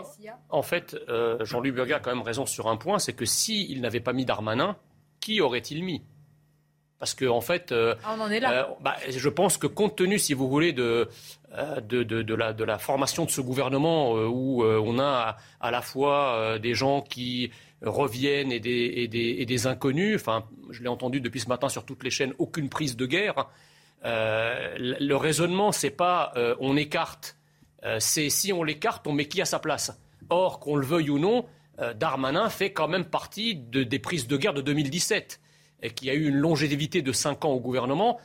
en 0.49 0.63
fait, 0.63 0.97
Jean-Louis 1.41 1.71
Burga 1.71 1.97
a 1.97 1.99
quand 1.99 2.15
même 2.15 2.23
raison 2.23 2.47
sur 2.47 2.69
un 2.69 2.77
point 2.77 2.97
c'est 2.97 3.13
que 3.13 3.25
s'il 3.25 3.81
n'avait 3.81 3.99
pas 3.99 4.13
mis 4.13 4.25
Darmanin, 4.25 4.77
qui 5.19 5.41
aurait-il 5.41 5.83
mis? 5.83 6.01
Parce 7.03 7.15
que 7.15 7.25
en 7.25 7.41
fait, 7.41 7.73
euh, 7.73 7.95
ah, 8.05 8.15
on 8.17 8.21
en 8.21 8.31
est 8.31 8.39
là. 8.39 8.51
Euh, 8.51 8.63
bah, 8.79 8.95
je 9.09 9.27
pense 9.27 9.57
que 9.57 9.67
compte 9.67 9.97
tenu, 9.97 10.17
si 10.17 10.33
vous 10.33 10.47
voulez, 10.47 10.71
de, 10.71 11.09
euh, 11.53 11.81
de, 11.81 12.33
la, 12.33 12.53
de 12.53 12.63
la, 12.63 12.77
formation 12.77 13.25
de 13.25 13.29
ce 13.29 13.41
gouvernement, 13.41 14.13
où 14.13 14.63
on 14.63 14.99
a 14.99 15.35
à, 15.59 15.71
la 15.71 15.81
fois 15.81 16.57
des 16.59 16.73
gens 16.73 17.01
qui 17.01 17.51
reviennent 17.81 18.53
et 18.53 18.61
des, 18.61 19.09
et 19.11 19.45
des, 19.45 19.67
inconnus, 19.67 20.15
enfin, 20.15 20.45
je 20.69 20.81
l'ai 20.81 20.87
entendu 20.87 21.19
depuis 21.19 21.41
ce 21.41 21.49
matin 21.49 21.67
sur 21.67 21.85
toutes 21.85 22.03
les 22.03 22.09
chaînes, 22.09 22.33
aucune 22.37 22.69
prise 22.69 22.95
de 22.95 23.05
guerre. 23.05 23.49
le 24.05 25.13
raisonnement, 25.15 25.73
c'est 25.73 25.91
pas 25.91 26.33
on 26.61 26.77
écarte, 26.77 27.35
c'est 27.99 28.29
si 28.29 28.53
on 28.53 28.63
l'écarte, 28.63 29.05
on 29.07 29.11
met 29.11 29.25
qui 29.25 29.41
à 29.41 29.45
sa 29.45 29.59
place. 29.59 29.91
Or, 30.29 30.61
qu'on 30.61 30.77
le 30.77 30.85
veuille 30.85 31.09
ou 31.09 31.19
non, 31.19 31.45
Darmanin 31.95 32.47
fait 32.47 32.71
quand 32.71 32.87
même 32.87 33.03
partie 33.03 33.55
des 33.55 33.99
prises 33.99 34.27
de 34.27 34.37
guerre 34.37 34.53
de 34.53 34.61
2017 34.61 35.41
et 35.83 35.91
qui 35.91 36.09
a 36.09 36.13
eu 36.13 36.27
une 36.27 36.37
longévité 36.37 37.01
de 37.01 37.11
5 37.11 37.45
ans 37.45 37.51
au 37.51 37.59
gouvernement, 37.59 38.19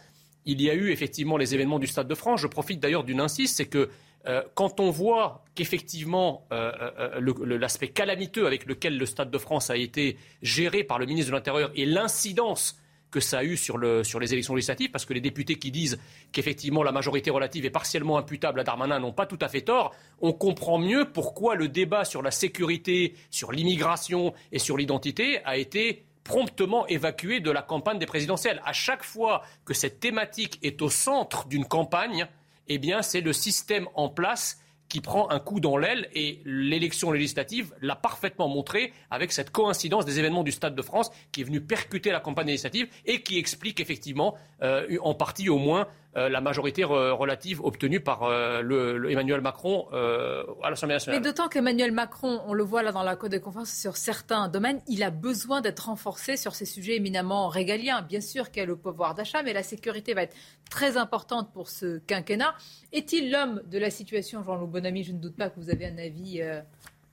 il 0.47 0.63
y 0.63 0.71
a 0.71 0.75
eu 0.75 0.91
effectivement 0.91 1.37
les 1.37 1.55
événements 1.55 1.79
du 1.79 1.87
Stade 1.87 2.09
de 2.09 2.15
France. 2.15 2.41
Je 2.41 2.47
profite 2.47 2.81
d'ailleurs 2.81 3.05
d'une 3.05 3.21
insiste, 3.21 3.57
c'est 3.59 3.67
que 3.67 3.91
euh, 4.27 4.43
quand 4.55 4.81
on 4.81 4.91
voit 4.91 5.45
qu'effectivement 5.55 6.47
euh, 6.53 6.73
euh, 6.99 7.59
l'aspect 7.59 7.89
calamiteux 7.89 8.47
avec 8.47 8.67
lequel 8.67 8.97
le 8.97 9.07
Stade 9.07 9.31
de 9.31 9.39
France 9.39 9.71
a 9.71 9.77
été 9.77 10.17
géré 10.43 10.85
par 10.85 10.99
le 10.99 11.07
ministre 11.07 11.31
de 11.31 11.37
l'Intérieur 11.37 11.71
et 11.75 11.85
l'incidence 11.85 12.81
que 13.11 13.21
ça 13.21 13.39
a 13.39 13.45
eu 13.45 13.57
sur, 13.57 13.79
le, 13.79 14.05
sur, 14.05 14.21
les 14.21 14.33
élections 14.35 14.55
législatives, 14.55 14.91
parce 14.91 15.07
que 15.07 15.15
les 15.15 15.21
députés 15.21 15.55
qui 15.57 15.71
disent 15.71 15.99
qu'effectivement 16.31 16.83
la 16.83 16.93
majorité 16.93 17.31
relative 17.31 17.65
est 17.65 17.71
partiellement 17.71 18.19
imputable 18.19 18.61
à 18.61 18.65
Darmanin 18.65 18.99
n'ont 18.99 19.13
pas 19.13 19.25
tout 19.25 19.39
à 19.41 19.49
fait 19.49 19.63
tort, 19.63 19.95
on 20.21 20.33
comprend 20.33 20.79
mieux 20.79 21.07
pourquoi 21.11 21.55
le 21.55 21.69
débat 21.69 22.05
sur 22.05 22.21
la 22.21 22.31
sécurité, 22.31 23.15
sur 23.31 23.51
l'immigration 23.51 24.35
et 24.53 24.59
sur 24.59 24.77
l'identité 24.77 25.43
a 25.45 25.57
été 25.57 26.05
promptement 26.29 26.87
évacué 26.87 27.41
de 27.41 27.51
la 27.51 27.63
campagne 27.63 27.99
des 27.99 28.07
présidentielles. 28.07 28.61
À 28.65 28.75
chaque 28.75 29.03
fois 29.03 29.43
que 29.65 29.73
cette 29.73 29.99
thématique 29.99 30.59
est 30.63 30.81
au 30.83 30.91
centre 30.91 31.49
d'une 31.49 31.65
campagne, 31.65 32.29
eh 32.69 32.79
bien, 32.79 33.01
c'est 33.01 33.23
le 33.23 33.33
système 33.33 33.89
en 33.95 34.11
place 34.11 34.61
qui 34.91 35.01
prend 35.01 35.31
un 35.31 35.41
coup 35.41 35.59
dans 35.59 35.77
l'aile 35.77 36.09
et 36.15 36.41
l'élection 36.45 37.13
législative 37.13 37.75
l'a 37.81 37.97
parfaitement 37.97 38.49
montré 38.49 38.93
avec 39.11 39.33
cette 39.33 39.51
coïncidence 39.51 40.05
des 40.05 40.19
événements 40.19 40.45
du 40.45 40.53
Stade 40.53 40.75
de 40.75 40.83
France 40.83 41.11
qui 41.33 41.41
est 41.41 41.45
venu 41.45 41.61
percuter 41.61 42.11
la 42.11 42.21
campagne 42.21 42.47
législative 42.47 42.89
et 43.05 43.23
qui 43.23 43.39
explique 43.39 43.81
effectivement 43.81 44.35
euh, 44.63 44.99
en 45.03 45.15
partie 45.15 45.49
au 45.49 45.59
moins 45.59 45.89
euh, 46.19 46.29
la 46.29 46.41
majorité 46.41 46.85
relative 46.85 47.61
obtenue 47.65 48.01
par 48.01 48.25
euh, 48.25 48.61
le, 48.61 49.11
Emmanuel 49.11 49.41
Macron 49.41 49.89
à 49.91 50.71
l'Assemblée 50.71 50.95
nationale. 50.95 51.21
Mais 51.21 51.27
d'autant 51.27 51.49
qu'Emmanuel 51.49 51.93
Macron, 51.93 52.41
on 52.47 52.53
le 52.53 52.65
voit 52.65 52.83
là 52.83 52.93
dans 52.93 53.03
la 53.03 53.17
Code 53.17 53.33
de 53.33 53.39
conférence, 53.39 53.71
sur 53.71 53.97
certains 53.97 54.49
domaines, 54.49 54.81
il 54.89 55.03
a 55.03 55.11
besoin 55.11 55.61
d'être 55.61 55.87
renforcé 55.87 56.37
sur 56.37 56.55
ces 56.55 56.65
sujets 56.65 56.97
éminemment 56.97 57.49
régaliens. 57.49 58.03
Bien 58.03 58.21
sûr 58.21 58.51
qu'il 58.51 58.61
y 58.61 58.63
a 58.65 58.67
le 58.67 58.77
pouvoir 58.77 59.15
d'achat, 59.15 59.43
mais 59.43 59.53
la 59.53 59.63
sécurité 59.63 60.15
va 60.15 60.23
être 60.23 60.37
très 60.71 60.97
importante 60.97 61.53
pour 61.53 61.69
ce 61.69 61.99
quinquennat. 61.99 62.55
Est-il 62.93 63.31
l'homme 63.31 63.63
de 63.67 63.79
la 63.79 63.91
situation, 63.91 64.43
Jean-Loup 64.43 64.67
Bonamy? 64.67 65.05
Je 65.05 65.13
ne 65.13 65.19
doute 65.19 65.37
pas 65.37 65.51
que 65.51 65.61
vous 65.61 65.71
avez 65.71 65.87
un 65.87 65.99
avis 65.99 66.43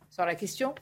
sur 0.09 0.25
la 0.25 0.35
question. 0.35 0.73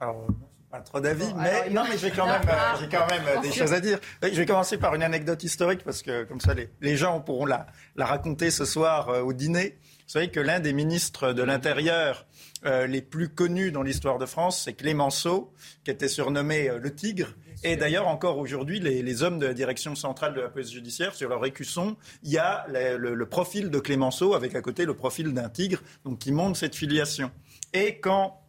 Alors, 0.00 0.26
pas 0.70 0.80
trop 0.80 1.00
d'avis, 1.00 1.32
mais 1.34 1.70
non, 1.70 1.82
mais 1.88 1.96
j'ai 1.96 2.10
quand 2.10 2.26
même, 2.26 2.42
euh, 2.46 2.76
j'ai 2.78 2.88
quand 2.88 3.06
même 3.08 3.22
euh, 3.26 3.40
des 3.40 3.52
choses 3.52 3.72
à 3.72 3.80
dire. 3.80 3.98
Je 4.22 4.28
vais 4.28 4.44
commencer 4.44 4.76
par 4.76 4.94
une 4.94 5.02
anecdote 5.02 5.42
historique 5.42 5.82
parce 5.82 6.02
que 6.02 6.24
comme 6.24 6.40
ça, 6.40 6.52
les, 6.52 6.68
les 6.82 6.96
gens 6.96 7.20
pourront 7.20 7.46
la, 7.46 7.66
la, 7.96 8.04
raconter 8.04 8.50
ce 8.50 8.66
soir 8.66 9.08
euh, 9.08 9.22
au 9.22 9.32
dîner. 9.32 9.78
Vous 10.06 10.12
savez 10.12 10.30
que 10.30 10.40
l'un 10.40 10.60
des 10.60 10.72
ministres 10.72 11.32
de 11.32 11.42
l'Intérieur 11.42 12.26
les 12.64 13.02
plus 13.02 13.28
connus 13.28 13.70
dans 13.70 13.82
l'histoire 13.82 14.18
de 14.18 14.26
France, 14.26 14.62
c'est 14.64 14.72
Clémenceau, 14.72 15.52
qui 15.84 15.92
était 15.92 16.08
surnommé 16.08 16.72
le 16.76 16.92
Tigre. 16.92 17.34
Et 17.62 17.76
d'ailleurs, 17.76 18.08
encore 18.08 18.38
aujourd'hui, 18.38 18.80
les, 18.80 19.02
les, 19.02 19.22
hommes 19.22 19.38
de 19.38 19.46
la 19.46 19.54
direction 19.54 19.94
centrale 19.94 20.34
de 20.34 20.40
la 20.40 20.48
police 20.48 20.72
judiciaire, 20.72 21.14
sur 21.14 21.28
leur 21.28 21.44
écusson, 21.46 21.96
il 22.24 22.32
y 22.32 22.38
a 22.38 22.66
le, 22.68 23.14
le, 23.14 23.26
profil 23.26 23.70
de 23.70 23.78
Clémenceau 23.78 24.34
avec 24.34 24.56
à 24.56 24.60
côté 24.60 24.86
le 24.86 24.94
profil 24.94 25.34
d'un 25.34 25.48
tigre, 25.48 25.82
donc 26.04 26.18
qui 26.18 26.32
montre 26.32 26.58
cette 26.58 26.74
filiation. 26.74 27.30
Et 27.72 28.00
quand 28.00 28.34
euh, 28.34 28.47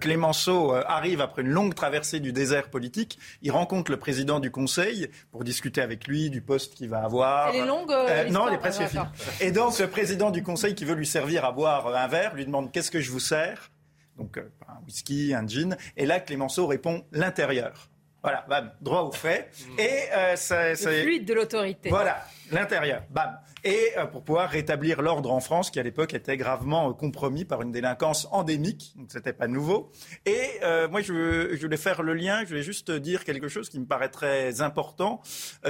Clémenceau 0.00 0.74
euh, 0.74 0.82
arrive 0.86 1.20
après 1.20 1.42
une 1.42 1.48
longue 1.48 1.74
traversée 1.74 2.20
du 2.20 2.32
désert 2.32 2.68
politique. 2.70 3.18
Il 3.42 3.50
rencontre 3.50 3.90
le 3.90 3.98
président 3.98 4.40
du 4.40 4.50
Conseil 4.50 5.10
pour 5.32 5.44
discuter 5.44 5.80
avec 5.80 6.06
lui 6.06 6.30
du 6.30 6.40
poste 6.40 6.74
qu'il 6.74 6.88
va 6.88 7.02
avoir. 7.02 7.48
Elle 7.48 7.62
est 7.62 7.66
longue 7.66 7.90
euh, 7.90 8.28
Non, 8.30 8.48
elle 8.48 8.54
est 8.54 8.58
presque 8.58 8.86
finie. 8.86 9.04
Et 9.40 9.50
donc, 9.50 9.78
le 9.78 9.88
président 9.88 10.30
du 10.30 10.42
Conseil 10.42 10.74
qui 10.74 10.84
veut 10.84 10.94
lui 10.94 11.06
servir 11.06 11.44
à 11.44 11.52
boire 11.52 11.94
un 11.94 12.08
verre 12.08 12.34
lui 12.34 12.44
demande 12.44 12.72
qu'est-ce 12.72 12.90
que 12.90 13.00
je 13.00 13.10
vous 13.10 13.20
sers? 13.20 13.70
Donc, 14.16 14.38
un 14.38 14.84
whisky, 14.86 15.34
un 15.34 15.46
gin. 15.46 15.76
Et 15.96 16.06
là, 16.06 16.20
Clémenceau 16.20 16.66
répond 16.66 17.04
l'intérieur. 17.12 17.88
Voilà, 18.22 18.44
bam, 18.48 18.70
droit 18.82 19.02
au 19.02 19.12
fait. 19.12 19.50
Mmh. 19.50 19.80
Et 19.80 20.36
c'est 20.36 20.70
le 20.70 21.02
fluide 21.02 21.24
de 21.24 21.34
l'autorité. 21.34 21.88
Voilà, 21.88 22.22
l'intérieur, 22.50 23.02
bam 23.10 23.38
et 23.64 23.92
euh, 23.96 24.06
pour 24.06 24.22
pouvoir 24.22 24.50
rétablir 24.50 25.02
l'ordre 25.02 25.30
en 25.32 25.40
France, 25.40 25.70
qui 25.70 25.78
à 25.78 25.82
l'époque 25.82 26.14
était 26.14 26.36
gravement 26.36 26.90
euh, 26.90 26.92
compromis 26.92 27.44
par 27.44 27.62
une 27.62 27.72
délinquance 27.72 28.28
endémique, 28.30 28.92
donc 28.96 29.08
c'était 29.10 29.32
pas 29.32 29.48
nouveau. 29.48 29.90
Et 30.26 30.40
euh, 30.62 30.88
moi, 30.88 31.00
je, 31.02 31.50
je, 31.54 31.60
voulais 31.60 31.76
faire 31.76 32.02
le 32.02 32.14
lien, 32.14 32.42
je 32.42 32.48
voulais 32.48 32.62
juste 32.62 32.90
dire 32.90 33.24
quelque 33.24 33.48
chose 33.48 33.68
qui 33.68 33.78
me 33.78 33.86
paraît 33.86 34.08
très 34.08 34.60
important. 34.60 35.20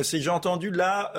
c'est 0.02 0.20
j'ai 0.20 0.30
entendu 0.30 0.70
là 0.70 1.12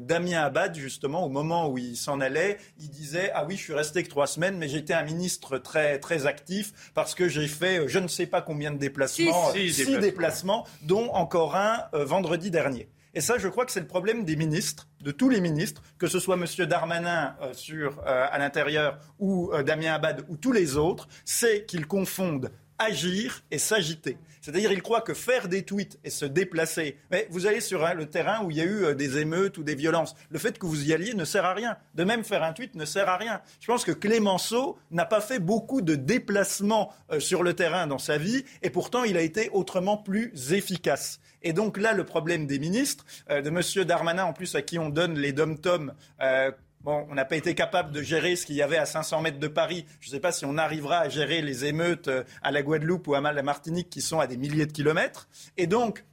Damien 0.00 0.42
Abad, 0.42 0.74
justement, 0.74 1.24
au 1.24 1.28
moment 1.28 1.68
où 1.68 1.78
il 1.78 1.96
s'en 1.96 2.20
allait, 2.20 2.58
il 2.78 2.90
disait 2.90 3.30
ah 3.34 3.44
oui, 3.46 3.56
je 3.56 3.62
suis 3.62 3.74
resté 3.74 4.02
que 4.02 4.08
trois 4.08 4.26
semaines, 4.26 4.56
mais 4.58 4.68
j'étais 4.68 4.94
un 4.94 5.04
ministre 5.04 5.58
très 5.58 5.98
très 5.98 6.26
actif 6.26 6.72
parce 6.94 7.14
que 7.14 7.28
j'ai 7.28 7.48
fait 7.48 7.86
je 7.88 7.98
ne 7.98 8.08
sais 8.08 8.26
pas 8.26 8.42
combien 8.42 8.70
de 8.70 8.78
déplacements, 8.78 9.52
six, 9.52 9.98
déplacements, 9.98 10.66
dont 10.82 11.10
encore 11.12 11.56
un 11.56 11.88
vendredi 11.92 12.50
dernier. 12.50 12.88
Et 13.12 13.20
ça, 13.20 13.38
je 13.38 13.48
crois 13.48 13.66
que 13.66 13.72
c'est 13.72 13.80
le 13.80 13.88
problème 13.88 14.24
des 14.24 14.36
ministres, 14.36 14.88
de 15.00 15.10
tous 15.10 15.28
les 15.28 15.40
ministres, 15.40 15.82
que 15.98 16.06
ce 16.06 16.20
soit 16.20 16.36
M. 16.36 16.44
Darmanin 16.66 17.34
euh, 17.42 17.52
sur, 17.52 17.98
euh, 18.06 18.26
à 18.30 18.38
l'intérieur 18.38 18.98
ou 19.18 19.50
euh, 19.52 19.64
Damien 19.64 19.94
Abad 19.94 20.24
ou 20.28 20.36
tous 20.36 20.52
les 20.52 20.76
autres, 20.76 21.08
c'est 21.24 21.64
qu'ils 21.66 21.86
confondent 21.86 22.52
agir 22.78 23.42
et 23.50 23.58
s'agiter. 23.58 24.16
C'est-à-dire, 24.40 24.72
ils 24.72 24.80
croient 24.80 25.02
que 25.02 25.12
faire 25.12 25.48
des 25.48 25.64
tweets 25.64 25.98
et 26.04 26.08
se 26.08 26.24
déplacer, 26.24 26.96
mais 27.10 27.26
vous 27.30 27.46
allez 27.46 27.60
sur 27.60 27.86
le 27.94 28.06
terrain 28.06 28.42
où 28.42 28.50
il 28.50 28.56
y 28.56 28.60
a 28.62 28.64
eu 28.64 28.94
des 28.94 29.18
émeutes 29.18 29.58
ou 29.58 29.64
des 29.64 29.74
violences. 29.74 30.14
Le 30.30 30.38
fait 30.38 30.58
que 30.58 30.64
vous 30.64 30.88
y 30.88 30.94
alliez 30.94 31.12
ne 31.12 31.26
sert 31.26 31.44
à 31.44 31.52
rien. 31.52 31.76
De 31.94 32.04
même, 32.04 32.24
faire 32.24 32.42
un 32.42 32.54
tweet 32.54 32.74
ne 32.76 32.86
sert 32.86 33.06
à 33.10 33.18
rien. 33.18 33.42
Je 33.60 33.66
pense 33.66 33.84
que 33.84 33.92
Clémenceau 33.92 34.78
n'a 34.90 35.04
pas 35.04 35.20
fait 35.20 35.40
beaucoup 35.40 35.82
de 35.82 35.94
déplacements 35.94 36.90
sur 37.18 37.42
le 37.42 37.52
terrain 37.52 37.86
dans 37.86 37.98
sa 37.98 38.16
vie, 38.16 38.46
et 38.62 38.70
pourtant, 38.70 39.04
il 39.04 39.18
a 39.18 39.20
été 39.20 39.50
autrement 39.52 39.98
plus 39.98 40.32
efficace. 40.54 41.20
Et 41.42 41.52
donc 41.52 41.78
là, 41.78 41.92
le 41.92 42.04
problème 42.04 42.46
des 42.46 42.58
ministres, 42.58 43.04
euh, 43.30 43.42
de 43.42 43.48
M. 43.48 43.84
Darmanin, 43.84 44.24
en 44.24 44.32
plus 44.32 44.54
à 44.54 44.62
qui 44.62 44.78
on 44.78 44.88
donne 44.88 45.18
les 45.18 45.32
dom-toms, 45.32 45.92
euh, 46.20 46.50
Bon, 46.82 47.06
on 47.10 47.14
n'a 47.14 47.26
pas 47.26 47.36
été 47.36 47.54
capable 47.54 47.92
de 47.92 48.00
gérer 48.00 48.36
ce 48.36 48.46
qu'il 48.46 48.54
y 48.54 48.62
avait 48.62 48.78
à 48.78 48.86
500 48.86 49.20
mètres 49.20 49.38
de 49.38 49.48
Paris. 49.48 49.84
Je 50.00 50.08
ne 50.08 50.12
sais 50.12 50.18
pas 50.18 50.32
si 50.32 50.46
on 50.46 50.56
arrivera 50.56 51.00
à 51.00 51.10
gérer 51.10 51.42
les 51.42 51.66
émeutes 51.66 52.08
euh, 52.08 52.24
à 52.42 52.50
la 52.50 52.62
Guadeloupe 52.62 53.06
ou 53.06 53.14
à 53.14 53.20
la 53.20 53.42
Martinique 53.42 53.90
qui 53.90 54.00
sont 54.00 54.18
à 54.18 54.26
des 54.26 54.38
milliers 54.38 54.64
de 54.64 54.72
kilomètres. 54.72 55.28
Et 55.58 55.66
donc, 55.66 56.06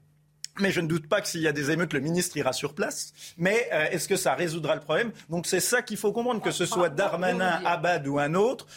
mais 0.60 0.72
je 0.72 0.82
ne 0.82 0.88
doute 0.90 1.08
pas 1.08 1.22
que 1.22 1.28
s'il 1.30 1.40
y 1.40 1.48
a 1.48 1.54
des 1.54 1.72
émeutes, 1.72 1.94
le 1.94 2.02
ministre 2.02 2.36
ira 2.36 2.52
sur 2.52 2.76
place. 2.76 3.14
Mais 3.38 3.70
est-ce 3.92 4.10
que 4.10 4.18
ça 4.18 4.34
résoudra 4.34 4.76
le 4.76 4.82
problème? 4.82 5.14
Donc 5.30 5.48
c'est 5.48 5.62
ça 5.62 5.82
qu'il 5.82 5.96
faut 5.96 6.12
comprendre, 6.12 6.42
que 6.42 6.52
ce 6.52 6.66
soit 6.66 6.90
Darmanin, 6.90 7.62
Abad 7.64 8.06
ou 8.06 8.20
un 8.20 8.34
autre 8.34 8.68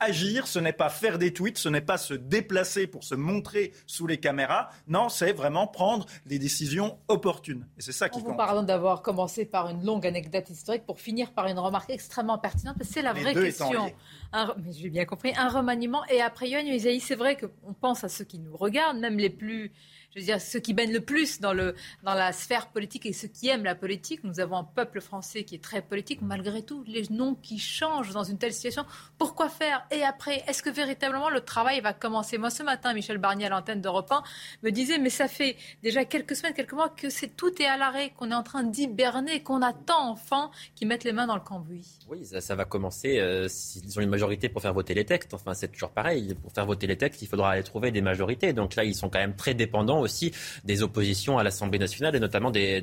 agir, 0.00 0.46
ce 0.46 0.58
n'est 0.58 0.72
pas 0.72 0.88
faire 0.90 1.18
des 1.18 1.32
tweets, 1.32 1.58
ce 1.58 1.68
n'est 1.68 1.80
pas 1.80 1.98
se 1.98 2.14
déplacer 2.14 2.86
pour 2.86 3.04
se 3.04 3.14
montrer 3.14 3.72
sous 3.86 4.06
les 4.06 4.18
caméras. 4.18 4.70
Non, 4.88 5.08
c'est 5.08 5.32
vraiment 5.32 5.66
prendre 5.66 6.06
des 6.26 6.38
décisions 6.38 6.98
opportunes. 7.08 7.66
Et 7.78 7.82
c'est 7.82 7.92
ça 7.92 8.08
qui 8.08 8.18
On 8.18 8.22
compte. 8.22 8.30
vous 8.32 8.36
pardonne 8.36 8.66
d'avoir 8.66 9.02
commencé 9.02 9.44
par 9.44 9.68
une 9.70 9.84
longue 9.84 10.06
anecdote 10.06 10.48
historique 10.50 10.84
pour 10.86 11.00
finir 11.00 11.32
par 11.32 11.46
une 11.46 11.58
remarque 11.58 11.90
extrêmement 11.90 12.38
pertinente. 12.38 12.76
C'est 12.82 13.02
la 13.02 13.12
Les 13.12 13.20
vraie 13.22 13.34
question. 13.34 13.84
liés. 13.84 13.94
Un, 14.32 14.54
mais 14.64 14.72
j'ai 14.72 14.90
bien 14.90 15.04
compris. 15.04 15.32
Un 15.36 15.48
remaniement. 15.48 16.04
Et 16.06 16.20
après, 16.20 16.48
Yoann 16.48 16.66
Isaïe, 16.66 17.00
c'est 17.00 17.14
vrai 17.14 17.36
qu'on 17.36 17.72
pense 17.74 18.04
à 18.04 18.08
ceux 18.08 18.24
qui 18.24 18.38
nous 18.38 18.56
regardent, 18.56 18.98
même 18.98 19.18
les 19.18 19.30
plus. 19.30 19.72
Je 20.16 20.22
veux 20.22 20.26
dire, 20.26 20.40
ceux 20.40 20.60
qui 20.60 20.72
baignent 20.72 20.94
le 20.94 21.02
plus 21.02 21.40
dans, 21.42 21.52
le, 21.52 21.74
dans 22.02 22.14
la 22.14 22.32
sphère 22.32 22.68
politique 22.68 23.04
et 23.04 23.12
ceux 23.12 23.28
qui 23.28 23.48
aiment 23.48 23.64
la 23.64 23.74
politique. 23.74 24.24
Nous 24.24 24.40
avons 24.40 24.56
un 24.56 24.64
peuple 24.64 25.02
français 25.02 25.44
qui 25.44 25.56
est 25.56 25.62
très 25.62 25.82
politique. 25.82 26.22
Malgré 26.22 26.62
tout, 26.62 26.82
les 26.86 27.02
noms 27.10 27.34
qui 27.34 27.58
changent 27.58 28.12
dans 28.12 28.24
une 28.24 28.38
telle 28.38 28.54
situation, 28.54 28.86
pourquoi 29.18 29.50
faire? 29.50 29.86
Et 29.90 30.02
après, 30.04 30.42
est-ce 30.48 30.62
que 30.62 30.70
véritablement 30.70 31.28
le 31.28 31.42
travail 31.42 31.82
va 31.82 31.92
commencer? 31.92 32.38
Moi, 32.38 32.48
ce 32.48 32.62
matin, 32.62 32.94
Michel 32.94 33.18
Barnier 33.18 33.44
à 33.44 33.48
l'antenne 33.50 33.82
d'Europe 33.82 34.10
1 34.10 34.22
me 34.62 34.70
disait, 34.70 34.96
mais 34.96 35.10
ça 35.10 35.28
fait 35.28 35.56
déjà 35.82 36.06
quelques 36.06 36.34
semaines, 36.34 36.54
quelques 36.54 36.72
mois 36.72 36.88
que 36.88 37.10
c'est 37.10 37.36
tout 37.36 37.52
est 37.60 37.66
à 37.66 37.76
l'arrêt, 37.76 38.14
qu'on 38.16 38.30
est 38.30 38.34
en 38.34 38.42
train 38.42 38.62
d'hiberner, 38.62 39.42
qu'on 39.42 39.60
attend 39.60 40.12
enfin 40.12 40.50
qu'ils 40.76 40.88
mettent 40.88 41.04
les 41.04 41.12
mains 41.12 41.26
dans 41.26 41.34
le 41.34 41.42
cambouis. 41.42 41.98
Oui, 42.08 42.24
ça, 42.24 42.54
va 42.54 42.64
commencer 42.64 43.18
euh, 43.18 43.48
s'ils 43.48 43.98
ont 43.98 44.02
une 44.02 44.08
majorité 44.08 44.48
pour 44.48 44.62
faire 44.62 44.72
voter 44.72 44.94
les 44.94 45.04
textes. 45.04 45.34
Enfin, 45.34 45.52
c'est 45.52 45.68
toujours 45.68 45.90
pareil. 45.90 46.34
Pour 46.42 46.52
faire 46.52 46.64
voter 46.64 46.86
les 46.86 46.96
textes, 46.96 47.20
il 47.20 47.28
faudra 47.28 47.50
aller 47.50 47.62
trouver 47.62 47.90
des 47.90 48.00
majorités. 48.00 48.54
Donc 48.54 48.76
là, 48.76 48.84
ils 48.84 48.94
sont 48.94 49.10
quand 49.10 49.18
même 49.18 49.36
très 49.36 49.52
dépendants 49.52 50.05
aussi 50.06 50.32
des 50.64 50.82
oppositions 50.82 51.38
à 51.38 51.44
l'Assemblée 51.44 51.78
nationale 51.78 52.16
et 52.16 52.20
notamment 52.20 52.50
des, 52.50 52.82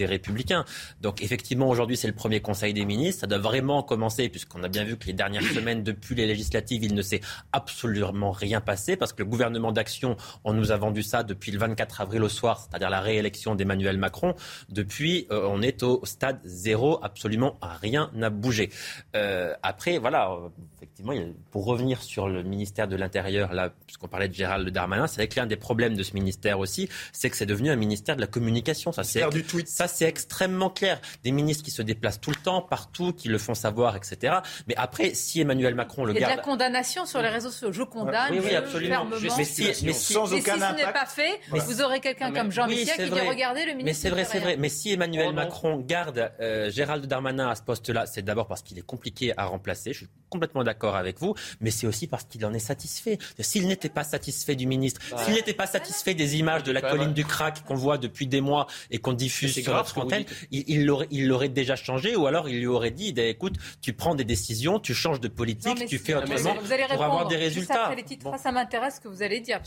républicains. 0.00 0.64
Donc 1.00 1.22
effectivement, 1.22 1.68
aujourd'hui, 1.68 1.96
c'est 1.96 2.06
le 2.06 2.14
premier 2.14 2.40
Conseil 2.40 2.72
des 2.72 2.84
ministres. 2.84 3.22
Ça 3.22 3.26
doit 3.26 3.38
vraiment 3.38 3.82
commencer, 3.82 4.28
puisqu'on 4.28 4.62
a 4.62 4.68
bien 4.68 4.84
vu 4.84 4.96
que 4.96 5.06
les 5.06 5.12
dernières 5.12 5.42
semaines, 5.56 5.82
depuis 5.82 6.14
les 6.14 6.26
législatives, 6.26 6.84
il 6.84 6.94
ne 6.94 7.02
s'est 7.02 7.20
absolument 7.52 8.30
rien 8.30 8.60
passé, 8.60 8.96
parce 8.96 9.12
que 9.12 9.22
le 9.22 9.28
gouvernement 9.28 9.72
d'action, 9.72 10.16
on 10.44 10.52
nous 10.52 10.70
a 10.70 10.76
vendu 10.76 11.02
ça 11.02 11.22
depuis 11.22 11.50
le 11.50 11.58
24 11.58 12.00
avril 12.00 12.22
au 12.22 12.28
soir, 12.28 12.60
c'est-à-dire 12.60 12.90
la 12.90 13.00
réélection 13.00 13.54
d'Emmanuel 13.54 13.98
Macron. 13.98 14.34
Depuis, 14.68 15.26
euh, 15.30 15.46
on 15.50 15.62
est 15.62 15.82
au 15.82 16.00
stade 16.04 16.40
zéro, 16.44 16.98
absolument 17.02 17.58
rien 17.62 18.10
n'a 18.14 18.30
bougé. 18.30 18.70
Euh, 19.16 19.54
après, 19.62 19.98
voilà, 19.98 20.30
euh, 20.30 20.48
effectivement, 20.76 21.14
pour 21.50 21.64
revenir 21.64 22.02
sur 22.02 22.28
le 22.28 22.42
ministère 22.42 22.88
de 22.88 22.96
l'Intérieur, 22.96 23.52
là, 23.52 23.70
puisqu'on 23.86 24.08
parlait 24.08 24.28
de 24.28 24.34
Gérald 24.34 24.68
Darmanin, 24.68 25.06
c'est 25.06 25.16
vrai 25.16 25.28
que 25.28 25.38
l'un 25.38 25.46
des 25.46 25.56
problèmes 25.56 25.96
de 25.96 26.02
ce 26.02 26.14
ministère 26.14 26.57
aussi, 26.58 26.88
c'est 27.12 27.30
que 27.30 27.36
c'est 27.36 27.46
devenu 27.46 27.70
un 27.70 27.76
ministère 27.76 28.16
de 28.16 28.20
la 28.20 28.26
communication. 28.26 28.92
Ça, 28.92 29.04
c'est, 29.04 29.22
ça, 29.66 29.88
c'est 29.88 30.04
extrêmement 30.06 30.70
clair. 30.70 31.00
Des 31.24 31.30
ministres 31.32 31.64
qui 31.64 31.70
se 31.70 31.82
déplacent 31.82 32.20
tout 32.20 32.30
le 32.30 32.36
temps, 32.36 32.62
partout, 32.62 33.12
qui 33.12 33.28
le 33.28 33.38
font 33.38 33.54
savoir, 33.54 33.96
etc. 33.96 34.36
Mais 34.66 34.74
après, 34.76 35.14
si 35.14 35.40
Emmanuel 35.40 35.74
Macron 35.74 36.04
le 36.04 36.12
Il 36.12 36.14
y 36.14 36.18
a 36.18 36.20
de 36.20 36.26
garde... 36.26 36.36
la 36.38 36.42
condamnation 36.44 37.06
sur 37.06 37.20
les 37.22 37.28
réseaux 37.28 37.50
sociaux. 37.50 37.72
Je 37.72 37.82
condamne, 37.82 38.32
Oui, 38.32 38.40
oui, 38.44 38.54
absolument. 38.54 39.04
Mais 39.04 39.28
si- 39.28 39.36
mais 39.38 39.44
si- 39.44 39.66
Et 39.68 39.92
si 39.92 40.12
ce 40.14 40.74
n'est 40.76 40.92
pas 40.92 41.06
fait, 41.06 41.40
vous 41.50 41.80
aurez 41.82 42.00
quelqu'un 42.00 42.32
comme 42.32 42.50
Jean 42.50 42.66
Michel 42.66 42.96
qui 43.04 43.10
vrai. 43.10 43.22
dit 43.22 43.28
regardez 43.28 43.60
le 43.66 43.72
ministre. 43.72 43.84
Mais 43.84 43.92
c'est 43.94 44.10
vrai, 44.10 44.24
c'est 44.24 44.38
vrai. 44.40 44.56
Mais 44.56 44.68
si 44.68 44.92
Emmanuel 44.92 45.28
Oh. 45.30 45.32
Macron 45.32 45.78
garde 45.78 46.30
euh, 46.40 46.70
Gérald 46.70 47.04
Darmanin 47.06 47.48
à 47.48 47.54
ce 47.54 47.62
poste-là, 47.62 48.06
c'est 48.06 48.22
d'abord 48.22 48.46
parce 48.46 48.62
qu'il 48.62 48.78
est 48.78 48.82
compliqué 48.86 49.32
à 49.36 49.44
remplacer. 49.46 49.92
Je 49.92 49.98
suis 49.98 50.08
complètement 50.28 50.64
d'accord 50.64 50.96
avec 50.96 51.18
vous. 51.18 51.34
Mais 51.60 51.70
c'est 51.70 51.86
aussi 51.86 52.06
parce 52.06 52.24
qu'il 52.24 52.44
en 52.46 52.52
est 52.54 52.58
satisfait. 52.58 53.18
S'il 53.40 53.66
n'était 53.66 53.88
pas 53.88 54.04
satisfait 54.04 54.56
du 54.56 54.66
ministre, 54.66 55.00
s'il 55.24 55.34
n'était 55.34 55.54
pas 55.54 55.66
satisfait 55.66 56.14
des 56.14 56.36
images 56.36 56.62
de 56.62 56.72
la 56.72 56.80
colline 56.80 57.12
du 57.12 57.24
crack 57.24 57.64
qu'on 57.64 57.74
voit 57.74 57.98
depuis 57.98 58.26
des 58.26 58.40
mois 58.40 58.66
et 58.90 58.98
qu'on 58.98 59.12
diffuse 59.12 59.52
sur 59.54 59.64
grave 59.64 59.86
notre 59.86 59.98
antenne, 59.98 60.24
il 60.50 60.86
l'aurait 60.86 61.08
il 61.10 61.52
déjà 61.52 61.76
changé 61.76 62.16
ou 62.16 62.26
alors 62.26 62.48
il 62.48 62.58
lui 62.58 62.66
aurait 62.66 62.90
dit 62.90 63.14
eh, 63.16 63.30
écoute, 63.30 63.54
tu 63.80 63.92
prends 63.92 64.14
des 64.14 64.24
décisions, 64.24 64.78
tu 64.78 64.94
changes 64.94 65.20
de 65.20 65.28
politique, 65.28 65.86
tu 65.86 65.98
fais 65.98 66.14
autrement 66.14 66.54
vous 66.60 66.72
allez 66.72 66.84
pour 66.84 67.02
avoir 67.02 67.10
répondre 67.10 67.28
des 67.28 67.44
juste 67.44 67.56
résultats. 67.56 67.84
après 67.84 67.96
les 67.96 68.02
titres. 68.04 68.24
Bon. 68.24 68.32
Ça, 68.32 68.38
ça 68.38 68.52
m'intéresse 68.52 68.96
ce 68.96 69.00
que 69.00 69.08
vous 69.08 69.22
allez 69.22 69.40
dire. 69.40 69.60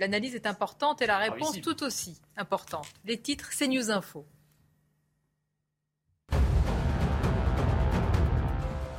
L'analyse 0.00 0.34
est 0.34 0.46
importante 0.46 1.02
et 1.02 1.06
la 1.06 1.16
Ah 1.16 1.30
réponse 1.30 1.60
tout 1.60 1.82
aussi 1.82 2.20
importante. 2.36 2.86
Les 3.04 3.18
titres, 3.18 3.48
c'est 3.52 3.68
News 3.68 3.90
Info. 3.90 4.26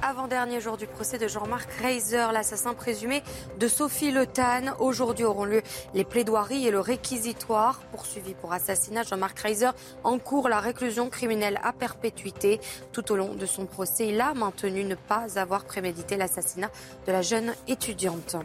Avant-dernier 0.10 0.60
jour 0.60 0.76
du 0.76 0.88
procès 0.88 1.20
de 1.20 1.28
Jean-Marc 1.28 1.72
Reiser, 1.84 2.26
l'assassin 2.34 2.74
présumé 2.74 3.22
de 3.60 3.68
Sophie 3.68 4.10
Le 4.10 4.26
Tan. 4.26 4.74
Aujourd'hui 4.80 5.24
auront 5.24 5.46
lieu 5.46 5.62
les 5.94 6.04
plaidoiries 6.04 6.66
et 6.66 6.72
le 6.72 6.80
réquisitoire. 6.80 7.80
Poursuivi 7.92 8.34
pour 8.34 8.52
assassinat, 8.52 9.04
Jean-Marc 9.04 9.38
Reiser 9.38 9.70
encourt 10.04 10.50
la 10.50 10.62
réclusion 10.62 11.12
criminelle 11.12 11.60
à 11.62 11.74
perpétuité. 11.74 12.60
Tout 12.92 13.12
au 13.12 13.18
long 13.18 13.36
de 13.36 13.46
son 13.46 13.68
procès, 13.68 14.08
il 14.08 14.20
a 14.20 14.34
maintenu 14.34 14.84
ne 14.84 14.96
pas 14.96 15.38
avoir 15.38 15.66
prémédité 15.66 16.18
l'assassinat 16.18 16.72
de 17.06 17.12
la 17.12 17.22
jeune 17.22 17.54
étudiante. 17.68 18.36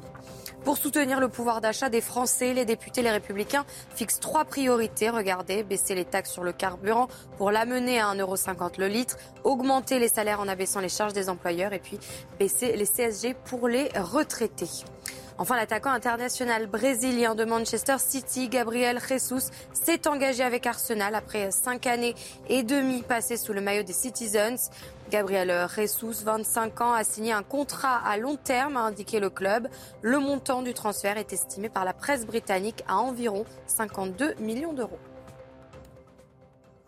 Pour 0.65 0.79
soutenir 0.79 1.21
le 1.21 1.29
pouvoir 1.29 1.61
d'achat 1.61 1.91
des 1.91 2.01
Français, 2.01 2.55
les 2.55 2.65
députés 2.65 3.03
Les 3.03 3.11
Républicains 3.11 3.67
fixent 3.95 4.19
trois 4.19 4.47
priorités. 4.47 5.11
Regardez, 5.11 5.63
baisser 5.63 5.95
les 5.95 6.07
taxes 6.07 6.33
sur 6.33 6.43
le 6.43 6.53
carburant 6.53 7.09
pour 7.37 7.51
l'amener 7.51 8.01
à 8.01 8.07
1,50€ 8.15 8.81
le 8.81 8.89
litre, 8.89 9.19
augmenter 9.45 9.99
les 9.99 10.09
salaires 10.09 10.41
en 10.41 10.49
abaissant 10.49 10.81
les 10.81 10.89
charges 10.89 11.13
des 11.13 11.29
employeurs 11.29 11.75
et 11.75 11.81
puis 11.81 11.99
baisser 12.39 12.77
les 12.77 12.87
CSG 12.87 13.35
pour 13.45 13.69
les 13.69 13.91
retraités. 13.95 14.71
Enfin, 15.37 15.57
l'attaquant 15.57 15.91
international 15.91 16.69
brésilien 16.69 17.35
de 17.35 17.45
Manchester 17.45 17.97
City, 17.99 18.49
Gabriel 18.49 19.01
Jesus, 19.07 19.51
s'est 19.73 20.07
engagé 20.07 20.45
avec 20.45 20.65
Arsenal 20.65 21.15
après 21.15 21.51
cinq 21.51 21.89
années 21.89 22.15
et 22.49 22.63
demie 22.63 23.03
passées 23.03 23.37
sous 23.37 23.53
le 23.53 23.61
maillot 23.61 23.83
des 23.83 23.93
Citizens. 23.93 24.71
Gabriel 25.11 25.69
Jesus, 25.75 26.25
25 26.25 26.81
ans, 26.81 26.93
a 26.93 27.05
signé 27.05 27.33
un 27.33 27.43
contrat 27.43 27.97
à 28.05 28.17
long 28.17 28.37
terme, 28.37 28.77
a 28.77 28.81
indiqué 28.81 29.21
le 29.21 29.31
club. 29.31 29.69
Le 30.03 30.19
montant 30.19 30.63
du 30.63 30.75
transfert 30.75 31.19
est 31.19 31.33
estimé 31.33 31.69
par 31.69 31.85
la 31.85 31.93
presse 31.93 32.27
britannique 32.27 32.83
à 32.89 32.97
environ 32.97 33.45
52 33.67 34.35
millions 34.41 34.73
d'euros. 34.73 34.99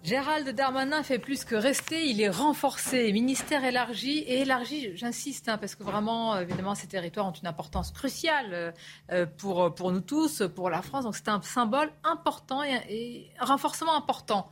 Gérald 0.06 0.48
Darmanin 0.51 1.02
fait 1.02 1.18
plus 1.18 1.44
que 1.44 1.56
rester, 1.56 2.06
il 2.06 2.20
est 2.20 2.28
renforcé. 2.28 3.10
Ministère 3.12 3.64
élargi 3.64 4.18
et 4.18 4.43
élargi, 4.43 4.97
j'insiste, 4.97 5.48
hein, 5.48 5.59
parce 5.59 5.74
que 5.74 5.82
vraiment, 5.82 6.38
évidemment, 6.38 6.76
ces 6.76 6.86
territoires 6.86 7.26
ont 7.26 7.32
une 7.32 7.48
importance 7.48 7.90
cruciale 7.90 8.51
euh, 8.52 8.72
euh, 9.10 9.26
pour, 9.26 9.74
pour 9.74 9.90
nous 9.90 10.01
tous, 10.01 10.44
pour 10.55 10.70
la 10.70 10.80
France. 10.80 11.02
Donc 11.05 11.16
c'est 11.16 11.28
un 11.28 11.43
symbole 11.43 11.90
important 12.05 12.62
et, 12.62 12.80
et 12.88 13.30
un 13.40 13.47
renforcement 13.47 13.97
important. 13.97 14.48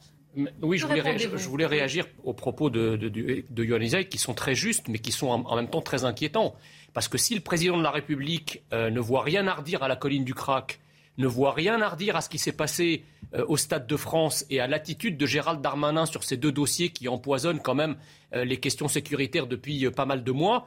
Oui, 0.62 0.78
je 0.78 0.86
voulais, 0.86 1.00
ré- 1.00 1.10
répondez-vous 1.12 1.38
je 1.38 1.48
voulais 1.48 1.66
réagir 1.66 2.06
aux 2.24 2.32
propos 2.32 2.70
de, 2.70 2.96
de, 2.96 3.08
de, 3.08 3.44
de 3.48 3.64
Yohann 3.64 4.04
qui 4.06 4.18
sont 4.18 4.34
très 4.34 4.54
justes, 4.54 4.88
mais 4.88 4.98
qui 4.98 5.12
sont 5.12 5.28
en, 5.28 5.40
en 5.46 5.56
même 5.56 5.68
temps 5.70 5.82
très 5.82 6.04
inquiétants. 6.04 6.54
Parce 6.92 7.08
que 7.08 7.18
si 7.18 7.34
le 7.34 7.40
président 7.40 7.76
de 7.76 7.82
la 7.82 7.90
République 7.90 8.62
euh, 8.72 8.90
ne 8.90 9.00
voit 9.00 9.22
rien 9.22 9.46
à 9.46 9.54
redire 9.54 9.82
à 9.82 9.88
la 9.88 9.96
colline 9.96 10.24
du 10.24 10.34
Crac, 10.34 10.80
ne 11.18 11.26
voit 11.28 11.52
rien 11.52 11.80
à 11.82 11.88
redire 11.88 12.16
à 12.16 12.20
ce 12.20 12.28
qui 12.28 12.38
s'est 12.38 12.52
passé 12.52 13.04
euh, 13.34 13.44
au 13.46 13.56
Stade 13.56 13.86
de 13.86 13.96
France 13.96 14.44
et 14.50 14.60
à 14.60 14.66
l'attitude 14.66 15.16
de 15.16 15.26
Gérald 15.26 15.60
Darmanin 15.60 16.06
sur 16.06 16.24
ces 16.24 16.36
deux 16.36 16.50
dossiers 16.52 16.88
qui 16.90 17.06
empoisonnent 17.08 17.60
quand 17.60 17.74
même 17.76 17.96
euh, 18.34 18.44
les 18.44 18.58
questions 18.58 18.88
sécuritaires 18.88 19.46
depuis 19.46 19.88
pas 19.90 20.06
mal 20.06 20.24
de 20.24 20.32
mois, 20.32 20.66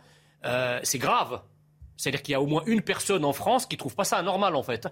c'est 0.83 0.99
grave. 0.99 1.41
C'est-à-dire 1.97 2.21
qu'il 2.21 2.31
y 2.31 2.35
a 2.35 2.41
au 2.41 2.45
moins 2.45 2.63
une 2.67 2.81
personne 2.81 3.25
en 3.25 3.33
France 3.33 3.65
qui 3.65 3.75
trouve 3.75 3.95
pas 3.95 4.05
ça 4.05 4.17
anormal, 4.17 4.55
en 4.55 4.63
fait. 4.63 4.87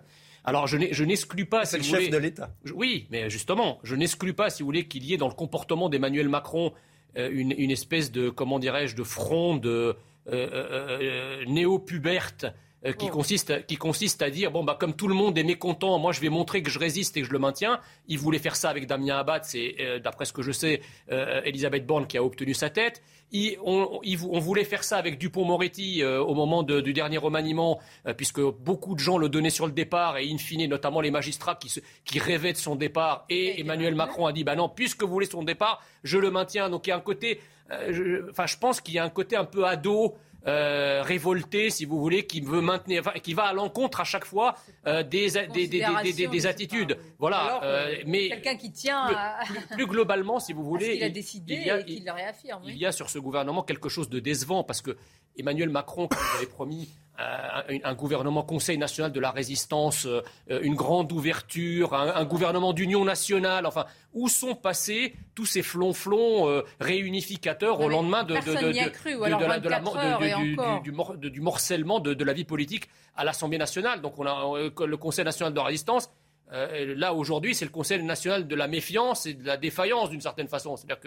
Alors, 0.45 0.67
je 0.67 1.03
n'exclus 1.03 1.45
pas. 1.45 1.65
C'est 1.65 1.77
si 1.77 1.77
le 1.77 1.84
vous 1.84 1.89
chef 1.89 1.99
voulez- 1.99 2.11
de 2.11 2.17
l'État. 2.17 2.49
Oui, 2.73 3.07
mais 3.09 3.30
justement, 3.30 3.80
je 3.84 3.95
n'exclus 3.95 4.34
pas, 4.34 4.49
si 4.49 4.61
vous 4.63 4.67
voulez, 4.67 4.88
qu'il 4.88 5.03
y 5.03 5.13
ait 5.13 5.17
dans 5.17 5.27
le 5.27 5.34
comportement 5.34 5.89
d'Emmanuel 5.89 6.30
Macron 6.30 6.72
euh, 7.17 7.30
une, 7.31 7.53
une 7.57 7.72
espèce 7.72 8.11
de, 8.11 8.30
comment 8.30 8.59
dirais-je, 8.59 8.95
de 8.95 9.03
front 9.03 9.55
de 9.57 9.69
euh, 9.69 9.95
euh, 10.31 10.99
euh, 11.01 11.45
néo-puberte 11.45 12.45
euh, 12.86 12.91
qui, 12.94 13.07
consiste, 13.10 13.66
qui 13.66 13.76
consiste 13.78 14.22
à 14.22 14.30
dire 14.30 14.52
bon 14.52 14.64
bah 14.64 14.78
comme 14.80 14.94
tout 14.95 15.07
le 15.07 15.16
monde 15.16 15.38
est 15.38 15.44
mécontent, 15.44 15.98
moi 15.99 16.12
je 16.12 16.22
vais 16.22 16.30
montrer 16.30 16.62
que 16.64 16.70
je 16.70 16.80
résiste 16.80 17.18
et 17.18 17.22
que 17.22 17.28
je 17.28 17.32
le 17.34 17.40
maintiens. 17.40 17.80
Il 18.07 18.20
voulait 18.20 18.40
faire 18.40 18.56
ça 18.56 18.70
avec 18.70 18.86
Damien 18.88 19.18
Abad, 19.18 19.44
c'est 19.44 19.76
euh, 19.80 19.99
d'après 19.99 20.26
ce 20.26 20.34
que 20.34 20.41
je 20.41 20.52
sais 20.52 20.82
euh, 21.12 21.41
Elisabeth 21.45 21.86
Borne 21.86 22.07
qui 22.07 22.18
a 22.18 22.24
obtenu 22.24 22.53
sa 22.53 22.70
tête. 22.70 23.02
Il- 23.32 23.57
on, 23.66 23.99
il 24.03 24.20
on 24.30 24.40
voulait 24.40 24.64
faire 24.64 24.84
ça 24.84 24.98
avec 24.98 25.18
Dupont-Moretti 25.18 26.03
au 26.03 26.34
moment 26.36 26.62
de- 26.64 26.80
du 26.80 26.94
dernier 26.94 27.18
remaniement, 27.18 27.80
puisque 28.18 28.40
beaucoup 28.40 28.94
de 28.94 28.99
gens 28.99 29.18
le 29.18 29.30
donnaient 29.30 29.49
sur 29.49 29.66
le 29.66 29.72
départ 29.74 30.18
et 30.18 30.30
in 30.32 30.38
fine, 30.38 30.68
notamment 30.70 31.02
les 31.02 31.10
magistrats 31.12 31.56
qui, 31.56 31.70
se- 31.70 31.80
qui 32.06 32.20
rêvaient 32.20 32.53
de 32.53 32.57
son 32.57 32.76
départ. 32.76 33.26
Et 33.30 33.60
Emmanuel 33.60 33.95
Macron 33.95 34.28
a 34.28 34.32
dit 34.32 34.44
bah 34.44 34.56
non, 34.56 34.70
puisque 34.70 35.02
vous 35.03 35.10
voulez 35.12 35.26
son 35.26 35.44
départ, 35.44 35.82
je 36.03 36.18
le 36.20 36.30
maintiens. 36.30 36.70
Donc 36.70 36.86
il 36.86 36.91
y 36.91 36.94
a 36.94 36.98
un 36.98 37.02
côté, 37.02 37.41
euh, 37.72 37.91
je, 37.91 38.30
enfin 38.30 38.45
je 38.45 38.57
pense 38.57 38.80
qu'il 38.80 38.94
y 38.94 38.99
a 38.99 39.03
un 39.03 39.10
côté 39.10 39.36
un 39.36 39.45
peu 39.45 39.66
ado. 39.66 40.16
Euh, 40.47 41.01
révolté, 41.03 41.69
si 41.69 41.85
vous 41.85 41.99
voulez, 41.99 42.26
qui 42.27 42.41
veut 42.41 42.61
maintenir, 42.61 43.01
enfin, 43.05 43.19
qui 43.19 43.34
va 43.34 43.43
à 43.45 43.53
l'encontre 43.53 43.99
à 43.99 44.03
chaque 44.03 44.26
fois 44.26 44.55
euh, 44.85 45.01
des, 45.03 45.31
des, 45.31 45.47
des, 45.47 45.67
des, 45.67 45.85
des- 46.03 46.13
des- 46.13 46.27
des 46.27 46.45
attitudes. 46.45 46.97
Voilà. 47.19 47.63
Euh, 47.63 47.95
mais 48.05 48.30
Quelqu'un 48.30 48.55
qui 48.55 48.72
tient 48.72 49.07
plus, 49.07 49.15
à, 49.15 49.38
plus- 49.45 49.67
plus 49.76 49.88
globalement, 49.88 50.39
si 50.39 50.53
vous 50.53 50.63
voulez, 50.63 50.93
qu'il 50.93 51.03
a 51.03 51.07
il- 51.07 51.13
décidé 51.13 51.53
il 51.55 51.65
y 51.67 51.69
a- 51.72 51.80
et 51.80 51.85
qu'il 51.85 52.05
le 52.05 52.11
réaffirme. 52.11 52.61
oui. 52.65 52.72
il 52.73 52.77
y 52.80 52.85
a 52.85 52.91
sur 52.91 53.09
ce 53.09 53.17
gouvernement 53.19 53.63
quelque 53.63 53.89
chose 53.89 54.09
de 54.09 54.19
décevant 54.19 54.63
parce 54.63 54.81
que 54.81 54.95
Emmanuel 55.38 55.69
Macron, 55.69 56.07
qui 56.07 56.17
nous 56.17 56.38
avait 56.38 56.45
promis 56.47 56.89
un, 57.18 57.94
gouvernement 57.94 58.44
Conseil 58.44 58.78
national 58.78 59.12
de 59.12 59.20
la 59.20 59.32
résistance, 59.32 60.06
euh, 60.06 60.22
une 60.62 60.76
grande 60.76 61.12
ouverture, 61.12 61.94
un, 61.94 62.26
gouvernement 62.26 62.74
d'union 62.74 63.06
nationale. 63.06 63.66
Enfin, 63.66 63.86
où 64.14 64.28
sont 64.28 64.56
passés 64.56 65.16
tous 65.34 65.46
ces 65.46 65.62
flonflons 65.62 66.50
euh, 66.50 66.64
réunificateurs 66.80 67.80
au 67.82 67.90
lendemain 67.90 68.24
de, 68.24 68.36
du, 71.30 71.42
morcellement 71.42 72.00
de, 72.00 72.24
la 72.24 72.34
vie 72.34 72.46
politique 72.46 72.90
à 73.16 73.24
l'Assemblée 73.24 73.58
nationale 73.58 74.02
Donc, 74.02 74.20
on 74.20 74.26
a 74.26 74.70
le 74.86 74.98
Conseil 74.98 75.26
national 75.26 75.54
de 75.54 75.58
la 75.58 75.66
résistance. 75.66 76.10
là, 76.52 77.14
aujourd'hui, 77.14 77.56
c'est 77.56 77.66
le 77.66 77.72
Conseil 77.72 78.02
national 78.04 78.48
de 78.48 78.56
la 78.56 78.68
méfiance 78.68 79.26
et 79.26 79.34
de 79.34 79.46
la 79.46 79.58
défaillance, 79.58 80.10
d'une 80.10 80.22
certaine 80.22 80.48
façon. 80.48 80.76
C'est-à-dire 80.76 81.00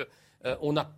qu'on 0.45 0.77
a 0.77 0.91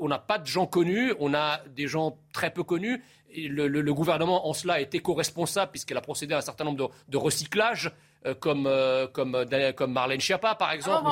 on 0.00 0.08
n'a 0.08 0.18
pas 0.18 0.38
de 0.38 0.46
gens 0.46 0.66
connus, 0.66 1.12
on 1.18 1.34
a 1.34 1.60
des 1.74 1.86
gens 1.86 2.18
très 2.32 2.52
peu 2.52 2.62
connus. 2.62 3.02
le, 3.34 3.92
gouvernement, 3.92 4.48
en 4.48 4.52
cela, 4.52 4.80
est 4.80 4.94
éco-responsable 4.94 5.70
puisqu'elle 5.70 5.96
a 5.96 6.02
procédé 6.02 6.34
à 6.34 6.38
un 6.38 6.42
certain 6.42 6.64
nombre 6.64 6.90
de, 7.08 7.16
recyclages. 7.16 7.92
Euh, 8.26 8.34
comme, 8.34 8.66
euh, 8.66 9.06
comme, 9.06 9.36
euh, 9.36 9.72
comme 9.72 9.92
Marlène 9.92 10.20
Schiappa, 10.20 10.56
par 10.56 10.72
exemple, 10.72 11.08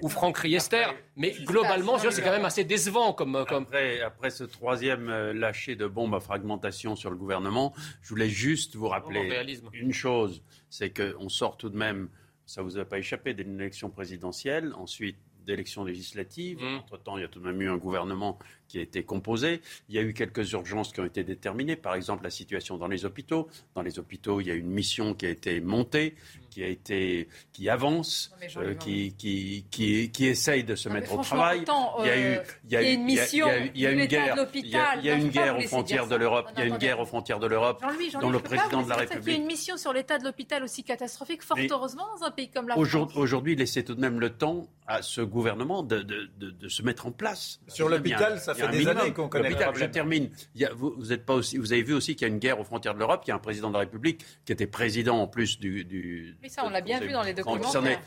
ou, 0.00 0.08
Franck 0.08 0.38
Riester. 0.38 0.86
Mais 1.14 1.32
globalement, 1.44 1.98
c'est 1.98 2.22
quand 2.22 2.30
même 2.30 2.46
assez 2.46 2.64
décevant. 2.64 3.12
Comme, 3.12 3.36
Après, 3.36 4.00
après, 4.00 4.30
ce 4.30 4.44
troisième 4.44 5.10
lâcher 5.32 5.76
de 5.76 5.86
bombe 5.86 6.14
à 6.14 6.20
fragmentation 6.20 6.96
sur 6.96 7.10
le 7.10 7.16
gouvernement, 7.16 7.74
je 8.00 8.08
voulais 8.08 8.30
juste 8.30 8.74
vous 8.74 8.88
rappeler 8.88 9.58
une 9.74 9.92
chose, 9.92 10.42
c'est 10.70 10.90
qu'on 10.90 11.28
sort 11.28 11.58
tout 11.58 11.68
de 11.68 11.76
même, 11.76 12.08
ça 12.46 12.62
ne 12.62 12.66
vous 12.66 12.78
a 12.78 12.86
pas 12.86 12.98
échappé, 12.98 13.34
d'une 13.34 13.60
élection 13.60 13.90
présidentielle, 13.90 14.72
ensuite 14.78 15.18
d'élections 15.46 15.84
législatives. 15.84 16.60
Mmh. 16.60 16.76
Entre-temps, 16.78 17.16
il 17.16 17.22
y 17.22 17.24
a 17.24 17.28
tout 17.28 17.40
de 17.40 17.44
même 17.44 17.60
eu 17.62 17.68
un 17.68 17.76
gouvernement 17.76 18.38
qui 18.68 18.78
a 18.78 18.82
été 18.82 19.02
composé. 19.04 19.60
Il 19.88 19.94
y 19.94 19.98
a 19.98 20.02
eu 20.02 20.12
quelques 20.14 20.52
urgences 20.52 20.92
qui 20.92 21.00
ont 21.00 21.04
été 21.04 21.24
déterminées, 21.24 21.76
par 21.76 21.94
exemple 21.94 22.24
la 22.24 22.30
situation 22.30 22.76
dans 22.76 22.88
les 22.88 23.04
hôpitaux. 23.04 23.48
Dans 23.74 23.82
les 23.82 23.98
hôpitaux, 23.98 24.40
il 24.40 24.48
y 24.48 24.50
a 24.50 24.54
une 24.54 24.70
mission 24.70 25.14
qui 25.14 25.26
a 25.26 25.30
été 25.30 25.60
montée, 25.60 26.14
qui 26.56 26.62
a 26.62 26.68
été, 26.68 27.28
qui 27.52 27.68
avance, 27.68 28.34
euh, 28.56 28.74
qui, 28.74 29.12
qui, 29.12 29.66
qui, 29.70 30.10
qui, 30.10 30.26
essaye 30.26 30.64
de 30.64 30.74
se 30.74 30.88
mettre 30.88 31.12
au 31.12 31.22
travail. 31.22 31.64
il 32.00 32.06
y 32.06 32.08
a 32.08 32.18
eu, 32.18 32.38
il 32.64 32.72
y 32.72 32.76
a, 32.76 32.92
une 32.92 33.04
mission, 33.04 33.46
il 33.74 33.80
y 33.80 33.86
a, 33.86 33.90
une 33.90 34.06
guerre, 34.06 34.34
il 34.54 35.04
y 35.04 35.10
a, 35.10 35.14
une 35.14 35.28
guerre 35.28 35.58
aux 35.58 35.60
frontières 35.62 36.06
de 36.06 36.16
l'Europe. 36.16 36.48
Il 36.56 36.60
y 36.60 36.62
a 36.62 36.66
une 36.66 36.78
guerre 36.78 36.98
aux 36.98 37.04
frontières 37.04 37.40
de 37.40 37.46
l'Europe, 37.46 37.84
dont 38.20 38.30
le 38.30 38.38
président 38.38 38.82
de 38.82 38.88
la 38.88 38.96
République. 38.96 39.26
Il 39.26 39.32
y 39.32 39.36
a 39.36 39.38
une 39.38 39.46
mission 39.46 39.76
sur 39.76 39.92
l'état 39.92 40.18
de 40.18 40.24
l'hôpital 40.24 40.62
aussi 40.62 40.82
catastrophique, 40.82 41.42
fort 41.42 41.58
heureusement 41.70 42.06
dans 42.18 42.24
un 42.26 42.30
pays 42.30 42.48
comme 42.48 42.68
la 42.68 42.74
France. 42.74 43.16
Aujourd'hui, 43.16 43.54
laissez 43.54 43.84
tout 43.84 43.94
de 43.94 44.00
même 44.00 44.18
le 44.18 44.30
temps 44.30 44.66
à 44.86 45.02
ce 45.02 45.20
gouvernement 45.20 45.82
de, 45.82 45.98
de, 45.98 46.30
de, 46.38 46.50
de 46.50 46.68
se 46.68 46.82
mettre 46.82 47.06
en 47.06 47.10
place. 47.10 47.60
Sur 47.68 47.88
l'hôpital, 47.88 48.38
ça 48.38 48.54
fait 48.56 48.68
des 48.68 48.88
années 48.88 49.12
qu'on 49.12 49.28
connaît 49.28 49.50
Je 49.74 49.84
termine. 49.86 50.30
vous, 50.74 50.94
vous, 50.96 51.12
êtes 51.12 51.24
pas 51.24 51.34
aussi, 51.34 51.58
vous 51.58 51.72
avez 51.72 51.82
vu 51.82 51.94
aussi 51.94 52.16
qu'il 52.16 52.26
y 52.26 52.30
a 52.30 52.32
une 52.32 52.40
guerre 52.40 52.60
aux 52.60 52.64
frontières 52.64 52.94
de 52.94 52.98
l'Europe, 52.98 53.22
qu'il 53.22 53.30
y 53.30 53.32
a 53.32 53.36
un 53.36 53.40
président 53.40 53.68
de 53.68 53.74
la 53.74 53.80
République 53.80 54.24
qui 54.44 54.52
était 54.52 54.66
président 54.66 55.18
en 55.18 55.26
plus 55.26 55.58
du. 55.58 55.84
du 55.84 56.36
ça, 56.48 56.62
on 56.64 56.70
l'a 56.70 56.80
bien 56.80 57.00
vu 57.00 57.12
dans 57.12 57.22
les 57.22 57.34
documents. 57.34 57.58
Qui 57.58 57.70
s'en 57.70 57.84
est, 57.84 57.98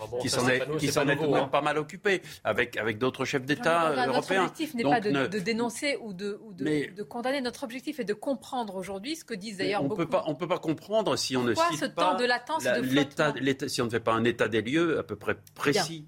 qui 0.79 0.87
s'en 0.87 1.07
est, 1.07 1.15
tout 1.15 1.25
de 1.27 1.31
même 1.31 1.49
pas 1.49 1.61
mal 1.61 1.77
occupé 1.77 2.21
avec, 2.43 2.77
avec 2.77 2.97
d'autres 2.97 3.25
chefs 3.25 3.45
d'État 3.45 3.91
européens. 4.07 4.07
Notre 4.07 4.31
objectif 4.31 4.73
n'est 4.75 4.83
pas 4.83 4.99
de, 4.99 5.27
de, 5.27 5.39
dénoncer 5.39 5.97
ou, 6.01 6.13
de, 6.13 6.39
ou 6.43 6.53
de, 6.53 7.03
condamner. 7.03 7.41
Notre 7.41 7.63
objectif 7.63 7.99
est 7.99 8.05
de 8.05 8.13
comprendre 8.13 8.75
aujourd'hui 8.75 9.15
ce 9.15 9.23
que 9.23 9.33
disent 9.33 9.57
d'ailleurs 9.57 9.83
beaucoup. 9.83 9.95
Peut 10.03 10.07
pas, 10.09 10.23
on 10.27 10.31
ne 10.31 10.35
peut 10.37 10.47
pas 10.47 10.59
comprendre 10.59 11.15
si 11.17 11.35
on 11.35 11.43
ne 11.43 11.53
cite 11.53 11.79
ce 11.79 11.85
pas 11.85 12.11
temps 12.11 12.17
de 12.17 12.25
latence 12.25 12.63
de 12.63 13.67
si 13.67 13.81
on 13.81 13.85
ne 13.85 13.89
fait 13.89 13.99
pas 13.99 14.13
un 14.13 14.23
état 14.23 14.47
des 14.47 14.61
lieux 14.61 14.99
à 14.99 15.03
peu 15.03 15.15
près 15.15 15.35
précis. 15.55 16.05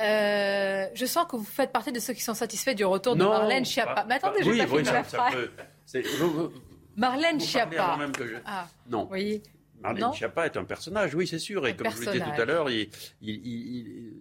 Euh, 0.00 0.86
je 0.94 1.06
sens 1.06 1.26
que 1.28 1.36
vous 1.36 1.44
faites 1.44 1.70
partie 1.70 1.92
de 1.92 2.00
ceux 2.00 2.14
qui 2.14 2.22
sont 2.22 2.34
satisfaits 2.34 2.74
du 2.74 2.84
retour 2.84 3.14
de 3.14 3.24
Marlène 3.24 3.64
Schiappa. 3.64 4.04
Mais 4.08 4.14
attendez, 4.14 4.42
je 4.42 4.50
vais 4.50 4.58
pas 4.58 4.66
finir 4.66 4.92
la 4.92 5.04
phrase. 5.04 5.34
Marlène 6.96 7.40
Schiappa. 7.40 7.98
Ah, 8.44 8.66
non. 8.88 9.08
Marlène 9.82 10.12
Schiappa 10.12 10.46
est 10.46 10.56
un 10.56 10.64
personnage, 10.64 11.14
oui, 11.14 11.26
c'est 11.26 11.38
sûr. 11.38 11.66
Et 11.66 11.76
comme 11.76 11.90
je 11.90 11.96
vous 11.96 12.02
le 12.02 12.12
disais 12.12 12.24
tout 12.24 12.40
à 12.40 12.44
l'heure, 12.44 12.70
il, 12.70 12.88
il, 13.20 14.12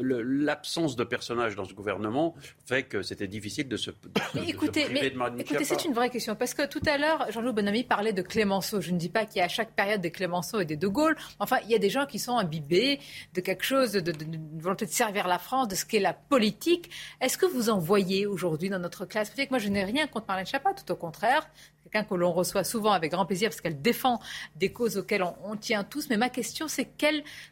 l'absence 0.00 0.96
de 0.96 1.04
personnages 1.04 1.56
dans 1.56 1.64
ce 1.64 1.74
gouvernement 1.74 2.34
fait 2.66 2.84
que 2.84 3.02
c'était 3.02 3.26
difficile 3.26 3.68
de 3.68 3.76
se, 3.76 3.90
de, 3.90 4.48
écoutez, 4.48 4.86
Écoutez, 5.38 5.64
c'est 5.64 5.84
une 5.84 5.92
vraie 5.92 6.10
question. 6.10 6.34
Parce 6.34 6.54
que 6.54 6.66
tout 6.66 6.82
à 6.86 6.98
l'heure, 6.98 7.30
Jean-Loup 7.30 7.52
Bonamy 7.52 7.84
parlait 7.84 8.12
de 8.12 8.22
Clémenceau. 8.22 8.80
Je 8.80 8.92
ne 8.92 8.98
dis 8.98 9.08
pas 9.08 9.26
qu'il 9.26 9.38
y 9.38 9.40
a 9.40 9.44
à 9.44 9.48
chaque 9.48 9.72
période 9.72 10.00
des 10.00 10.10
Clémenceau 10.10 10.60
et 10.60 10.64
des 10.64 10.76
De 10.76 10.88
Gaulle. 10.88 11.16
Enfin, 11.38 11.58
il 11.64 11.70
y 11.70 11.74
a 11.74 11.78
des 11.78 11.90
gens 11.90 12.06
qui 12.06 12.18
sont 12.18 12.36
imbibés 12.36 13.00
de 13.34 13.40
quelque 13.40 13.64
chose, 13.64 13.92
de, 13.92 14.12
volonté 14.58 14.86
de 14.86 14.90
servir 14.90 15.28
la 15.28 15.38
France, 15.38 15.68
de 15.68 15.74
ce 15.74 15.84
qu'est 15.84 16.00
la 16.00 16.12
politique. 16.12 16.90
Est-ce 17.20 17.38
que 17.38 17.46
vous 17.46 17.70
en 17.70 17.78
voyez 17.78 18.26
aujourd'hui 18.26 18.68
dans 18.68 18.78
notre 18.78 19.04
classe? 19.04 19.30
Peut-être 19.30 19.48
que 19.48 19.54
moi, 19.54 19.58
je 19.58 19.68
n'ai 19.68 19.84
rien 19.84 20.06
contre 20.06 20.26
Marlène 20.28 20.46
Schiappa, 20.46 20.74
tout 20.74 20.90
au 20.92 20.96
contraire 20.96 21.48
quelqu'un 21.82 22.04
que 22.04 22.14
l'on 22.14 22.32
reçoit 22.32 22.64
souvent 22.64 22.92
avec 22.92 23.12
grand 23.12 23.26
plaisir 23.26 23.50
parce 23.50 23.60
qu'elle 23.60 23.80
défend 23.80 24.20
des 24.56 24.72
causes 24.72 24.98
auxquelles 24.98 25.24
on, 25.44 25.56
tient 25.56 25.84
tous. 25.84 26.08
Mais 26.08 26.16
ma 26.16 26.28
question, 26.28 26.68
c'est 26.68 26.88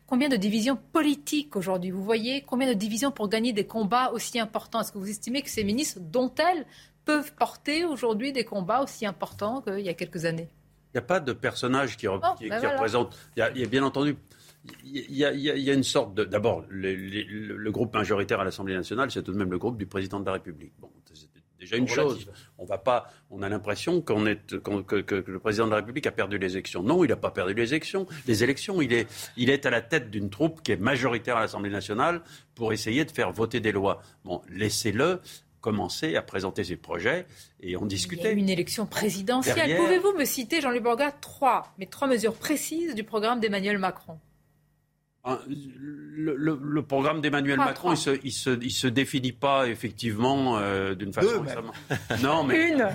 combien 0.06 0.28
de 0.28 0.36
divisions 0.36 0.78
politiques 0.92 1.56
aujourd'hui 1.56 1.90
Vous 1.90 2.04
voyez 2.04 2.42
combien 2.42 2.68
de 2.68 2.74
divisions 2.74 3.10
pour 3.10 3.28
gagner 3.28 3.52
des 3.52 3.66
combats 3.66 4.10
aussi 4.12 4.38
importants? 4.38 4.80
Est-ce 4.80 4.92
que 4.92 4.98
vous 4.98 5.10
estimez 5.10 5.42
que 5.42 5.50
ces 5.50 5.64
ministres, 5.64 6.00
dont 6.00 6.32
elles, 6.36 6.66
peuvent 7.04 7.32
porter 7.34 7.84
aujourd'hui 7.84 8.32
des 8.32 8.44
combats 8.44 8.82
aussi 8.82 9.06
importants 9.06 9.62
qu'il 9.62 9.80
y 9.80 9.88
a 9.88 9.94
quelques 9.94 10.24
années? 10.24 10.48
Il 10.92 10.96
n'y 10.96 10.98
a 10.98 11.06
pas 11.06 11.20
de 11.20 11.32
personnage 11.32 11.96
qui, 11.96 12.08
oh, 12.08 12.18
ben 12.18 12.68
représente. 12.68 13.16
Il 13.36 13.40
y, 13.40 13.64
a, 13.64 13.66
bien 13.66 13.84
entendu. 13.84 14.16
Il 14.84 15.14
y, 15.14 15.24
a, 15.24 15.74
une 15.74 15.84
sorte 15.84 16.14
de. 16.14 16.24
D'abord, 16.24 16.64
le, 16.68 16.94
le, 16.94 17.70
groupe 17.70 17.94
majoritaire 17.94 18.40
à 18.40 18.44
l'Assemblée 18.44 18.74
nationale, 18.74 19.10
c'est 19.10 19.22
tout 19.22 19.32
de 19.32 19.38
même 19.38 19.50
le 19.50 19.58
groupe 19.58 19.78
du 19.78 19.86
président 19.86 20.18
de 20.18 20.26
la 20.26 20.32
République. 20.32 20.72
Bon, 20.80 20.90
déjà 21.60 21.76
une 21.76 21.86
chose. 21.86 22.30
On 22.58 22.64
va 22.64 22.78
pas, 22.78 23.12
on 23.30 23.42
a 23.42 23.48
l'impression 23.48 24.00
qu'on 24.00 24.26
est, 24.26 24.58
que, 24.58 25.24
le 25.26 25.38
président 25.38 25.66
de 25.66 25.70
la 25.70 25.76
République 25.76 26.06
a 26.06 26.10
perdu 26.10 26.38
les 26.38 26.52
élections. 26.52 26.82
Non, 26.82 27.04
il 27.04 27.08
n'a 27.08 27.16
pas 27.16 27.30
perdu 27.30 27.54
les 27.54 27.68
élections. 27.68 28.06
Les 28.26 28.42
élections, 28.42 28.82
il 28.82 28.92
est, 28.92 29.06
il 29.36 29.50
est 29.50 29.66
à 29.66 29.70
la 29.70 29.80
tête 29.80 30.10
d'une 30.10 30.30
troupe 30.30 30.62
qui 30.62 30.72
est 30.72 30.76
majoritaire 30.76 31.36
à 31.36 31.40
l'Assemblée 31.40 31.70
nationale 31.70 32.22
pour 32.54 32.72
essayer 32.72 33.04
de 33.04 33.10
faire 33.10 33.30
voter 33.32 33.60
des 33.60 33.72
lois. 33.72 34.02
Bon, 34.24 34.42
laissez-le 34.48 35.20
commencer 35.60 36.16
à 36.16 36.22
présenter 36.22 36.64
ses 36.64 36.76
projets 36.76 37.26
et 37.60 37.76
en 37.76 37.84
discuter. 37.84 38.22
Il 38.22 38.26
y 38.26 38.28
a 38.28 38.32
une 38.32 38.48
élection 38.48 38.86
présidentielle. 38.86 39.76
Pouvez-vous 39.76 40.14
me 40.14 40.24
citer, 40.24 40.62
Jean-Luc 40.62 40.82
Borga, 40.82 41.12
trois, 41.12 41.74
mais 41.78 41.86
trois 41.86 42.08
mesures 42.08 42.34
précises 42.34 42.94
du 42.94 43.04
programme 43.04 43.40
d'Emmanuel 43.40 43.76
Macron? 43.76 44.18
Le, 45.24 46.80
programme 46.80 47.20
d'Emmanuel 47.20 47.58
Macron, 47.58 47.94
il 47.94 48.24
ne 48.24 48.30
se, 48.30 48.68
se, 48.68 48.86
définit 48.86 49.32
pas 49.32 49.68
effectivement 49.68 50.58
euh, 50.58 50.94
d'une 50.94 51.12
façon. 51.12 51.44
non, 52.22 52.42
mais 52.44 52.68
une. 52.70 52.88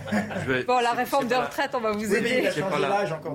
Bon, 0.66 0.80
la 0.80 0.94
réforme 0.94 1.28
des 1.28 1.36
retraites, 1.36 1.72
on 1.76 1.82
va 1.82 1.92
vous 1.92 2.14
aider. 2.14 2.50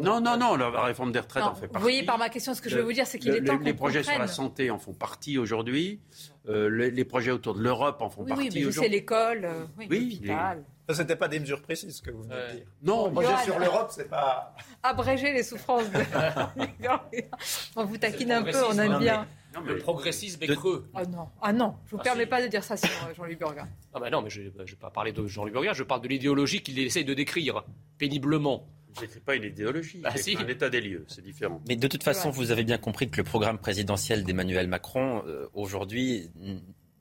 Non, 0.03 0.21
non, 0.21 0.37
non, 0.37 0.57
la 0.57 0.83
réforme 0.83 1.13
des 1.13 1.21
retraites 1.21 1.45
en 1.45 1.55
fait 1.55 1.69
partie. 1.69 1.77
Vous 1.77 1.83
voyez, 1.83 2.03
par 2.05 2.19
ma 2.19 2.29
question, 2.29 2.55
ce 2.55 2.61
que 2.61 2.69
je 2.69 2.77
veux 2.77 2.83
vous 2.83 2.93
dire, 2.93 3.07
c'est 3.07 3.19
qu'il 3.19 3.35
est 3.35 3.45
temps 3.45 3.59
Les 3.63 3.75
projets 3.75 4.03
sur 4.03 4.19
la 4.19 4.27
santé 4.27 4.71
en 4.71 4.79
font 4.79 4.93
partie 4.93 5.39
aujourd'hui. 5.39 6.01
Euh, 6.49 6.69
les, 6.91 7.05
projets 7.05 7.31
autour 7.31 7.55
de 7.55 7.63
l'Europe 7.63 8.01
en 8.01 8.11
font 8.11 8.25
partie 8.25 8.49
aujourd'hui. 8.49 8.67
Oui, 8.67 8.73
c'est 8.73 8.89
l'école, 8.89 9.45
euh, 9.45 9.65
oui, 9.79 9.87
l'hôpital. 9.91 10.65
Ce 10.93 11.03
n'était 11.03 11.17
pas 11.17 11.29
des 11.29 11.41
mesures 11.41 11.63
précises 11.63 12.01
que 12.01 12.11
vous 12.11 12.23
venez 12.23 12.35
de 12.35 12.57
dire. 12.57 12.67
Non, 12.83 13.11
projet 13.11 13.45
sur 13.45 13.59
l'Europe, 13.59 13.91
c'est 13.91 14.09
pas. 14.09 14.55
Abréger 14.83 15.33
les 15.33 15.43
souffrances 15.43 15.91
de. 15.91 16.01
on 17.77 17.85
vous 17.85 17.99
taquine 17.99 18.33
un 18.33 18.43
peu, 18.43 18.63
on 18.71 18.79
aime 18.79 18.99
bien. 18.99 19.27
Non, 19.55 19.63
mais 19.65 19.73
le 19.73 19.79
progressisme 19.79 20.43
est 20.43 20.55
creux. 20.55 20.89
Ah 20.95 21.05
non, 21.05 21.29
ah 21.43 21.53
non, 21.53 21.75
je 21.87 21.89
ne 21.89 21.91
vous 21.91 21.97
ah, 22.01 22.05
permets 22.05 22.27
pas 22.27 22.41
de 22.41 22.47
dire 22.47 22.63
ça 22.63 22.77
sur 22.77 22.89
euh, 22.89 23.15
Jean-Luc 23.15 23.39
Burga. 23.39 23.67
Ah 23.93 23.99
bah 23.99 24.09
non, 24.11 24.23
mais 24.23 24.31
je 24.31 24.43
ne 24.43 24.49
vais 24.49 24.77
pas 24.79 24.91
parler 24.91 25.13
de 25.13 25.27
Jean-Luc 25.27 25.53
Burga, 25.53 25.73
je 25.73 25.83
parle 25.83 26.03
de 26.03 26.09
l'idéologie 26.09 26.63
qu'il 26.63 26.79
essaye 26.79 27.05
de 27.05 27.15
décrire 27.15 27.65
péniblement. 27.99 28.69
Je 28.97 29.03
n'écris 29.03 29.21
pas 29.21 29.35
une 29.37 29.45
idéologie, 29.45 30.03
ah, 30.05 30.17
c'est 30.17 30.37
un 30.37 30.47
état 30.47 30.69
des 30.69 30.81
lieux, 30.81 31.05
c'est 31.09 31.23
différent. 31.23 31.61
Mais 31.69 31.77
de 31.77 31.89
toute 31.89 32.03
façon, 32.03 32.31
vous 32.31 32.51
avez 32.51 32.65
bien 32.65 32.79
compris 32.79 33.09
que 33.09 33.17
le 33.17 33.25
programme 33.25 33.59
présidentiel 33.59 34.25
d'Emmanuel 34.25 34.69
Macron, 34.69 35.23
euh, 35.27 35.49
aujourd'hui, 35.55 36.31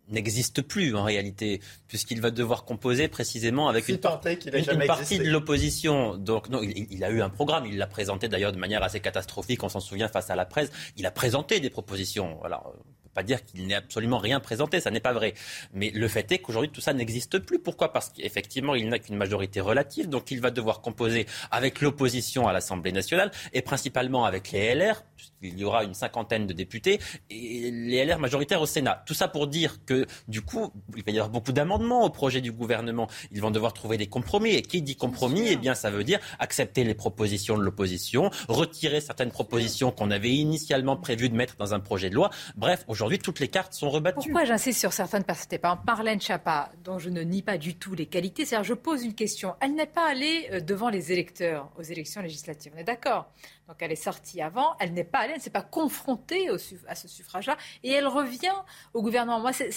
n'existe 0.10 0.62
plus 0.62 0.96
en 0.96 1.04
réalité, 1.04 1.62
puisqu'il 1.88 2.22
va 2.22 2.32
devoir 2.32 2.66
composer 2.66 3.08
précisément 3.08 3.70
avec 3.70 3.88
une, 3.88 3.96
une, 3.96 4.86
partie 4.86 5.20
de 5.20 5.30
l'opposition. 5.30 6.18
Donc 6.18 6.50
non, 6.50 6.62
il, 6.62 6.88
il, 6.92 7.04
a 7.04 7.10
eu 7.10 7.22
un 7.22 7.30
programme, 7.30 7.66
il 7.66 7.78
l'a 7.78 7.88
présenté 7.88 8.28
d'ailleurs 8.28 8.52
de 8.52 8.60
manière 8.60 8.84
assez 8.84 9.00
catastrophique, 9.00 9.64
on 9.64 9.70
s'en 9.70 9.80
souvient 9.80 10.08
face 10.08 10.30
à 10.30 10.36
la 10.36 10.46
presse. 10.46 10.72
Il 10.98 11.06
a 11.06 11.12
présenté 11.12 11.60
des 11.60 11.70
propositions. 11.70 12.44
Alors 12.44 12.74
pas 13.14 13.24
dire 13.24 13.44
qu'il 13.44 13.68
n'ait 13.68 13.76
absolument 13.76 14.18
rien 14.18 14.40
présenté, 14.40 14.80
ça 14.80 14.92
n'est 14.92 15.00
pas 15.00 15.14
vrai. 15.14 15.34
Mais 15.74 15.90
le 15.90 16.08
fait 16.08 16.32
est 16.32 16.40
qu'aujourd'hui, 16.40 16.72
tout 16.72 16.82
ça 16.82 16.94
n'existe 16.94 17.40
plus. 17.40 17.60
Pourquoi? 17.60 17.92
Parce 17.92 18.10
qu'effectivement, 18.10 18.76
il 18.76 18.88
n'a 18.90 19.00
qu'une 19.00 19.16
majorité 19.18 19.62
relative, 19.62 20.10
donc 20.10 20.32
il 20.32 20.42
va 20.42 20.52
devoir 20.52 20.82
composer 20.82 21.26
avec 21.52 21.82
l'opposition 21.82 22.48
à 22.48 22.54
l'Assemblée 22.54 22.92
nationale 22.92 23.32
et 23.54 23.62
principalement 23.62 24.26
avec 24.26 24.52
les 24.52 24.76
LR, 24.76 25.04
puisqu'il 25.16 25.58
y 25.58 25.64
aura 25.64 25.84
une 25.84 25.94
cinquantaine 25.94 26.48
de 26.48 26.54
députés, 26.54 27.00
et 27.30 27.72
les 27.72 28.06
LR 28.06 28.20
majoritaires 28.20 28.62
au 28.62 28.66
Sénat. 28.66 29.04
Tout 29.06 29.14
ça 29.14 29.28
pour 29.28 29.48
dire 29.48 29.84
que, 29.86 30.06
du 30.28 30.42
coup, 30.42 30.72
il 30.96 31.04
va 31.04 31.12
y 31.12 31.16
avoir 31.16 31.30
beaucoup 31.30 31.52
d'amendements 31.52 32.04
au 32.04 32.10
projet 32.10 32.42
du 32.42 32.52
gouvernement. 32.52 33.08
Ils 33.32 33.42
vont 33.42 33.52
devoir 33.52 33.74
trouver 33.74 33.98
des 33.98 34.08
compromis. 34.08 34.52
Et 34.52 34.62
qui 34.62 34.82
dit 34.82 34.96
compromis 34.96 35.48
Eh 35.50 35.56
bien, 35.56 35.76
ça 35.76 35.90
veut 35.90 36.04
dire 36.04 36.20
accepter 36.40 36.84
les 36.84 36.94
propositions 36.94 37.58
de 37.58 37.64
l'opposition, 37.64 38.30
retirer 38.48 39.02
certaines 39.02 39.32
propositions 39.32 39.92
qu'on 39.92 40.12
avait 40.12 40.32
initialement 40.32 40.98
prévu 40.98 41.30
de 41.30 41.36
mettre 41.36 41.56
dans 41.58 41.74
un 41.74 41.80
projet 41.80 42.10
de 42.10 42.16
loi. 42.16 42.30
Bref, 42.56 42.86
aujourd'hui, 42.88 42.99
aujourd'hui, 43.00 43.20
toutes 43.20 43.40
les 43.40 43.48
cartes 43.48 43.74
sont 43.74 43.90
rebattues. 43.90 44.16
Pourquoi 44.16 44.44
j'insiste 44.44 44.80
sur 44.80 44.92
certaines 44.92 45.24
personnes 45.24 45.58
Par 45.60 45.72
exemple, 45.72 45.84
Marlène 45.88 46.20
Schiappa, 46.20 46.70
dont 46.84 47.00
je 47.00 47.10
ne 47.10 47.22
nie 47.22 47.42
pas 47.42 47.58
du 47.58 47.76
tout 47.76 47.96
les 47.96 48.06
qualités, 48.06 48.46
c'est-à-dire 48.46 48.66
je 48.66 48.74
pose 48.74 49.06
une 49.06 49.16
question. 49.16 49.56
Elle 49.62 49.74
n'est 49.74 49.86
pas 49.86 50.10
allée 50.10 50.50
euh, 50.52 50.60
devant 50.60 50.90
les 50.90 51.14
électeurs 51.14 51.70
aux 51.78 51.82
élections 51.82 52.22
législatives, 52.22 52.74
on 52.76 52.80
est 52.80 52.84
d'accord 52.84 53.32
donc 53.70 53.78
elle 53.82 53.92
est 53.92 53.96
sortie 53.96 54.42
avant, 54.42 54.76
elle 54.80 54.94
n'est 54.94 55.04
pas 55.04 55.20
allée, 55.20 55.34
elle 55.34 55.38
ne 55.38 55.44
s'est 55.44 55.52
pas 55.52 55.62
confrontée 55.62 56.50
au, 56.50 56.56
à 56.88 56.96
ce 56.96 57.08
suffrage-là, 57.08 57.56
et 57.84 57.92
elle 57.92 58.08
revient 58.08 58.52
au 58.96 59.04
gouvernement. 59.04 59.40
Moi, 59.40 59.54
c'est, 59.54 59.70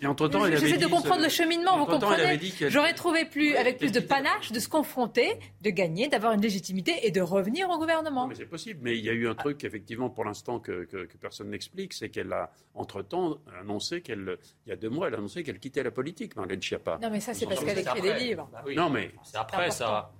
et 0.00 0.06
entre-temps, 0.06 0.46
j'essaie 0.46 0.78
de 0.78 0.86
comprendre 0.86 1.20
le 1.20 1.28
cheminement, 1.28 1.76
vous 1.76 1.86
comprenez 1.86 2.38
J'aurais 2.68 2.94
trouvé 2.94 3.24
plus, 3.24 3.56
avec 3.56 3.78
plus 3.78 3.90
de 3.90 3.98
panache, 3.98 4.52
de 4.52 4.60
se 4.60 4.68
confronter, 4.68 5.36
de 5.62 5.70
gagner, 5.70 6.06
d'avoir 6.06 6.32
une 6.32 6.42
légitimité 6.42 7.08
et 7.08 7.10
de 7.10 7.20
revenir 7.20 7.68
au 7.70 7.76
gouvernement. 7.76 8.28
mais 8.28 8.36
c'est 8.36 8.46
possible, 8.46 8.78
mais 8.84 8.96
il 8.96 9.04
y 9.04 9.10
a 9.10 9.12
eu 9.12 9.26
un 9.28 9.34
truc, 9.34 9.64
effectivement, 9.64 10.10
pour 10.10 10.24
l'instant, 10.24 10.60
que, 10.60 10.84
que, 10.84 11.08
personne 11.20 11.50
n'explique, 11.50 11.92
c'est 11.92 12.10
qu'elle 12.10 12.32
a, 12.32 12.52
entre-temps, 12.76 13.38
annoncé 13.60 14.00
qu'elle, 14.00 14.38
il 14.64 14.70
y 14.70 14.72
a 14.72 14.76
deux 14.76 14.90
mois, 14.90 15.08
elle 15.08 15.14
a 15.14 15.18
annoncé 15.18 15.42
qu'elle 15.42 15.58
quittait 15.58 15.82
la 15.82 15.90
politique, 15.90 16.36
Marlène 16.36 16.62
Schiappa. 16.62 17.00
Non, 17.02 17.10
mais 17.10 17.18
ça, 17.18 17.34
c'est 17.34 17.46
parce 17.46 17.64
qu'elle 17.64 17.80
écrit 17.80 18.00
des 18.00 18.14
livres. 18.14 18.48
Bah 18.52 18.62
non, 18.76 18.90
mais 18.90 19.10
c'est 19.24 19.38
après 19.38 19.72
ça. 19.72 20.12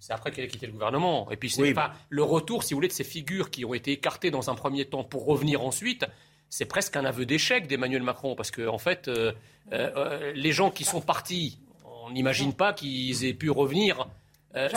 C'est 0.00 0.12
après 0.12 0.30
qu'elle 0.30 0.44
a 0.44 0.48
quitté 0.48 0.66
le 0.66 0.72
gouvernement. 0.72 1.30
Et 1.30 1.36
puis, 1.36 1.50
c'est 1.50 1.72
pas 1.74 1.92
le 2.08 2.22
retour, 2.22 2.62
si 2.62 2.74
vous 2.74 2.78
voulez, 2.78 2.88
de 2.88 2.92
ces 2.92 3.04
figures 3.04 3.50
qui 3.50 3.64
ont 3.64 3.74
été 3.74 3.92
écartées 3.92 4.30
dans 4.30 4.50
un 4.50 4.54
premier 4.54 4.84
temps 4.84 5.04
pour 5.04 5.26
revenir 5.26 5.64
ensuite. 5.64 6.06
C'est 6.50 6.64
presque 6.64 6.96
un 6.96 7.04
aveu 7.04 7.26
d'échec 7.26 7.66
d'Emmanuel 7.66 8.02
Macron, 8.02 8.34
parce 8.34 8.50
que 8.50 8.66
en 8.66 8.78
fait, 8.78 9.08
euh, 9.08 9.32
euh, 9.72 10.32
les 10.34 10.52
gens 10.52 10.70
qui 10.70 10.84
sont 10.84 11.00
partis, 11.00 11.58
on 11.84 12.10
n'imagine 12.10 12.54
pas 12.54 12.72
qu'ils 12.72 13.24
aient 13.24 13.34
pu 13.34 13.50
revenir. 13.50 14.08
Euh, 14.56 14.68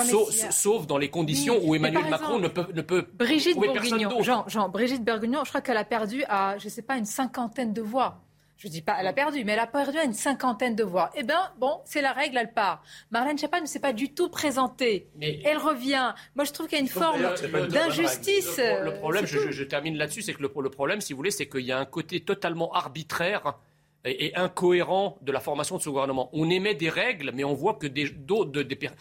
sauf, 0.51 0.85
dans 0.85 0.97
les 0.97 1.09
conditions 1.09 1.59
où 1.63 1.73
Emmanuel 1.75 2.09
Macron 2.09 2.39
ne 2.39 2.49
peut, 2.49 2.67
ne 2.73 2.81
peut 2.81 3.07
Brigitte 3.13 3.55
Bourguignon, 3.55 4.21
Jean, 4.21 4.43
Jean, 4.47 4.67
Brigitte 4.67 5.03
Bourguignon, 5.05 5.43
je 5.45 5.49
crois 5.49 5.61
qu'elle 5.61 5.77
a 5.77 5.85
perdu 5.85 6.23
à, 6.27 6.57
je 6.57 6.67
sais 6.67 6.81
pas, 6.81 6.97
une 6.97 7.05
cinquantaine 7.05 7.71
de 7.71 7.81
voix. 7.81 8.19
Je 8.61 8.67
dis 8.67 8.83
pas, 8.83 8.97
elle 8.99 9.07
a 9.07 9.13
perdu, 9.13 9.43
mais 9.43 9.53
elle 9.53 9.59
a 9.59 9.65
perdu 9.65 9.97
à 9.97 10.03
une 10.03 10.13
cinquantaine 10.13 10.75
de 10.75 10.83
voix. 10.83 11.09
Eh 11.15 11.23
bien, 11.23 11.51
bon, 11.57 11.81
c'est 11.83 12.01
la 12.01 12.13
règle, 12.13 12.37
elle 12.37 12.53
part. 12.53 12.83
Marlène 13.09 13.35
Schiappa 13.35 13.59
ne 13.59 13.65
s'est 13.65 13.79
pas 13.79 13.91
du 13.91 14.13
tout 14.13 14.29
présentée. 14.29 15.07
Elle 15.19 15.57
revient. 15.57 16.13
Moi, 16.35 16.45
je 16.45 16.51
trouve 16.51 16.67
qu'il 16.67 16.77
y 16.77 16.81
a 16.81 16.83
une 16.83 16.87
forme 16.87 17.23
d'injustice. 17.69 18.59
Le, 18.59 18.93
problème, 18.93 19.25
je, 19.25 19.63
termine 19.63 19.97
là-dessus, 19.97 20.21
c'est 20.21 20.35
que 20.35 20.43
le, 20.43 20.69
problème, 20.69 21.01
si 21.01 21.13
vous 21.13 21.17
voulez, 21.17 21.31
c'est 21.31 21.49
qu'il 21.49 21.65
y 21.65 21.71
a 21.71 21.79
un 21.79 21.85
côté 21.85 22.19
totalement 22.19 22.71
arbitraire 22.71 23.57
et, 24.05 24.31
incohérent 24.35 25.17
de 25.23 25.31
la 25.31 25.39
formation 25.39 25.77
de 25.77 25.81
ce 25.81 25.89
gouvernement. 25.89 26.29
On 26.31 26.47
émet 26.47 26.75
des 26.75 26.89
règles, 26.89 27.31
mais 27.33 27.43
on 27.43 27.55
voit 27.55 27.73
que 27.73 27.87
des, 27.87 28.13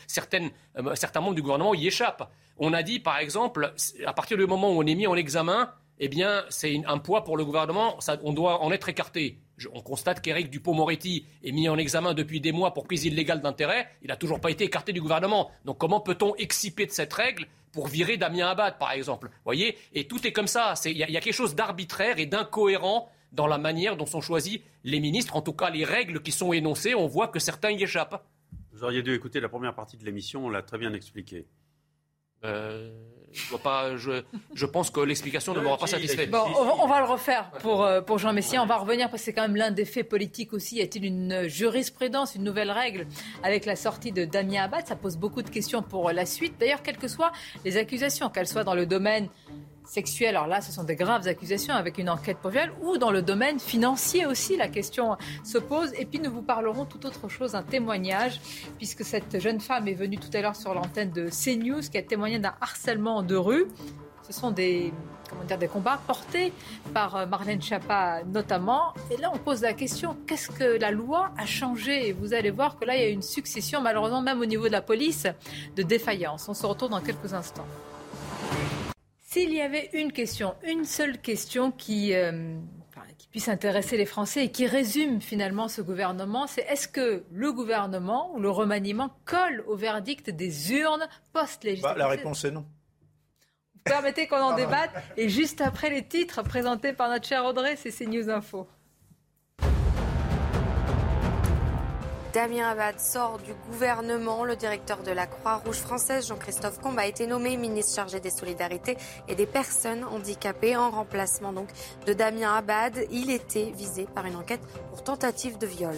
certaines, 0.06 0.52
euh, 0.78 0.94
certains 0.94 1.20
membres 1.20 1.34
du 1.34 1.42
gouvernement 1.42 1.74
y 1.74 1.86
échappent. 1.86 2.30
On 2.56 2.72
a 2.72 2.82
dit, 2.82 2.98
par 2.98 3.18
exemple, 3.18 3.74
à 4.06 4.12
partir 4.14 4.38
du 4.38 4.46
moment 4.46 4.70
où 4.70 4.82
on 4.82 4.86
est 4.86 4.94
mis 4.94 5.06
en 5.06 5.16
examen, 5.16 5.70
eh 6.00 6.08
bien, 6.08 6.44
c'est 6.48 6.82
un 6.86 6.98
poids 6.98 7.22
pour 7.24 7.36
le 7.36 7.44
gouvernement, 7.44 7.98
on 8.22 8.32
doit 8.32 8.62
en 8.62 8.72
être 8.72 8.88
écarté 8.88 9.38
on 9.72 9.80
constate 9.80 10.20
qu'Éric 10.20 10.50
Dupont-Moretti 10.50 11.26
est 11.42 11.52
mis 11.52 11.68
en 11.68 11.78
examen 11.78 12.14
depuis 12.14 12.40
des 12.40 12.52
mois 12.52 12.72
pour 12.72 12.84
prise 12.84 13.04
illégale 13.04 13.40
d'intérêt. 13.40 13.88
Il 14.02 14.08
n'a 14.08 14.16
toujours 14.16 14.40
pas 14.40 14.50
été 14.50 14.64
écarté 14.64 14.92
du 14.92 15.00
gouvernement. 15.00 15.50
Donc 15.64 15.78
comment 15.78 16.00
peut-on 16.00 16.34
exciper 16.36 16.86
de 16.86 16.90
cette 16.90 17.12
règle 17.12 17.46
pour 17.72 17.88
virer 17.88 18.16
Damien 18.16 18.48
Abad, 18.48 18.78
par 18.78 18.92
exemple? 18.92 19.30
Voyez? 19.44 19.76
Et 19.92 20.06
tout 20.06 20.26
est 20.26 20.32
comme 20.32 20.46
ça. 20.46 20.74
Il 20.84 20.96
y, 20.96 21.02
a 21.02 21.20
quelque 21.20 21.32
chose 21.32 21.54
d'arbitraire 21.54 22.18
et 22.18 22.26
d'incohérent 22.26 23.10
dans 23.32 23.46
la 23.46 23.58
manière 23.58 23.96
dont 23.96 24.06
sont 24.06 24.20
choisis 24.20 24.60
les 24.84 25.00
ministres. 25.00 25.36
En 25.36 25.42
tout 25.42 25.52
cas, 25.52 25.70
les 25.70 25.84
règles 25.84 26.22
qui 26.22 26.32
sont 26.32 26.52
énoncées, 26.52 26.94
on 26.94 27.06
voit 27.06 27.28
que 27.28 27.38
certains 27.38 27.70
y 27.70 27.82
échappent. 27.82 28.24
Vous 28.72 28.84
auriez 28.84 29.02
dû 29.02 29.14
écouter 29.14 29.40
la 29.40 29.48
première 29.48 29.74
partie 29.74 29.96
de 29.96 30.04
l'émission, 30.04 30.46
on 30.46 30.48
l'a 30.48 30.62
très 30.62 30.78
bien 30.78 30.92
expliqué. 30.94 31.46
Euh, 32.44 32.90
je, 33.32 33.56
pas, 33.56 33.96
je, 33.96 34.22
je, 34.54 34.66
pense 34.66 34.90
que 34.90 35.00
l'explication 35.00 35.54
ne 35.54 35.60
m'aura 35.60 35.76
pas 35.76 35.86
satisfait. 35.86 36.26
Bon, 36.26 36.44
on, 36.56 36.86
va 36.86 37.00
le 37.00 37.06
refaire 37.06 37.50
pour, 37.60 37.84
euh, 37.84 38.00
pour 38.00 38.18
Jean 38.18 38.32
Messia. 38.32 38.62
On 38.62 38.66
va 38.66 38.76
revenir 38.76 39.08
parce 39.08 39.22
que 39.22 39.26
c'est 39.26 39.32
quand 39.32 39.42
même 39.42 39.56
l'un 39.56 39.70
des 39.70 39.84
faits 39.84 40.08
politiques 40.08 40.52
aussi. 40.52 40.76
Y 40.76 40.82
a-t-il 40.82 41.04
une 41.04 41.48
jurisprudence, 41.48 42.34
une 42.34 42.44
nouvelle 42.44 42.70
règle 42.70 43.06
avec 43.42 43.66
la 43.66 43.76
sortie 43.76 44.12
de 44.12 44.24
Damien 44.24 44.64
Abad? 44.64 44.86
Ça 44.86 44.96
pose 44.96 45.16
beaucoup 45.16 45.42
de 45.42 45.50
questions 45.50 45.82
pour 45.82 46.10
la 46.10 46.26
suite. 46.26 46.54
D'ailleurs, 46.58 46.82
quelles 46.82 46.98
que 46.98 47.08
soient 47.08 47.32
les 47.64 47.76
accusations, 47.76 48.30
qu'elles 48.30 48.48
soient 48.48 48.64
dans 48.64 48.74
le 48.74 48.86
domaine 48.86 49.28
sexuelle. 49.84 50.36
Alors 50.36 50.46
là, 50.46 50.60
ce 50.60 50.72
sont 50.72 50.84
des 50.84 50.96
graves 50.96 51.26
accusations 51.26 51.74
avec 51.74 51.98
une 51.98 52.08
enquête 52.08 52.38
pour 52.38 52.50
viol 52.50 52.72
ou 52.82 52.96
dans 52.98 53.10
le 53.10 53.22
domaine 53.22 53.58
financier 53.58 54.26
aussi, 54.26 54.56
la 54.56 54.68
question 54.68 55.16
se 55.44 55.58
pose. 55.58 55.92
Et 55.98 56.04
puis 56.04 56.18
nous 56.20 56.30
vous 56.30 56.42
parlerons 56.42 56.84
tout 56.84 57.04
autre 57.06 57.28
chose, 57.28 57.54
un 57.54 57.62
témoignage, 57.62 58.40
puisque 58.78 59.04
cette 59.04 59.40
jeune 59.40 59.60
femme 59.60 59.88
est 59.88 59.94
venue 59.94 60.18
tout 60.18 60.30
à 60.34 60.40
l'heure 60.40 60.56
sur 60.56 60.74
l'antenne 60.74 61.10
de 61.10 61.28
CNews 61.28 61.80
qui 61.80 61.98
a 61.98 62.02
témoigné 62.02 62.38
d'un 62.38 62.54
harcèlement 62.60 63.22
de 63.22 63.36
rue. 63.36 63.66
Ce 64.26 64.32
sont 64.38 64.52
des, 64.52 64.92
comment 65.28 65.42
dire, 65.42 65.58
des 65.58 65.66
combats 65.66 66.00
portés 66.06 66.52
par 66.94 67.16
euh, 67.16 67.26
Marlène 67.26 67.60
Schiappa 67.60 68.22
notamment. 68.24 68.94
Et 69.10 69.16
là, 69.16 69.30
on 69.34 69.38
pose 69.38 69.62
la 69.62 69.72
question, 69.72 70.16
qu'est-ce 70.26 70.50
que 70.50 70.78
la 70.78 70.92
loi 70.92 71.32
a 71.36 71.46
changé? 71.46 72.08
Et 72.08 72.12
vous 72.12 72.32
allez 72.32 72.50
voir 72.50 72.78
que 72.78 72.84
là, 72.84 72.94
il 72.94 73.02
y 73.02 73.04
a 73.04 73.08
une 73.08 73.22
succession, 73.22 73.80
malheureusement, 73.80 74.22
même 74.22 74.40
au 74.40 74.46
niveau 74.46 74.66
de 74.66 74.72
la 74.72 74.82
police, 74.82 75.26
de 75.74 75.82
défaillances. 75.82 76.48
On 76.48 76.54
se 76.54 76.64
retrouve 76.64 76.90
dans 76.90 77.00
quelques 77.00 77.34
instants. 77.34 77.66
S'il 79.32 79.54
y 79.54 79.60
avait 79.60 79.90
une 79.92 80.10
question, 80.10 80.56
une 80.64 80.84
seule 80.84 81.18
question 81.18 81.70
qui, 81.70 82.14
euh, 82.14 82.56
qui, 83.16 83.28
puisse 83.28 83.48
intéresser 83.48 83.96
les 83.96 84.04
Français 84.04 84.46
et 84.46 84.50
qui 84.50 84.66
résume 84.66 85.20
finalement 85.20 85.68
ce 85.68 85.82
gouvernement, 85.82 86.48
c'est 86.48 86.62
est-ce 86.62 86.88
que 86.88 87.22
le 87.30 87.52
gouvernement 87.52 88.34
ou 88.34 88.40
le 88.40 88.50
remaniement 88.50 89.10
colle 89.26 89.62
au 89.68 89.76
verdict 89.76 90.30
des 90.30 90.72
urnes 90.72 91.06
post-législatives 91.32 91.96
bah, 91.96 91.96
La 91.96 92.08
réponse 92.08 92.44
est 92.44 92.50
non. 92.50 92.66
Vous 93.74 93.82
permettez 93.84 94.26
qu'on 94.26 94.40
en 94.40 94.56
débatte? 94.56 94.90
Et 95.16 95.28
juste 95.28 95.60
après 95.60 95.90
les 95.90 96.04
titres 96.04 96.42
présentés 96.42 96.92
par 96.92 97.08
notre 97.08 97.28
cher 97.28 97.44
Audrey, 97.44 97.76
c'est 97.76 97.92
CNews 97.92 98.30
Info. 98.30 98.66
Damien 102.32 102.68
Abad 102.68 103.00
sort 103.00 103.38
du 103.38 103.52
gouvernement. 103.68 104.44
Le 104.44 104.54
directeur 104.54 105.02
de 105.02 105.10
la 105.10 105.26
Croix-Rouge 105.26 105.78
française, 105.78 106.28
Jean-Christophe 106.28 106.80
Combe, 106.80 106.98
a 106.98 107.06
été 107.06 107.26
nommé 107.26 107.56
ministre 107.56 107.96
chargé 107.96 108.20
des 108.20 108.30
solidarités 108.30 108.96
et 109.26 109.34
des 109.34 109.46
personnes 109.46 110.04
handicapées 110.04 110.76
en 110.76 110.90
remplacement 110.90 111.52
donc 111.52 111.68
de 112.06 112.12
Damien 112.12 112.54
Abad. 112.54 113.04
Il 113.10 113.30
était 113.30 113.72
visé 113.76 114.06
par 114.14 114.26
une 114.26 114.36
enquête 114.36 114.60
pour 114.90 115.02
tentative 115.02 115.58
de 115.58 115.66
viol. 115.66 115.96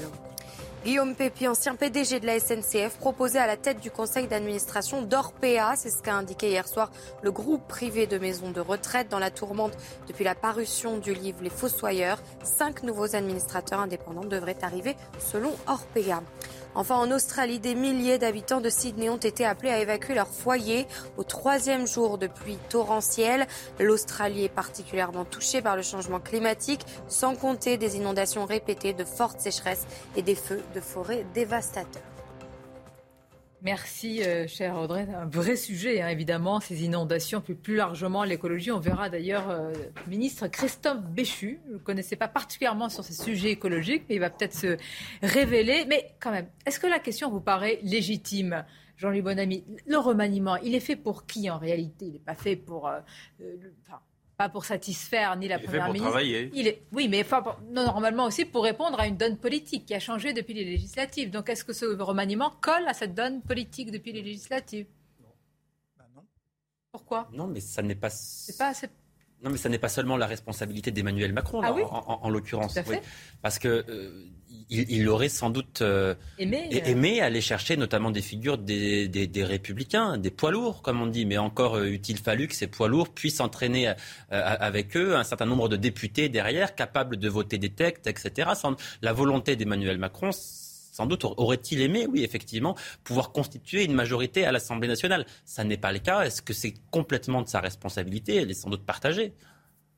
Guillaume 0.84 1.14
Pépi, 1.14 1.46
ancien 1.46 1.76
PDG 1.76 2.18
de 2.18 2.26
la 2.26 2.40
SNCF, 2.40 2.96
proposé 2.98 3.38
à 3.38 3.46
la 3.46 3.56
tête 3.56 3.78
du 3.78 3.92
conseil 3.92 4.26
d'administration 4.26 5.02
d'Orpea. 5.02 5.76
C'est 5.76 5.90
ce 5.90 6.02
qu'a 6.02 6.16
indiqué 6.16 6.48
hier 6.48 6.66
soir 6.66 6.90
le 7.22 7.30
groupe 7.30 7.68
privé 7.68 8.08
de 8.08 8.18
maisons 8.18 8.50
de 8.50 8.60
retraite 8.60 9.08
dans 9.08 9.20
la 9.20 9.30
tourmente 9.30 9.74
depuis 10.08 10.24
la 10.24 10.34
parution 10.34 10.98
du 10.98 11.14
livre 11.14 11.38
Les 11.40 11.50
Fossoyeurs. 11.50 12.18
Cinq 12.42 12.82
nouveaux 12.82 13.14
administrateurs 13.14 13.78
indépendants 13.78 14.24
devraient 14.24 14.58
arriver 14.62 14.96
selon 15.20 15.52
Orpea. 15.68 16.20
Enfin, 16.74 16.96
en 16.96 17.10
Australie, 17.10 17.58
des 17.58 17.74
milliers 17.74 18.18
d'habitants 18.18 18.60
de 18.60 18.70
Sydney 18.70 19.10
ont 19.10 19.16
été 19.16 19.44
appelés 19.44 19.70
à 19.70 19.80
évacuer 19.80 20.14
leur 20.14 20.28
foyer 20.28 20.86
au 21.16 21.24
troisième 21.24 21.86
jour 21.86 22.16
de 22.16 22.26
pluie 22.26 22.58
torrentielle. 22.70 23.46
L'Australie 23.78 24.44
est 24.44 24.48
particulièrement 24.48 25.24
touchée 25.24 25.60
par 25.60 25.76
le 25.76 25.82
changement 25.82 26.20
climatique, 26.20 26.84
sans 27.08 27.34
compter 27.34 27.76
des 27.76 27.96
inondations 27.96 28.46
répétées, 28.46 28.94
de 28.94 29.04
fortes 29.04 29.40
sécheresses 29.40 29.86
et 30.16 30.22
des 30.22 30.34
feux 30.34 30.62
de 30.74 30.80
forêt 30.80 31.26
dévastateurs. 31.34 32.11
Merci, 33.64 34.24
euh, 34.24 34.48
cher 34.48 34.76
Audrey. 34.76 35.06
Un 35.14 35.26
vrai 35.26 35.54
sujet, 35.54 36.02
hein, 36.02 36.08
évidemment, 36.08 36.58
ces 36.58 36.82
inondations, 36.84 37.40
puis 37.40 37.54
plus 37.54 37.76
largement 37.76 38.24
l'écologie. 38.24 38.72
On 38.72 38.80
verra 38.80 39.08
d'ailleurs 39.08 39.50
euh, 39.50 39.72
le 39.72 40.10
ministre 40.10 40.48
Christophe 40.48 41.00
Béchu. 41.02 41.60
Je 41.66 41.68
ne 41.68 41.72
le 41.74 41.78
connaissais 41.78 42.16
pas 42.16 42.26
particulièrement 42.26 42.88
sur 42.88 43.04
ces 43.04 43.12
sujets 43.12 43.50
écologiques, 43.50 44.02
mais 44.08 44.16
il 44.16 44.18
va 44.18 44.30
peut-être 44.30 44.54
se 44.54 44.76
révéler. 45.22 45.84
Mais 45.88 46.16
quand 46.18 46.32
même, 46.32 46.48
est-ce 46.66 46.80
que 46.80 46.88
la 46.88 46.98
question 46.98 47.30
vous 47.30 47.40
paraît 47.40 47.78
légitime 47.84 48.64
Jean-Louis 48.96 49.22
Bonamy, 49.22 49.64
le 49.86 49.96
remaniement, 49.96 50.56
il 50.56 50.74
est 50.74 50.80
fait 50.80 50.96
pour 50.96 51.24
qui 51.26 51.48
en 51.48 51.58
réalité? 51.58 52.06
Il 52.06 52.12
n'est 52.14 52.18
pas 52.18 52.34
fait 52.34 52.56
pour... 52.56 52.88
Euh, 52.88 52.98
pas 54.42 54.48
pour 54.48 54.64
satisfaire 54.64 55.36
ni 55.36 55.46
la 55.46 55.58
il 55.58 55.64
première 55.64 55.86
est 55.86 55.92
fait 55.92 55.98
pour 55.98 56.06
Travailler. 56.08 56.50
Il 56.52 56.66
est, 56.66 56.82
oui, 56.90 57.08
mais 57.08 57.24
normalement 57.70 58.24
aussi 58.24 58.44
pour 58.44 58.64
répondre 58.64 58.98
à 58.98 59.06
une 59.06 59.16
donne 59.16 59.36
politique 59.36 59.86
qui 59.86 59.94
a 59.94 60.00
changé 60.00 60.32
depuis 60.32 60.54
les 60.54 60.64
législatives. 60.64 61.30
Donc 61.30 61.48
est-ce 61.48 61.64
que 61.64 61.72
ce 61.72 61.86
remaniement 62.02 62.50
colle 62.60 62.86
à 62.88 62.94
cette 62.94 63.14
donne 63.14 63.40
politique 63.42 63.92
depuis 63.92 64.12
les 64.12 64.22
législatives? 64.22 64.86
Non. 65.20 65.28
Ben 65.96 66.06
non. 66.16 66.24
Pourquoi? 66.90 67.28
Non, 67.32 67.46
mais 67.46 67.60
ça 67.60 67.82
n'est 67.82 67.94
pas. 67.94 68.10
C'est 68.10 68.58
pas 68.58 68.68
assez 68.68 68.88
non, 69.42 69.50
mais 69.50 69.56
ça 69.56 69.68
n'est 69.68 69.78
pas 69.78 69.88
seulement 69.88 70.16
la 70.16 70.26
responsabilité 70.26 70.92
d'Emmanuel 70.92 71.32
Macron, 71.32 71.62
ah 71.64 71.72
en, 71.72 72.30
l'occurrence. 72.30 72.78
Parce 73.42 73.58
que 73.58 73.84
euh, 73.88 74.24
il, 74.70 75.08
aurait 75.08 75.28
sans 75.28 75.50
doute 75.50 75.82
euh, 75.82 76.14
aimé, 76.38 77.20
aller 77.20 77.40
chercher 77.40 77.76
notamment 77.76 78.12
des 78.12 78.22
figures 78.22 78.56
des, 78.56 79.30
républicains, 79.36 80.16
des 80.16 80.30
poids 80.30 80.52
lourds, 80.52 80.80
comme 80.82 81.02
on 81.02 81.06
dit. 81.06 81.26
Mais 81.26 81.38
encore 81.38 81.74
euh, 81.74 81.86
eût-il 81.86 82.18
fallu 82.18 82.46
que 82.46 82.54
ces 82.54 82.68
poids 82.68 82.86
lourds 82.86 83.08
puissent 83.08 83.40
entraîner 83.40 83.92
avec 84.30 84.96
eux 84.96 85.16
un 85.16 85.24
certain 85.24 85.46
nombre 85.46 85.68
de 85.68 85.76
députés 85.76 86.28
derrière, 86.28 86.76
capables 86.76 87.16
de 87.16 87.28
voter 87.28 87.58
des 87.58 87.70
textes, 87.70 88.06
etc. 88.06 88.50
Sans 88.54 88.76
la 89.02 89.12
volonté 89.12 89.56
d'Emmanuel 89.56 89.98
Macron, 89.98 90.30
sans 90.92 91.06
doute 91.06 91.24
aurait-il 91.24 91.80
aimé, 91.80 92.06
oui, 92.06 92.22
effectivement, 92.22 92.76
pouvoir 93.02 93.32
constituer 93.32 93.84
une 93.84 93.94
majorité 93.94 94.44
à 94.44 94.52
l'Assemblée 94.52 94.88
nationale. 94.88 95.26
Ça 95.44 95.64
n'est 95.64 95.78
pas 95.78 95.90
le 95.90 95.98
cas. 95.98 96.22
Est-ce 96.22 96.42
que 96.42 96.52
c'est 96.52 96.74
complètement 96.90 97.40
de 97.40 97.48
sa 97.48 97.60
responsabilité? 97.60 98.36
Elle 98.36 98.50
est 98.50 98.54
sans 98.54 98.68
doute 98.70 98.84
partagée. 98.84 99.32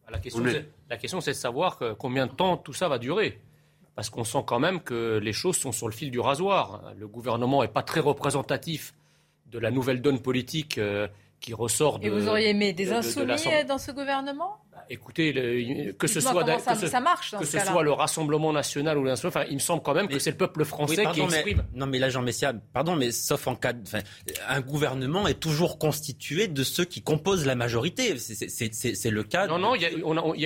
La 0.09 0.19
question, 0.19 1.21
c'est 1.21 1.33
de 1.33 1.37
savoir 1.37 1.81
combien 1.99 2.27
de 2.27 2.33
temps 2.33 2.57
tout 2.57 2.73
ça 2.73 2.89
va 2.89 2.99
durer. 2.99 3.41
Parce 3.97 4.09
qu'on 4.09 4.25
sent 4.25 4.45
quand 4.47 4.61
même 4.61 4.81
que 4.81 5.19
les 5.19 5.33
choses 5.33 5.57
sont 5.57 5.73
sur 5.73 5.89
le 5.89 5.95
fil 5.95 6.11
du 6.11 6.21
rasoir. 6.21 6.95
Le 6.97 7.09
gouvernement 7.09 7.63
n'est 7.63 7.69
pas 7.69 7.83
très 7.83 8.01
représentatif 8.01 8.95
de 9.47 9.59
la 9.59 9.71
nouvelle 9.71 10.01
donne 10.01 10.21
politique 10.21 10.79
euh, 10.79 11.09
qui 11.41 11.55
ressort 11.55 11.99
de. 11.99 12.07
Et 12.07 12.11
vous 12.11 12.29
auriez 12.29 12.51
aimé 12.51 12.73
des 12.73 12.93
insoumis 12.93 13.37
dans 13.69 13.79
ce 13.79 13.93
gouvernement? 13.93 14.59
Écoutez, 14.91 15.33
que 15.99 16.07
ce 16.07 16.21
soit, 16.21 16.45
que, 16.45 17.45
ce, 17.45 17.59
soit 17.59 17.83
le 17.83 17.93
Rassemblement 17.93 18.53
national 18.53 18.99
ou 18.99 19.05
l'insoumis, 19.05 19.29
enfin, 19.29 19.45
il 19.49 19.55
me 19.55 19.59
semble 19.61 19.83
quand 19.83 19.95
même 19.95 20.09
que 20.09 20.19
c'est 20.19 20.31
le 20.31 20.37
peuple 20.37 20.65
français 20.65 21.05
qui 21.13 21.21
exprime. 21.21 21.65
non, 21.75 21.87
mais 21.87 21.99
là, 21.99 22.09
Jean 22.09 22.23
Messia, 22.23 22.53
pardon, 22.73 22.97
mais 22.97 23.11
sauf 23.11 23.47
en 23.47 23.55
cas, 23.55 23.73
de, 23.73 23.81
un 24.49 24.61
gouvernement 24.61 25.27
est 25.27 25.41
toujours 25.41 25.79
constitué 25.79 26.49
de 26.49 26.63
ceux 26.63 26.85
qui 26.85 27.03
composent 27.03 27.47
la 27.47 27.55
majorité. 27.55 28.17
C'est 28.19 29.11
le 29.11 29.23
cas. 29.23 29.47
Non, 29.47 29.59
non, 29.59 29.75
il 29.75 29.83
y, 29.83 29.87
a 29.87 29.91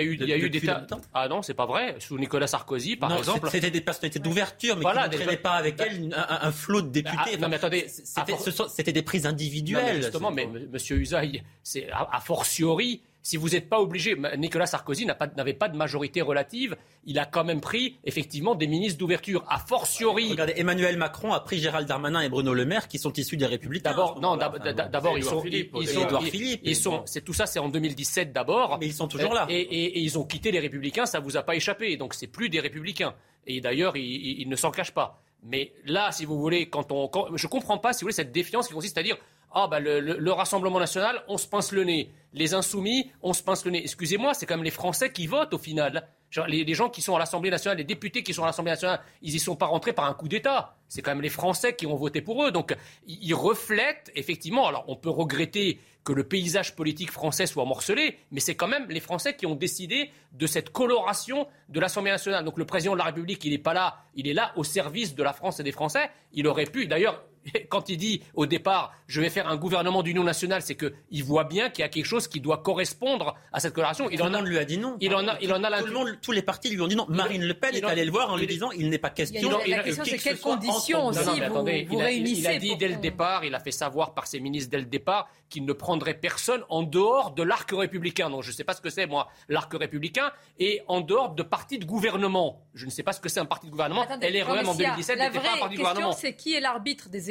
eu, 0.03 0.17
y 0.17 0.33
a 0.33 0.37
eu 0.37 0.51
des 0.51 0.61
tas. 0.61 0.87
Ah 1.15 1.29
non, 1.29 1.43
c'est 1.43 1.55
pas 1.55 1.67
vrai. 1.67 1.97
Sous 1.99 2.19
Nicolas 2.19 2.47
Sarkozy, 2.47 2.97
par 2.97 3.17
exemple. 3.17 3.49
C'était 3.51 3.71
des 3.71 3.81
personnalités 3.81 4.21
d'ouverture, 4.21 4.77
mais 4.77 4.83
voilà, 4.83 5.09
qui 5.09 5.19
ne 5.19 5.35
pas 5.37 5.53
avec 5.53 5.81
elle 5.81 6.11
un, 6.15 6.53
flot 6.53 6.83
de 6.83 6.89
députés. 6.89 7.35
Ah, 7.35 7.37
non, 7.39 7.49
mais 7.49 7.57
attendez, 7.57 7.87
c'était 7.89 8.93
des 8.93 9.03
prises 9.03 9.27
individuelles. 9.27 10.03
justement, 10.03 10.31
mais 10.31 10.49
Monsieur 10.73 10.97
Usaï, 10.97 11.43
c'est 11.63 11.89
a 11.91 12.21
fortiori 12.21 13.03
si 13.23 13.37
vous 13.37 13.51
n'êtes 13.51 13.69
pas 13.69 13.81
obligé, 13.81 14.17
Nicolas 14.37 14.67
Sarkozy 14.67 15.07
n'avait 15.07 15.53
pas, 15.53 15.69
de 15.69 15.77
majorité 15.77 16.23
relative, 16.23 16.77
il 17.05 17.19
a 17.19 17.27
quand 17.27 17.45
même 17.45 17.61
pris 17.61 17.99
effectivement 18.05 18.55
des 18.55 18.67
ministres 18.67 18.99
d'ouverture. 18.99 19.45
A 19.49 19.59
fortiorri. 19.59 20.31
Regardez, 20.31 20.55
Emmanuel 20.57 20.97
Macron 20.97 21.33
a 21.33 21.41
pris 21.41 21.59
Gérald 21.59 21.87
Darmanin 21.87 22.21
et 22.21 22.29
Bruno 22.29 22.55
Le 22.55 22.65
Maire 22.65 22.89
qui 22.89 22.99
sont 22.99 23.13
issus 23.13 23.37
des 23.37 23.47
Républicains. 23.47 23.91
D'abord, 23.91 24.21
non, 24.21 24.37
d'abord 24.37 25.19
ils 25.19 25.25
sont, 25.25 25.43
Philippe, 25.43 25.73
ils, 25.81 25.89
sont, 25.89 26.21
Philippe, 26.21 26.61
ils 26.65 26.77
sont, 26.77 27.03
c'est 27.07 27.23
tout 27.23 27.35
ça, 27.35 27.47
c'est 27.47 27.59
en 27.59 27.69
2017 27.69 28.33
d'abord. 28.33 28.79
Mais 28.79 28.87
ils 28.87 28.95
sont 28.95 29.09
toujours 29.09 29.35
là. 29.35 29.47
Et, 29.51 30.01
ils 30.01 30.19
ont 30.19 30.25
quitté 30.25 30.51
les 30.51 30.61
Républicains, 30.61 31.07
ça 31.07 31.21
vous 31.21 31.37
a 31.37 31.43
pas 31.43 31.57
échappé. 31.57 31.97
Donc 31.97 32.15
c'est 32.15 32.29
plus 32.29 32.49
des 32.49 32.61
Républicains. 32.61 33.15
Et 33.47 33.61
d'ailleurs, 33.61 33.97
ils, 33.97 34.49
ne 34.49 34.57
s'en 34.57 34.71
cachent 34.71 34.95
pas. 34.95 35.23
Mais 35.43 35.73
là, 35.85 36.13
si 36.13 36.25
vous 36.25 36.39
voulez, 36.39 36.69
quand 36.69 36.91
on, 36.93 37.09
quand, 37.09 37.37
je 37.37 37.47
comprends 37.47 37.79
pas, 37.79 37.93
si 37.93 38.01
vous 38.01 38.07
voulez, 38.07 38.15
cette 38.15 38.33
défiance 38.33 38.69
qui 38.69 38.75
consiste 38.75 38.99
à 38.99 39.03
dire 39.03 39.17
ah, 39.53 39.67
ben 39.69 39.81
le, 39.81 40.33
Rassemblement 40.33 40.79
national, 40.79 41.23
on 41.29 41.39
se 41.39 41.47
pince 41.47 41.73
le 41.73 41.85
nez. 41.85 42.11
Les 42.35 42.55
insoumis, 42.55 43.11
on 43.23 43.33
se 43.33 43.43
pince 43.43 43.65
le 43.65 43.71
nez. 43.71 43.83
Excusez-moi, 43.83 44.35
c'est 44.35 44.47
quand 44.47 44.57
même 44.57 44.65
les 44.65 44.71
Français 44.71 45.11
qui 45.11 45.27
votent 45.27 45.55
au 45.55 45.59
final. 45.59 46.07
les, 46.47 46.75
gens 46.75 46.91
qui 46.91 47.01
sont 47.01 47.17
à 47.17 47.19
l'Assemblée 47.19 47.51
nationale, 47.51 47.79
les 47.79 47.85
députés 47.85 48.23
qui 48.23 48.35
sont 48.35 48.43
à 48.43 48.47
l'Assemblée 48.47 48.73
nationale, 48.73 49.01
ils 49.23 49.35
y 49.35 49.39
sont 49.39 49.57
pas 49.57 49.67
rentrés 49.67 49.95
par 49.95 50.05
un 50.05 50.15
coup 50.15 50.29
d'État. 50.29 50.77
C'est 50.89 51.01
quand 51.01 51.13
même 51.13 51.23
les 51.23 51.31
Français 51.31 51.75
qui 51.75 51.87
ont 51.87 51.97
voté 51.97 52.21
pour 52.21 52.45
eux. 52.45 52.51
Donc, 52.51 52.77
ils 53.07 53.35
reflètent 53.35 54.13
effectivement. 54.15 54.67
Alors, 54.69 54.85
on 54.89 54.97
peut 54.97 55.11
regretter 55.11 55.81
que 56.05 56.13
le 56.13 56.25
paysage 56.25 56.75
politique 56.75 57.11
français 57.11 57.47
soit 57.47 57.67
morcelé, 57.67 58.19
mais 58.31 58.41
c'est 58.41 58.55
quand 58.55 58.69
même 58.69 58.87
les 58.89 59.01
Français 59.01 59.37
qui 59.37 59.45
ont 59.45 59.55
décidé 59.55 60.11
de 60.33 60.47
cette 60.47 60.71
coloration 60.71 61.47
de 61.69 61.81
l'Assemblée 61.81 62.11
nationale. 62.11 62.45
Donc, 62.45 62.59
le 62.59 62.65
président 62.65 62.93
de 62.93 62.99
la 62.99 63.05
République, 63.05 63.45
il 63.45 63.51
n'est 63.51 63.59
pas 63.59 63.75
là. 63.75 63.97
Il 64.15 64.27
est 64.29 64.33
là 64.35 64.53
au 64.57 64.65
service 64.65 65.15
de 65.15 65.23
la 65.23 65.33
France 65.33 65.61
et 65.61 65.63
des 65.63 65.73
Français. 65.73 66.11
Il 66.33 66.47
aurait 66.47 66.65
pu, 66.65 66.87
d'ailleurs, 66.87 67.25
quand 67.69 67.89
il 67.89 67.97
dit 67.97 68.23
au 68.35 68.47
départ 68.47 68.93
je 69.09 69.23
vais 69.23 69.31
faire 69.31 69.49
un 69.49 69.57
gouvernement 69.57 70.03
d'union 70.03 70.23
nationale, 70.23 70.61
c'est 70.63 70.77
qu'il 70.77 71.25
voit 71.25 71.45
bien 71.45 71.71
qu'il 71.71 71.81
y 71.81 71.85
a 71.85 71.89
quelque 71.89 72.05
chose 72.05 72.29
qui 72.29 72.41
doit 72.41 72.59
correspondre 72.59 73.35
à 73.53 73.59
cette 73.59 73.73
coloration. 73.73 74.11
Il 74.11 74.23
en 74.23 74.35
a, 74.35 74.43
lui 74.43 74.59
a 74.59 74.67
dit 74.67 74.77
non. 74.77 74.99
Il 75.01 75.15
en 75.15 75.27
a, 75.27 75.39
il 75.41 75.53
en 75.53 75.65
a 75.65 75.79
tout 75.81 75.87
le 75.87 75.93
monde, 75.93 76.19
tous 76.21 76.33
les 76.33 76.43
partis 76.43 76.69
lui 76.69 76.81
ont 76.83 76.87
dit 76.87 76.97
non. 76.97 77.07
Marine 77.09 77.43
Le 77.43 77.55
Pen 77.55 77.75
est 77.75 77.85
allée 77.85 78.05
le 78.05 78.11
voir 78.11 78.31
en 78.31 78.37
lui 78.37 78.47
disant 78.47 78.71
il 78.73 78.91
n'est 78.91 78.99
pas 78.99 79.11
question. 79.11 79.51
la 79.67 79.83
question 79.83 80.05
c'est 80.05 80.19
quelles 80.19 80.39
conditions 80.39 81.07
aussi 81.07 81.41
vous, 81.89 81.97
réunissez. 81.97 82.41
Il 82.41 82.47
a 82.47 82.59
dit 82.59 82.77
dès 82.77 82.89
le 82.89 82.97
départ, 82.97 83.45
il 83.45 83.55
a 83.55 83.61
fait 83.61 83.73
savoir 83.73 84.13
par 84.13 84.27
ses 84.27 84.41
ministres 84.41 84.71
dès 84.71 84.79
le 84.79 84.85
départ 84.85 85.29
qu'il 85.49 85.65
ne 85.65 85.73
prendrait 85.73 86.15
personne 86.15 86.63
en 86.69 86.83
dehors 86.83 87.31
de 87.31 87.43
l'arc 87.43 87.71
républicain. 87.71 88.29
Donc 88.29 88.43
je 88.43 88.51
ne 88.51 88.55
sais 88.55 88.65
pas 88.65 88.75
ce 88.75 88.83
que 88.83 88.91
c'est 88.91 89.07
moi 89.07 89.29
l'arc 89.49 89.73
républicain 89.73 90.31
et 90.59 90.83
en 90.87 91.01
dehors 91.01 91.31
de 91.31 91.43
partis 91.43 91.79
de 91.79 91.87
gouvernement. 91.87 92.63
Je 92.75 92.85
ne 92.85 92.91
sais 92.91 93.03
pas 93.03 93.13
ce 93.13 93.21
que 93.21 93.31
c'est 93.31 93.41
un 93.41 93.47
parti 93.47 93.67
de 93.67 93.71
gouvernement. 93.71 94.05
LREM 94.05 94.69
en 94.69 94.75
2017 94.75 95.19
n'était 95.19 95.39
pas 95.39 95.55
un 95.55 95.59
parti 95.59 95.77
de 95.77 95.81
gouvernement. 95.81 96.13
C'est 96.13 96.35
qui 96.35 96.55
est 96.55 96.61
l'arbitre 96.61 97.09
des 97.09 97.31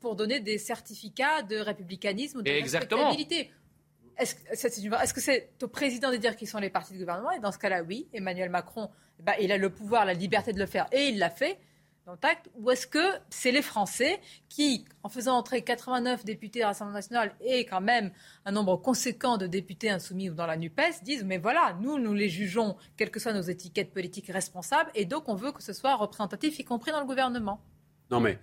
pour 0.00 0.16
donner 0.16 0.40
des 0.40 0.58
certificats 0.58 1.42
de 1.42 1.56
républicanisme 1.56 2.38
ou 2.38 2.42
de 2.42 2.50
respectabilité. 2.50 3.50
Est-ce 4.18 5.14
que 5.14 5.20
c'est 5.20 5.50
au 5.62 5.68
président 5.68 6.10
de 6.10 6.16
dire 6.16 6.36
qui 6.36 6.46
sont 6.46 6.58
les 6.58 6.70
partis 6.70 6.92
de 6.92 6.98
gouvernement? 6.98 7.30
Et 7.30 7.38
dans 7.38 7.52
ce 7.52 7.58
cas-là, 7.58 7.82
oui, 7.82 8.08
Emmanuel 8.12 8.50
Macron, 8.50 8.90
bah, 9.20 9.34
il 9.40 9.52
a 9.52 9.56
le 9.56 9.70
pouvoir, 9.70 10.04
la 10.04 10.14
liberté 10.14 10.52
de 10.52 10.58
le 10.58 10.66
faire, 10.66 10.86
et 10.92 11.08
il 11.08 11.18
l'a 11.18 11.30
fait 11.30 11.58
dans 12.04 12.12
le 12.12 12.18
tact. 12.18 12.48
Ou 12.56 12.70
est-ce 12.70 12.86
que 12.86 12.98
c'est 13.30 13.52
les 13.52 13.62
Français 13.62 14.18
qui, 14.48 14.86
en 15.02 15.08
faisant 15.08 15.36
entrer 15.36 15.62
89 15.62 16.24
députés 16.24 16.62
à 16.62 16.68
l'Assemblée 16.68 16.94
nationale 16.94 17.34
et 17.40 17.64
quand 17.64 17.80
même 17.80 18.10
un 18.44 18.50
nombre 18.50 18.76
conséquent 18.76 19.36
de 19.36 19.46
députés 19.46 19.90
insoumis 19.90 20.30
dans 20.30 20.46
la 20.46 20.56
NUPES, 20.56 21.02
disent 21.04 21.24
mais 21.24 21.38
voilà, 21.38 21.76
nous, 21.80 21.98
nous 21.98 22.14
les 22.14 22.28
jugeons, 22.28 22.76
quelles 22.96 23.10
que 23.10 23.20
soient 23.20 23.34
nos 23.34 23.42
étiquettes 23.42 23.92
politiques 23.92 24.28
responsables, 24.28 24.90
et 24.94 25.04
donc 25.04 25.28
on 25.28 25.34
veut 25.34 25.52
que 25.52 25.62
ce 25.62 25.72
soit 25.72 25.94
représentatif, 25.94 26.58
y 26.58 26.64
compris 26.64 26.90
dans 26.90 27.00
le 27.00 27.06
gouvernement 27.06 27.60
Non 28.10 28.20
mais 28.20 28.38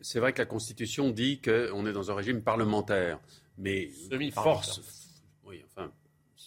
c'est 0.00 0.20
vrai 0.20 0.32
que 0.32 0.38
la 0.38 0.46
Constitution 0.46 1.10
dit 1.10 1.40
qu'on 1.40 1.86
est 1.86 1.92
dans 1.92 2.10
un 2.10 2.14
régime 2.14 2.42
parlementaire, 2.42 3.20
mais 3.58 3.90
force, 4.32 4.80
oui, 5.44 5.62
enfin, 5.66 5.90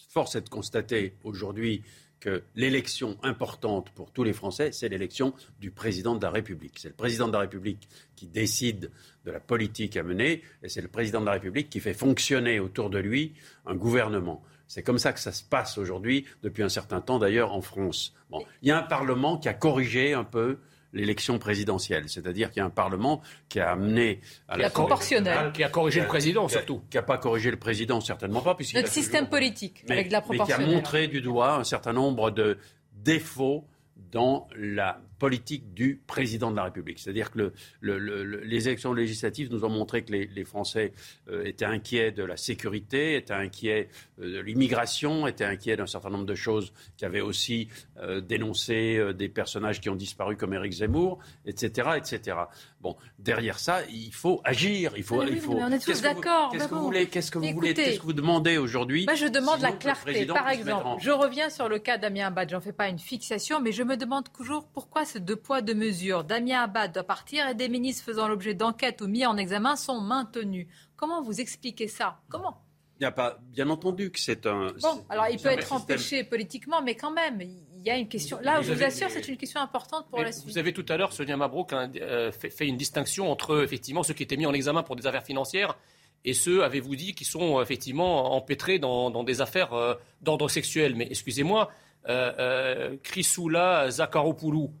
force 0.08 0.36
est 0.36 0.42
de 0.42 0.48
constater 0.48 1.14
aujourd'hui 1.24 1.82
que 2.20 2.42
l'élection 2.54 3.18
importante 3.22 3.90
pour 3.90 4.10
tous 4.10 4.24
les 4.24 4.32
Français, 4.32 4.72
c'est 4.72 4.88
l'élection 4.88 5.34
du 5.60 5.70
président 5.70 6.14
de 6.14 6.22
la 6.22 6.30
République. 6.30 6.78
C'est 6.78 6.88
le 6.88 6.94
président 6.94 7.28
de 7.28 7.32
la 7.34 7.40
République 7.40 7.88
qui 8.16 8.26
décide 8.26 8.90
de 9.24 9.30
la 9.30 9.40
politique 9.40 9.96
à 9.96 10.02
mener, 10.02 10.42
et 10.62 10.68
c'est 10.68 10.80
le 10.80 10.88
président 10.88 11.20
de 11.20 11.26
la 11.26 11.32
République 11.32 11.68
qui 11.68 11.80
fait 11.80 11.94
fonctionner 11.94 12.58
autour 12.58 12.90
de 12.90 12.98
lui 12.98 13.34
un 13.66 13.74
gouvernement. 13.74 14.42
C'est 14.66 14.82
comme 14.82 14.98
ça 14.98 15.12
que 15.12 15.20
ça 15.20 15.30
se 15.30 15.44
passe 15.44 15.78
aujourd'hui, 15.78 16.24
depuis 16.42 16.62
un 16.62 16.68
certain 16.68 17.00
temps 17.00 17.18
d'ailleurs 17.18 17.52
en 17.52 17.60
France. 17.60 18.14
Bon, 18.30 18.44
il 18.62 18.68
y 18.68 18.70
a 18.72 18.78
un 18.78 18.82
Parlement 18.82 19.38
qui 19.38 19.48
a 19.48 19.54
corrigé 19.54 20.12
un 20.12 20.24
peu 20.24 20.58
l'élection 20.96 21.38
présidentielle. 21.38 22.08
C'est-à-dire 22.08 22.50
qu'il 22.50 22.60
y 22.60 22.62
a 22.62 22.66
un 22.66 22.70
Parlement 22.70 23.20
qui 23.48 23.60
a 23.60 23.70
amené 23.70 24.20
à 24.48 24.56
la, 24.56 24.70
proportionnelle. 24.70 25.52
Qui 25.52 25.62
a 25.62 25.68
corrigé 25.68 26.00
le 26.00 26.06
président, 26.06 26.48
surtout. 26.48 26.82
Qui 26.90 26.96
n'a 26.96 27.02
pas 27.02 27.18
corrigé 27.18 27.50
le 27.50 27.58
président, 27.58 28.00
certainement 28.00 28.40
pas. 28.40 28.56
Notre 28.74 28.88
système 28.88 29.28
politique, 29.28 29.84
avec 29.88 30.08
de 30.08 30.12
la 30.12 30.20
proportionnelle. 30.20 30.66
Mais 30.66 30.66
qui 30.66 30.72
a 30.72 30.76
montré 30.76 31.08
du 31.08 31.20
doigt 31.20 31.56
un 31.56 31.64
certain 31.64 31.92
nombre 31.92 32.30
de 32.30 32.58
défauts 32.92 33.66
dans 34.10 34.48
la 34.56 35.00
politique 35.18 35.74
du 35.74 36.00
président 36.06 36.50
de 36.50 36.56
la 36.56 36.64
République. 36.64 36.98
C'est-à-dire 36.98 37.30
que 37.30 37.52
les 37.82 38.68
élections 38.68 38.92
législatives 38.92 39.50
nous 39.50 39.64
ont 39.64 39.70
montré 39.70 40.04
que 40.04 40.12
les, 40.12 40.44
Français 40.44 40.92
euh, 41.28 41.44
étaient 41.44 41.64
inquiets 41.64 42.12
de 42.12 42.22
la 42.22 42.36
sécurité, 42.36 43.16
étaient 43.16 43.32
inquiets 43.32 43.88
euh, 44.20 44.34
de 44.34 44.40
l'immigration, 44.40 45.26
étaient 45.26 45.44
inquiets 45.44 45.76
d'un 45.76 45.86
certain 45.86 46.10
nombre 46.10 46.26
de 46.26 46.34
choses 46.34 46.72
qui 46.96 47.04
avaient 47.04 47.20
aussi 47.20 47.68
euh, 47.98 48.20
dénoncé 48.20 49.00
des 49.14 49.28
personnages 49.28 49.80
qui 49.80 49.88
ont 49.90 49.96
disparu 49.96 50.36
comme 50.36 50.54
Éric 50.54 50.72
Zemmour, 50.72 51.18
etc., 51.44 51.90
etc. 51.96 52.36
Bon, 52.80 52.96
derrière 53.18 53.58
ça, 53.58 53.80
il 53.90 54.12
faut 54.12 54.40
agir. 54.44 54.92
Il 54.96 55.02
faut. 55.02 55.22
il 55.24 55.40
faut... 55.40 55.54
on 55.54 55.72
est 55.72 55.84
tous 55.84 56.00
d'accord. 56.00 56.50
Qu'est-ce 56.52 56.68
que 56.68 56.74
vous 56.74 56.82
voulez 56.82 57.06
Qu'est-ce 57.06 57.30
que 57.30 57.38
vous 57.38 57.52
voulez 57.52 57.74
Qu'est-ce 57.74 57.98
que 57.98 58.04
vous 58.04 58.12
demandez 58.12 58.56
aujourd'hui 58.56 59.06
je 59.16 59.26
demande 59.26 59.60
la 59.60 59.72
clarté. 59.72 60.26
Par 60.26 60.48
exemple, 60.50 61.00
je 61.00 61.10
reviens 61.10 61.50
sur 61.50 61.68
le 61.68 61.78
cas 61.78 61.98
d'Amien 61.98 62.28
Abad. 62.28 62.48
J'en 62.50 62.60
fais 62.60 62.72
pas 62.72 62.88
une 62.88 62.98
fixation, 62.98 63.60
mais 63.60 63.72
je 63.72 63.82
me 63.82 63.96
demande 63.96 64.30
toujours 64.32 64.66
pourquoi 64.68 65.04
deux 65.14 65.36
poids, 65.36 65.62
deux 65.62 65.74
mesures. 65.74 66.24
Damien 66.24 66.62
Abad 66.62 66.92
doit 66.92 67.04
partir 67.04 67.48
et 67.48 67.54
des 67.54 67.68
ministres 67.68 68.04
faisant 68.04 68.28
l'objet 68.28 68.54
d'enquêtes 68.54 69.00
ou 69.00 69.06
mis 69.06 69.24
en 69.26 69.36
examen 69.36 69.76
sont 69.76 70.00
maintenus. 70.00 70.66
Comment 70.96 71.22
vous 71.22 71.40
expliquez 71.40 71.88
ça? 71.88 72.20
Comment? 72.28 72.62
Il 72.98 73.02
n'y 73.02 73.06
a 73.06 73.12
pas, 73.12 73.38
bien 73.50 73.68
entendu 73.68 74.10
que 74.10 74.18
c'est 74.18 74.46
un. 74.46 74.68
Bon, 74.80 75.04
alors 75.10 75.26
il 75.30 75.38
peut 75.38 75.50
être 75.50 75.72
empêché 75.72 76.24
politiquement, 76.24 76.80
mais 76.80 76.94
quand 76.94 77.10
même, 77.10 77.42
il 77.42 77.82
y 77.84 77.90
a 77.90 77.96
une 77.98 78.08
question. 78.08 78.38
Là, 78.40 78.62
je 78.62 78.72
vous 78.72 78.82
assure, 78.82 79.10
c'est 79.10 79.28
une 79.28 79.36
question 79.36 79.60
importante 79.60 80.08
pour 80.08 80.20
la 80.20 80.32
suite. 80.32 80.46
Vous 80.46 80.56
avez 80.56 80.72
tout 80.72 80.86
à 80.88 80.96
l'heure, 80.96 81.12
Sonia 81.12 81.36
Mabrouk, 81.36 81.72
euh, 81.72 82.32
fait, 82.32 82.66
une 82.66 82.78
distinction 82.78 83.30
entre 83.30 83.62
effectivement 83.62 84.02
ceux 84.02 84.14
qui 84.14 84.22
étaient 84.22 84.38
mis 84.38 84.46
en 84.46 84.54
examen 84.54 84.82
pour 84.82 84.96
des 84.96 85.06
affaires 85.06 85.24
financières 85.24 85.76
et 86.24 86.32
ceux, 86.32 86.64
avez-vous 86.64 86.96
dit, 86.96 87.14
qui 87.14 87.24
sont 87.24 87.62
effectivement 87.62 88.34
empêtrés 88.34 88.78
dans, 88.78 89.22
des 89.22 89.40
affaires 89.40 89.72
euh, 89.74 89.94
d'ordre 90.22 90.48
sexuel. 90.48 90.96
Mais 90.96 91.06
excusez-moi, 91.08 91.70
euh, 92.08 92.32
euh 92.38 92.96
Chrysoula 93.02 93.90
Zakharopoulou, 93.90 94.72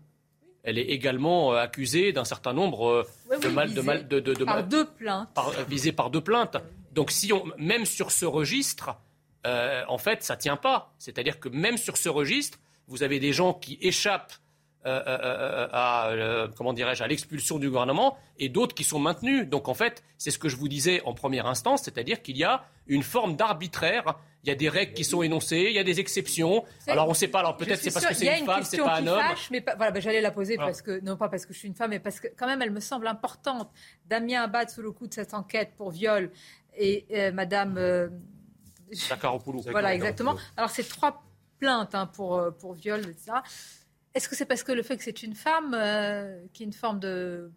elle 0.66 0.78
est 0.78 0.90
également 0.90 1.54
euh, 1.54 1.62
accusée 1.62 2.12
d'un 2.12 2.24
certain 2.24 2.52
nombre 2.52 3.06
euh, 3.30 3.38
de 3.38 3.48
mal, 3.48 3.72
de 3.72 3.80
mal, 3.80 4.08
de, 4.08 4.18
de, 4.18 4.44
par 4.44 4.64
deux 4.64 4.84
plaintes, 4.84 5.28
euh, 5.38 5.62
visée 5.68 5.92
par 5.92 6.10
deux 6.10 6.20
plaintes. 6.20 6.56
Donc, 6.92 7.12
si 7.12 7.32
on, 7.32 7.44
même 7.56 7.86
sur 7.86 8.10
ce 8.10 8.26
registre, 8.26 8.96
en 9.88 9.98
fait, 9.98 10.24
ça 10.24 10.36
tient 10.36 10.56
pas. 10.56 10.92
C'est-à-dire 10.98 11.38
que 11.38 11.48
même 11.48 11.76
sur 11.76 11.96
ce 11.96 12.08
registre, 12.08 12.58
vous 12.88 13.04
avez 13.04 13.20
des 13.20 13.32
gens 13.32 13.54
qui 13.54 13.78
échappent 13.80 14.32
à, 14.84 16.10
comment 16.56 16.72
dirais-je, 16.72 17.04
à 17.04 17.06
l'expulsion 17.06 17.60
du 17.60 17.68
gouvernement 17.68 18.18
et 18.40 18.48
d'autres 18.48 18.74
qui 18.74 18.82
sont 18.82 18.98
maintenus. 18.98 19.46
Donc, 19.46 19.68
en 19.68 19.74
fait, 19.74 20.02
c'est 20.18 20.32
ce 20.32 20.38
que 20.40 20.48
je 20.48 20.56
vous 20.56 20.66
disais 20.66 21.00
en 21.04 21.14
première 21.14 21.46
instance, 21.46 21.82
c'est-à-dire 21.84 22.22
qu'il 22.22 22.36
y 22.36 22.42
a 22.42 22.64
une 22.88 23.04
forme 23.04 23.36
d'arbitraire 23.36 24.16
il 24.46 24.50
y 24.50 24.52
a 24.52 24.54
des 24.54 24.68
règles 24.68 24.92
qui 24.92 25.02
sont 25.02 25.22
énoncées, 25.22 25.66
il 25.68 25.72
y 25.72 25.78
a 25.78 25.84
des 25.84 25.98
exceptions. 25.98 26.64
Alors 26.86 27.06
on 27.06 27.10
ne 27.10 27.14
sait 27.14 27.26
pas. 27.26 27.40
Alors 27.40 27.56
peut-être 27.56 27.82
c'est 27.82 27.92
parce 27.92 28.06
que 28.06 28.14
c'est 28.14 28.38
une, 28.38 28.46
femme, 28.46 28.62
c'est 28.62 28.78
pas 28.78 28.96
un 28.96 29.06
homme. 29.06 29.20
Fâche, 29.20 29.50
mais 29.50 29.64
voilà, 29.76 29.90
bah, 29.90 29.98
j'allais 29.98 30.20
la 30.20 30.30
poser 30.30 30.56
parce 30.56 30.82
que 30.82 31.00
non 31.00 31.16
pas 31.16 31.28
parce 31.28 31.46
que 31.46 31.52
je 31.52 31.58
suis 31.58 31.68
une 31.68 31.74
femme, 31.74 31.90
mais 31.90 31.98
parce 31.98 32.20
que 32.20 32.28
quand 32.36 32.46
même 32.46 32.62
elle 32.62 32.70
me 32.70 32.80
semble 32.80 33.08
importante. 33.08 33.70
Damien 34.06 34.42
Abad 34.42 34.70
sous 34.70 34.82
le 34.82 34.92
coup 34.92 35.08
de 35.08 35.14
cette 35.14 35.34
enquête 35.34 35.72
pour 35.76 35.90
viol 35.90 36.30
et 36.76 37.06
euh, 37.10 37.32
Madame. 37.32 37.76
Euh, 37.76 38.08
Voilà 39.72 39.94
exactement. 39.94 40.36
Alors 40.56 40.70
c'est 40.70 40.88
trois 40.88 41.24
plainte 41.58 41.94
hein, 41.96 42.06
pour, 42.06 42.40
pour 42.60 42.74
viol, 42.74 43.00
etc. 43.00 43.38
Est-ce 44.14 44.28
que 44.28 44.36
c'est 44.36 44.46
parce 44.46 44.62
que 44.62 44.70
le 44.70 44.84
fait 44.84 44.96
que 44.96 45.02
c'est 45.02 45.24
une 45.24 45.34
femme 45.34 45.76
qui 46.52 46.62
est 46.62 46.66
une 46.66 46.72
forme 46.72 47.00
de 47.00 47.50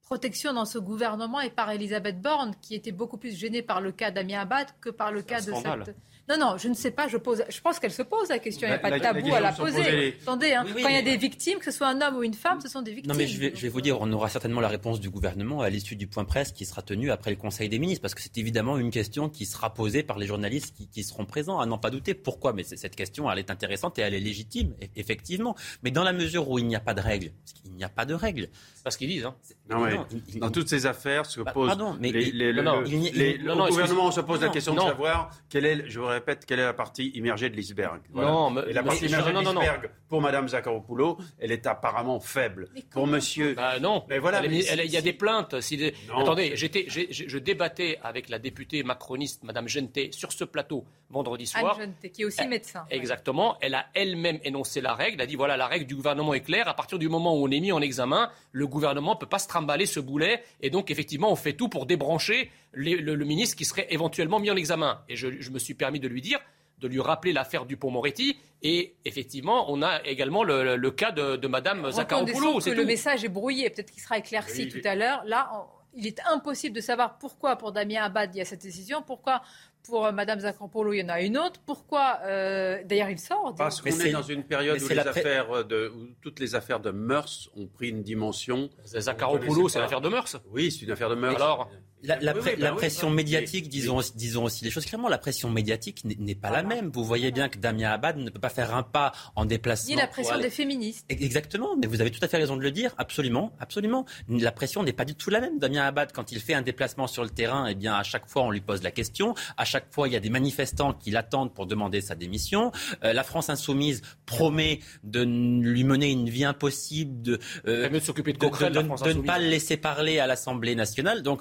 protection 0.00 0.52
dans 0.52 0.64
ce 0.64 0.78
gouvernement 0.78 1.40
et 1.40 1.50
par 1.50 1.70
Elisabeth 1.70 2.20
Borne, 2.20 2.54
qui 2.62 2.74
était 2.74 2.92
beaucoup 2.92 3.18
plus 3.18 3.36
gênée 3.36 3.62
par 3.62 3.80
le 3.80 3.92
cas 3.92 4.10
d'Amia 4.10 4.40
Abad 4.40 4.68
que 4.80 4.90
par 4.90 5.12
le 5.12 5.22
cas 5.22 5.40
de 5.40 5.52
cette. 5.52 5.96
Non, 6.28 6.36
non, 6.38 6.56
je 6.56 6.68
ne 6.68 6.74
sais 6.74 6.90
pas. 6.90 7.06
Je, 7.08 7.16
pose, 7.16 7.44
je 7.48 7.60
pense 7.60 7.78
qu'elle 7.78 7.92
se 7.92 8.02
pose 8.02 8.28
la 8.30 8.38
question. 8.38 8.66
Il 8.66 8.70
n'y 8.70 8.76
a 8.76 8.78
pas 8.78 8.90
de 8.90 8.98
tabou 8.98 9.34
à 9.34 9.40
la 9.40 9.52
poser. 9.52 10.16
Attendez, 10.22 10.52
hein, 10.52 10.64
quand 10.64 10.88
il 10.88 10.94
y 10.94 10.98
a 10.98 11.02
des 11.02 11.16
victimes, 11.16 11.58
que 11.58 11.66
ce 11.66 11.70
soit 11.70 11.88
un 11.88 12.00
homme 12.00 12.16
ou 12.16 12.22
une 12.22 12.34
femme, 12.34 12.60
ce 12.60 12.68
sont 12.68 12.82
des 12.82 12.92
victimes. 12.92 13.12
Non, 13.12 13.18
mais 13.18 13.26
je 13.26 13.38
vais, 13.38 13.52
je 13.54 13.60
vais 13.60 13.68
vous 13.68 13.80
dire, 13.80 14.00
on 14.00 14.10
aura 14.12 14.28
certainement 14.28 14.60
la 14.60 14.68
réponse 14.68 15.00
du 15.00 15.10
gouvernement 15.10 15.60
à 15.60 15.68
l'issue 15.68 15.96
du 15.96 16.06
point 16.06 16.24
presse 16.24 16.52
qui 16.52 16.64
sera 16.64 16.82
tenu 16.82 17.10
après 17.10 17.30
le 17.30 17.36
Conseil 17.36 17.68
des 17.68 17.78
ministres, 17.78 18.02
parce 18.02 18.14
que 18.14 18.22
c'est 18.22 18.38
évidemment 18.38 18.78
une 18.78 18.90
question 18.90 19.28
qui 19.28 19.44
sera 19.44 19.74
posée 19.74 20.02
par 20.02 20.18
les 20.18 20.26
journalistes 20.26 20.74
qui, 20.74 20.88
qui 20.88 21.04
seront 21.04 21.26
présents, 21.26 21.60
à 21.60 21.66
n'en 21.66 21.78
pas 21.78 21.90
douter. 21.90 22.14
Pourquoi? 22.14 22.52
Mais 22.52 22.62
cette 22.62 22.96
question, 22.96 23.30
elle 23.30 23.38
est 23.38 23.50
intéressante 23.50 23.98
et 23.98 24.02
elle 24.02 24.14
est 24.14 24.20
légitime, 24.20 24.74
e-, 24.82 24.86
effectivement. 24.96 25.54
Mais 25.82 25.90
dans 25.90 26.04
la 26.04 26.12
mesure 26.12 26.48
où 26.48 26.58
il 26.58 26.66
n'y 26.66 26.76
a 26.76 26.80
pas 26.80 26.94
de 26.94 27.00
règles, 27.00 27.32
parce 27.44 27.52
qu'il 27.52 27.72
n'y 27.72 27.84
a 27.84 27.88
pas 27.88 28.06
de 28.06 28.14
règles. 28.14 28.48
C'est 28.74 28.84
pas 28.84 28.90
ce 28.90 28.98
qu'ils 28.98 29.08
disent. 29.08 29.26
Hein. 29.26 29.34
Non, 29.68 29.80
mais 29.84 29.98
dans 30.38 30.50
toutes 30.50 30.68
ces 30.68 30.86
affaires 30.86 31.26
se 31.26 31.40
bah, 31.40 31.52
pose. 31.52 31.68
Pardon, 31.68 31.96
mais 32.00 32.12
le, 32.12 33.68
gouvernement 33.68 34.10
se 34.10 34.20
pose 34.20 34.40
la 34.40 34.48
question 34.48 34.74
de 34.74 34.80
savoir 34.80 35.30
quelle 35.48 35.66
est, 35.66 35.88
je 35.88 36.00
répète, 36.14 36.46
quelle 36.46 36.60
est 36.60 36.64
la 36.64 36.72
partie 36.72 37.08
immergée 37.14 37.50
de 37.50 37.56
l'iceberg. 37.56 38.00
Non, 38.12 38.50
mais, 38.50 38.62
et 38.68 38.72
la 38.72 38.82
partie 38.82 39.06
immergée 39.06 39.32
de 39.32 39.38
l'iceberg 39.38 39.90
pour 40.08 40.20
Mme 40.20 40.48
Zakharopoulou, 40.48 41.18
elle 41.38 41.52
est 41.52 41.66
apparemment 41.66 42.20
faible. 42.20 42.68
pour 42.90 43.06
Monsieur. 43.06 43.54
Bah 43.54 43.78
non. 43.80 44.04
Mais 44.08 44.18
voilà. 44.18 44.44
il 44.44 44.90
y 44.90 44.96
a 44.96 45.02
des 45.02 45.12
plaintes. 45.12 45.60
Si 45.60 45.92
Attendez, 46.16 46.52
j'étais, 46.56 46.86
je 46.88 47.38
débattais 47.38 47.98
avec 48.02 48.28
la 48.28 48.38
députée 48.38 48.82
macroniste 48.82 49.44
Mme 49.44 49.68
Genté 49.68 50.10
sur 50.12 50.32
ce 50.32 50.44
plateau 50.44 50.84
vendredi 51.14 51.46
soir. 51.46 51.78
Anne 51.80 51.94
qui 52.12 52.22
est 52.22 52.24
aussi 52.26 52.46
médecin. 52.46 52.84
Exactement. 52.90 53.56
Elle 53.62 53.74
a 53.74 53.86
elle-même 53.94 54.38
énoncé 54.44 54.82
la 54.82 54.94
règle. 54.94 55.14
Elle 55.14 55.22
a 55.22 55.26
dit 55.26 55.36
voilà, 55.36 55.56
la 55.56 55.66
règle 55.66 55.86
du 55.86 55.94
gouvernement 55.94 56.34
est 56.34 56.42
claire. 56.42 56.68
À 56.68 56.74
partir 56.74 56.98
du 56.98 57.08
moment 57.08 57.34
où 57.34 57.46
on 57.46 57.50
est 57.50 57.60
mis 57.60 57.72
en 57.72 57.80
examen, 57.80 58.30
le 58.52 58.66
gouvernement 58.66 59.14
ne 59.14 59.18
peut 59.18 59.26
pas 59.26 59.38
se 59.38 59.48
trimballer 59.48 59.86
ce 59.86 60.00
boulet. 60.00 60.42
Et 60.60 60.68
donc, 60.68 60.90
effectivement, 60.90 61.32
on 61.32 61.36
fait 61.36 61.54
tout 61.54 61.68
pour 61.68 61.86
débrancher 61.86 62.50
le, 62.72 63.14
ministre 63.24 63.56
qui 63.56 63.64
serait 63.64 63.86
éventuellement 63.90 64.40
mis 64.40 64.50
en 64.50 64.56
examen. 64.56 65.00
Et 65.08 65.16
je, 65.16 65.50
me 65.50 65.58
suis 65.58 65.74
permis 65.74 66.00
de 66.00 66.08
lui 66.08 66.20
dire 66.20 66.40
de 66.80 66.88
lui 66.88 67.00
rappeler 67.00 67.32
l'affaire 67.32 67.64
du 67.64 67.78
Pont-Moretti. 67.78 68.36
Et 68.62 68.94
effectivement, 69.06 69.72
on 69.72 69.80
a 69.80 70.02
également 70.04 70.42
le, 70.42 70.90
cas 70.90 71.12
de, 71.12 71.36
de 71.36 71.48
Mme 71.48 71.90
Zakharopoulou. 71.92 72.58
que 72.58 72.70
le 72.70 72.84
message 72.84 73.24
est 73.24 73.28
brouillé, 73.28 73.70
peut-être 73.70 73.90
qu'il 73.90 74.02
sera 74.02 74.18
éclairci 74.18 74.68
tout 74.68 74.80
à 74.84 74.94
l'heure. 74.94 75.22
Là, 75.24 75.66
il 75.94 76.06
est 76.06 76.20
impossible 76.30 76.74
de 76.74 76.80
savoir 76.80 77.18
pourquoi 77.18 77.56
pour 77.56 77.72
Damien 77.72 78.02
Abad 78.02 78.34
il 78.34 78.38
y 78.38 78.40
a 78.40 78.44
cette 78.44 78.62
décision, 78.62 79.02
pourquoi 79.02 79.42
pour 79.84 80.06
euh, 80.06 80.12
Mme 80.12 80.40
Zakharopoulou, 80.40 80.94
il 80.94 81.00
y 81.00 81.02
en 81.04 81.08
a 81.08 81.20
une 81.20 81.38
autre. 81.38 81.60
Pourquoi 81.64 82.18
euh, 82.24 82.82
D'ailleurs, 82.84 83.10
il 83.10 83.18
sort. 83.18 83.54
Parce 83.56 83.80
qu'on 83.80 83.90
est 83.90 84.12
dans 84.12 84.22
une 84.22 84.44
période 84.44 84.80
où, 84.80 84.88
les 84.88 84.98
affaires 84.98 85.64
de, 85.64 85.92
où 85.94 86.08
toutes 86.20 86.40
les 86.40 86.54
affaires 86.54 86.80
de 86.80 86.90
mœurs 86.90 87.50
ont 87.56 87.66
pris 87.66 87.90
une 87.90 88.02
dimension. 88.02 88.70
Zakharopoulou, 88.84 89.68
c'est 89.68 89.78
l'affaire 89.78 90.00
de 90.00 90.08
mœurs. 90.08 90.36
Oui, 90.50 90.70
c'est 90.70 90.84
une 90.84 90.90
affaire 90.90 91.10
de 91.10 91.14
mœurs. 91.14 91.36
Alors 91.36 91.70
la, 92.04 92.20
la, 92.20 92.34
la 92.58 92.70
bah 92.70 92.76
pression 92.76 93.10
médiatique, 93.10 93.68
disons, 93.68 94.00
disons 94.14 94.44
aussi 94.44 94.64
les 94.64 94.70
choses 94.70 94.84
clairement, 94.84 95.08
la 95.08 95.18
pression 95.18 95.50
médiatique 95.50 96.04
n'est 96.04 96.34
pas 96.34 96.50
la 96.50 96.62
même. 96.62 96.90
Vous 96.92 97.04
voyez 97.04 97.30
bien 97.30 97.48
que 97.48 97.58
Damien 97.58 97.90
Abad 97.90 98.16
ne 98.18 98.30
peut 98.30 98.38
pas 98.38 98.48
faire 98.50 98.74
un 98.74 98.82
pas 98.82 99.12
en 99.36 99.44
déplacement. 99.44 99.94
Ni 99.94 100.00
la 100.00 100.06
pression 100.06 100.38
des 100.38 100.50
féministes. 100.50 101.04
Exactement, 101.08 101.76
mais 101.76 101.86
vous 101.86 102.00
avez 102.00 102.10
tout 102.10 102.22
à 102.22 102.28
fait 102.28 102.36
raison 102.36 102.56
de 102.56 102.62
le 102.62 102.70
dire, 102.70 102.94
absolument, 102.98 103.52
absolument. 103.58 104.04
La 104.28 104.52
pression 104.52 104.82
n'est 104.82 104.92
pas 104.92 105.04
du 105.04 105.14
tout 105.14 105.30
la 105.30 105.40
même. 105.40 105.58
Damien 105.58 105.82
Abad, 105.84 106.12
quand 106.12 106.32
il 106.32 106.40
fait 106.40 106.54
un 106.54 106.62
déplacement 106.62 107.06
sur 107.06 107.22
le 107.22 107.30
terrain, 107.30 107.66
eh 107.66 107.74
bien, 107.74 107.94
à 107.94 108.02
chaque 108.02 108.28
fois, 108.28 108.42
on 108.42 108.50
lui 108.50 108.60
pose 108.60 108.82
la 108.82 108.90
question. 108.90 109.34
À 109.56 109.64
chaque 109.64 109.92
fois, 109.92 110.08
il 110.08 110.12
y 110.12 110.16
a 110.16 110.20
des 110.20 110.30
manifestants 110.30 110.92
qui 110.92 111.10
l'attendent 111.10 111.54
pour 111.54 111.66
demander 111.66 112.00
sa 112.00 112.14
démission. 112.14 112.72
Euh, 113.02 113.12
la 113.12 113.24
France 113.24 113.48
insoumise 113.48 114.02
promet 114.26 114.80
de 115.02 115.22
lui 115.22 115.84
mener 115.84 116.10
une 116.10 116.28
vie 116.28 116.44
impossible, 116.44 117.22
de, 117.22 117.38
euh, 117.66 117.88
de, 117.88 117.98
de, 117.98 117.98
de, 117.98 119.04
de 119.04 119.12
ne 119.12 119.22
pas 119.22 119.38
le 119.38 119.46
laisser 119.46 119.76
parler 119.76 120.18
à 120.18 120.26
l'Assemblée 120.26 120.74
nationale. 120.74 121.22
Donc, 121.22 121.40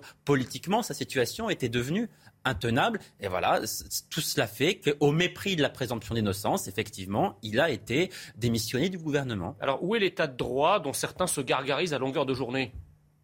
sa 0.81 0.93
situation 0.93 1.49
était 1.49 1.69
devenue 1.69 2.09
intenable. 2.45 2.99
Et 3.19 3.27
voilà, 3.27 3.61
tout 4.09 4.21
cela 4.21 4.47
fait 4.47 4.79
qu'au 4.79 5.11
mépris 5.11 5.55
de 5.55 5.61
la 5.61 5.69
présomption 5.69 6.15
d'innocence, 6.15 6.67
effectivement, 6.67 7.37
il 7.41 7.59
a 7.59 7.69
été 7.69 8.09
démissionné 8.35 8.89
du 8.89 8.97
gouvernement. 8.97 9.55
Alors, 9.59 9.83
où 9.83 9.95
est 9.95 9.99
l'état 9.99 10.27
de 10.27 10.35
droit 10.35 10.79
dont 10.79 10.93
certains 10.93 11.27
se 11.27 11.41
gargarisent 11.41 11.93
à 11.93 11.99
longueur 11.99 12.25
de 12.25 12.33
journée? 12.33 12.73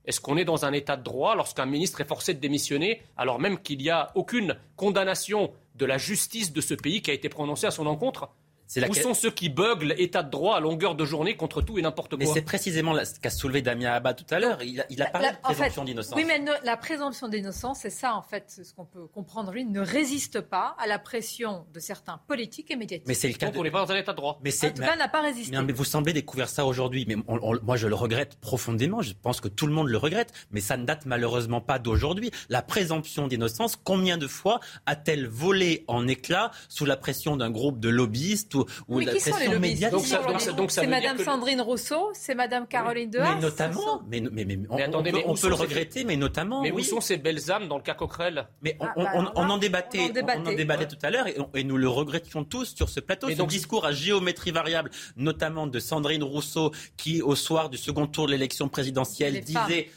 Est-ce 0.06 0.22
qu'on 0.22 0.38
est 0.38 0.46
dans 0.46 0.66
un 0.66 0.74
état 0.74 0.98
de 0.98 1.04
droit 1.04 1.36
lorsqu'un 1.36 1.66
ministre 1.66 2.02
est 2.02 2.08
forcé 2.08 2.34
de 2.34 2.40
démissionner 2.40 3.04
alors 3.16 3.40
même 3.40 3.60
qu'il 3.60 3.78
n'y 3.78 3.90
a 3.90 4.12
aucune 4.16 4.56
condamnation 4.76 5.52
de 5.76 5.86
la 5.86 5.98
justice 5.98 6.52
de 6.52 6.62
ce 6.62 6.74
pays 6.74 7.02
qui 7.02 7.12
a 7.12 7.14
été 7.14 7.30
prononcée 7.30 7.68
à 7.68 7.72
son 7.72 7.86
encontre? 7.86 8.30
Où 8.78 8.94
sont 8.94 9.14
ceux 9.14 9.32
qui 9.32 9.50
beuglent 9.50 9.94
l'état 9.98 10.24
de 10.24 10.30
droit 10.30 10.58
à 10.58 10.60
longueur 10.60 10.96
de 10.96 11.06
journée 11.06 11.36
contre 11.36 11.62
tout 11.62 11.80
et 11.80 11.82
n'importe 11.82 12.12
quoi 12.12 12.20
Mais 12.20 12.26
c'est 12.26 12.42
précisément 12.42 12.96
ce 13.04 13.20
qu'a 13.20 13.30
soulevé 13.30 13.62
Damien 13.62 13.92
Abad 13.92 14.16
tout 14.16 14.34
à 14.34 14.40
l'heure. 14.40 14.62
Il, 14.62 14.80
a, 15.02 15.06
parlé 15.08 15.30
de 15.32 15.38
présomption 15.42 15.84
d'innocence. 15.84 16.16
Oui, 16.16 16.26
mais 16.26 16.44
la 16.64 16.78
présomption 16.78 17.28
d'innocence, 17.28 17.80
c'est 17.82 17.90
ça 17.90 18.16
en 18.16 18.22
fait, 18.22 18.62
ce 18.64 18.74
qu'on 18.74 18.86
peut 18.86 19.08
comprendre. 19.08 19.52
Lui 19.52 19.66
ne 19.66 19.80
résiste 19.80 20.42
pas 20.42 20.76
à 20.80 20.88
la 20.88 21.00
pression 21.00 21.66
de 21.74 21.80
certains 21.80 22.20
politiques 22.28 22.72
et 22.72 22.76
médiatiques. 22.76 23.08
Mais 23.08 23.14
c'est 23.14 23.28
le 23.28 23.34
cas. 23.34 23.48
Donc 23.48 23.58
on 23.58 23.64
n'est 23.64 23.72
pas 23.72 23.86
dans 23.86 23.92
un 23.92 23.98
état 23.98 24.12
de 24.12 24.18
droit. 24.18 24.40
Mais 24.44 24.54
en 24.54 24.70
tout 24.70 24.82
cas, 24.82 24.96
n'a 24.96 25.08
pas 25.08 25.22
résisté. 25.22 25.58
Mais, 25.60 25.74
vous 25.74 25.86
semblez 25.86 26.14
découvrir 26.14 26.50
ça 26.50 26.66
aujourd'hui. 26.66 27.06
Mais 27.08 27.16
moi, 27.16 27.78
je 27.78 27.88
le 27.88 27.96
regrette 27.96 28.36
profondément. 28.36 29.02
Je 29.02 29.14
pense 29.20 29.42
que 29.42 29.48
tout 29.48 29.66
le 29.68 29.74
monde 29.74 29.88
le 29.88 29.98
regrette. 29.98 30.34
Mais 30.52 30.62
ça 30.62 30.78
ne 30.78 30.86
date 30.86 31.06
malheureusement 31.06 31.62
pas 31.62 31.80
d'aujourd'hui. 31.80 32.32
La 32.50 32.62
présomption 32.62 33.28
d'innocence, 33.28 33.76
combien 33.76 34.18
de 34.18 34.28
fois 34.28 34.60
a-t-elle 34.86 35.28
volé 35.28 35.84
en 35.88 36.08
éclats 36.08 36.52
sous 36.68 36.86
la 36.86 36.98
pression 36.98 37.38
d'un 37.38 37.50
groupe 37.50 37.80
de 37.80 37.90
lobbyistes 37.90 38.59
ou, 38.60 38.96
ou 38.96 39.00
la 39.00 39.12
pression 39.12 39.34
c'est 40.70 40.88
Madame 40.88 41.18
Sandrine 41.18 41.62
Rousseau, 41.62 42.10
c'est 42.14 42.36
Madame 42.36 42.68
Caroline 42.68 43.10
Dehaas. 43.10 43.36
Mais 43.36 43.42
notamment, 43.42 44.02
mais, 44.10 44.22
mais, 44.32 44.46
mais, 44.46 44.60
on, 44.70 44.78
attendez, 44.78 45.12
on 45.26 45.36
peut, 45.36 45.50
le 45.50 45.56
regretter, 45.56 46.04
mais 46.04 46.16
notamment. 46.16 46.62
Mais 46.62 46.72
où 46.72 46.80
sont 46.80 47.02
ces 47.02 47.18
belles 47.18 47.52
âmes 47.52 47.68
dans 47.68 47.78
le 47.78 47.84
cas 47.84 47.94
Coquerel 47.94 48.48
Mais 48.62 48.78
on, 48.80 48.86
ah, 48.86 48.94
bah, 48.96 49.32
en 49.36 49.58
débattait, 49.58 50.12
on 50.38 50.46
en 50.46 50.54
débattait 50.54 50.88
tout 50.88 50.98
à 51.02 51.10
l'heure 51.10 51.26
et, 51.28 51.64
nous 51.64 51.78
le 51.78 51.90
regrettions 51.90 52.44
tous 52.44 52.74
sur 52.76 52.90
ce 52.90 53.00
plateau. 53.00 53.30
ce 53.30 53.42
discours 53.44 53.86
à 53.86 53.92
géométrie 53.92 54.52
variable, 54.52 54.90
notamment 55.18 55.68
de 55.68 55.80
Sandrine 55.80 56.24
Rousseau, 56.24 56.72
qui 56.98 57.22
au 57.22 57.36
soir 57.36 57.70
du 57.70 57.78
second 57.78 58.08
tour 58.08 58.28
de 58.28 58.32
l'élection 58.32 58.70
présidentielle 58.70 59.42
disait 59.42 59.90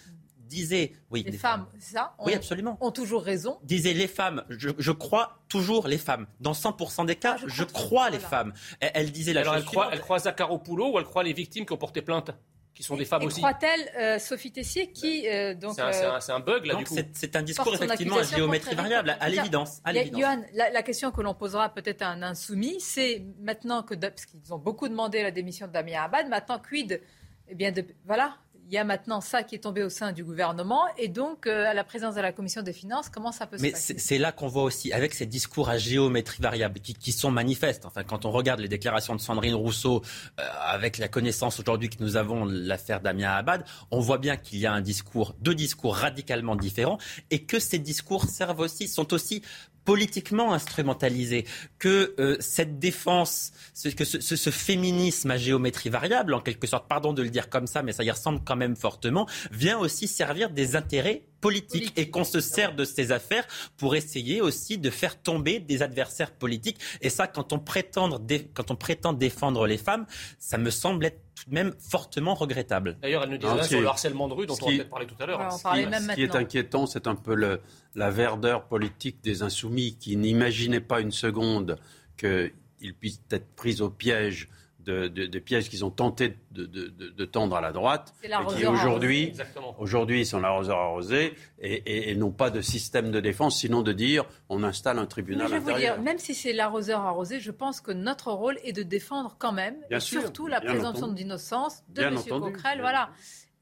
disait, 0.53 0.93
oui, 1.11 1.25
les, 1.27 1.33
femmes, 1.33 1.67
c'est 1.79 1.95
ça 1.95 2.15
Oui, 2.21 2.35
absolument. 2.35 2.77
Ont 2.81 2.91
toujours 2.91 3.23
raison. 3.23 3.59
Disait 3.63 3.95
les 3.95 4.07
femmes. 4.07 4.45
Je, 4.49 4.91
crois 4.91 5.39
toujours 5.49 5.89
les 5.89 5.99
femmes. 5.99 6.27
Dans 6.41 6.53
100% 6.53 7.07
des 7.07 7.17
cas, 7.17 7.37
ah, 7.39 7.45
je, 7.47 7.65
crois, 7.65 8.11
les 8.11 8.19
femmes. 8.19 8.53
Elle, 8.81 9.11
disait 9.11 9.33
la 9.33 9.41
Alors 9.41 9.57
elle 9.57 9.65
croit, 9.65 9.91
elle 9.93 10.01
croit 10.01 10.19
Zakharopoulou 10.21 10.93
ou 10.93 10.99
elle 10.99 11.05
croit 11.05 11.23
les 11.23 11.33
victimes 11.33 11.67
qui 11.67 11.73
ont 11.73 11.79
porté 11.79 12.03
plainte 12.03 12.31
qui 12.75 12.83
sont 12.83 12.97
des 12.97 13.05
femmes 13.05 13.25
aussi. 13.25 13.41
Croit-elle 13.41 13.91
euh, 13.99 14.19
Sophie 14.19 14.51
Tessier 14.51 14.91
qui 14.93 15.29
euh, 15.29 15.55
donc 15.55 15.75
c'est 15.75 16.33
un, 16.33 16.41
bug 16.41 16.65
là 16.65 16.75
du 16.77 16.85
coup. 16.85 16.97
C'est 17.13 17.37
un 17.37 17.43
discours 17.43 17.75
effectivement 17.75 18.17
à 18.17 18.23
géométrie 18.23 18.75
variable, 18.75 19.15
à 19.21 19.29
l'évidence. 19.29 19.83
Johan, 19.87 20.43
la, 20.55 20.71
la, 20.71 20.83
question 20.83 21.11
que 21.11 21.21
l'on 21.21 21.35
posera 21.35 21.69
peut-être 21.69 22.01
à 22.01 22.09
un 22.09 22.23
insoumis, 22.23 22.81
c'est 22.81 23.27
maintenant 23.41 23.83
que 23.83 23.95
parce 23.95 24.25
qu'ils 24.25 24.55
ont 24.55 24.59
beaucoup 24.59 24.89
demandé 24.89 25.23
la 25.23 25.31
démission 25.31 25.67
de 25.67 25.73
Damien 25.73 26.03
Abad, 26.03 26.29
maintenant 26.29 26.59
quid 26.59 27.03
eh 27.49 27.55
bien 27.55 27.73
de, 27.73 27.85
voilà 28.07 28.37
il 28.52 28.52
y 28.71 28.79
a 28.79 28.85
maintenant 28.85 29.21
ça 29.21 29.43
qui 29.43 29.55
est 29.55 29.59
tombé 29.59 29.83
au 29.83 29.89
sein 29.89 30.13
du 30.13 30.25
gouvernement. 30.25 30.83
Et 30.97 31.09
donc 31.09 31.47
euh, 31.47 31.67
à 31.67 31.75
la 31.75 31.85
présence 31.85 32.15
de 32.15 32.21
la 32.21 32.33
commission 32.33 32.63
des 32.63 32.73
finances, 32.73 33.09
comment 33.09 33.33
ça 33.33 33.47
peut 33.47 33.59
se 33.59 33.63
Mais 33.63 33.73
passer? 33.73 33.97
c'est 33.99 34.19
là 34.19 34.33
qu'on 34.33 34.49
voit 34.49 34.63
aussi, 34.63 34.93
avec 34.93 35.15
ces 35.15 35.27
discours 35.27 35.69
à 35.69 35.79
géométrie 35.79 36.41
variable 36.43 36.81
qui, 36.81 37.13
sont 37.13 37.31
manifestes, 37.31 37.85
enfin 37.85 38.05
quand 38.05 38.25
on 38.25 38.31
regarde 38.31 38.61
les 38.61 38.69
déclarations 38.69 39.15
de 39.15 39.21
Sandrine 39.21 39.55
Rousseau, 39.55 40.03
euh, 40.41 40.45
avec 40.67 40.99
la 40.99 41.09
connaissance 41.09 41.61
aujourd'hui 41.61 41.91
que 41.91 42.03
nous 42.03 42.17
avons 42.17 42.47
de 42.47 42.53
l'affaire 42.53 43.01
Damien 43.01 43.33
Abad, 43.33 43.65
on 43.91 44.01
voit 44.01 44.19
bien 44.19 44.37
qu'il 44.37 44.59
y 44.59 44.67
a 44.67 44.73
un 44.73 44.81
discours, 44.81 45.35
deux 45.41 45.55
discours 45.55 45.97
radicalement 45.97 46.57
différents 46.57 46.99
et 47.31 47.45
que 47.45 47.59
ces 47.59 47.79
discours 47.79 48.25
servent 48.25 48.61
aussi, 48.61 48.89
sont 48.89 49.13
aussi 49.13 49.43
politiquement 49.85 50.53
instrumentalisé, 50.53 51.47
que 51.79 52.15
euh, 52.19 52.37
cette 52.41 52.79
défense, 52.79 53.53
que 53.97 54.05
ce, 54.05 54.51
féminisme 54.51 55.31
à 55.31 55.37
géométrie 55.37 55.89
variable, 55.91 56.35
en 56.35 56.41
quelque 56.41 56.67
sorte, 56.67 56.89
pardon 56.89 57.13
de 57.13 57.23
le 57.23 57.31
dire 57.31 57.49
comme 57.49 57.67
ça, 57.67 57.83
mais 57.83 57.93
ça 57.93 58.05
y 58.05 58.11
ressemble 58.11 58.41
quand 58.45 58.57
même 58.57 58.77
fortement, 58.77 59.27
vient 59.51 59.79
aussi 59.79 60.09
servir 60.09 60.51
des 60.51 60.77
intérêts 60.77 61.25
politiques 61.43 61.93
et 61.97 62.09
qu'on 62.09 62.25
se 62.25 62.41
sert 62.41 62.75
de 62.75 62.85
ces 62.87 63.13
affaires 63.13 63.47
pour 63.77 63.95
essayer 63.95 64.41
aussi 64.41 64.79
de 64.79 64.89
faire 64.89 65.21
tomber 65.21 65.59
des 65.59 65.83
adversaires 65.83 66.31
politiques. 66.31 66.79
Et 67.03 67.11
ça, 67.11 67.27
quand 67.27 67.53
on 67.53 67.59
prétend, 67.59 68.09
quand 68.55 68.71
on 68.71 68.77
prétend 68.77 69.13
défendre 69.13 69.67
les 69.67 69.77
femmes, 69.77 70.07
ça 70.39 70.57
me 70.57 70.71
semble 70.71 71.05
être 71.05 71.21
tout 71.35 71.51
de 71.51 71.55
même 71.55 71.75
fortement 71.79 72.35
regrettable. 72.35 72.97
D'ailleurs, 73.03 73.25
elle 73.25 73.31
nous 73.31 73.39
disait 73.39 73.65
sur 73.65 73.81
le 73.81 73.89
harcèlement 73.89 74.29
de 74.29 74.35
rue 74.35 74.47
dont 74.47 74.57
on 74.63 74.69
a 74.69 74.71
peut-être 74.71 74.89
parlé 74.89 75.07
tout 75.07 75.17
à 75.19 75.27
l'heure. 75.27 75.53
ce, 75.53 76.15
qui, 76.15 76.23
est 76.23 76.37
inquiétant, 76.37 76.87
c'est 76.87 77.07
un 77.07 77.17
peu 77.17 77.35
le, 77.35 77.61
la 77.95 78.11
verdeur 78.11 78.69
politique 78.69 79.23
des 79.23 79.43
insoumis 79.43 79.97
qui 79.99 80.17
n'imaginaient 80.17 80.81
pas 80.81 81.01
une 81.01 81.11
seconde 81.11 81.79
qu'ils 82.17 82.95
puissent 82.95 83.21
être 83.31 83.55
pris 83.57 83.81
au 83.81 83.91
piège 83.91 84.49
de, 84.85 85.39
pièges 85.39 85.69
qu'ils 85.69 85.85
ont 85.85 85.91
tenté 85.91 86.37
de, 86.51 87.25
tendre 87.25 87.57
à 87.57 87.61
la 87.61 87.73
droite, 87.73 88.15
et 88.23 88.29
qui 88.57 88.67
aujourd'hui, 88.67 89.33
aujourd'hui 89.79 90.27
sont 90.27 90.41
l'arroseur 90.41 90.79
arrosé 90.79 91.35
et, 91.61 92.11
et, 92.11 92.15
n'ont 92.15 92.33
pas 92.33 92.51
de 92.51 92.61
système 92.61 93.11
de 93.11 93.21
défense, 93.21 93.59
sinon 93.59 93.83
de 93.83 93.93
dire 93.93 94.25
on 94.49 94.63
installe 94.63 94.99
un 94.99 95.07
tribunal 95.07 95.49
je 95.49 95.55
vais 95.55 95.61
Vous 95.61 95.79
dire, 95.79 96.01
même 96.01 96.19
si 96.19 96.35
c'est 96.35 96.53
l'arroseur 96.53 97.01
arrosé, 97.01 97.41
je 97.41 97.51
pense 97.51 97.81
que 97.81 97.93
notre 97.93 98.33
rôle 98.33 98.59
est 98.65 98.73
de 98.73 98.83
défendre 98.83 99.37
quand 99.39 99.53
même, 99.53 99.77
et 99.91 100.01
surtout 100.01 100.47
la 100.47 100.61
présomption 100.61 101.09
d'innocence 101.09 101.83
de 101.89 102.03
M. 102.03 102.19
Coquerel. 102.29 102.81
Voilà. 102.81 103.11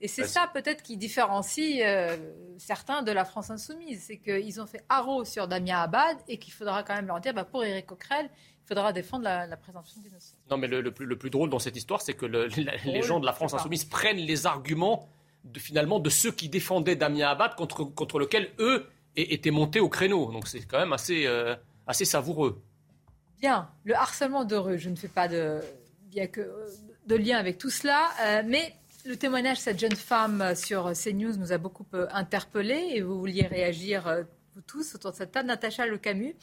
Et 0.02 0.08
c'est 0.08 0.24
ça 0.24 0.48
peut-être 0.52 0.82
qui 0.82 0.96
différencie 0.96 1.82
euh, 1.84 2.16
certains 2.56 3.02
de 3.02 3.12
la 3.12 3.26
France 3.26 3.50
insoumise. 3.50 4.04
C'est 4.06 4.16
qu'ils 4.16 4.60
ont 4.60 4.66
fait 4.66 4.82
haro 4.88 5.24
sur 5.24 5.46
Damien 5.46 5.78
Abad 5.82 6.16
et 6.26 6.38
qu'il 6.38 6.54
faudra 6.54 6.82
quand 6.82 6.94
même 6.94 7.06
leur 7.06 7.20
dire, 7.20 7.34
bah, 7.34 7.44
pour 7.44 7.64
Éric 7.64 7.86
Coquerel, 7.86 8.30
faudra 8.70 8.92
défendre 8.92 9.24
la, 9.24 9.56
présomption 9.56 10.00
d'innocence. 10.00 10.36
Non, 10.50 10.56
mais 10.56 10.68
le, 10.68 10.90
plus, 10.92 11.06
le, 11.06 11.16
plus, 11.18 11.30
drôle 11.30 11.50
dans 11.50 11.58
cette 11.58 11.76
histoire, 11.76 12.00
c'est 12.00 12.14
que 12.14 12.26
les 12.84 13.02
gens 13.02 13.18
de 13.18 13.26
la 13.26 13.32
France 13.32 13.52
insoumise 13.54 13.84
prennent 13.84 14.18
les 14.18 14.46
arguments 14.46 15.08
de, 15.44 15.58
finalement 15.58 15.98
de 15.98 16.08
ceux 16.10 16.30
qui 16.30 16.48
défendaient 16.48 16.96
Damien 16.96 17.28
Abad 17.28 17.56
contre, 17.56 17.84
contre 17.84 18.18
lequel 18.18 18.50
eux 18.58 18.86
étaient 19.16 19.50
montés 19.50 19.80
au 19.80 19.88
créneau. 19.88 20.30
Donc 20.30 20.46
c'est 20.46 20.60
quand 20.60 20.78
même 20.78 20.92
assez, 20.92 21.26
euh, 21.26 21.56
assez 21.86 22.04
savoureux. 22.04 22.62
Bien, 23.40 23.68
le 23.84 23.94
harcèlement 23.94 24.44
de 24.44 24.54
rue, 24.54 24.78
je 24.78 24.90
ne 24.90 24.96
fais 24.96 25.08
pas 25.08 25.26
de, 25.26 25.60
bien 26.10 26.26
que, 26.26 26.48
de 27.06 27.16
lien 27.16 27.38
avec 27.38 27.58
tout 27.58 27.70
cela, 27.70 28.10
euh, 28.22 28.42
mais 28.46 28.74
le 29.04 29.16
témoignage 29.16 29.56
de 29.56 29.62
cette 29.62 29.80
jeune 29.80 29.96
femme 29.96 30.54
sur 30.54 30.92
CNews 30.92 31.36
nous 31.36 31.52
a 31.52 31.58
beaucoup 31.58 31.86
euh, 31.94 32.06
interpellés 32.12 32.90
et 32.92 33.00
vous 33.00 33.18
vouliez 33.18 33.46
réagir 33.46 34.24
vous 34.54 34.62
tous 34.62 34.94
autour 34.94 35.12
de 35.12 35.16
cette 35.16 35.32
table. 35.32 35.48
Natacha 35.48 35.86
Le 35.86 35.98
Camus 35.98 36.34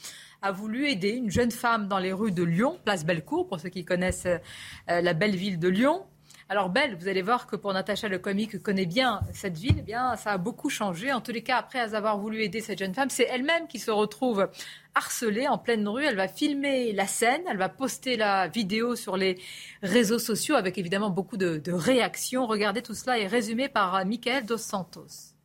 a 0.41 0.51
voulu 0.51 0.89
aider 0.89 1.09
une 1.09 1.29
jeune 1.29 1.51
femme 1.51 1.87
dans 1.87 1.99
les 1.99 2.13
rues 2.13 2.31
de 2.31 2.43
Lyon, 2.43 2.79
place 2.85 3.05
Bellecour, 3.05 3.47
pour 3.47 3.59
ceux 3.59 3.69
qui 3.69 3.83
connaissent 3.83 4.27
euh, 4.27 5.01
la 5.01 5.13
belle 5.13 5.35
ville 5.35 5.59
de 5.59 5.67
Lyon. 5.67 6.05
Alors 6.49 6.69
Belle, 6.69 6.95
vous 6.95 7.09
allez 7.09 7.21
voir 7.21 7.45
que 7.45 7.57
pour 7.57 7.73
Natacha 7.73 8.07
Le 8.07 8.19
Camus, 8.19 8.47
qui 8.47 8.61
connaît 8.61 8.85
bien 8.85 9.19
cette 9.33 9.57
ville, 9.57 9.75
eh 9.79 9.81
bien 9.81 10.15
ça 10.15 10.31
a 10.31 10.37
beaucoup 10.37 10.69
changé. 10.69 11.11
En 11.11 11.19
tous 11.19 11.33
les 11.33 11.43
cas, 11.43 11.57
après 11.57 11.93
avoir 11.93 12.17
voulu 12.17 12.41
aider 12.41 12.61
cette 12.61 12.79
jeune 12.79 12.93
femme, 12.93 13.09
c'est 13.09 13.27
elle-même 13.29 13.67
qui 13.67 13.79
se 13.79 13.91
retrouve 13.91 14.47
harcelée 14.95 15.49
en 15.49 15.57
pleine 15.57 15.85
rue. 15.85 16.05
Elle 16.05 16.15
va 16.15 16.29
filmer 16.29 16.93
la 16.93 17.07
scène, 17.07 17.41
elle 17.49 17.57
va 17.57 17.67
poster 17.67 18.15
la 18.15 18.47
vidéo 18.47 18.95
sur 18.95 19.17
les 19.17 19.37
réseaux 19.83 20.19
sociaux 20.19 20.55
avec 20.55 20.77
évidemment 20.77 21.09
beaucoup 21.09 21.35
de, 21.35 21.61
réactions. 21.69 22.47
Regardez 22.47 22.81
tout 22.81 22.93
cela 22.93 23.19
est 23.19 23.27
résumé 23.27 23.67
par 23.67 24.05
Michael 24.05 24.45
Dos 24.45 24.57
Santos. 24.57 25.36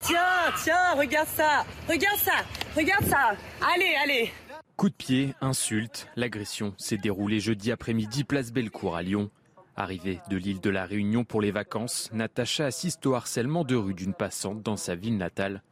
Tiens, 0.00 0.52
tiens, 0.62 0.94
regarde 0.96 1.28
ça, 1.28 1.64
regarde 1.88 2.18
ça, 2.18 2.32
regarde 2.76 3.04
ça. 3.04 3.30
Allez, 3.74 3.94
allez. 4.02 4.30
Coup 4.76 4.88
de 4.88 4.94
pied, 4.94 5.34
insulte, 5.40 6.08
l'agression 6.16 6.72
s'est 6.78 6.96
déroulée 6.96 7.40
jeudi 7.40 7.72
après-midi 7.72 8.24
place 8.24 8.52
Bellecour 8.52 8.96
à 8.96 9.02
Lyon. 9.02 9.30
Arrivée 9.76 10.20
de 10.30 10.36
l'île 10.36 10.60
de 10.60 10.70
la 10.70 10.86
Réunion 10.86 11.24
pour 11.24 11.40
les 11.40 11.50
vacances, 11.50 12.10
Natacha 12.12 12.66
assiste 12.66 13.04
au 13.06 13.14
harcèlement 13.14 13.64
de 13.64 13.76
rue 13.76 13.94
d'une 13.94 14.14
passante 14.14 14.62
dans 14.62 14.76
sa 14.76 14.94
ville 14.94 15.18
natale. 15.18 15.62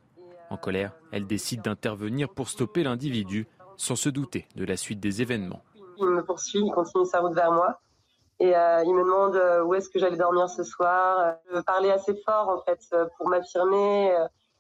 En 0.51 0.57
colère, 0.57 0.93
elle 1.13 1.27
décide 1.27 1.63
d'intervenir 1.63 2.29
pour 2.29 2.49
stopper 2.49 2.83
l'individu, 2.83 3.47
sans 3.77 3.97
se 3.97 4.09
douter 4.09 4.49
de 4.55 4.65
la 4.65 4.77
suite 4.77 5.01
des 5.01 5.23
événements. 5.23 5.63
Il 5.99 6.07
me 6.07 6.25
poursuit, 6.25 6.61
il 6.61 6.73
continue 6.73 7.07
sa 7.07 7.21
route 7.21 7.35
vers 7.35 7.53
moi. 7.53 7.81
Et 8.39 8.55
euh, 8.55 8.83
il 8.85 8.95
me 8.95 9.03
demande 9.03 9.37
euh, 9.37 9.65
où 9.65 9.75
est-ce 9.75 9.89
que 9.89 9.99
j'allais 9.99 10.19
dormir 10.19 10.49
ce 10.51 10.63
soir. 10.63 11.37
Je 11.53 11.61
parlais 11.61 11.91
assez 11.91 12.15
fort 12.25 12.49
en 12.49 12.63
fait 12.63 12.81
euh, 12.93 13.07
pour 13.17 13.29
m'affirmer 13.29 14.15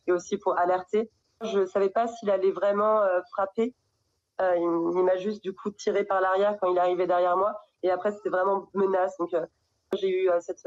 et 0.07 0.13
aussi 0.13 0.39
pour 0.39 0.59
alerter. 0.59 1.11
Je 1.43 1.61
ne 1.61 1.67
savais 1.67 1.91
pas 1.91 2.07
s'il 2.09 2.31
allait 2.31 2.53
vraiment 2.53 3.03
frapper. 3.33 3.75
il, 4.41 5.03
m'a 5.05 5.17
juste 5.19 5.43
du 5.43 5.53
coup 5.53 5.71
tiré 5.71 6.05
par 6.05 6.23
l'arrière 6.23 6.57
quand 6.59 6.73
il 6.73 6.79
arrivait 6.79 7.07
derrière 7.07 7.37
moi. 7.37 7.61
Et 7.83 7.91
après 7.91 8.13
c'était 8.13 8.31
vraiment 8.31 8.69
menace. 8.73 9.19
Donc 9.19 9.35
j'ai 9.93 10.09
eu 10.09 10.31
cette 10.41 10.67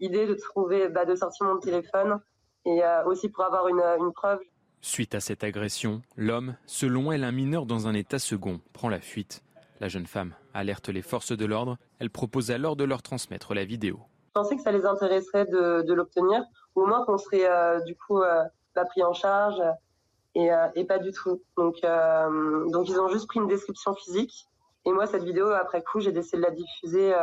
idée 0.00 0.26
de 0.26 0.34
trouver, 0.34 0.88
bah, 0.88 1.04
de 1.04 1.14
sortir 1.14 1.46
mon 1.46 1.58
téléphone 1.58 2.20
et 2.64 2.80
aussi 3.04 3.28
pour 3.28 3.44
avoir 3.44 3.68
une 3.68 4.12
preuve. 4.14 4.40
Suite 4.80 5.14
à 5.14 5.20
cette 5.20 5.44
agression, 5.44 6.00
l'homme, 6.16 6.54
selon 6.64 7.12
elle 7.12 7.24
un 7.24 7.32
mineur 7.32 7.66
dans 7.66 7.86
un 7.88 7.94
état 7.94 8.18
second, 8.18 8.60
prend 8.72 8.88
la 8.88 9.00
fuite. 9.00 9.42
La 9.80 9.88
jeune 9.88 10.06
femme 10.06 10.34
alerte 10.54 10.88
les 10.88 11.02
forces 11.02 11.32
de 11.32 11.44
l'ordre. 11.44 11.78
Elle 12.00 12.10
propose 12.10 12.50
alors 12.50 12.74
de 12.74 12.84
leur 12.84 13.02
transmettre 13.02 13.54
la 13.54 13.64
vidéo. 13.64 14.00
Je 14.28 14.32
pensais 14.42 14.56
que 14.56 14.62
ça 14.62 14.72
les 14.72 14.86
intéresserait 14.86 15.46
de, 15.46 15.92
l'obtenir, 15.92 16.42
ou 16.74 16.82
au 16.82 16.86
moins 16.86 17.04
qu'on 17.04 17.18
serait 17.18 17.48
euh, 17.48 17.80
du 17.84 17.96
coup 17.96 18.20
euh, 18.20 18.42
pas 18.74 18.84
pris 18.84 19.02
en 19.02 19.12
charge, 19.12 19.60
et, 20.34 20.52
euh, 20.52 20.84
pas 20.86 20.98
du 20.98 21.10
tout? 21.12 21.42
Donc, 21.56 21.80
donc 21.82 22.88
ils 22.88 23.00
ont 23.00 23.08
juste 23.08 23.26
pris 23.26 23.40
une 23.40 23.48
description 23.48 23.94
physique. 23.94 24.46
Et 24.84 24.92
moi, 24.92 25.06
cette 25.06 25.24
vidéo, 25.24 25.50
après 25.50 25.82
coup, 25.82 26.00
j'ai 26.00 26.12
décidé 26.12 26.38
de 26.38 26.42
la 26.42 26.50
diffuser, 26.50 27.14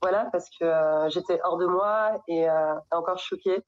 voilà, 0.00 0.28
parce 0.32 0.48
que 0.50 0.64
j'étais 1.08 1.40
hors 1.44 1.58
de 1.58 1.66
moi 1.66 2.22
et 2.28 2.46
encore 2.90 3.18
choquée. 3.18 3.62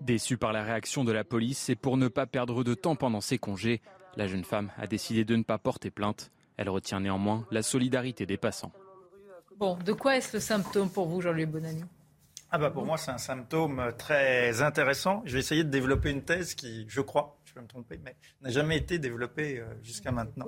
Déçue 0.00 0.38
par 0.38 0.52
la 0.52 0.62
réaction 0.62 1.04
de 1.04 1.12
la 1.12 1.24
police 1.24 1.68
et 1.68 1.76
pour 1.76 1.96
ne 1.96 2.08
pas 2.08 2.26
perdre 2.26 2.64
de 2.64 2.74
temps 2.74 2.96
pendant 2.96 3.20
ses 3.20 3.38
congés, 3.38 3.82
la 4.16 4.26
jeune 4.26 4.44
femme 4.44 4.70
a 4.78 4.86
décidé 4.86 5.24
de 5.24 5.36
ne 5.36 5.42
pas 5.42 5.58
porter 5.58 5.90
plainte. 5.90 6.30
Elle 6.56 6.68
retient 6.68 7.00
néanmoins 7.00 7.46
la 7.50 7.62
solidarité 7.62 8.26
des 8.26 8.36
passants. 8.36 8.72
Bon, 9.56 9.76
de 9.76 9.92
quoi 9.92 10.16
est-ce 10.16 10.36
le 10.36 10.40
symptôme 10.40 10.90
pour 10.90 11.06
vous, 11.06 11.20
Jean-Louis 11.20 11.46
Bonani? 11.46 11.84
Ah 12.50 12.58
bah 12.58 12.70
pour 12.70 12.84
moi, 12.84 12.98
c'est 12.98 13.10
un 13.10 13.18
symptôme 13.18 13.92
très 13.96 14.60
intéressant. 14.60 15.22
Je 15.24 15.34
vais 15.34 15.38
essayer 15.38 15.64
de 15.64 15.70
développer 15.70 16.10
une 16.10 16.22
thèse 16.22 16.54
qui, 16.54 16.84
je 16.88 17.00
crois, 17.00 17.38
je 17.52 17.60
peux 17.60 17.62
me 17.62 17.68
tromper, 17.68 18.00
mais 18.02 18.16
n'a 18.40 18.50
jamais 18.50 18.78
été 18.78 18.98
développée 18.98 19.58
euh, 19.58 19.66
jusqu'à 19.82 20.10
maintenant. 20.10 20.46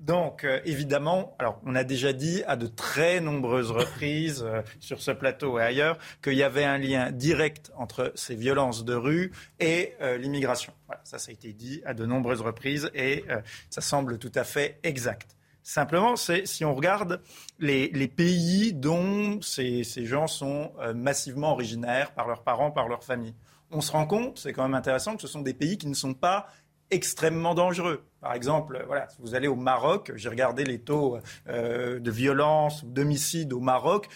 Donc, 0.00 0.42
euh, 0.42 0.60
évidemment, 0.64 1.36
alors 1.38 1.60
on 1.64 1.76
a 1.76 1.84
déjà 1.84 2.12
dit 2.12 2.42
à 2.48 2.56
de 2.56 2.66
très 2.66 3.20
nombreuses 3.20 3.70
reprises 3.70 4.42
euh, 4.44 4.60
sur 4.80 5.00
ce 5.00 5.12
plateau 5.12 5.60
et 5.60 5.62
ailleurs 5.62 5.98
qu'il 6.20 6.34
y 6.34 6.42
avait 6.42 6.64
un 6.64 6.78
lien 6.78 7.12
direct 7.12 7.70
entre 7.76 8.12
ces 8.16 8.34
violences 8.34 8.84
de 8.84 8.94
rue 8.94 9.30
et 9.60 9.94
l'immigration. 10.18 10.72
Voilà, 10.86 11.00
ça, 11.04 11.18
ça 11.18 11.30
a 11.30 11.32
été 11.32 11.52
dit 11.52 11.80
à 11.84 11.94
de 11.94 12.04
nombreuses 12.04 12.40
reprises 12.40 12.90
et 12.94 13.24
ça 13.70 13.80
semble 13.80 14.18
tout 14.18 14.32
à 14.34 14.44
fait 14.44 14.78
exact. 14.82 15.36
Simplement, 15.62 16.16
c'est 16.16 16.44
si 16.46 16.64
on 16.64 16.74
regarde 16.74 17.20
les, 17.60 17.88
pays 18.08 18.72
dont 18.72 19.40
ces, 19.42 19.84
gens 20.04 20.26
sont 20.26 20.72
euh, 20.80 20.92
massivement 20.92 21.52
originaires 21.52 22.12
par 22.12 22.26
leurs 22.26 22.42
parents, 22.42 22.72
par 22.72 22.88
leur 22.88 23.04
famille, 23.04 23.34
on 23.72 23.80
se 23.80 23.90
rend 23.92 24.06
compte, 24.06 24.38
c'est 24.38 24.52
quand 24.52 24.62
même 24.62 24.74
intéressant, 24.74 25.16
que 25.16 25.22
ce 25.22 25.28
sont 25.28 25.40
des 25.40 25.54
pays 25.54 25.78
qui 25.78 25.86
ne 25.86 25.94
sont 25.94 26.14
pas 26.14 26.46
extrêmement 26.90 27.54
dangereux. 27.54 28.04
Par 28.20 28.34
exemple, 28.34 28.84
voilà, 28.86 29.08
si 29.08 29.16
vous 29.20 29.34
allez 29.34 29.48
au 29.48 29.56
Maroc, 29.56 30.12
j'ai 30.14 30.28
regardé 30.28 30.64
les 30.64 30.78
taux 30.78 31.18
euh, 31.48 31.98
de 31.98 32.10
violence 32.10 32.82
ou 32.82 32.90
d'homicide 32.90 33.52
au 33.54 33.60
Maroc, 33.60 34.08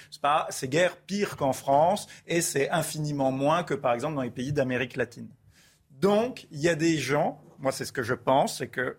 c'est 0.50 0.68
guère 0.68 0.98
pire 0.98 1.36
qu'en 1.36 1.54
France 1.54 2.06
et 2.26 2.42
c'est 2.42 2.68
infiniment 2.70 3.32
moins 3.32 3.62
que 3.62 3.74
par 3.74 3.94
exemple 3.94 4.14
dans 4.14 4.22
les 4.22 4.30
pays 4.30 4.52
d'Amérique 4.52 4.96
latine. 4.96 5.28
Donc, 5.90 6.46
il 6.50 6.60
y 6.60 6.68
a 6.68 6.74
des 6.74 6.98
gens 6.98 7.40
moi 7.58 7.72
c'est 7.72 7.84
ce 7.84 7.92
que 7.92 8.02
je 8.02 8.14
pense, 8.14 8.58
c'est 8.58 8.68
que 8.68 8.98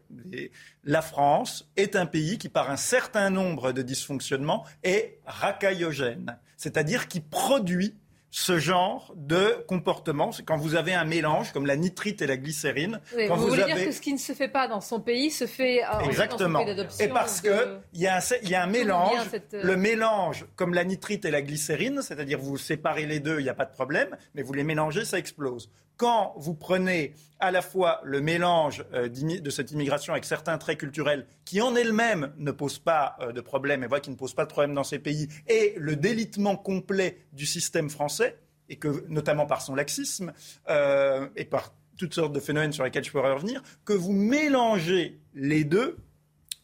la 0.83 1.01
France 1.01 1.69
est 1.75 1.95
un 1.95 2.05
pays 2.05 2.37
qui, 2.37 2.49
par 2.49 2.71
un 2.71 2.77
certain 2.77 3.29
nombre 3.29 3.71
de 3.71 3.81
dysfonctionnements, 3.81 4.65
est 4.83 5.19
racaillogène, 5.25 6.37
c'est-à-dire 6.55 7.07
qui 7.07 7.19
produit 7.19 7.95
ce 8.37 8.59
genre 8.59 9.11
de 9.15 9.63
comportement. 9.67 10.31
C'est 10.31 10.43
quand 10.43 10.57
vous 10.57 10.75
avez 10.75 10.93
un 10.93 11.05
mélange 11.05 11.51
comme 11.53 11.65
la 11.65 11.75
nitrite 11.75 12.21
et 12.21 12.27
la 12.27 12.37
glycérine. 12.37 13.01
quand 13.27 13.35
vous, 13.35 13.47
voulez 13.47 13.63
dire 13.63 13.83
que 13.83 13.91
ce 13.91 13.99
qui 13.99 14.13
ne 14.13 14.19
se 14.19 14.33
fait 14.33 14.47
pas 14.47 14.67
dans 14.67 14.79
son 14.79 15.01
pays 15.01 15.31
se 15.31 15.47
fait 15.47 15.83
euh, 15.83 16.01
Exactement. 16.01 16.63
Dans 16.63 16.87
son 16.87 16.97
pays 16.97 17.07
et 17.07 17.09
parce 17.09 17.41
qu'il 17.41 17.51
y, 17.95 18.05
a 18.05 18.17
un, 18.17 18.21
y 18.43 18.53
a 18.53 18.61
un 18.61 18.67
mélange, 18.67 19.17
euh, 19.33 19.63
le 19.63 19.75
mélange 19.75 20.45
comme 20.55 20.75
la 20.75 20.83
nitrite 20.83 21.25
et 21.25 21.31
la 21.31 21.41
glycérine, 21.41 22.03
c'est-à-dire 22.03 22.37
vous 22.37 22.59
séparez 22.59 23.07
les 23.07 23.19
deux, 23.19 23.39
il 23.39 23.43
n'y 23.43 23.49
a 23.49 23.55
pas 23.55 23.65
de 23.65 23.73
problème, 23.73 24.15
mais 24.35 24.43
vous 24.43 24.53
les 24.53 24.63
mélangez, 24.63 25.03
ça 25.03 25.17
explose 25.17 25.71
quand 25.97 26.33
vous 26.37 26.53
prenez 26.53 27.15
à 27.39 27.51
la 27.51 27.61
fois 27.61 27.99
le 28.03 28.21
mélange 28.21 28.85
euh, 28.93 29.09
de 29.09 29.49
cette 29.49 29.71
immigration 29.71 30.13
avec 30.13 30.25
certains 30.25 30.57
traits 30.57 30.79
culturels 30.79 31.27
qui 31.45 31.61
en 31.61 31.75
elles-mêmes 31.75 32.33
ne 32.37 32.51
posent 32.51 32.79
pas 32.79 33.15
euh, 33.19 33.31
de 33.31 33.41
problème 33.41 33.83
et 33.83 33.87
voient 33.87 33.99
qui 33.99 34.09
ne 34.09 34.15
posent 34.15 34.33
pas 34.33 34.45
de 34.45 34.51
problème 34.51 34.73
dans 34.73 34.83
ces 34.83 34.99
pays, 34.99 35.27
et 35.47 35.75
le 35.77 35.95
délitement 35.95 36.55
complet 36.55 37.25
du 37.33 37.45
système 37.45 37.89
français, 37.89 38.37
et 38.69 38.77
que 38.77 39.05
notamment 39.07 39.45
par 39.45 39.61
son 39.61 39.75
laxisme 39.75 40.33
euh, 40.69 41.27
et 41.35 41.45
par 41.45 41.73
toutes 41.97 42.13
sortes 42.13 42.33
de 42.33 42.39
phénomènes 42.39 42.73
sur 42.73 42.83
lesquels 42.83 43.03
je 43.03 43.11
pourrais 43.11 43.33
revenir, 43.33 43.61
que 43.85 43.93
vous 43.93 44.13
mélangez 44.13 45.19
les 45.33 45.63
deux, 45.63 45.97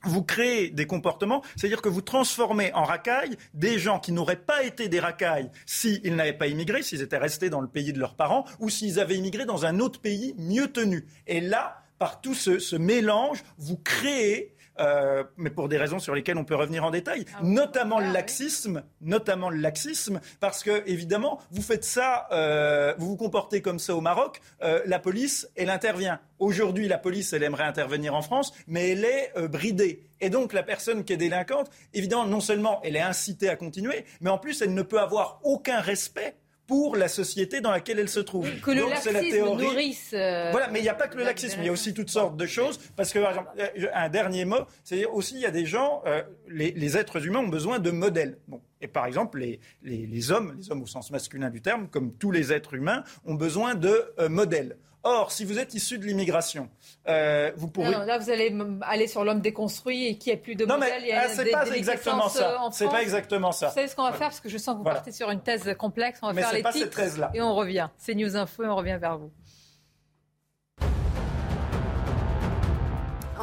vous 0.03 0.23
créez 0.23 0.69
des 0.69 0.85
comportements, 0.85 1.41
c'est-à-dire 1.55 1.81
que 1.81 1.89
vous 1.89 2.01
transformez 2.01 2.73
en 2.73 2.83
racailles 2.83 3.37
des 3.53 3.79
gens 3.79 3.99
qui 3.99 4.11
n'auraient 4.11 4.35
pas 4.35 4.63
été 4.63 4.87
des 4.89 4.99
racailles 4.99 5.49
s'ils 5.65 6.15
n'avaient 6.15 6.33
pas 6.33 6.47
immigré, 6.47 6.83
s'ils 6.83 7.01
étaient 7.01 7.17
restés 7.17 7.49
dans 7.49 7.61
le 7.61 7.67
pays 7.67 7.93
de 7.93 7.99
leurs 7.99 8.15
parents, 8.15 8.45
ou 8.59 8.69
s'ils 8.69 8.99
avaient 8.99 9.17
immigré 9.17 9.45
dans 9.45 9.65
un 9.65 9.79
autre 9.79 9.99
pays 9.99 10.35
mieux 10.37 10.67
tenu. 10.67 11.05
Et 11.27 11.41
là, 11.41 11.83
par 11.99 12.21
tout 12.21 12.33
ce, 12.33 12.75
mélange, 12.75 13.43
vous 13.57 13.77
créez 13.77 14.52
euh, 14.79 15.23
mais 15.37 15.49
pour 15.49 15.69
des 15.69 15.77
raisons 15.77 15.99
sur 15.99 16.15
lesquelles 16.15 16.37
on 16.37 16.45
peut 16.45 16.55
revenir 16.55 16.83
en 16.83 16.91
détail, 16.91 17.25
Ah 17.35 17.39
notamment 17.43 17.99
le 17.99 18.11
laxisme, 18.11 18.83
notamment 19.01 19.49
le 19.49 19.57
laxisme, 19.57 20.19
parce 20.39 20.63
que 20.63 20.83
évidemment, 20.87 21.39
vous 21.51 21.61
faites 21.61 21.83
ça, 21.83 22.27
euh, 22.31 22.93
vous 22.97 23.09
vous 23.09 23.17
comportez 23.17 23.61
comme 23.61 23.79
ça 23.79 23.95
au 23.95 24.01
Maroc, 24.01 24.41
euh, 24.63 24.81
la 24.85 24.99
police, 24.99 25.49
elle 25.55 25.69
intervient. 25.69 26.19
Aujourd'hui, 26.39 26.87
la 26.87 26.97
police, 26.97 27.33
elle 27.33 27.43
aimerait 27.43 27.63
intervenir 27.63 28.15
en 28.15 28.21
France, 28.21 28.53
mais 28.67 28.91
elle 28.91 29.05
est 29.05 29.31
euh, 29.37 29.47
bridée. 29.47 30.03
Et 30.19 30.29
donc, 30.29 30.53
la 30.53 30.63
personne 30.63 31.03
qui 31.03 31.13
est 31.13 31.17
délinquante, 31.17 31.69
évidemment, 31.93 32.25
non 32.25 32.39
seulement 32.39 32.81
elle 32.83 32.95
est 32.95 33.01
incitée 33.01 33.49
à 33.49 33.55
continuer, 33.55 34.05
mais 34.21 34.29
en 34.29 34.37
plus, 34.37 34.61
elle 34.61 34.73
ne 34.73 34.81
peut 34.81 34.99
avoir 34.99 35.39
aucun 35.43 35.79
respect 35.79 36.35
pour 36.67 36.95
la 36.95 37.07
société 37.07 37.59
dans 37.61 37.71
laquelle 37.71 37.99
elle 37.99 38.09
se 38.09 38.19
trouve. 38.21 38.49
Que 38.61 38.71
le 38.71 38.81
Donc, 38.81 38.93
c'est 39.01 39.11
la 39.11 39.19
laxisme 39.19 39.35
théorie. 39.37 39.65
nourrisse. 39.65 40.11
euh, 40.13 40.49
Voilà, 40.51 40.69
mais 40.69 40.79
il 40.79 40.83
n'y 40.83 40.89
a 40.89 40.93
pas 40.93 41.07
que 41.07 41.17
le 41.17 41.23
laxisme, 41.23 41.59
il 41.61 41.65
y 41.65 41.69
a 41.69 41.71
aussi 41.71 41.93
toutes 41.93 42.09
sortes 42.09 42.37
de 42.37 42.45
choses. 42.45 42.79
Parce 42.95 43.11
que, 43.11 43.19
par 43.19 43.29
exemple, 43.31 43.49
euh, 43.59 43.87
un 43.93 44.09
dernier 44.09 44.45
mot, 44.45 44.61
c'est 44.83 45.05
aussi, 45.05 45.35
il 45.35 45.41
y 45.41 45.45
a 45.45 45.51
des 45.51 45.65
gens, 45.65 46.01
euh, 46.05 46.23
les, 46.47 46.71
les 46.71 46.97
êtres 46.97 47.25
humains 47.25 47.39
ont 47.39 47.47
besoin 47.49 47.79
de 47.79 47.91
modèles. 47.91 48.37
Bon. 48.47 48.61
Et 48.81 48.87
par 48.87 49.05
exemple, 49.05 49.39
les, 49.39 49.59
les, 49.81 50.05
les 50.07 50.31
hommes, 50.31 50.55
les 50.57 50.71
hommes 50.71 50.81
au 50.83 50.87
sens 50.87 51.11
masculin 51.11 51.49
du 51.49 51.61
terme, 51.61 51.87
comme 51.89 52.13
tous 52.13 52.31
les 52.31 52.51
êtres 52.53 52.73
humains, 52.73 53.03
ont 53.25 53.35
besoin 53.35 53.75
de 53.75 54.13
euh, 54.19 54.29
modèles. 54.29 54.77
Or, 55.05 55.31
si 55.33 55.43
vous 55.43 55.59
êtes 55.59 55.73
issu 55.73 55.97
de 55.97 56.05
l'immigration, 56.05 56.69
euh, 57.09 57.51
vous 57.57 57.67
pourrez... 57.67 57.91
Non, 57.91 58.03
là, 58.05 58.17
vous 58.17 58.29
allez 58.29 58.55
aller 58.83 59.07
sur 59.07 59.25
l'homme 59.25 59.41
déconstruit 59.41 60.07
et 60.07 60.17
qui 60.17 60.31
a 60.31 60.37
plus 60.37 60.55
de 60.55 60.65
Non, 60.65 60.77
mais, 60.77 60.93
modèle. 60.93 61.11
ah, 61.21 61.27
c'est 61.27 61.43
des- 61.43 61.51
pas 61.51 61.67
exactement 61.67 62.29
ça. 62.29 62.51
euh, 62.51 62.69
C'est 62.71 62.87
pas 62.87 63.01
exactement 63.01 63.51
ça. 63.51 63.67
Vous 63.67 63.73
savez 63.73 63.87
ce 63.89 63.95
qu'on 63.97 64.03
va 64.03 64.09
Voilà. 64.11 64.19
faire? 64.19 64.29
Parce 64.29 64.39
que 64.39 64.47
je 64.47 64.57
sens 64.57 64.73
que 64.73 64.77
vous 64.77 64.83
Voilà. 64.83 64.99
partez 64.99 65.11
sur 65.11 65.29
une 65.29 65.41
thèse 65.41 65.75
complexe. 65.77 66.19
On 66.21 66.27
va 66.27 66.33
Mais 66.33 66.41
faire 66.41 66.51
c'est 66.51 66.55
les 66.57 66.63
pas 66.63 66.71
cette 66.71 66.83
titres 66.83 66.95
thèse-là. 67.01 67.31
et 67.33 67.41
on 67.41 67.53
revient. 67.53 67.89
C'est 67.97 68.15
News 68.15 68.37
Info 68.37 68.63
et 68.63 68.67
on 68.67 68.75
revient 68.77 68.97
vers 68.99 69.17
vous. 69.17 69.29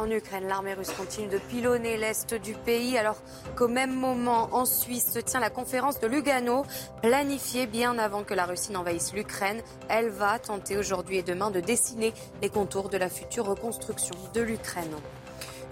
En 0.01 0.09
Ukraine, 0.09 0.47
l'armée 0.47 0.73
russe 0.73 0.93
continue 0.97 1.27
de 1.27 1.37
pilonner 1.37 1.95
l'est 1.95 2.33
du 2.33 2.55
pays, 2.55 2.97
alors 2.97 3.21
qu'au 3.55 3.67
même 3.67 3.93
moment, 3.93 4.49
en 4.51 4.65
Suisse, 4.65 5.11
se 5.13 5.19
tient 5.19 5.39
la 5.39 5.51
conférence 5.51 5.99
de 5.99 6.07
Lugano, 6.07 6.65
planifiée 7.03 7.67
bien 7.67 7.99
avant 7.99 8.23
que 8.23 8.33
la 8.33 8.47
Russie 8.47 8.71
n'envahisse 8.71 9.13
l'Ukraine. 9.13 9.61
Elle 9.89 10.09
va 10.09 10.39
tenter 10.39 10.75
aujourd'hui 10.75 11.17
et 11.17 11.23
demain 11.23 11.51
de 11.51 11.59
dessiner 11.59 12.15
les 12.41 12.49
contours 12.49 12.89
de 12.89 12.97
la 12.97 13.09
future 13.09 13.45
reconstruction 13.45 14.15
de 14.33 14.41
l'Ukraine. 14.41 14.95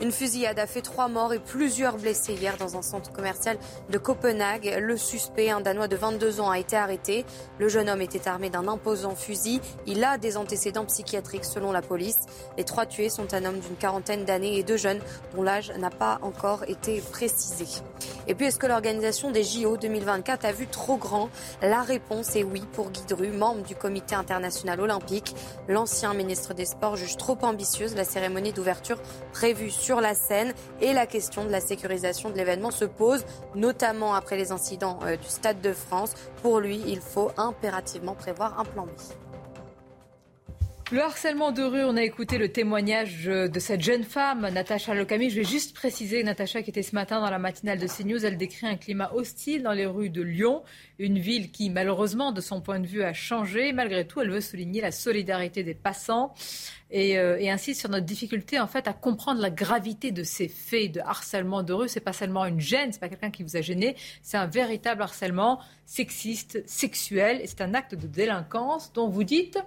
Une 0.01 0.13
fusillade 0.13 0.57
a 0.59 0.65
fait 0.65 0.81
trois 0.81 1.09
morts 1.09 1.33
et 1.33 1.39
plusieurs 1.39 1.97
blessés 1.97 2.33
hier 2.33 2.55
dans 2.55 2.77
un 2.77 2.81
centre 2.81 3.11
commercial 3.11 3.57
de 3.89 3.97
Copenhague. 3.97 4.77
Le 4.79 4.95
suspect, 4.95 5.49
un 5.49 5.59
Danois 5.59 5.89
de 5.89 5.97
22 5.97 6.39
ans, 6.39 6.49
a 6.49 6.57
été 6.57 6.77
arrêté. 6.77 7.25
Le 7.57 7.67
jeune 7.67 7.89
homme 7.89 8.01
était 8.01 8.29
armé 8.29 8.49
d'un 8.49 8.69
imposant 8.69 9.13
fusil. 9.13 9.59
Il 9.87 10.01
a 10.05 10.17
des 10.17 10.37
antécédents 10.37 10.85
psychiatriques 10.85 11.43
selon 11.43 11.73
la 11.73 11.81
police. 11.81 12.19
Les 12.57 12.63
trois 12.63 12.85
tués 12.85 13.09
sont 13.09 13.33
un 13.33 13.43
homme 13.43 13.59
d'une 13.59 13.75
quarantaine 13.75 14.23
d'années 14.23 14.57
et 14.57 14.63
deux 14.63 14.77
jeunes 14.77 15.01
dont 15.35 15.43
l'âge 15.43 15.73
n'a 15.77 15.89
pas 15.89 16.19
encore 16.21 16.63
été 16.69 17.01
précisé. 17.01 17.65
Et 18.27 18.35
puis, 18.35 18.45
est-ce 18.45 18.59
que 18.59 18.67
l'organisation 18.67 19.31
des 19.31 19.43
JO 19.43 19.75
2024 19.75 20.45
a 20.45 20.51
vu 20.53 20.67
trop 20.67 20.95
grand? 20.95 21.29
La 21.61 21.81
réponse 21.81 22.37
est 22.37 22.43
oui 22.43 22.63
pour 22.71 22.91
Guy 22.91 23.03
Dru, 23.09 23.31
membre 23.31 23.63
du 23.63 23.75
comité 23.75 24.15
international 24.15 24.79
olympique. 24.79 25.35
L'ancien 25.67 26.13
ministre 26.13 26.53
des 26.53 26.65
Sports 26.65 26.95
juge 26.95 27.17
trop 27.17 27.37
ambitieuse 27.41 27.95
la 27.95 28.05
cérémonie 28.05 28.53
d'ouverture 28.53 29.01
prévue 29.33 29.71
sur 29.71 29.88
la 29.95 30.13
scène 30.13 30.53
et 30.81 30.93
la 30.93 31.05
question 31.05 31.43
de 31.43 31.49
la 31.49 31.59
sécurisation 31.59 32.29
de 32.29 32.35
l'événement 32.35 32.71
se 32.71 32.85
pose, 32.85 33.25
notamment 33.55 34.13
après 34.13 34.37
les 34.37 34.51
incidents 34.51 34.99
euh, 35.03 35.17
du 35.17 35.27
Stade 35.27 35.61
de 35.61 35.73
France. 35.73 36.13
Pour 36.41 36.59
lui, 36.59 36.81
il 36.87 36.99
faut 36.99 37.31
impérativement 37.37 38.13
prévoir 38.13 38.59
un 38.59 38.65
plan 38.65 38.85
B. 38.85 38.89
Le 40.91 41.01
harcèlement 41.01 41.51
de 41.51 41.61
rue, 41.61 41.83
on 41.83 41.95
a 41.97 42.01
écouté 42.01 42.39
le 42.39 42.51
témoignage 42.51 43.25
de 43.25 43.59
cette 43.59 43.81
jeune 43.81 44.03
femme, 44.03 44.49
Natacha 44.49 44.95
Locami. 44.95 45.29
Je 45.29 45.35
vais 45.35 45.43
juste 45.43 45.75
préciser, 45.75 46.23
Natacha, 46.23 46.63
qui 46.63 46.71
était 46.71 46.81
ce 46.81 46.95
matin 46.95 47.21
dans 47.21 47.29
la 47.29 47.37
matinale 47.37 47.77
de 47.77 47.85
CNews, 47.85 48.25
elle 48.25 48.37
décrit 48.37 48.65
un 48.65 48.75
climat 48.75 49.11
hostile 49.13 49.61
dans 49.61 49.73
les 49.73 49.85
rues 49.85 50.09
de 50.09 50.23
Lyon, 50.23 50.63
une 50.99 51.17
ville 51.17 51.49
qui, 51.49 51.69
malheureusement, 51.69 52.31
de 52.33 52.41
son 52.41 52.61
point 52.61 52.79
de 52.79 52.85
vue, 52.85 53.03
a 53.03 53.13
changé. 53.13 53.71
Malgré 53.71 54.05
tout, 54.05 54.21
elle 54.21 54.29
veut 54.29 54.41
souligner 54.41 54.81
la 54.81 54.91
solidarité 54.91 55.63
des 55.63 55.73
passants 55.73 56.33
et, 56.91 57.17
euh, 57.17 57.37
et 57.39 57.49
insiste 57.49 57.79
sur 57.79 57.89
notre 57.89 58.05
difficulté, 58.05 58.59
en 58.59 58.67
fait, 58.67 58.87
à 58.87 58.93
comprendre 58.93 59.39
la 59.39 59.49
gravité 59.49 60.11
de 60.11 60.23
ces 60.23 60.49
faits 60.49 60.91
de 60.91 60.99
harcèlement 60.99 61.63
de 61.63 61.71
rue. 61.71 61.87
C'est 61.87 62.01
pas 62.01 62.13
seulement 62.13 62.45
une 62.45 62.59
gêne, 62.59 62.91
c'est 62.91 62.99
pas 62.99 63.09
quelqu'un 63.09 63.31
qui 63.31 63.43
vous 63.43 63.55
a 63.55 63.61
gêné, 63.61 63.95
c'est 64.21 64.37
un 64.37 64.47
véritable 64.47 65.01
harcèlement 65.01 65.59
sexiste, 65.85 66.61
sexuel, 66.67 67.39
et 67.41 67.47
c'est 67.47 67.61
un 67.61 67.73
acte 67.73 67.95
de 67.95 68.05
délinquance 68.05 68.91
dont 68.93 69.07
vous 69.07 69.23
dites 69.23 69.57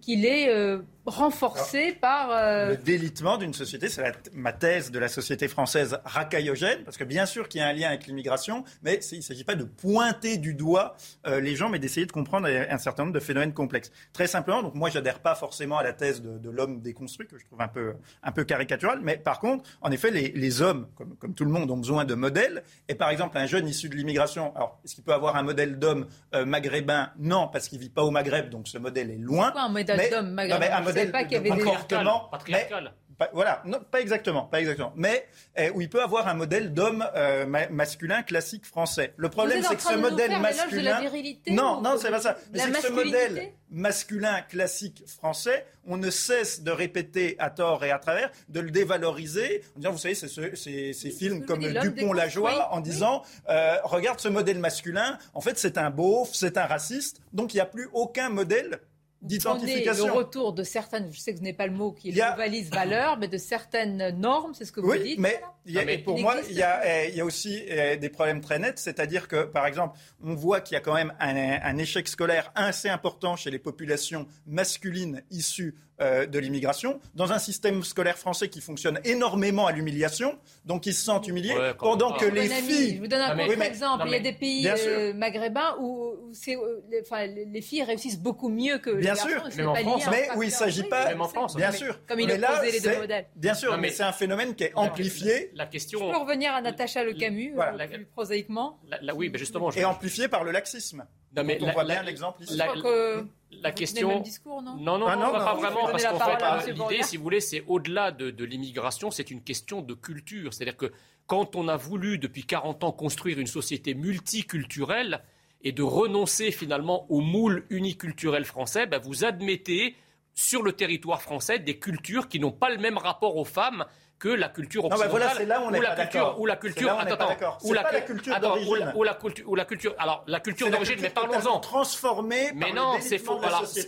qu'il 0.00 0.24
est 0.24 0.48
euh, 0.48 0.78
renforcé 1.06 1.92
par... 1.92 2.30
euh, 2.30 2.70
Le 2.70 2.76
délitement 2.76 3.38
d'une 3.38 3.54
société, 3.54 3.88
c'est 3.88 4.02
ma 4.34 4.52
thèse 4.52 4.90
de 4.90 4.98
la 4.98 5.08
société 5.08 5.48
française 5.48 5.98
racaillogène, 6.04 6.82
parce 6.84 6.96
que 6.96 7.04
bien 7.04 7.26
sûr 7.26 7.48
qu'il 7.48 7.60
y 7.60 7.64
a 7.64 7.68
un 7.68 7.72
lien 7.72 7.88
avec 7.88 8.06
l'immigration, 8.06 8.64
mais 8.82 9.00
il 9.12 9.18
ne 9.18 9.22
s'agit 9.22 9.44
pas 9.44 9.54
de 9.54 9.64
pointer 9.64 10.36
du 10.36 10.54
doigt 10.54 10.96
euh, 11.26 11.40
les 11.40 11.56
gens, 11.56 11.68
mais 11.68 11.78
d'essayer 11.78 12.06
de 12.06 12.12
comprendre 12.12 12.48
un 12.48 12.78
certain 12.78 13.04
nombre 13.04 13.14
de 13.14 13.20
phénomènes 13.20 13.54
complexes. 13.54 13.90
Très 14.12 14.26
simplement, 14.26 14.62
donc 14.62 14.74
moi 14.74 14.90
j'adhère 14.90 15.20
pas 15.20 15.34
forcément 15.34 15.78
à 15.78 15.82
la 15.82 15.92
thèse 15.92 16.22
de, 16.22 16.38
de 16.38 16.50
l'homme 16.50 16.80
déconstruit, 16.80 17.26
que 17.26 17.38
je 17.38 17.44
trouve 17.44 17.60
un 17.60 17.68
peu, 17.68 17.94
un 18.22 18.32
peu 18.32 18.44
caricatural, 18.44 19.00
mais 19.02 19.16
par 19.16 19.40
contre, 19.40 19.64
en 19.80 19.90
effet, 19.90 20.10
les, 20.10 20.32
les 20.32 20.62
hommes, 20.62 20.88
comme, 20.96 21.16
comme 21.16 21.34
tout 21.34 21.44
le 21.44 21.50
monde, 21.50 21.70
ont 21.70 21.76
besoin 21.76 22.04
de 22.04 22.14
modèles, 22.14 22.62
et 22.88 22.94
par 22.94 23.10
exemple 23.10 23.38
un 23.38 23.46
jeune 23.46 23.68
issu 23.68 23.88
de 23.88 23.94
l'immigration, 23.94 24.54
alors 24.56 24.80
est-ce 24.84 24.94
qu'il 24.94 25.04
peut 25.04 25.14
avoir 25.14 25.36
un 25.36 25.42
modèle 25.42 25.78
d'homme 25.78 26.06
euh, 26.34 26.44
maghrébin? 26.44 27.10
Non, 27.18 27.48
parce 27.48 27.68
qu'il 27.68 27.78
vit 27.78 27.90
pas 27.90 28.02
au 28.02 28.10
Maghreb, 28.10 28.50
donc 28.50 28.68
ce 28.68 28.78
modèle 28.78 29.10
est 29.10 29.18
loin. 29.18 29.46
Pourquoi 29.46 29.62
un 29.62 29.68
modèle 29.68 30.10
d'homme 30.10 30.26
non, 30.28 30.32
maghrébin 30.34 30.58
mais 30.60 30.70
un 30.70 30.80
Modèle 30.96 31.12
pas 31.12 31.24
qu'il 31.24 31.32
y 31.38 31.40
de 31.40 31.46
avait 31.50 31.56
des- 31.58 31.62
comportement 31.64 32.28
Patriarcal. 32.30 32.92
pas- 33.18 33.30
voilà, 33.32 33.62
non, 33.64 33.78
pas 33.90 34.00
exactement, 34.00 34.42
pas 34.44 34.60
exactement. 34.60 34.92
Mais 34.96 35.26
euh, 35.58 35.70
où 35.74 35.80
il 35.80 35.88
peut 35.88 36.02
avoir 36.02 36.28
un 36.28 36.34
modèle 36.34 36.72
d'homme 36.74 37.06
euh, 37.14 37.46
ma- 37.46 37.68
masculin 37.68 38.22
classique 38.22 38.66
français. 38.66 39.14
Le 39.16 39.28
problème, 39.30 39.62
c'est 39.62 39.76
que 39.76 39.82
ce 39.82 39.94
modèle 39.96 40.30
de 40.32 40.36
masculin. 40.38 40.82
la 40.82 41.00
virilité 41.00 41.52
non, 41.52 41.80
non, 41.80 41.96
c'est 41.98 42.10
pas 42.10 42.20
ça. 42.20 42.36
c'est 42.54 42.70
que 42.70 42.80
ce 42.82 42.92
modèle 42.92 43.52
masculin 43.70 44.42
classique 44.42 45.02
français, 45.08 45.66
on 45.86 45.96
ne 45.96 46.10
cesse 46.10 46.62
de 46.62 46.70
répéter 46.70 47.36
à 47.38 47.50
tort 47.50 47.84
et 47.84 47.90
à 47.90 47.98
travers, 47.98 48.30
de 48.48 48.60
le 48.60 48.70
dévaloriser, 48.70 49.62
en 49.76 49.78
disant, 49.80 49.92
vous 49.92 49.98
savez, 49.98 50.14
c'est 50.14 50.28
ce- 50.28 50.54
c'est- 50.54 50.92
ces 50.92 51.10
films 51.10 51.44
comme 51.44 51.60
Dupont-Lajoie, 51.60 52.50
déconstruit. 52.50 52.76
en 52.76 52.80
disant, 52.80 53.22
euh, 53.48 53.76
regarde 53.84 54.20
ce 54.20 54.28
modèle 54.28 54.58
masculin, 54.58 55.18
en 55.34 55.40
fait, 55.40 55.58
c'est 55.58 55.78
un 55.78 55.90
beauf, 55.90 56.30
c'est 56.32 56.58
un 56.58 56.66
raciste, 56.66 57.20
donc 57.32 57.54
il 57.54 57.56
n'y 57.56 57.60
a 57.60 57.66
plus 57.66 57.88
aucun 57.92 58.28
modèle 58.28 58.78
d'identification. 59.26 60.06
le 60.06 60.12
retour 60.12 60.52
de 60.52 60.62
certaines, 60.62 61.12
je 61.12 61.18
sais 61.20 61.32
que 61.32 61.38
ce 61.38 61.42
n'est 61.44 61.52
pas 61.52 61.66
le 61.66 61.72
mot 61.74 61.92
qui 61.92 62.18
a- 62.20 62.34
valise 62.36 62.70
valeur, 62.70 63.18
mais 63.18 63.28
de 63.28 63.38
certaines 63.38 64.10
normes, 64.18 64.54
c'est 64.54 64.64
ce 64.64 64.72
que 64.72 64.80
vous 64.80 64.90
Oui, 64.90 65.02
dites. 65.02 65.18
mais, 65.18 65.40
il 65.66 65.74
y 65.74 65.78
a- 65.78 65.80
Non, 65.82 65.86
mais 65.86 65.94
et 65.94 65.98
pour 65.98 66.18
moi, 66.18 66.34
existe- 66.38 66.50
il 66.52 66.56
y, 66.58 66.62
a, 66.62 67.04
il 67.08 67.14
y 67.14 67.20
a 67.20 67.24
aussi 67.24 67.62
euh, 67.70 67.96
des 67.96 68.08
problèmes 68.08 68.40
très 68.40 68.58
nets, 68.58 68.78
c'est-à-dire 68.78 69.28
que, 69.28 69.44
par 69.44 69.66
exemple, 69.66 69.98
on 70.22 70.34
voit 70.34 70.60
qu'il 70.60 70.74
y 70.74 70.78
a 70.78 70.80
quand 70.80 70.94
même 70.94 71.12
un, 71.20 71.36
un 71.36 71.76
échec 71.78 72.08
scolaire 72.08 72.50
assez 72.54 72.88
important 72.88 73.36
chez 73.36 73.50
les 73.50 73.58
populations 73.58 74.26
masculines 74.46 75.22
issues 75.30 75.74
euh, 76.00 76.26
de 76.26 76.38
l'immigration, 76.38 77.00
dans 77.14 77.32
un 77.32 77.38
système 77.38 77.82
scolaire 77.82 78.18
français 78.18 78.48
qui 78.48 78.60
fonctionne 78.60 79.00
énormément 79.04 79.66
à 79.66 79.72
l'humiliation, 79.72 80.38
donc 80.66 80.86
ils 80.86 80.92
se 80.94 81.02
sentent 81.04 81.26
humiliés, 81.26 81.54
Ouais, 81.56 81.74
pendant 81.74 82.12
que 82.12 82.26
les 82.26 82.52
ami, 82.52 82.68
filles... 82.68 82.94
je 82.96 83.00
vous 83.00 83.06
donne 83.06 83.20
un 83.22 83.30
Non, 83.30 83.36
mais- 83.36 83.46
contre-exemple. 83.48 84.04
non, 84.04 84.06
Il 84.06 84.12
y 84.12 84.16
a 84.16 84.20
des 84.20 84.32
pays 84.34 84.60
Bien 84.62 84.74
euh, 84.76 85.14
maghrébins 85.14 85.74
où, 85.80 86.10
euh, 86.12 86.82
les, 86.90 87.00
enfin, 87.00 87.26
les- 87.26 87.46
les 87.46 87.60
filles 87.62 87.82
réussissent 87.82 88.18
beaucoup 88.20 88.48
mieux 88.50 88.78
que 88.78 88.90
Bien 88.90 88.98
les 88.98 89.04
garçons. 89.20 89.28
sûr. 89.28 89.56
Même 89.56 89.68
en 89.68 89.72
pas 89.74 89.80
France, 89.80 90.06
un 90.06 90.10
Mais 90.10 90.28
où 90.36 90.42
il 90.42 90.46
ne 90.46 90.52
s'agit 90.52 90.82
pas... 90.82 91.06
Même 91.08 91.20
en 91.22 91.28
France. 91.28 91.56
Bien 91.56 91.70
Mais- 91.70 91.76
sûr. 91.78 91.98
Comme 92.06 92.20
il 92.20 92.28
là, 92.28 92.52
opposait 92.56 92.72
les 92.72 92.80
deux 92.80 92.90
c'est- 92.90 92.98
modèles. 93.00 93.26
Bien 93.36 93.54
sûr, 93.54 93.70
Non, 93.70 93.76
mais 93.78 93.88
mais- 93.88 93.92
c'est 93.94 94.02
un 94.02 94.12
phénomène 94.12 94.54
qui 94.54 94.64
est 94.64 94.72
amplifié, 94.74 95.50
La 95.54 95.64
Je 95.64 95.70
question. 95.70 96.00
peux 96.10 96.16
revenir 96.18 96.52
à 96.54 96.60
Natacha 96.60 97.04
Le 97.04 97.14
Camus, 97.14 97.52
Voilà. 97.54 97.86
plus 97.88 98.04
prosaïquement. 98.04 98.78
la- 98.88 98.98
la- 99.00 99.14
oui, 99.14 99.30
mais 99.32 99.38
justement. 99.38 99.70
je- 99.70 99.78
et 99.78 99.84
amplifié 99.84 100.28
par 100.28 100.44
le 100.44 100.50
laxisme. 100.50 101.06
Non, 101.36 101.44
mais 101.44 101.54
Donc, 101.56 101.62
on 101.62 101.66
la- 101.66 101.72
voit 101.74 101.84
la- 101.84 101.94
bien 101.94 102.02
l'exemple 102.04 102.42
ici. 102.42 102.52
Je 102.54 102.58
la- 102.58 102.66
crois 102.68 102.82
que 102.82 102.88
la 102.88 103.20
vous 103.20 103.26
tenez 103.50 103.60
le 103.62 103.70
question. 103.72 104.08
même 104.08 104.22
discours, 104.22 104.62
non 104.62 104.76
Non, 104.76 104.98
non, 104.98 105.06
Ah, 105.06 105.16
non, 105.16 105.26
non, 105.26 105.32
pas, 105.32 105.38
non, 105.38 105.44
pas 105.44 105.54
vraiment, 105.54 105.86
parce 105.90 106.04
qu'en 106.04 106.18
fait, 106.18 106.70
euh, 106.70 106.72
l'idée, 106.90 107.02
si 107.02 107.16
vous 107.16 107.22
voulez, 107.22 107.40
c'est 107.40 107.62
au-delà 107.66 108.10
de, 108.10 108.30
de 108.30 108.44
l'immigration, 108.44 109.10
c'est 109.10 109.30
une 109.30 109.42
question 109.42 109.82
de 109.82 109.94
culture. 109.94 110.52
C'est-à-dire 110.54 110.76
que 110.76 110.92
quand 111.26 111.54
on 111.56 111.68
a 111.68 111.76
voulu, 111.76 112.18
depuis 112.18 112.44
40 112.44 112.84
ans, 112.84 112.92
construire 112.92 113.38
une 113.38 113.46
société 113.46 113.94
multiculturelle 113.94 115.20
et 115.62 115.72
de 115.72 115.82
renoncer 115.82 116.50
finalement 116.52 117.06
au 117.10 117.20
moule 117.20 117.64
uniculturel 117.70 118.44
français, 118.44 118.86
ben, 118.86 118.98
vous 119.00 119.24
admettez 119.24 119.96
sur 120.34 120.62
le 120.62 120.72
territoire 120.72 121.22
français 121.22 121.58
des 121.58 121.78
cultures 121.78 122.28
qui 122.28 122.38
n'ont 122.38 122.52
pas 122.52 122.70
le 122.70 122.76
même 122.78 122.98
rapport 122.98 123.36
aux 123.36 123.44
femmes 123.44 123.84
que 124.18 124.28
la 124.28 124.48
culture 124.48 124.82
Non, 124.84 124.88
bah 124.88 124.94
occidentale. 124.96 125.20
voilà, 125.22 125.34
c'est 125.36 125.44
là 125.46 125.60
où 125.60 125.64
on 125.64 125.68
ou 125.68 125.80
la 125.80 125.90
pas 125.90 126.02
culture, 126.06 126.40
ou 126.40 126.46
la 126.46 126.54
là 126.54 126.98
attends, 127.00 127.28
attends, 127.28 127.58
ou 127.64 127.72
la, 127.74 127.82
pas 127.82 127.92
la 127.92 128.00
cu- 128.00 128.12
culture 128.14 128.34
attends, 128.34 128.54
ou 128.54 128.54
la- 128.56 128.64
d'origine. 128.64 128.92
ou 128.96 129.02
la 129.04 129.14
culture, 129.14 129.48
ou 129.48 129.54
la 129.54 129.64
culture, 129.66 129.94
alors 129.98 130.24
la 130.26 130.40
culture 130.40 130.70
d'origine, 130.70 130.96
mais 131.00 131.10
parlons-en. 131.10 131.60
transformée 131.60 132.50
Mais 132.54 132.72
par 132.72 132.74
non, 132.74 132.96
c'est 133.00 133.18
faux. 133.18 133.38
Alors, 133.42 133.66
ce, 133.66 133.82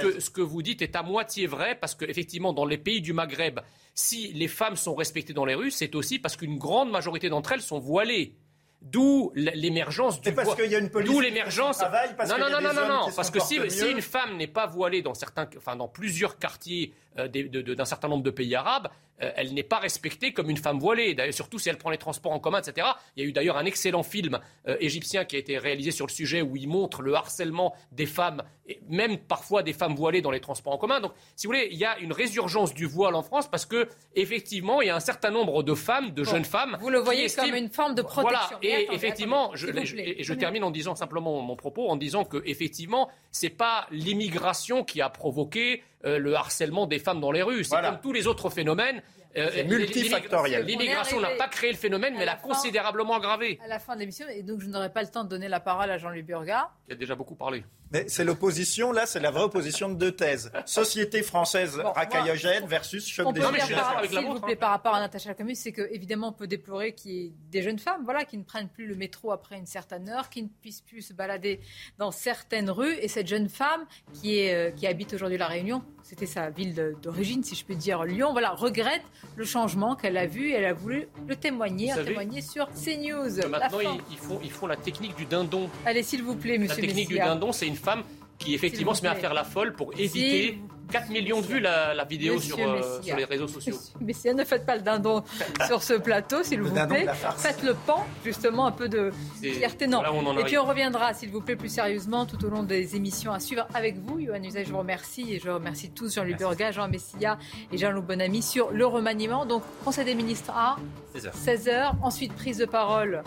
que, 0.00 0.20
ce 0.20 0.40
vous 0.42 0.62
dites 0.62 0.82
est 0.82 0.96
à 0.96 1.02
moitié 1.02 1.46
vrai 1.46 1.76
parce 1.80 1.94
que 1.94 2.04
effectivement, 2.04 2.52
dans 2.52 2.66
les 2.66 2.78
pays 2.78 3.00
du 3.00 3.12
Maghreb, 3.14 3.60
si 3.94 4.32
les 4.34 4.48
femmes 4.48 4.76
sont 4.76 4.94
respectées 4.94 5.32
dans 5.32 5.46
les 5.46 5.54
rues, 5.54 5.70
c'est 5.70 5.94
aussi 5.94 6.18
parce 6.18 6.36
qu'une 6.36 6.58
grande 6.58 6.90
majorité 6.90 7.28
d'entre 7.30 7.52
elles 7.52 7.62
sont 7.62 7.78
voilées. 7.78 8.34
D'où 8.82 9.30
l'émergence 9.34 10.22
du 10.22 10.32
parce 10.32 10.54
qu'il 10.54 10.70
y 10.70 10.74
a 10.74 10.78
une 10.78 10.88
police 10.88 11.10
D'où 11.10 11.20
l'émergence. 11.20 11.80
Non, 11.82 12.38
non, 12.38 12.48
non, 12.48 12.62
non, 12.62 12.72
non, 12.72 12.88
non, 12.88 13.08
parce 13.14 13.30
que 13.30 13.38
si, 13.38 13.60
si, 13.68 13.90
une 13.90 14.00
femme 14.00 14.38
n'est 14.38 14.46
pas 14.46 14.64
voilée 14.66 15.02
dans 15.02 15.12
certains, 15.12 15.46
enfin 15.58 15.76
dans 15.76 15.86
plusieurs 15.86 16.38
quartiers 16.38 16.94
euh, 17.18 17.28
d'un 17.28 17.84
certain 17.84 18.08
nombre 18.08 18.22
de 18.22 18.30
pays 18.30 18.54
arabes, 18.54 18.88
euh, 19.22 19.30
elle 19.36 19.52
n'est 19.52 19.62
pas 19.62 19.78
respectée 19.78 20.32
comme 20.32 20.50
une 20.50 20.56
femme 20.56 20.78
voilée. 20.78 21.16
Surtout 21.32 21.58
si 21.58 21.68
elle 21.68 21.76
prend 21.76 21.90
les 21.90 21.98
transports 21.98 22.32
en 22.32 22.38
commun, 22.38 22.60
etc. 22.60 22.86
Il 23.16 23.22
y 23.22 23.26
a 23.26 23.28
eu 23.28 23.32
d'ailleurs 23.32 23.56
un 23.56 23.64
excellent 23.64 24.02
film 24.02 24.38
euh, 24.68 24.76
égyptien 24.80 25.24
qui 25.24 25.36
a 25.36 25.38
été 25.38 25.58
réalisé 25.58 25.90
sur 25.90 26.06
le 26.06 26.12
sujet 26.12 26.42
où 26.42 26.56
il 26.56 26.68
montre 26.68 27.02
le 27.02 27.14
harcèlement 27.14 27.74
des 27.92 28.06
femmes, 28.06 28.42
et 28.66 28.80
même 28.88 29.18
parfois 29.18 29.62
des 29.62 29.72
femmes 29.72 29.94
voilées 29.94 30.22
dans 30.22 30.30
les 30.30 30.40
transports 30.40 30.72
en 30.72 30.78
commun. 30.78 31.00
Donc, 31.00 31.12
si 31.36 31.46
vous 31.46 31.52
voulez, 31.52 31.68
il 31.70 31.78
y 31.78 31.84
a 31.84 31.98
une 31.98 32.12
résurgence 32.12 32.72
du 32.72 32.86
voile 32.86 33.14
en 33.14 33.22
France 33.22 33.48
parce 33.48 33.66
que 33.66 33.88
effectivement, 34.14 34.80
il 34.80 34.86
y 34.86 34.90
a 34.90 34.96
un 34.96 35.00
certain 35.00 35.30
nombre 35.30 35.62
de 35.62 35.74
femmes, 35.74 36.12
de 36.12 36.24
jeunes 36.24 36.44
femmes. 36.44 36.78
Vous 36.80 36.90
le 36.90 36.98
voyez 36.98 37.28
comme 37.28 37.54
une 37.54 37.70
forme 37.70 37.94
de 37.94 38.02
protection. 38.02 38.58
Voilà. 38.62 38.80
Et 38.80 38.88
effectivement, 38.92 39.50
je, 39.54 39.66
je, 39.66 40.34
termine 40.34 40.64
en 40.64 40.70
disant 40.70 40.94
simplement 40.94 41.40
mon 41.42 41.56
propos 41.56 41.88
en 41.88 41.96
disant 41.96 42.24
que 42.24 42.42
effectivement, 42.46 43.10
c'est 43.30 43.50
pas 43.50 43.86
l'immigration 43.90 44.84
qui 44.84 45.00
a 45.00 45.10
provoqué 45.10 45.82
le 46.04 46.34
harcèlement 46.34 46.86
des 46.86 46.98
femmes 46.98 47.20
dans 47.20 47.32
les 47.32 47.42
rues. 47.42 47.64
C'est 47.64 47.80
comme 47.80 48.00
tous 48.02 48.12
les 48.12 48.26
autres 48.26 48.50
phénomènes. 48.50 49.02
Euh, 49.36 49.64
multifactoriel. 49.64 50.64
L'immigration 50.64 51.20
n'a 51.20 51.30
pas 51.36 51.46
créé 51.46 51.70
le 51.70 51.76
phénomène, 51.76 52.14
mais 52.18 52.24
l'a 52.24 52.34
considérablement 52.34 53.14
aggravé. 53.14 53.60
À 53.64 53.68
la 53.68 53.78
fin 53.78 53.94
de 53.94 54.00
l'émission, 54.00 54.26
et 54.28 54.42
donc 54.42 54.60
je 54.60 54.66
n'aurai 54.66 54.92
pas 54.92 55.02
le 55.02 55.08
temps 55.08 55.22
de 55.22 55.28
donner 55.28 55.48
la 55.48 55.60
parole 55.60 55.90
à 55.90 55.98
Jean-Luc 55.98 56.26
Burga. 56.26 56.70
Il 56.88 56.94
a 56.94 56.96
déjà 56.96 57.14
beaucoup 57.14 57.36
parlé. 57.36 57.64
Mais 57.92 58.08
c'est 58.08 58.24
l'opposition, 58.24 58.92
là, 58.92 59.06
c'est 59.06 59.20
la 59.20 59.30
vraie 59.30 59.42
opposition 59.42 59.88
de 59.88 59.94
deux 59.94 60.12
thèses. 60.12 60.52
Société 60.64 61.22
française 61.22 61.80
bon, 61.82 61.90
racaillogène 61.90 62.66
versus 62.66 63.06
choc 63.06 63.32
des 63.32 63.40
générations. 63.40 64.08
S'il 64.08 64.26
vous 64.26 64.40
plaît, 64.40 64.56
par 64.56 64.70
rapport 64.70 64.94
à 64.94 65.00
Natacha 65.00 65.34
Camus, 65.34 65.56
c'est 65.56 65.72
qu'évidemment, 65.72 66.28
on 66.28 66.32
peut 66.32 66.46
déplorer 66.46 66.94
qu'il 66.94 67.10
y 67.10 67.26
ait 67.26 67.32
des 67.50 67.62
jeunes 67.62 67.78
femmes 67.78 68.02
voilà, 68.04 68.24
qui 68.24 68.38
ne 68.38 68.44
prennent 68.44 68.68
plus 68.68 68.86
le 68.86 68.94
métro 68.94 69.32
après 69.32 69.56
une 69.56 69.66
certaine 69.66 70.08
heure, 70.08 70.28
qui 70.28 70.42
ne 70.42 70.48
puissent 70.48 70.82
plus 70.82 71.02
se 71.02 71.12
balader 71.12 71.60
dans 71.98 72.10
certaines 72.10 72.70
rues. 72.70 72.94
Et 73.00 73.08
cette 73.08 73.26
jeune 73.26 73.48
femme 73.48 73.84
qui, 74.12 74.38
est, 74.38 74.54
euh, 74.54 74.70
qui 74.70 74.86
habite 74.86 75.12
aujourd'hui 75.14 75.38
La 75.38 75.48
Réunion, 75.48 75.82
c'était 76.10 76.26
sa 76.26 76.50
ville 76.50 76.96
d'origine, 77.00 77.44
si 77.44 77.54
je 77.54 77.64
peux 77.64 77.76
dire, 77.76 78.02
Lyon, 78.02 78.32
voilà, 78.32 78.50
regrette 78.50 79.02
le 79.36 79.44
changement 79.44 79.94
qu'elle 79.94 80.16
a 80.16 80.26
vu. 80.26 80.48
Et 80.48 80.54
elle 80.54 80.64
a 80.64 80.72
voulu 80.72 81.06
le 81.28 81.36
témoigner, 81.36 81.92
témoigner 82.04 82.42
sur 82.42 82.66
CNews. 82.70 83.48
Maintenant, 83.48 83.78
ils, 84.10 84.18
font, 84.18 84.40
ils 84.42 84.50
font 84.50 84.66
la 84.66 84.76
technique 84.76 85.14
du 85.14 85.24
dindon. 85.24 85.70
Allez, 85.86 86.02
s'il 86.02 86.24
vous 86.24 86.34
plaît, 86.34 86.58
monsieur 86.58 86.82
La 86.82 86.88
technique 86.88 87.10
du 87.10 87.16
dindon, 87.16 87.52
c'est 87.52 87.68
une 87.68 87.76
femme 87.76 88.02
qui 88.38 88.54
effectivement 88.54 88.92
se 88.92 89.02
met 89.02 89.08
à 89.08 89.14
faire 89.14 89.34
la 89.34 89.44
folle 89.44 89.72
pour 89.72 89.92
éviter 89.96 90.58
4 90.90 91.10
millions 91.10 91.40
de 91.40 91.46
vues 91.46 91.60
la, 91.60 92.04
vidéo 92.04 92.40
sur, 92.40 92.58
euh, 92.58 93.00
sur, 93.02 93.16
les 93.16 93.24
réseaux 93.24 93.48
sociaux. 93.48 93.76
Mais 94.00 94.12
si 94.12 94.32
ne 94.34 94.44
faites 94.44 94.66
pas 94.66 94.76
le 94.76 94.82
dindon 94.82 95.22
sur 95.66 95.82
ce 95.82 95.94
plateau, 95.94 96.42
s'il 96.42 96.62
vous 96.62 96.74
plaît. 96.86 97.06
Faites 97.36 97.62
le 97.62 97.74
pan, 97.74 98.06
justement, 98.24 98.66
un 98.66 98.72
peu 98.72 98.88
de 98.88 99.12
fierté. 99.40 99.86
Non. 99.86 100.02
et 100.38 100.44
puis 100.44 100.58
on 100.58 100.64
reviendra, 100.64 101.14
s'il 101.14 101.30
vous 101.30 101.40
plaît, 101.40 101.56
plus 101.56 101.68
sérieusement 101.68 102.26
tout 102.26 102.44
au 102.44 102.48
long 102.48 102.62
des 102.62 102.96
émissions 102.96 103.32
à 103.32 103.40
suivre 103.40 103.66
avec 103.74 103.98
vous. 103.98 104.18
Yohann 104.18 104.44
Usain, 104.44 104.62
je 104.64 104.70
vous 104.70 104.78
remercie 104.78 105.34
et 105.34 105.38
je 105.38 105.48
remercie 105.48 105.90
tous 105.90 106.14
Jean-Luc 106.14 106.38
Burga, 106.38 106.70
Jean 106.70 106.88
Messia 106.88 107.38
et 107.72 107.78
Jean-Loup 107.78 108.02
Bonamy 108.02 108.42
sur 108.42 108.70
le 108.70 108.86
remaniement. 108.86 109.46
Donc, 109.46 109.62
Conseil 109.84 110.04
des 110.04 110.14
ministres 110.14 110.50
à 110.54 110.76
16h. 111.14 111.30
16h. 111.32 111.92
Ensuite, 112.02 112.34
prise 112.34 112.58
de 112.58 112.66
parole 112.66 113.22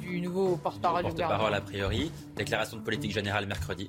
du 0.00 0.20
nouveau 0.20 0.56
porte-parole 0.56 1.04
du 1.04 1.10
gouvernement. 1.10 1.38
Porte-parole 1.38 1.54
a 1.54 1.60
priori. 1.60 2.12
Déclaration 2.36 2.76
de 2.76 2.82
politique 2.82 3.12
générale 3.12 3.46
mercredi. 3.46 3.88